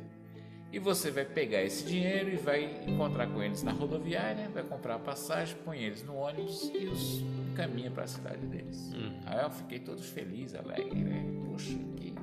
E 0.72 0.80
você 0.80 1.10
vai 1.10 1.24
pegar 1.24 1.64
esse 1.64 1.86
dinheiro 1.86 2.30
e 2.30 2.36
vai 2.36 2.84
encontrar 2.86 3.28
com 3.28 3.42
eles 3.42 3.64
na 3.64 3.72
rodoviária, 3.72 4.50
vai 4.50 4.64
comprar 4.64 4.96
a 4.96 5.00
passagem, 5.00 5.56
põe 5.64 5.80
eles 5.80 6.04
no 6.04 6.16
ônibus 6.16 6.70
e 6.76 6.88
os 6.88 7.24
encaminha 7.58 7.90
para 7.90 8.04
a 8.04 8.08
cidade 8.08 8.46
deles. 8.46 8.92
Aí 9.26 9.44
eu 9.44 9.50
fiquei 9.50 9.80
todo 9.80 10.02
feliz, 10.02 10.54
alegre, 10.54 11.04
né? 11.04 11.26
Poxa, 11.46 11.78
que 11.96 12.14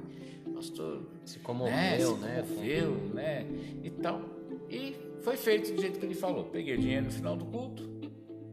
pastor 0.55 1.09
Se 1.25 1.39
comoveu, 1.41 1.73
né, 1.73 1.99
se 1.99 2.15
né? 2.15 2.43
comoveu, 2.43 2.91
né? 3.15 3.47
E 3.83 3.91
tal. 3.91 4.23
E 4.71 4.95
foi 5.25 5.37
feito 5.39 5.73
do 5.73 5.81
jeito 5.81 5.99
que 5.99 6.05
ele 6.05 6.15
falou. 6.15 6.45
Peguei 6.45 6.75
o 6.75 6.79
dinheiro 6.79 7.07
no 7.07 7.11
final 7.11 7.35
do 7.35 7.47
culto, 7.47 7.83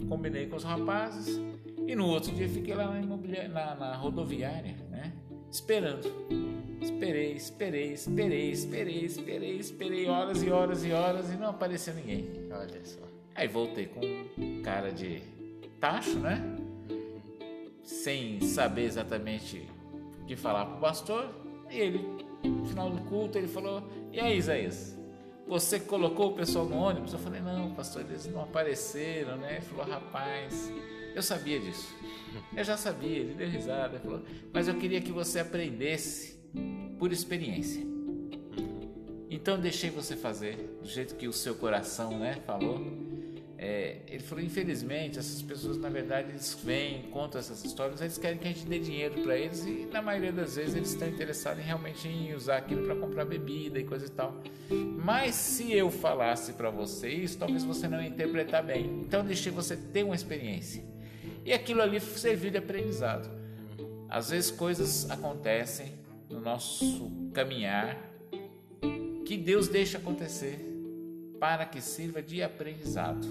combinei 0.08 0.48
com 0.48 0.56
os 0.56 0.64
rapazes 0.64 1.40
e 1.86 1.94
no 1.94 2.08
outro 2.08 2.32
dia 2.32 2.48
fiquei 2.48 2.74
lá 2.74 2.88
na, 2.88 3.48
na, 3.50 3.76
na 3.76 3.96
rodoviária, 3.96 4.76
né? 4.90 5.12
Esperando. 5.52 6.10
Esperei, 6.82 7.34
esperei, 7.34 7.94
esperei, 7.94 8.52
esperei, 8.52 9.06
esperei, 9.06 9.58
esperei 9.58 10.08
horas 10.08 10.42
e 10.42 10.50
horas 10.50 10.86
e 10.86 10.92
horas 10.92 11.30
e 11.32 11.36
não 11.36 11.50
apareceu 11.50 11.94
ninguém. 11.94 12.26
Olha 12.50 12.86
só. 12.86 13.02
Aí 13.36 13.48
voltei 13.48 13.88
com 13.88 14.02
cara 14.64 14.92
de 14.92 15.22
tacho, 15.80 16.18
né? 16.20 16.42
Sem 17.84 18.40
saber 18.42 18.86
exatamente 18.86 19.68
o 20.22 20.26
que 20.26 20.38
falar 20.38 20.66
pro 20.66 20.80
pastor. 20.80 21.30
E 21.70 21.78
ele, 21.78 22.26
no 22.44 22.66
final 22.66 22.90
do 22.90 23.02
culto, 23.10 23.38
ele 23.38 23.48
falou: 23.48 23.84
E 24.12 24.20
aí, 24.20 24.38
Isaías? 24.38 25.01
Você 25.52 25.82
colocou 25.82 26.30
o 26.30 26.34
pessoal 26.34 26.64
no 26.64 26.78
ônibus? 26.78 27.12
Eu 27.12 27.20
falei: 27.20 27.42
Não, 27.42 27.76
pastor, 27.76 28.04
eles 28.04 28.26
não 28.26 28.44
apareceram, 28.44 29.36
né? 29.36 29.58
Ele 29.58 29.62
falou: 29.62 29.86
Rapaz, 29.86 30.72
eu 31.14 31.22
sabia 31.22 31.60
disso. 31.60 31.94
Eu 32.56 32.64
já 32.64 32.78
sabia. 32.78 33.18
Ele 33.18 33.34
deu 33.34 33.50
risada. 33.50 34.00
Falou: 34.00 34.22
Mas 34.54 34.70
eu 34.70 34.76
queria 34.76 35.02
que 35.02 35.12
você 35.12 35.42
aprendesse 35.42 36.40
por 36.98 37.12
experiência. 37.12 37.86
Então 39.30 39.56
eu 39.56 39.60
deixei 39.60 39.90
você 39.90 40.16
fazer 40.16 40.56
do 40.82 40.88
jeito 40.88 41.16
que 41.16 41.28
o 41.28 41.34
seu 41.34 41.54
coração, 41.56 42.18
né, 42.18 42.38
falou. 42.46 42.80
É, 43.64 43.98
ele 44.08 44.24
falou, 44.24 44.44
infelizmente, 44.44 45.20
essas 45.20 45.40
pessoas, 45.40 45.78
na 45.78 45.88
verdade, 45.88 46.32
eles 46.32 46.58
vêm, 46.64 47.04
contam 47.12 47.40
essas 47.40 47.64
histórias, 47.64 48.02
eles 48.02 48.18
querem 48.18 48.40
que 48.40 48.48
a 48.48 48.52
gente 48.52 48.66
dê 48.66 48.80
dinheiro 48.80 49.22
para 49.22 49.38
eles 49.38 49.64
e, 49.64 49.88
na 49.92 50.02
maioria 50.02 50.32
das 50.32 50.56
vezes, 50.56 50.74
eles 50.74 50.90
estão 50.90 51.08
interessados 51.08 51.64
em 51.64 51.68
realmente 51.68 52.08
em 52.08 52.34
usar 52.34 52.58
aquilo 52.58 52.84
para 52.84 52.96
comprar 52.96 53.24
bebida 53.24 53.78
e 53.78 53.84
coisa 53.84 54.08
e 54.08 54.10
tal. 54.10 54.42
Mas 55.06 55.36
se 55.36 55.72
eu 55.72 55.92
falasse 55.92 56.54
para 56.54 56.72
você 56.72 57.08
isso, 57.08 57.38
talvez 57.38 57.64
você 57.64 57.88
não 57.88 58.04
interpretar 58.04 58.64
bem. 58.64 58.84
Então 59.06 59.24
deixei 59.24 59.52
você 59.52 59.78
ter 59.78 60.04
uma 60.04 60.16
experiência. 60.16 60.84
E 61.46 61.54
aquilo 61.54 61.84
ali 61.84 62.00
serviu 62.00 62.50
de 62.50 62.58
aprendizado. 62.58 63.30
Às 64.10 64.32
vezes 64.32 64.50
coisas 64.50 65.08
acontecem 65.12 65.94
no 66.28 66.42
nosso 66.42 67.12
caminhar 67.32 67.96
que 69.24 69.38
Deus 69.38 69.68
deixa 69.68 70.00
acontecer 70.00 70.71
para 71.42 71.66
que 71.66 71.82
sirva 71.82 72.22
de 72.22 72.44
aprendizado, 72.44 73.26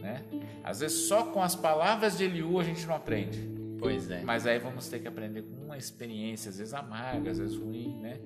né? 0.00 0.24
Às 0.64 0.80
vezes 0.80 1.00
só 1.00 1.24
com 1.24 1.42
as 1.42 1.54
palavras 1.54 2.16
de 2.16 2.24
Eliú 2.24 2.58
a 2.58 2.64
gente 2.64 2.86
não 2.86 2.94
aprende, 2.94 3.38
Pois 3.78 4.10
é. 4.10 4.22
mas 4.22 4.46
aí 4.46 4.58
vamos 4.58 4.88
ter 4.88 4.98
que 4.98 5.06
aprender 5.06 5.42
com 5.42 5.66
uma 5.66 5.76
experiência, 5.76 6.48
às 6.48 6.56
vezes 6.56 6.72
amarga, 6.72 7.30
às 7.30 7.36
vezes 7.36 7.58
ruim, 7.58 7.98
né? 8.00 8.18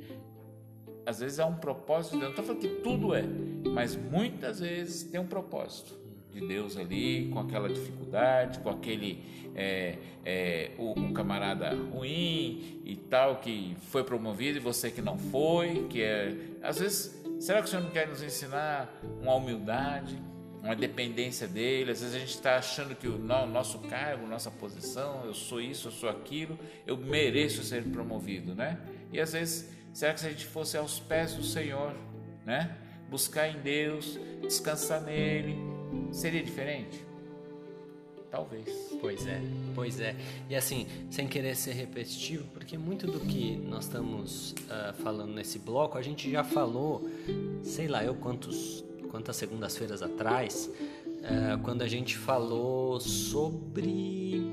Às 1.05 1.19
vezes 1.19 1.41
é 1.41 1.45
um 1.45 1.57
propósito 1.57 2.13
de 2.13 2.21
Deus. 2.21 2.33
Não 2.37 2.43
estou 2.43 2.45
falando 2.45 2.61
que 2.61 2.81
tudo 2.81 3.13
é, 3.13 3.25
mas 3.75 3.97
muitas 3.97 4.61
vezes 4.61 5.03
tem 5.03 5.21
um 5.21 5.27
propósito 5.27 5.99
de 6.31 6.47
Deus 6.47 6.77
ali, 6.77 7.29
com 7.33 7.41
aquela 7.41 7.69
dificuldade, 7.69 8.61
com 8.61 8.71
aquele 8.71 9.51
é, 9.57 9.99
é, 10.25 10.71
o, 10.79 10.93
o 10.93 11.13
camarada 11.13 11.75
ruim 11.93 12.81
e 12.85 12.95
tal 13.11 13.37
que 13.41 13.77
foi 13.91 14.05
promovido 14.05 14.59
e 14.59 14.61
você 14.61 14.93
que 14.93 15.03
não 15.03 15.19
foi, 15.19 15.89
que 15.91 16.03
é 16.03 16.37
às 16.63 16.79
vezes 16.79 17.24
será 17.45 17.61
que 17.61 17.67
o 17.67 17.71
Senhor 17.71 17.83
não 17.83 17.91
quer 17.91 18.09
nos 18.09 18.23
ensinar 18.23 18.91
uma 19.21 19.35
humildade, 19.35 20.21
uma 20.63 20.75
dependência 20.75 21.47
dele? 21.47 21.91
Às 21.91 22.01
vezes 22.01 22.15
a 22.17 22.19
gente 22.19 22.35
está 22.35 22.57
achando 22.57 22.95
que 22.95 23.07
o 23.07 23.19
no- 23.19 23.47
nosso 23.47 23.79
cargo, 23.81 24.27
nossa 24.27 24.51
posição, 24.51 25.25
eu 25.25 25.35
sou 25.35 25.61
isso, 25.61 25.89
eu 25.89 25.93
sou 25.93 26.09
aquilo, 26.09 26.59
eu 26.87 26.97
mereço 26.97 27.63
ser 27.63 27.85
promovido, 27.85 28.55
né? 28.55 28.79
E 29.13 29.21
às 29.21 29.33
vezes 29.33 29.71
será 29.93 30.15
que 30.15 30.21
se 30.21 30.27
a 30.27 30.31
gente 30.31 30.47
fosse 30.47 30.77
aos 30.77 30.99
pés 30.99 31.35
do 31.35 31.45
Senhor, 31.45 31.95
né? 32.45 32.77
Buscar 33.11 33.49
em 33.49 33.61
Deus, 33.61 34.19
descansar 34.43 35.01
nele, 35.03 35.57
seria 36.11 36.43
diferente? 36.43 37.05
Talvez. 38.35 38.69
Pois 39.01 39.25
é, 39.29 39.41
pois 39.77 40.01
é. 40.01 40.17
E 40.51 40.57
assim, 40.57 40.89
sem 41.09 41.29
querer 41.29 41.55
ser 41.55 41.71
repetitivo, 41.71 42.45
porque 42.53 42.77
muito 42.77 43.07
do 43.07 43.21
que 43.21 43.55
nós 43.59 43.85
estamos 43.85 44.57
ah, 44.69 44.93
falando 45.05 45.33
nesse 45.33 45.57
bloco, 45.61 45.97
a 45.97 46.03
gente 46.03 46.29
já 46.29 46.43
falou, 46.43 47.09
sei 47.63 47.87
lá 47.87 48.03
eu 48.03 48.17
quantos, 48.17 48.85
quantas 49.09 49.37
segundas-feiras 49.37 50.03
atrás, 50.03 50.69
uh, 51.07 51.63
quando 51.63 51.83
a 51.83 51.87
gente 51.87 52.17
falou 52.17 52.99
sobre 52.99 54.53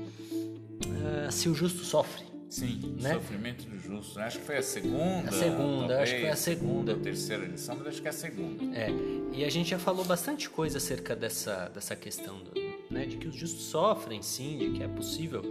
uh, 0.86 1.32
se 1.32 1.48
o 1.48 1.54
justo 1.54 1.84
sofre. 1.84 2.22
Sim, 2.48 2.98
né? 3.00 3.14
sofrimento 3.14 3.64
do 3.64 3.78
justo. 3.80 4.20
Acho 4.20 4.38
que 4.38 4.44
foi 4.44 4.58
a 4.58 4.62
segunda. 4.62 5.28
A 5.28 5.32
segunda, 5.32 5.78
talvez, 5.88 6.00
acho 6.00 6.14
que 6.14 6.20
foi 6.20 6.30
a 6.30 6.36
segunda. 6.36 6.92
Ou 6.92 7.00
terceira 7.00 7.46
lição, 7.46 7.76
mas 7.78 7.86
acho 7.88 8.00
que 8.00 8.06
é 8.06 8.10
a 8.10 8.12
segunda. 8.12 8.78
É, 8.78 8.90
e 9.32 9.44
a 9.44 9.50
gente 9.50 9.70
já 9.70 9.78
falou 9.78 10.04
bastante 10.04 10.48
coisa 10.48 10.76
acerca 10.76 11.16
dessa, 11.16 11.70
dessa 11.74 11.96
questão, 11.96 12.38
do, 12.44 12.52
né? 12.92 13.06
De 13.06 13.16
que 13.16 13.26
os 13.26 13.34
justos 13.34 13.64
sofrem, 13.64 14.22
sim, 14.22 14.58
de 14.58 14.70
que 14.70 14.82
é 14.82 14.88
possível 14.88 15.42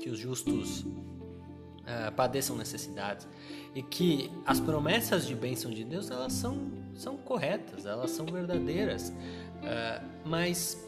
que 0.00 0.10
os 0.10 0.18
justos 0.18 0.80
uh, 0.80 2.12
padeçam 2.14 2.56
necessidades 2.56 3.26
e 3.74 3.82
que 3.82 4.30
as 4.44 4.60
promessas 4.60 5.26
de 5.26 5.34
bênção 5.34 5.70
de 5.70 5.84
Deus 5.84 6.10
elas 6.10 6.32
são, 6.32 6.70
são 6.94 7.16
corretas, 7.16 7.86
elas 7.86 8.10
são 8.10 8.26
verdadeiras, 8.26 9.08
uh, 9.08 10.04
mas 10.24 10.78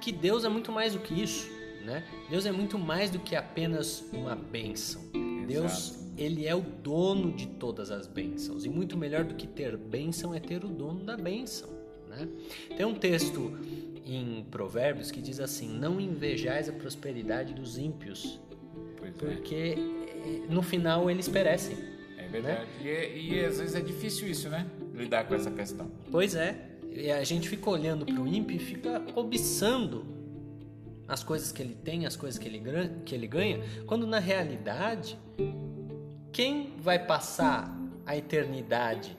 que 0.00 0.12
Deus 0.12 0.44
é 0.44 0.48
muito 0.48 0.72
mais 0.72 0.92
do 0.92 1.00
que 1.00 1.14
isso. 1.14 1.48
Né? 1.84 2.04
Deus 2.28 2.44
é 2.44 2.52
muito 2.52 2.78
mais 2.78 3.10
do 3.10 3.18
que 3.18 3.34
apenas 3.34 4.04
uma 4.12 4.34
bênção. 4.34 5.00
Exato. 5.14 5.46
Deus, 5.46 5.98
ele 6.18 6.46
é 6.46 6.54
o 6.54 6.60
dono 6.60 7.32
de 7.32 7.46
todas 7.46 7.90
as 7.90 8.06
bênçãos. 8.06 8.64
E 8.64 8.68
muito 8.68 8.96
melhor 8.96 9.24
do 9.24 9.34
que 9.34 9.46
ter 9.46 9.76
bênção 9.76 10.34
é 10.34 10.40
ter 10.40 10.64
o 10.64 10.68
dono 10.68 11.04
da 11.04 11.16
bênção. 11.16 11.70
Né? 12.08 12.28
Tem 12.76 12.84
um 12.84 12.94
texto 12.94 13.56
em 14.16 14.44
Provérbios 14.50 15.10
que 15.10 15.20
diz 15.20 15.40
assim: 15.40 15.68
Não 15.68 16.00
invejais 16.00 16.68
a 16.68 16.72
prosperidade 16.72 17.54
dos 17.54 17.78
ímpios, 17.78 18.40
pois 18.96 19.10
é. 19.10 19.18
porque 19.18 19.74
é. 19.76 20.52
no 20.52 20.62
final 20.62 21.10
eles 21.10 21.28
perecem. 21.28 21.76
É 22.16 22.26
verdade. 22.28 22.60
Né? 22.60 22.66
E, 22.82 22.88
é, 22.88 23.18
e 23.18 23.44
às 23.44 23.58
vezes 23.58 23.74
é 23.74 23.80
difícil 23.80 24.28
isso, 24.28 24.48
né? 24.48 24.66
Lidar 24.94 25.26
com 25.26 25.34
essa 25.34 25.50
questão. 25.50 25.90
Pois 26.10 26.34
é. 26.34 26.68
E 26.92 27.10
a 27.10 27.22
gente 27.22 27.48
fica 27.48 27.70
olhando 27.70 28.04
para 28.04 28.20
o 28.20 28.26
ímpio 28.26 28.56
e 28.56 28.58
fica 28.58 29.00
cobiçando 29.12 30.04
as 31.06 31.22
coisas 31.22 31.50
que 31.50 31.62
ele 31.62 31.74
tem, 31.74 32.04
as 32.04 32.16
coisas 32.16 32.38
que 32.38 32.46
ele, 32.46 32.62
que 33.04 33.14
ele 33.14 33.26
ganha, 33.26 33.60
quando 33.86 34.06
na 34.06 34.18
realidade, 34.18 35.18
quem 36.30 36.74
vai 36.78 36.98
passar 36.98 37.74
a 38.04 38.16
eternidade 38.16 39.16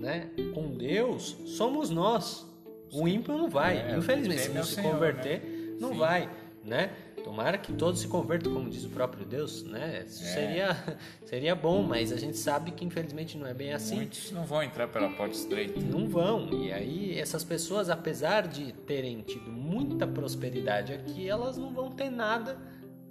né, 0.00 0.30
com 0.54 0.70
Deus 0.76 1.36
somos 1.44 1.90
nós. 1.90 2.47
O 2.92 3.08
ímpio 3.08 3.36
não 3.36 3.48
vai. 3.48 3.78
É, 3.78 3.96
Infelizmente, 3.96 4.42
se 4.42 4.48
não 4.50 4.62
se 4.64 4.74
Senhor, 4.74 4.92
converter, 4.92 5.40
né? 5.40 5.76
não 5.80 5.92
Sim. 5.92 5.98
vai. 5.98 6.30
Né? 6.64 6.90
Tomara 7.24 7.56
que 7.58 7.72
todos 7.72 8.00
se 8.00 8.08
convertam, 8.08 8.52
como 8.52 8.68
diz 8.68 8.84
o 8.84 8.90
próprio 8.90 9.24
Deus, 9.24 9.62
né? 9.64 10.04
Isso 10.06 10.22
é. 10.24 10.26
seria, 10.26 10.98
seria 11.24 11.54
bom, 11.54 11.82
mas 11.82 12.12
a 12.12 12.16
gente 12.16 12.36
sabe 12.36 12.70
que 12.70 12.84
infelizmente 12.84 13.36
não 13.36 13.46
é 13.46 13.54
bem 13.54 13.72
assim. 13.72 13.96
Muitos 13.96 14.30
não 14.32 14.44
vão 14.44 14.62
entrar 14.62 14.88
pela 14.88 15.08
porta 15.10 15.34
estreita. 15.34 15.80
Não 15.80 16.08
vão. 16.08 16.48
E 16.52 16.72
aí 16.72 17.18
essas 17.18 17.44
pessoas, 17.44 17.90
apesar 17.90 18.46
de 18.46 18.72
terem 18.72 19.20
tido 19.22 19.50
muita 19.50 20.06
prosperidade 20.06 20.92
aqui, 20.92 21.28
elas 21.28 21.56
não 21.56 21.70
vão 21.72 21.90
ter 21.90 22.10
nada 22.10 22.58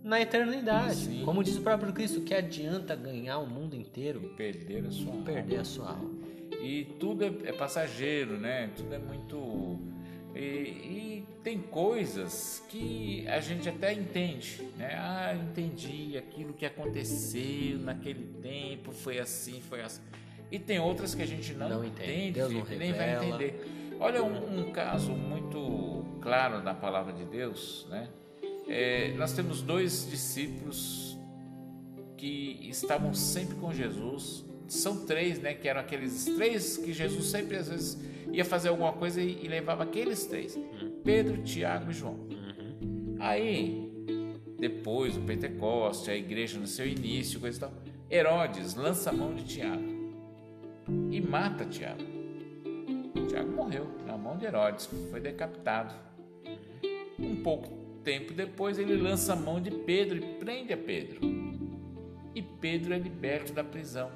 na 0.03 0.21
eternidade. 0.21 0.95
Sim. 0.95 1.21
Como 1.25 1.43
diz 1.43 1.57
o 1.57 1.61
próprio 1.61 1.91
Cristo, 1.93 2.21
que 2.21 2.33
adianta 2.33 2.95
ganhar 2.95 3.39
o 3.39 3.47
mundo 3.47 3.75
inteiro 3.75 4.21
e 4.23 4.29
perder 4.29 4.85
a 4.85 4.91
sua 4.91 5.13
perder 5.23 5.41
alma. 5.57 5.61
a 5.61 5.65
sua 5.65 5.89
alma. 5.89 6.26
E 6.61 6.85
tudo 6.99 7.23
é, 7.23 7.31
é 7.45 7.53
passageiro, 7.53 8.37
né? 8.37 8.71
Tudo 8.75 8.93
é 8.93 8.99
muito 8.99 9.79
e, 10.37 10.39
e, 10.39 11.27
tem 11.43 11.57
coisas 11.57 12.63
que 12.69 13.27
a 13.27 13.39
gente 13.39 13.67
até 13.67 13.91
entende, 13.91 14.61
né? 14.77 14.93
Ah, 14.95 15.33
entendi 15.33 16.15
aquilo 16.15 16.53
que 16.53 16.65
aconteceu 16.65 17.79
naquele 17.79 18.25
tempo, 18.41 18.91
foi 18.91 19.17
assim, 19.17 19.59
foi 19.61 19.81
assim. 19.81 20.01
E 20.51 20.59
tem 20.59 20.79
outras 20.79 21.15
que 21.15 21.23
a 21.23 21.25
gente 21.25 21.53
não, 21.53 21.69
não 21.69 21.83
entende, 21.83 22.39
não 22.39 22.65
nem 22.77 22.93
vai 22.93 23.15
entender. 23.15 23.95
Olha 23.99 24.23
um, 24.23 24.59
um, 24.59 24.71
caso 24.71 25.11
muito 25.11 26.05
claro 26.21 26.61
da 26.61 26.73
palavra 26.73 27.13
de 27.13 27.25
Deus, 27.25 27.87
né? 27.89 28.07
É, 28.67 29.13
nós 29.17 29.33
temos 29.33 29.63
dois 29.63 30.07
discípulos 30.07 31.17
que 32.15 32.59
estavam 32.69 33.13
sempre 33.13 33.55
com 33.55 33.73
Jesus. 33.73 34.45
São 34.67 35.05
três, 35.05 35.39
né? 35.39 35.53
Que 35.53 35.67
eram 35.67 35.81
aqueles 35.81 36.25
três 36.25 36.77
que 36.77 36.93
Jesus 36.93 37.25
sempre 37.25 37.57
às 37.57 37.69
vezes 37.69 37.97
ia 38.31 38.43
fazer 38.43 38.69
alguma 38.69 38.93
coisa 38.93 39.21
e, 39.21 39.43
e 39.43 39.47
levava 39.47 39.83
aqueles 39.83 40.25
três: 40.25 40.55
uhum. 40.55 41.01
Pedro, 41.03 41.41
Tiago 41.43 41.91
e 41.91 41.93
João. 41.93 42.13
Uhum. 42.13 43.15
Aí, 43.19 43.89
depois 44.59 45.15
o 45.17 45.21
Pentecoste, 45.21 46.11
a 46.11 46.15
igreja 46.15 46.59
no 46.59 46.67
seu 46.67 46.87
início, 46.87 47.39
coisa 47.39 47.57
e 47.57 47.59
tal, 47.59 47.73
Herodes 48.09 48.75
lança 48.75 49.09
a 49.09 49.13
mão 49.13 49.33
de 49.33 49.43
Tiago 49.43 49.97
e 51.11 51.21
mata 51.21 51.65
Tiago. 51.65 52.03
Tiago 53.27 53.51
morreu 53.51 53.87
na 54.05 54.17
mão 54.17 54.37
de 54.37 54.45
Herodes, 54.45 54.89
foi 55.09 55.19
decapitado. 55.19 55.93
Uhum. 57.19 57.31
Um 57.31 57.43
pouco 57.43 57.69
tempo 58.03 58.33
depois, 58.33 58.79
ele 58.79 58.95
lança 58.95 59.33
a 59.33 59.35
mão 59.35 59.59
de 59.59 59.71
Pedro 59.71 60.17
e 60.17 60.21
prende 60.39 60.71
a 60.71 60.77
Pedro. 60.77 61.19
E 62.33 62.41
Pedro 62.41 62.93
é 62.93 62.97
liberto 62.97 63.51
da 63.51 63.63
prisão. 63.63 64.09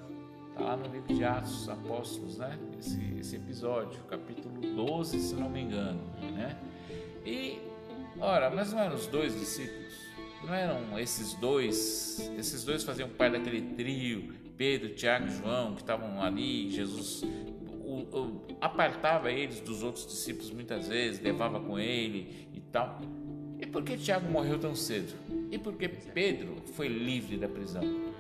Está 0.62 0.76
lá 0.76 0.78
no 0.78 0.94
livro 0.94 1.12
de 1.12 1.24
Atos 1.24 1.68
Apóstolos, 1.68 2.38
né? 2.38 2.56
Esse, 2.78 3.16
esse 3.20 3.36
episódio, 3.36 4.00
capítulo 4.04 4.62
12, 4.62 5.20
se 5.20 5.34
não 5.34 5.50
me 5.50 5.62
engano, 5.62 6.00
né? 6.36 6.56
E, 7.26 7.58
ora, 8.20 8.52
mas 8.52 8.72
não 8.72 8.80
eram 8.80 8.94
os 8.94 9.08
dois 9.08 9.34
discípulos? 9.34 9.92
Não 10.44 10.54
eram 10.54 11.00
esses 11.00 11.34
dois? 11.34 12.32
Esses 12.38 12.64
dois 12.64 12.84
faziam 12.84 13.10
parte 13.10 13.40
daquele 13.40 13.74
trio, 13.74 14.36
Pedro, 14.56 14.90
Tiago 14.90 15.26
e 15.26 15.32
João, 15.32 15.74
que 15.74 15.82
estavam 15.82 16.22
ali, 16.22 16.70
Jesus 16.70 17.24
apartava 18.62 19.32
eles 19.32 19.62
dos 19.62 19.82
outros 19.82 20.06
discípulos 20.06 20.52
muitas 20.52 20.88
vezes, 20.88 21.20
levava 21.20 21.60
com 21.60 21.80
ele 21.80 22.48
e 22.54 22.62
tal. 22.62 23.02
E 23.60 23.66
por 23.66 23.82
que 23.82 23.98
Tiago 23.98 24.30
morreu 24.30 24.60
tão 24.60 24.76
cedo? 24.76 25.12
E 25.50 25.58
por 25.58 25.74
que 25.74 25.88
Pedro 25.88 26.58
foi 26.76 26.88
livre 26.88 27.36
da 27.36 27.48
prisão? 27.48 28.11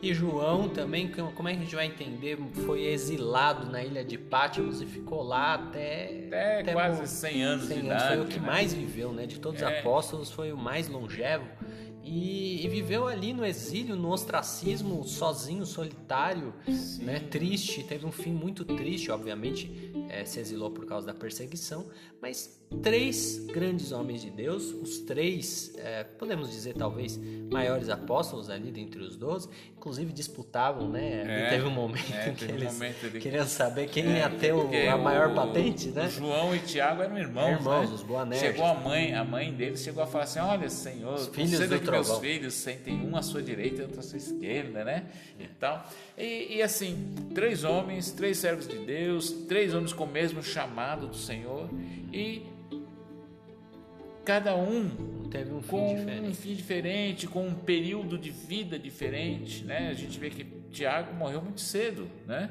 E 0.00 0.12
João 0.12 0.68
também, 0.68 1.10
como 1.34 1.48
é 1.48 1.52
que 1.52 1.58
a 1.58 1.62
gente 1.62 1.74
vai 1.74 1.86
entender? 1.86 2.38
Foi 2.66 2.84
exilado 2.84 3.70
na 3.70 3.84
ilha 3.84 4.04
de 4.04 4.18
Pátimos 4.18 4.80
e 4.80 4.86
ficou 4.86 5.22
lá 5.22 5.54
até. 5.54 6.26
Até, 6.26 6.60
até 6.60 6.72
quase 6.72 7.06
100 7.06 7.42
anos 7.42 7.66
100 7.66 7.74
de 7.74 7.80
anos. 7.88 8.02
idade. 8.02 8.16
Foi 8.16 8.24
o 8.24 8.28
que 8.28 8.40
né? 8.40 8.46
mais 8.46 8.74
viveu, 8.74 9.12
né? 9.12 9.26
De 9.26 9.38
todos 9.38 9.62
os 9.62 9.68
é. 9.68 9.78
apóstolos, 9.78 10.30
foi 10.30 10.52
o 10.52 10.56
mais 10.56 10.88
longevo. 10.88 11.46
E, 12.04 12.64
e, 12.64 12.68
viveu 12.68 13.06
ali 13.06 13.32
no 13.32 13.44
exílio, 13.44 13.94
no 13.94 14.10
ostracismo, 14.10 15.04
sozinho, 15.04 15.64
solitário, 15.64 16.52
né? 16.98 17.20
triste. 17.20 17.84
Teve 17.84 18.04
um 18.04 18.10
fim 18.10 18.32
muito 18.32 18.64
triste, 18.64 19.10
obviamente, 19.12 19.92
é, 20.08 20.24
se 20.24 20.40
exilou 20.40 20.70
por 20.70 20.84
causa 20.84 21.06
da 21.06 21.14
perseguição. 21.14 21.88
Mas 22.20 22.60
três 22.80 23.38
grandes 23.52 23.92
homens 23.92 24.22
de 24.22 24.30
Deus, 24.30 24.72
os 24.72 24.98
três, 24.98 25.74
é, 25.76 26.04
podemos 26.04 26.50
dizer 26.50 26.74
talvez, 26.74 27.18
maiores 27.50 27.88
apóstolos 27.88 28.48
ali 28.48 28.70
dentre 28.70 29.00
os 29.00 29.16
doze, 29.16 29.48
inclusive 29.76 30.12
disputavam, 30.12 30.88
né? 30.88 31.46
É, 31.46 31.50
teve 31.50 31.66
um 31.66 31.70
momento 31.70 32.12
é, 32.12 32.30
em 32.30 32.34
que 32.34 32.44
eles 32.44 32.80
um 32.80 33.10
de... 33.10 33.20
queriam 33.20 33.46
saber 33.46 33.88
quem 33.88 34.06
é, 34.06 34.18
ia 34.18 34.30
ter 34.30 34.52
o, 34.52 34.70
a 34.90 34.96
maior 34.96 35.30
o, 35.30 35.34
patente, 35.34 35.88
né? 35.88 36.08
João 36.08 36.54
e 36.54 36.58
Tiago 36.60 37.02
eram 37.02 37.18
irmãos, 37.18 37.58
irmãos 37.58 37.88
né? 37.90 37.94
os 37.94 38.02
Boanerges. 38.02 38.48
Chegou 38.48 38.66
a 38.66 38.74
mãe, 38.74 39.14
a 39.14 39.24
mãe 39.24 39.52
deles 39.52 39.82
chegou 39.82 40.02
a 40.02 40.06
falar 40.06 40.24
assim, 40.24 40.40
olha 40.40 40.68
Senhor, 40.68 41.14
os 41.14 41.28
filhos 41.28 41.68
do 41.68 41.78
que 41.78 41.90
meus 41.90 42.18
filhos 42.18 42.54
sentem 42.54 42.94
um 42.94 43.16
à 43.16 43.22
sua 43.22 43.42
direita 43.42 43.82
e 43.82 43.82
outro 43.82 44.00
à 44.00 44.02
sua 44.02 44.16
esquerda, 44.16 44.84
né? 44.84 45.04
E 45.38 45.46
tal. 45.46 45.86
E, 46.16 46.56
e 46.56 46.62
assim, 46.62 47.14
três 47.34 47.64
homens, 47.64 48.10
três 48.12 48.38
servos 48.38 48.66
de 48.66 48.78
Deus, 48.78 49.30
três 49.46 49.74
homens 49.74 49.92
com 49.92 50.04
o 50.04 50.10
mesmo 50.10 50.42
chamado 50.42 51.06
do 51.06 51.16
Senhor 51.16 51.68
e 52.12 52.42
cada 54.24 54.54
um 54.56 54.88
teve 55.30 55.52
um 55.52 55.62
fim 55.62 55.68
com 55.68 55.94
diferente. 55.94 56.26
um 56.26 56.34
fim 56.34 56.54
diferente, 56.54 57.26
com 57.26 57.46
um 57.46 57.54
período 57.54 58.18
de 58.18 58.30
vida 58.30 58.78
diferente, 58.78 59.64
né? 59.64 59.88
A 59.88 59.94
gente 59.94 60.18
vê 60.18 60.30
que 60.30 60.44
Tiago 60.70 61.14
morreu 61.14 61.42
muito 61.42 61.60
cedo, 61.60 62.08
né? 62.26 62.50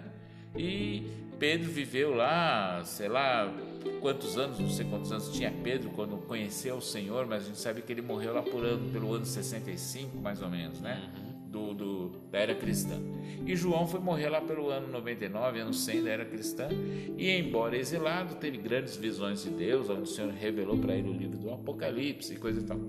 E 0.55 1.03
Pedro 1.39 1.71
viveu 1.71 2.13
lá, 2.13 2.83
sei 2.83 3.07
lá, 3.07 3.51
quantos 3.99 4.37
anos, 4.37 4.59
não 4.59 4.69
sei 4.69 4.85
quantos 4.85 5.11
anos 5.11 5.31
tinha 5.31 5.51
Pedro 5.63 5.89
quando 5.91 6.17
conheceu 6.17 6.75
o 6.75 6.81
Senhor, 6.81 7.25
mas 7.25 7.43
a 7.43 7.47
gente 7.47 7.59
sabe 7.59 7.81
que 7.81 7.91
ele 7.91 8.01
morreu 8.01 8.33
lá 8.33 8.41
por 8.41 8.63
ano, 8.63 8.91
pelo 8.91 9.13
ano 9.13 9.25
65, 9.25 10.17
mais 10.17 10.41
ou 10.41 10.49
menos, 10.49 10.79
né? 10.81 11.09
Uhum. 11.17 11.30
Do, 11.51 11.73
do, 11.73 12.09
da 12.31 12.39
era 12.39 12.55
cristã. 12.55 12.97
E 13.45 13.55
João 13.57 13.85
foi 13.85 13.99
morrer 13.99 14.29
lá 14.29 14.39
pelo 14.39 14.69
ano 14.69 14.87
99, 14.87 15.59
ano 15.59 15.73
100 15.73 16.03
da 16.03 16.09
era 16.09 16.25
cristã, 16.25 16.69
e 17.17 17.29
embora 17.29 17.77
exilado, 17.77 18.35
teve 18.35 18.57
grandes 18.57 18.95
visões 18.95 19.43
de 19.43 19.49
Deus, 19.49 19.89
onde 19.89 20.03
o 20.03 20.05
Senhor 20.05 20.31
revelou 20.31 20.77
para 20.77 20.95
ele 20.95 21.09
o 21.09 21.13
livro 21.13 21.37
do 21.37 21.51
Apocalipse 21.51 22.33
e 22.33 22.37
coisa 22.37 22.61
e 22.61 22.63
tal. 22.63 22.79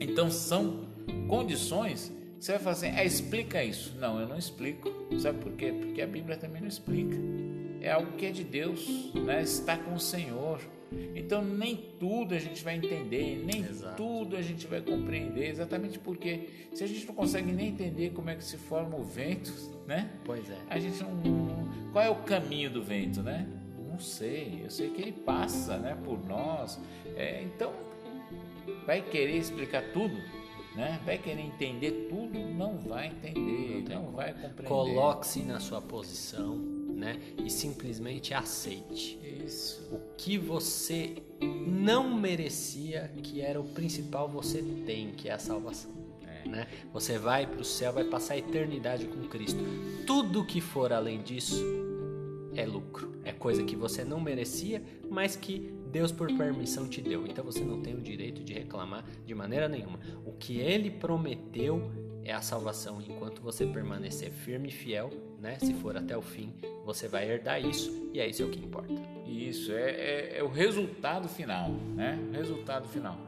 Então 0.00 0.30
são 0.30 0.86
condições 1.28 2.10
você 2.44 2.52
vai 2.52 2.60
falar 2.60 2.72
assim, 2.72 2.88
ah, 2.88 3.02
explica 3.02 3.64
isso. 3.64 3.96
Não, 3.98 4.20
eu 4.20 4.28
não 4.28 4.36
explico. 4.36 4.92
Sabe 5.18 5.38
por 5.38 5.52
quê? 5.52 5.72
Porque 5.72 6.02
a 6.02 6.06
Bíblia 6.06 6.36
também 6.36 6.60
não 6.60 6.68
explica. 6.68 7.16
É 7.80 7.90
algo 7.90 8.12
que 8.18 8.26
é 8.26 8.30
de 8.30 8.44
Deus, 8.44 9.14
né? 9.14 9.40
está 9.42 9.78
com 9.78 9.94
o 9.94 9.98
Senhor. 9.98 10.60
Então 11.14 11.44
nem 11.44 11.76
tudo 11.98 12.34
a 12.34 12.38
gente 12.38 12.62
vai 12.62 12.76
entender, 12.76 13.42
nem 13.44 13.60
Exato. 13.60 13.96
tudo 13.96 14.36
a 14.36 14.42
gente 14.42 14.66
vai 14.66 14.80
compreender, 14.80 15.48
exatamente 15.48 15.98
porque 15.98 16.48
se 16.72 16.82
a 16.84 16.86
gente 16.86 17.06
não 17.06 17.14
consegue 17.14 17.52
nem 17.52 17.68
entender 17.68 18.10
como 18.10 18.30
é 18.30 18.34
que 18.34 18.44
se 18.44 18.56
forma 18.56 18.96
o 18.96 19.04
vento, 19.04 19.52
né? 19.86 20.10
Pois 20.24 20.48
é. 20.50 20.58
A 20.68 20.78
gente 20.78 21.02
não. 21.02 21.68
Qual 21.92 22.04
é 22.04 22.10
o 22.10 22.16
caminho 22.16 22.70
do 22.70 22.82
vento, 22.82 23.22
né? 23.22 23.46
Não 23.78 23.98
sei. 23.98 24.60
Eu 24.64 24.70
sei 24.70 24.90
que 24.90 25.00
ele 25.00 25.12
passa, 25.12 25.76
né, 25.78 25.96
por 26.04 26.18
nós. 26.26 26.80
É, 27.16 27.42
então, 27.42 27.72
vai 28.86 29.00
querer 29.00 29.36
explicar 29.36 29.92
tudo? 29.92 30.14
Né? 30.74 31.00
Vai 31.04 31.18
querer 31.18 31.42
entender 31.42 32.08
tudo? 32.10 32.36
Não 32.36 32.78
vai 32.78 33.06
entender, 33.06 33.84
não, 33.88 34.06
não 34.06 34.10
vai 34.10 34.32
compreender. 34.32 34.64
Coloque-se 34.64 35.44
na 35.44 35.60
sua 35.60 35.80
posição, 35.80 36.58
né? 36.94 37.18
E 37.44 37.50
simplesmente 37.50 38.32
aceite. 38.32 39.18
Isso. 39.44 39.88
O 39.92 40.00
que 40.16 40.38
você 40.38 41.16
não 41.40 42.14
merecia, 42.14 43.12
que 43.22 43.40
era 43.40 43.60
o 43.60 43.64
principal, 43.64 44.28
você 44.28 44.62
tem, 44.86 45.12
que 45.12 45.28
é 45.28 45.32
a 45.32 45.38
salvação. 45.38 45.90
É. 46.26 46.48
Né? 46.48 46.66
Você 46.92 47.18
vai 47.18 47.46
para 47.46 47.60
o 47.60 47.64
céu, 47.64 47.92
vai 47.92 48.04
passar 48.04 48.34
a 48.34 48.38
eternidade 48.38 49.06
com 49.06 49.28
Cristo. 49.28 49.60
Tudo 50.06 50.44
que 50.44 50.60
for 50.60 50.92
além 50.92 51.22
disso 51.22 51.62
é 52.54 52.64
lucro, 52.64 53.12
é 53.24 53.32
coisa 53.32 53.64
que 53.64 53.74
você 53.74 54.04
não 54.04 54.20
merecia, 54.20 54.82
mas 55.10 55.34
que 55.34 55.74
Deus 55.90 56.10
por 56.10 56.26
permissão 56.36 56.88
te 56.88 57.00
deu. 57.00 57.26
Então 57.26 57.44
você 57.44 57.64
não 57.64 57.80
tem 57.80 57.94
o 57.94 58.00
direito 58.00 58.42
de 58.42 58.52
reclamar 58.52 59.04
de 59.24 59.34
maneira 59.34 59.68
nenhuma. 59.68 59.98
O 60.24 60.32
que 60.32 60.58
Ele 60.58 60.90
prometeu 60.90 61.90
é 62.24 62.32
a 62.32 62.40
salvação. 62.40 63.00
Enquanto 63.00 63.40
você 63.40 63.66
permanecer 63.66 64.32
firme 64.32 64.68
e 64.68 64.72
fiel, 64.72 65.10
né? 65.44 65.58
Se 65.60 65.74
for 65.74 65.94
até 65.94 66.16
o 66.16 66.22
fim, 66.22 66.54
você 66.86 67.06
vai 67.06 67.30
herdar 67.30 67.62
isso 67.62 68.10
e 68.14 68.18
é 68.18 68.26
isso 68.26 68.42
é 68.42 68.48
que 68.48 68.58
importa. 68.58 68.94
Isso 69.26 69.70
é, 69.72 69.90
é, 69.90 70.38
é 70.38 70.42
o 70.42 70.48
resultado 70.48 71.28
final, 71.28 71.70
né? 71.94 72.18
O 72.30 72.32
resultado 72.32 72.88
final. 72.88 73.18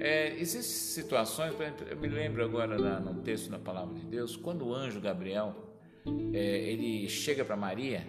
É, 0.00 0.34
existem 0.38 0.62
situações, 0.62 1.54
eu 1.90 1.96
me 1.98 2.08
lembro 2.08 2.42
agora 2.42 2.78
no 2.98 3.20
texto 3.20 3.50
da 3.50 3.58
palavra 3.58 3.94
de 3.94 4.06
Deus, 4.06 4.36
quando 4.36 4.66
o 4.66 4.74
anjo 4.74 5.00
Gabriel 5.00 5.54
é, 6.32 6.38
ele 6.38 7.08
chega 7.10 7.44
para 7.44 7.56
Maria 7.56 8.06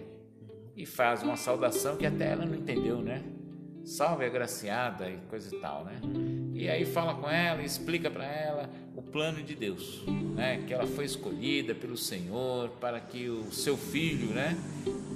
e 0.75 0.85
faz 0.85 1.21
uma 1.21 1.35
saudação 1.35 1.97
que 1.97 2.05
até 2.05 2.31
ela 2.31 2.45
não 2.45 2.55
entendeu, 2.55 3.01
né? 3.01 3.21
Salve 3.87 4.25
agraciada 4.25 5.09
e 5.09 5.15
coisa 5.29 5.55
e 5.55 5.61
tal, 5.61 5.85
né? 5.85 6.01
E 6.53 6.67
aí 6.67 6.83
fala 6.83 7.15
com 7.15 7.29
ela, 7.29 7.63
explica 7.63 8.11
para 8.11 8.25
ela 8.25 8.69
o 8.93 9.01
plano 9.01 9.41
de 9.41 9.55
Deus, 9.55 10.03
né? 10.35 10.61
Que 10.67 10.73
ela 10.73 10.85
foi 10.85 11.05
escolhida 11.05 11.73
pelo 11.73 11.95
Senhor 11.95 12.67
para 12.81 12.99
que 12.99 13.29
o 13.29 13.49
seu 13.49 13.77
filho, 13.77 14.27
né, 14.33 14.57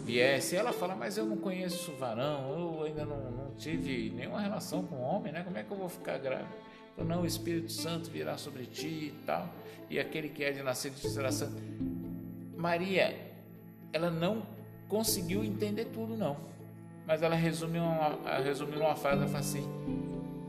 viesse. 0.05 0.55
E 0.55 0.57
ela 0.57 0.71
fala: 0.71 0.95
"Mas 0.95 1.17
eu 1.17 1.25
não 1.25 1.35
conheço 1.35 1.91
varão, 1.97 2.77
eu 2.77 2.83
ainda 2.85 3.03
não, 3.03 3.31
não 3.31 3.51
tive 3.57 4.09
nenhuma 4.11 4.39
relação 4.39 4.85
com 4.85 5.01
homem, 5.01 5.33
né? 5.33 5.43
Como 5.43 5.57
é 5.57 5.63
que 5.63 5.71
eu 5.71 5.77
vou 5.77 5.89
ficar 5.89 6.17
grávida?" 6.17 6.47
Não, 6.97 7.23
o 7.23 7.25
Espírito 7.25 7.73
Santo 7.73 8.09
virá 8.09 8.37
sobre 8.37 8.65
ti 8.65 9.11
e 9.13 9.13
tal, 9.25 9.49
e 9.89 9.99
aquele 9.99 10.29
que 10.29 10.45
é 10.45 10.51
de 10.53 10.63
nascer 10.63 10.91
de 10.91 11.09
será 11.09 11.29
santo. 11.29 11.61
Maria, 12.55 13.19
ela 13.91 14.09
não 14.09 14.43
conseguiu 14.87 15.43
entender 15.43 15.85
tudo, 15.93 16.15
não 16.15 16.51
mas 17.05 17.21
ela 17.21 17.35
resume 17.35 17.79
uma, 17.79 18.37
resume 18.39 18.75
uma 18.77 18.95
frase, 18.95 19.17
ela 19.17 19.27
fala 19.27 19.39
assim, 19.39 19.67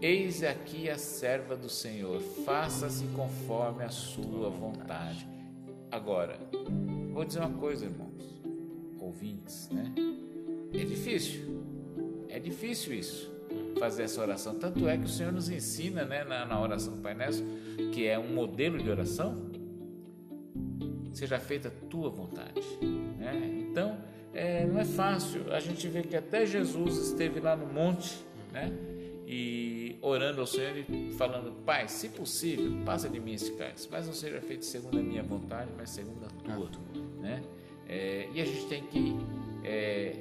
Eis 0.03 0.43
aqui 0.43 0.91
a 0.91 0.99
serva 0.99 1.57
do 1.57 1.69
Senhor, 1.69 2.21
faça-se 2.45 3.07
conforme 3.15 3.85
a 3.85 3.89
sua 3.89 4.51
vontade. 4.51 5.29
Agora, 5.93 6.41
vou 7.13 7.25
dizer 7.25 7.39
uma 7.39 7.57
coisa, 7.57 7.85
irmãos, 7.85 8.43
ouvintes, 8.99 9.69
né? 9.71 9.95
É 10.75 10.85
difícil, 10.85 11.63
é 12.29 12.41
difícil 12.41 12.95
isso, 12.95 13.31
fazer 13.79 14.03
essa 14.03 14.21
oração. 14.21 14.59
Tanto 14.59 14.89
é 14.89 14.99
que 14.99 15.05
o 15.05 15.09
Senhor 15.09 15.33
nos 15.33 15.49
ensina, 15.49 16.05
né, 16.05 16.25
na, 16.25 16.47
na 16.47 16.61
oração 16.61 16.95
do 16.95 17.01
Pai 17.01 17.15
Nosso, 17.15 17.45
que 17.93 18.05
é 18.05 18.19
um 18.19 18.35
modelo 18.35 18.79
de 18.79 18.91
oração, 18.91 19.53
seja 21.13 21.39
feita 21.39 21.69
a 21.69 21.89
tua 21.89 22.11
vontade. 22.11 22.61
Né? 23.19 23.67
Então, 23.71 23.99
é, 24.35 24.67
não 24.67 24.81
é 24.81 24.85
fácil. 24.85 25.53
A 25.53 25.61
gente 25.61 25.87
vê 25.89 26.03
que 26.03 26.17
até 26.17 26.47
Jesus 26.47 26.97
esteve 26.97 27.41
lá 27.41 27.57
no 27.57 27.67
monte, 27.67 28.25
né? 28.53 28.73
E 29.27 29.97
orando 30.03 30.41
ao 30.41 30.47
Senhor 30.47 30.77
e 30.77 31.13
falando: 31.17 31.53
Pai, 31.65 31.89
se 31.89 32.09
possível, 32.09 32.85
passa 32.85 33.09
de 33.09 33.21
mim 33.21 33.35
esse 33.35 33.53
cálice, 33.53 33.89
mas 33.91 34.07
não 34.07 34.15
seja 34.15 34.41
feito 34.41 34.65
segundo 34.65 34.99
a 34.99 35.03
minha 35.03 35.23
vontade, 35.23 35.71
mas 35.77 35.91
segundo 35.91 36.27
a 36.27 36.29
tua, 36.29 36.71
né? 37.21 37.43
É, 37.89 38.29
e 38.33 38.41
a 38.41 38.45
gente 38.45 38.67
tem 38.67 38.83
que 38.85 39.17
é, 39.65 40.17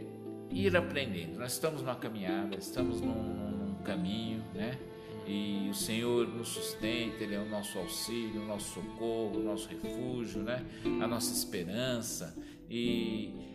ir 0.50 0.76
aprendendo. 0.76 1.40
Nós 1.40 1.54
estamos 1.54 1.82
numa 1.82 1.96
caminhada, 1.96 2.56
estamos 2.56 3.02
num, 3.02 3.14
num 3.14 3.76
caminho, 3.84 4.44
né? 4.54 4.78
e 5.26 5.70
o 5.70 5.74
Senhor 5.74 6.28
nos 6.28 6.50
sustenta, 6.50 7.24
Ele 7.24 7.36
é 7.36 7.40
o 7.40 7.48
nosso 7.48 7.78
auxílio, 7.78 8.42
o 8.42 8.46
nosso 8.46 8.74
socorro, 8.74 9.40
o 9.40 9.44
nosso 9.44 9.70
refúgio, 9.70 10.42
né? 10.42 10.66
a 11.02 11.08
nossa 11.08 11.34
esperança. 11.34 12.36
E 12.70 13.51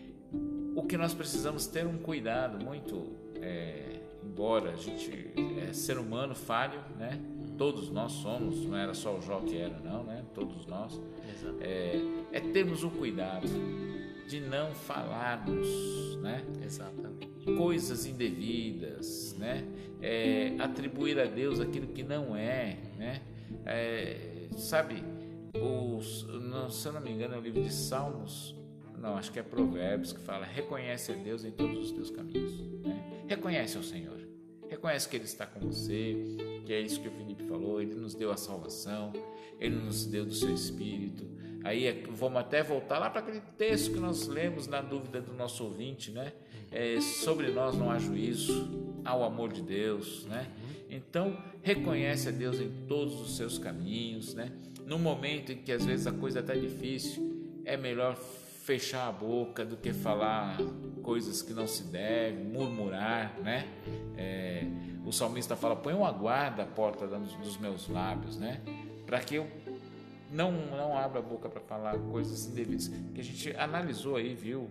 o 0.77 0.83
que 0.83 0.95
nós 0.95 1.11
precisamos 1.11 1.65
ter 1.65 1.87
um 1.87 1.97
cuidado 1.97 2.63
muito, 2.63 3.07
é, 3.41 3.99
embora 4.23 4.73
a 4.73 4.75
gente 4.75 5.31
é 5.67 5.73
ser 5.73 5.97
humano 5.97 6.35
falho, 6.35 6.79
né? 6.99 7.19
Todos 7.57 7.89
nós 7.89 8.11
somos, 8.11 8.63
não 8.63 8.77
era 8.77 8.93
só 8.93 9.17
o 9.17 9.19
Jó 9.19 9.39
que 9.39 9.57
era, 9.57 9.79
não, 9.79 10.03
né? 10.03 10.23
Todos 10.35 10.67
nós. 10.67 11.01
É, 11.59 11.99
é 12.31 12.39
termos 12.39 12.83
o 12.83 12.91
cuidado 12.91 13.47
de 14.27 14.39
não 14.39 14.75
falarmos, 14.75 15.67
né? 16.21 16.45
Exatamente. 16.63 17.27
Coisas 17.57 18.05
indevidas, 18.05 19.35
né? 19.39 19.65
É, 19.99 20.53
atribuir 20.59 21.19
a 21.19 21.25
Deus 21.25 21.59
aquilo 21.59 21.87
que 21.87 22.03
não 22.03 22.35
é, 22.35 22.77
né? 22.99 23.23
É, 23.65 24.47
sabe, 24.55 25.03
os, 25.55 26.27
se 26.69 26.87
eu 26.87 26.93
não 26.93 27.01
me 27.01 27.09
engano, 27.09 27.33
é 27.33 27.37
o 27.39 27.41
livro 27.41 27.63
de 27.63 27.73
Salmos, 27.73 28.56
não, 28.97 29.15
acho 29.15 29.31
que 29.31 29.39
é 29.39 29.43
Provérbios 29.43 30.11
que 30.11 30.19
fala: 30.19 30.45
reconhece 30.45 31.11
a 31.11 31.15
Deus 31.15 31.45
em 31.45 31.51
todos 31.51 31.85
os 31.85 31.91
teus 31.91 32.09
caminhos. 32.09 32.59
Né? 32.83 33.25
Reconhece 33.27 33.77
ao 33.77 33.83
Senhor. 33.83 34.17
Reconhece 34.69 35.07
que 35.07 35.15
Ele 35.15 35.25
está 35.25 35.45
com 35.45 35.59
você, 35.59 36.15
que 36.65 36.73
é 36.73 36.81
isso 36.81 36.99
que 36.99 37.07
o 37.07 37.11
Felipe 37.11 37.43
falou. 37.43 37.81
Ele 37.81 37.95
nos 37.95 38.13
deu 38.13 38.31
a 38.31 38.37
salvação, 38.37 39.13
Ele 39.59 39.75
nos 39.75 40.05
deu 40.05 40.25
do 40.25 40.33
seu 40.33 40.53
Espírito. 40.53 41.25
Aí 41.63 41.85
é, 41.85 42.03
vamos 42.09 42.39
até 42.39 42.63
voltar 42.63 42.97
lá 42.97 43.09
para 43.09 43.21
aquele 43.21 43.41
texto 43.57 43.91
que 43.91 43.99
nós 43.99 44.27
lemos 44.27 44.67
na 44.67 44.81
dúvida 44.81 45.21
do 45.21 45.33
nosso 45.33 45.63
ouvinte, 45.63 46.11
né? 46.11 46.33
É, 46.71 46.99
sobre 46.99 47.49
nós 47.49 47.77
não 47.77 47.89
há 47.89 47.97
juízo, 47.97 49.01
há 49.05 49.15
o 49.15 49.23
amor 49.23 49.53
de 49.53 49.61
Deus, 49.61 50.25
né? 50.25 50.47
Então 50.89 51.37
reconhece 51.61 52.29
a 52.29 52.31
Deus 52.31 52.59
em 52.59 52.69
todos 52.87 53.19
os 53.21 53.37
seus 53.37 53.57
caminhos, 53.57 54.33
né? 54.33 54.51
No 54.85 54.97
momento 54.97 55.51
em 55.51 55.57
que 55.57 55.71
às 55.71 55.85
vezes 55.85 56.07
a 56.07 56.11
coisa 56.11 56.39
está 56.39 56.55
difícil, 56.55 57.61
é 57.65 57.75
melhor 57.75 58.17
fechar 58.67 59.07
a 59.07 59.11
boca 59.13 59.63
do 59.63 59.77
que 59.77 59.93
falar 59.93 60.57
coisas 61.01 61.41
que 61.41 61.53
não 61.53 61.65
se 61.65 61.83
devem, 61.83 62.43
murmurar, 62.43 63.33
né? 63.39 63.65
É, 64.17 64.65
o 65.05 65.11
salmista 65.13 65.55
fala: 65.55 65.73
põe 65.73 65.93
uma 65.93 66.11
guarda 66.11 66.63
à 66.63 66.65
porta 66.65 67.07
dos 67.07 67.57
meus 67.57 67.87
lábios, 67.87 68.35
né? 68.35 68.59
Para 69.05 69.21
que 69.21 69.35
eu 69.35 69.47
não, 70.29 70.51
não 70.51 70.97
abra 70.97 71.19
a 71.19 71.21
boca 71.21 71.47
para 71.47 71.61
falar 71.61 71.97
coisas 72.11 72.45
indevidas. 72.45 72.89
Que 73.15 73.21
a 73.21 73.23
gente 73.23 73.55
analisou 73.55 74.17
aí, 74.17 74.35
viu? 74.35 74.67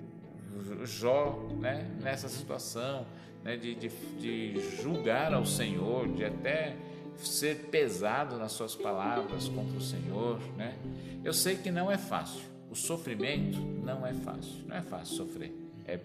Jó, 0.84 1.48
né? 1.58 1.90
Nessa 2.02 2.28
situação, 2.28 3.06
né? 3.42 3.56
De, 3.56 3.74
de, 3.74 3.88
de 3.88 4.76
julgar 4.82 5.32
ao 5.32 5.46
Senhor, 5.46 6.06
de 6.08 6.22
até 6.22 6.76
ser 7.16 7.70
pesado 7.70 8.36
nas 8.36 8.52
suas 8.52 8.74
palavras 8.74 9.48
contra 9.48 9.74
o 9.74 9.80
Senhor, 9.80 10.38
né? 10.54 10.76
Eu 11.24 11.32
sei 11.32 11.56
que 11.56 11.70
não 11.70 11.90
é 11.90 11.96
fácil 11.96 12.55
o 12.76 12.78
sofrimento 12.78 13.58
não 13.82 14.06
é 14.06 14.12
fácil, 14.12 14.66
não 14.68 14.76
é 14.76 14.82
fácil 14.82 15.16
sofrer. 15.16 15.50
É, 15.86 15.98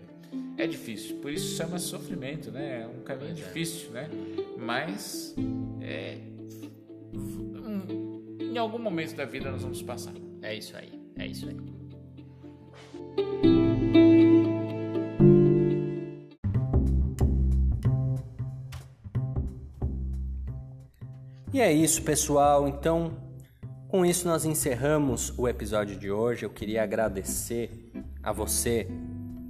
é 0.58 0.66
difícil, 0.66 1.18
por 1.18 1.30
isso 1.30 1.58
chama 1.58 1.78
sofrimento, 1.78 2.50
né? 2.50 2.84
É 2.84 2.88
um 2.88 3.04
caminho 3.04 3.32
é. 3.32 3.34
difícil, 3.34 3.92
né? 3.92 4.10
Mas 4.58 5.36
é, 5.82 6.18
em 8.40 8.58
algum 8.58 8.80
momento 8.80 9.16
da 9.16 9.26
vida 9.26 9.52
nós 9.52 9.64
vamos 9.64 9.82
passar. 9.82 10.14
É 10.42 10.56
isso 10.56 10.76
aí, 10.78 10.94
é 11.18 11.28
isso 11.28 11.50
aí. 11.50 11.58
E 21.54 21.60
é 21.60 21.74
isso, 21.74 22.02
pessoal. 22.02 22.66
Então, 22.66 23.12
com 23.92 24.06
isso, 24.06 24.26
nós 24.26 24.46
encerramos 24.46 25.38
o 25.38 25.50
episódio 25.50 25.98
de 25.98 26.10
hoje. 26.10 26.46
Eu 26.46 26.50
queria 26.50 26.82
agradecer 26.82 27.92
a 28.24 28.32
você 28.32 28.88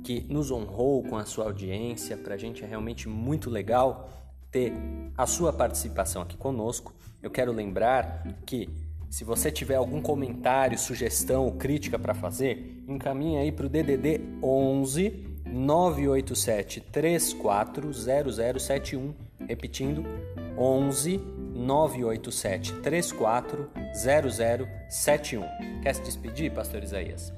que 0.04 0.26
nos 0.28 0.50
honrou 0.50 1.04
com 1.04 1.16
a 1.16 1.26
sua 1.26 1.46
audiência. 1.46 2.18
Para 2.18 2.34
a 2.34 2.38
gente 2.38 2.64
é 2.64 2.68
realmente 2.68 3.08
muito 3.08 3.52
legal 3.52 4.10
ter 4.50 4.74
a 5.16 5.28
sua 5.28 5.54
participação 5.54 6.24
aqui 6.24 6.36
conosco. 6.36 6.92
Eu 7.22 7.30
quero 7.30 7.52
lembrar 7.52 8.24
que 8.44 8.68
se 9.12 9.24
você 9.24 9.52
tiver 9.52 9.76
algum 9.76 10.02
comentário, 10.02 10.76
sugestão 10.76 11.46
ou 11.46 11.52
crítica 11.52 12.00
para 12.00 12.16
fazer, 12.16 12.84
encaminhe 12.88 13.38
aí 13.38 13.52
para 13.52 13.68
o 13.68 13.70
DDD 13.70 14.22
11 14.42 15.38
987 15.46 16.82
340071, 16.82 19.14
repetindo 19.48 20.04
11 20.58 21.41
987 21.54 22.74
340071. 22.82 25.46
Quer 25.82 25.96
se 25.96 26.02
despedir, 26.02 26.52
pastor 26.52 26.84
Isaías? 26.84 27.34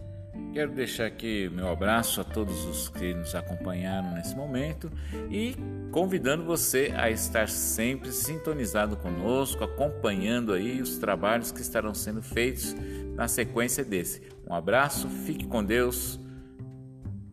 Quero 0.54 0.72
deixar 0.72 1.08
aqui 1.08 1.50
meu 1.50 1.68
abraço 1.68 2.22
a 2.22 2.24
todos 2.24 2.66
os 2.66 2.90
que 2.90 3.14
nos 3.14 3.34
acompanharam 3.34 4.14
nesse 4.14 4.36
momento 4.36 4.92
e 5.30 5.56
convidando 5.92 6.44
você 6.44 6.94
a 6.96 7.10
estar 7.10 7.50
sempre 7.50 8.12
sintonizado 8.12 8.96
conosco, 8.98 9.64
acompanhando 9.64 10.54
aí 10.54 10.80
os 10.80 10.98
trabalhos 10.98 11.52
que 11.52 11.62
estarão 11.62 11.94
sendo 11.94 12.22
feitos 12.22 12.76
na 13.16 13.28
sequência 13.28 13.84
desse. 13.84 14.22
Um 14.48 14.54
abraço, 14.54 15.10
fique 15.10 15.48
com 15.48 15.64
Deus, 15.64 16.20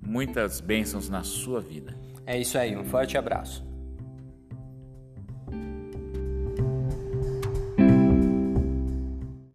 muitas 0.00 0.60
bênçãos 0.60 1.08
na 1.08 1.22
sua 1.22 1.60
vida. 1.60 1.94
É 2.24 2.38
isso 2.38 2.56
aí, 2.56 2.76
um 2.76 2.84
forte 2.84 3.18
abraço. 3.18 3.69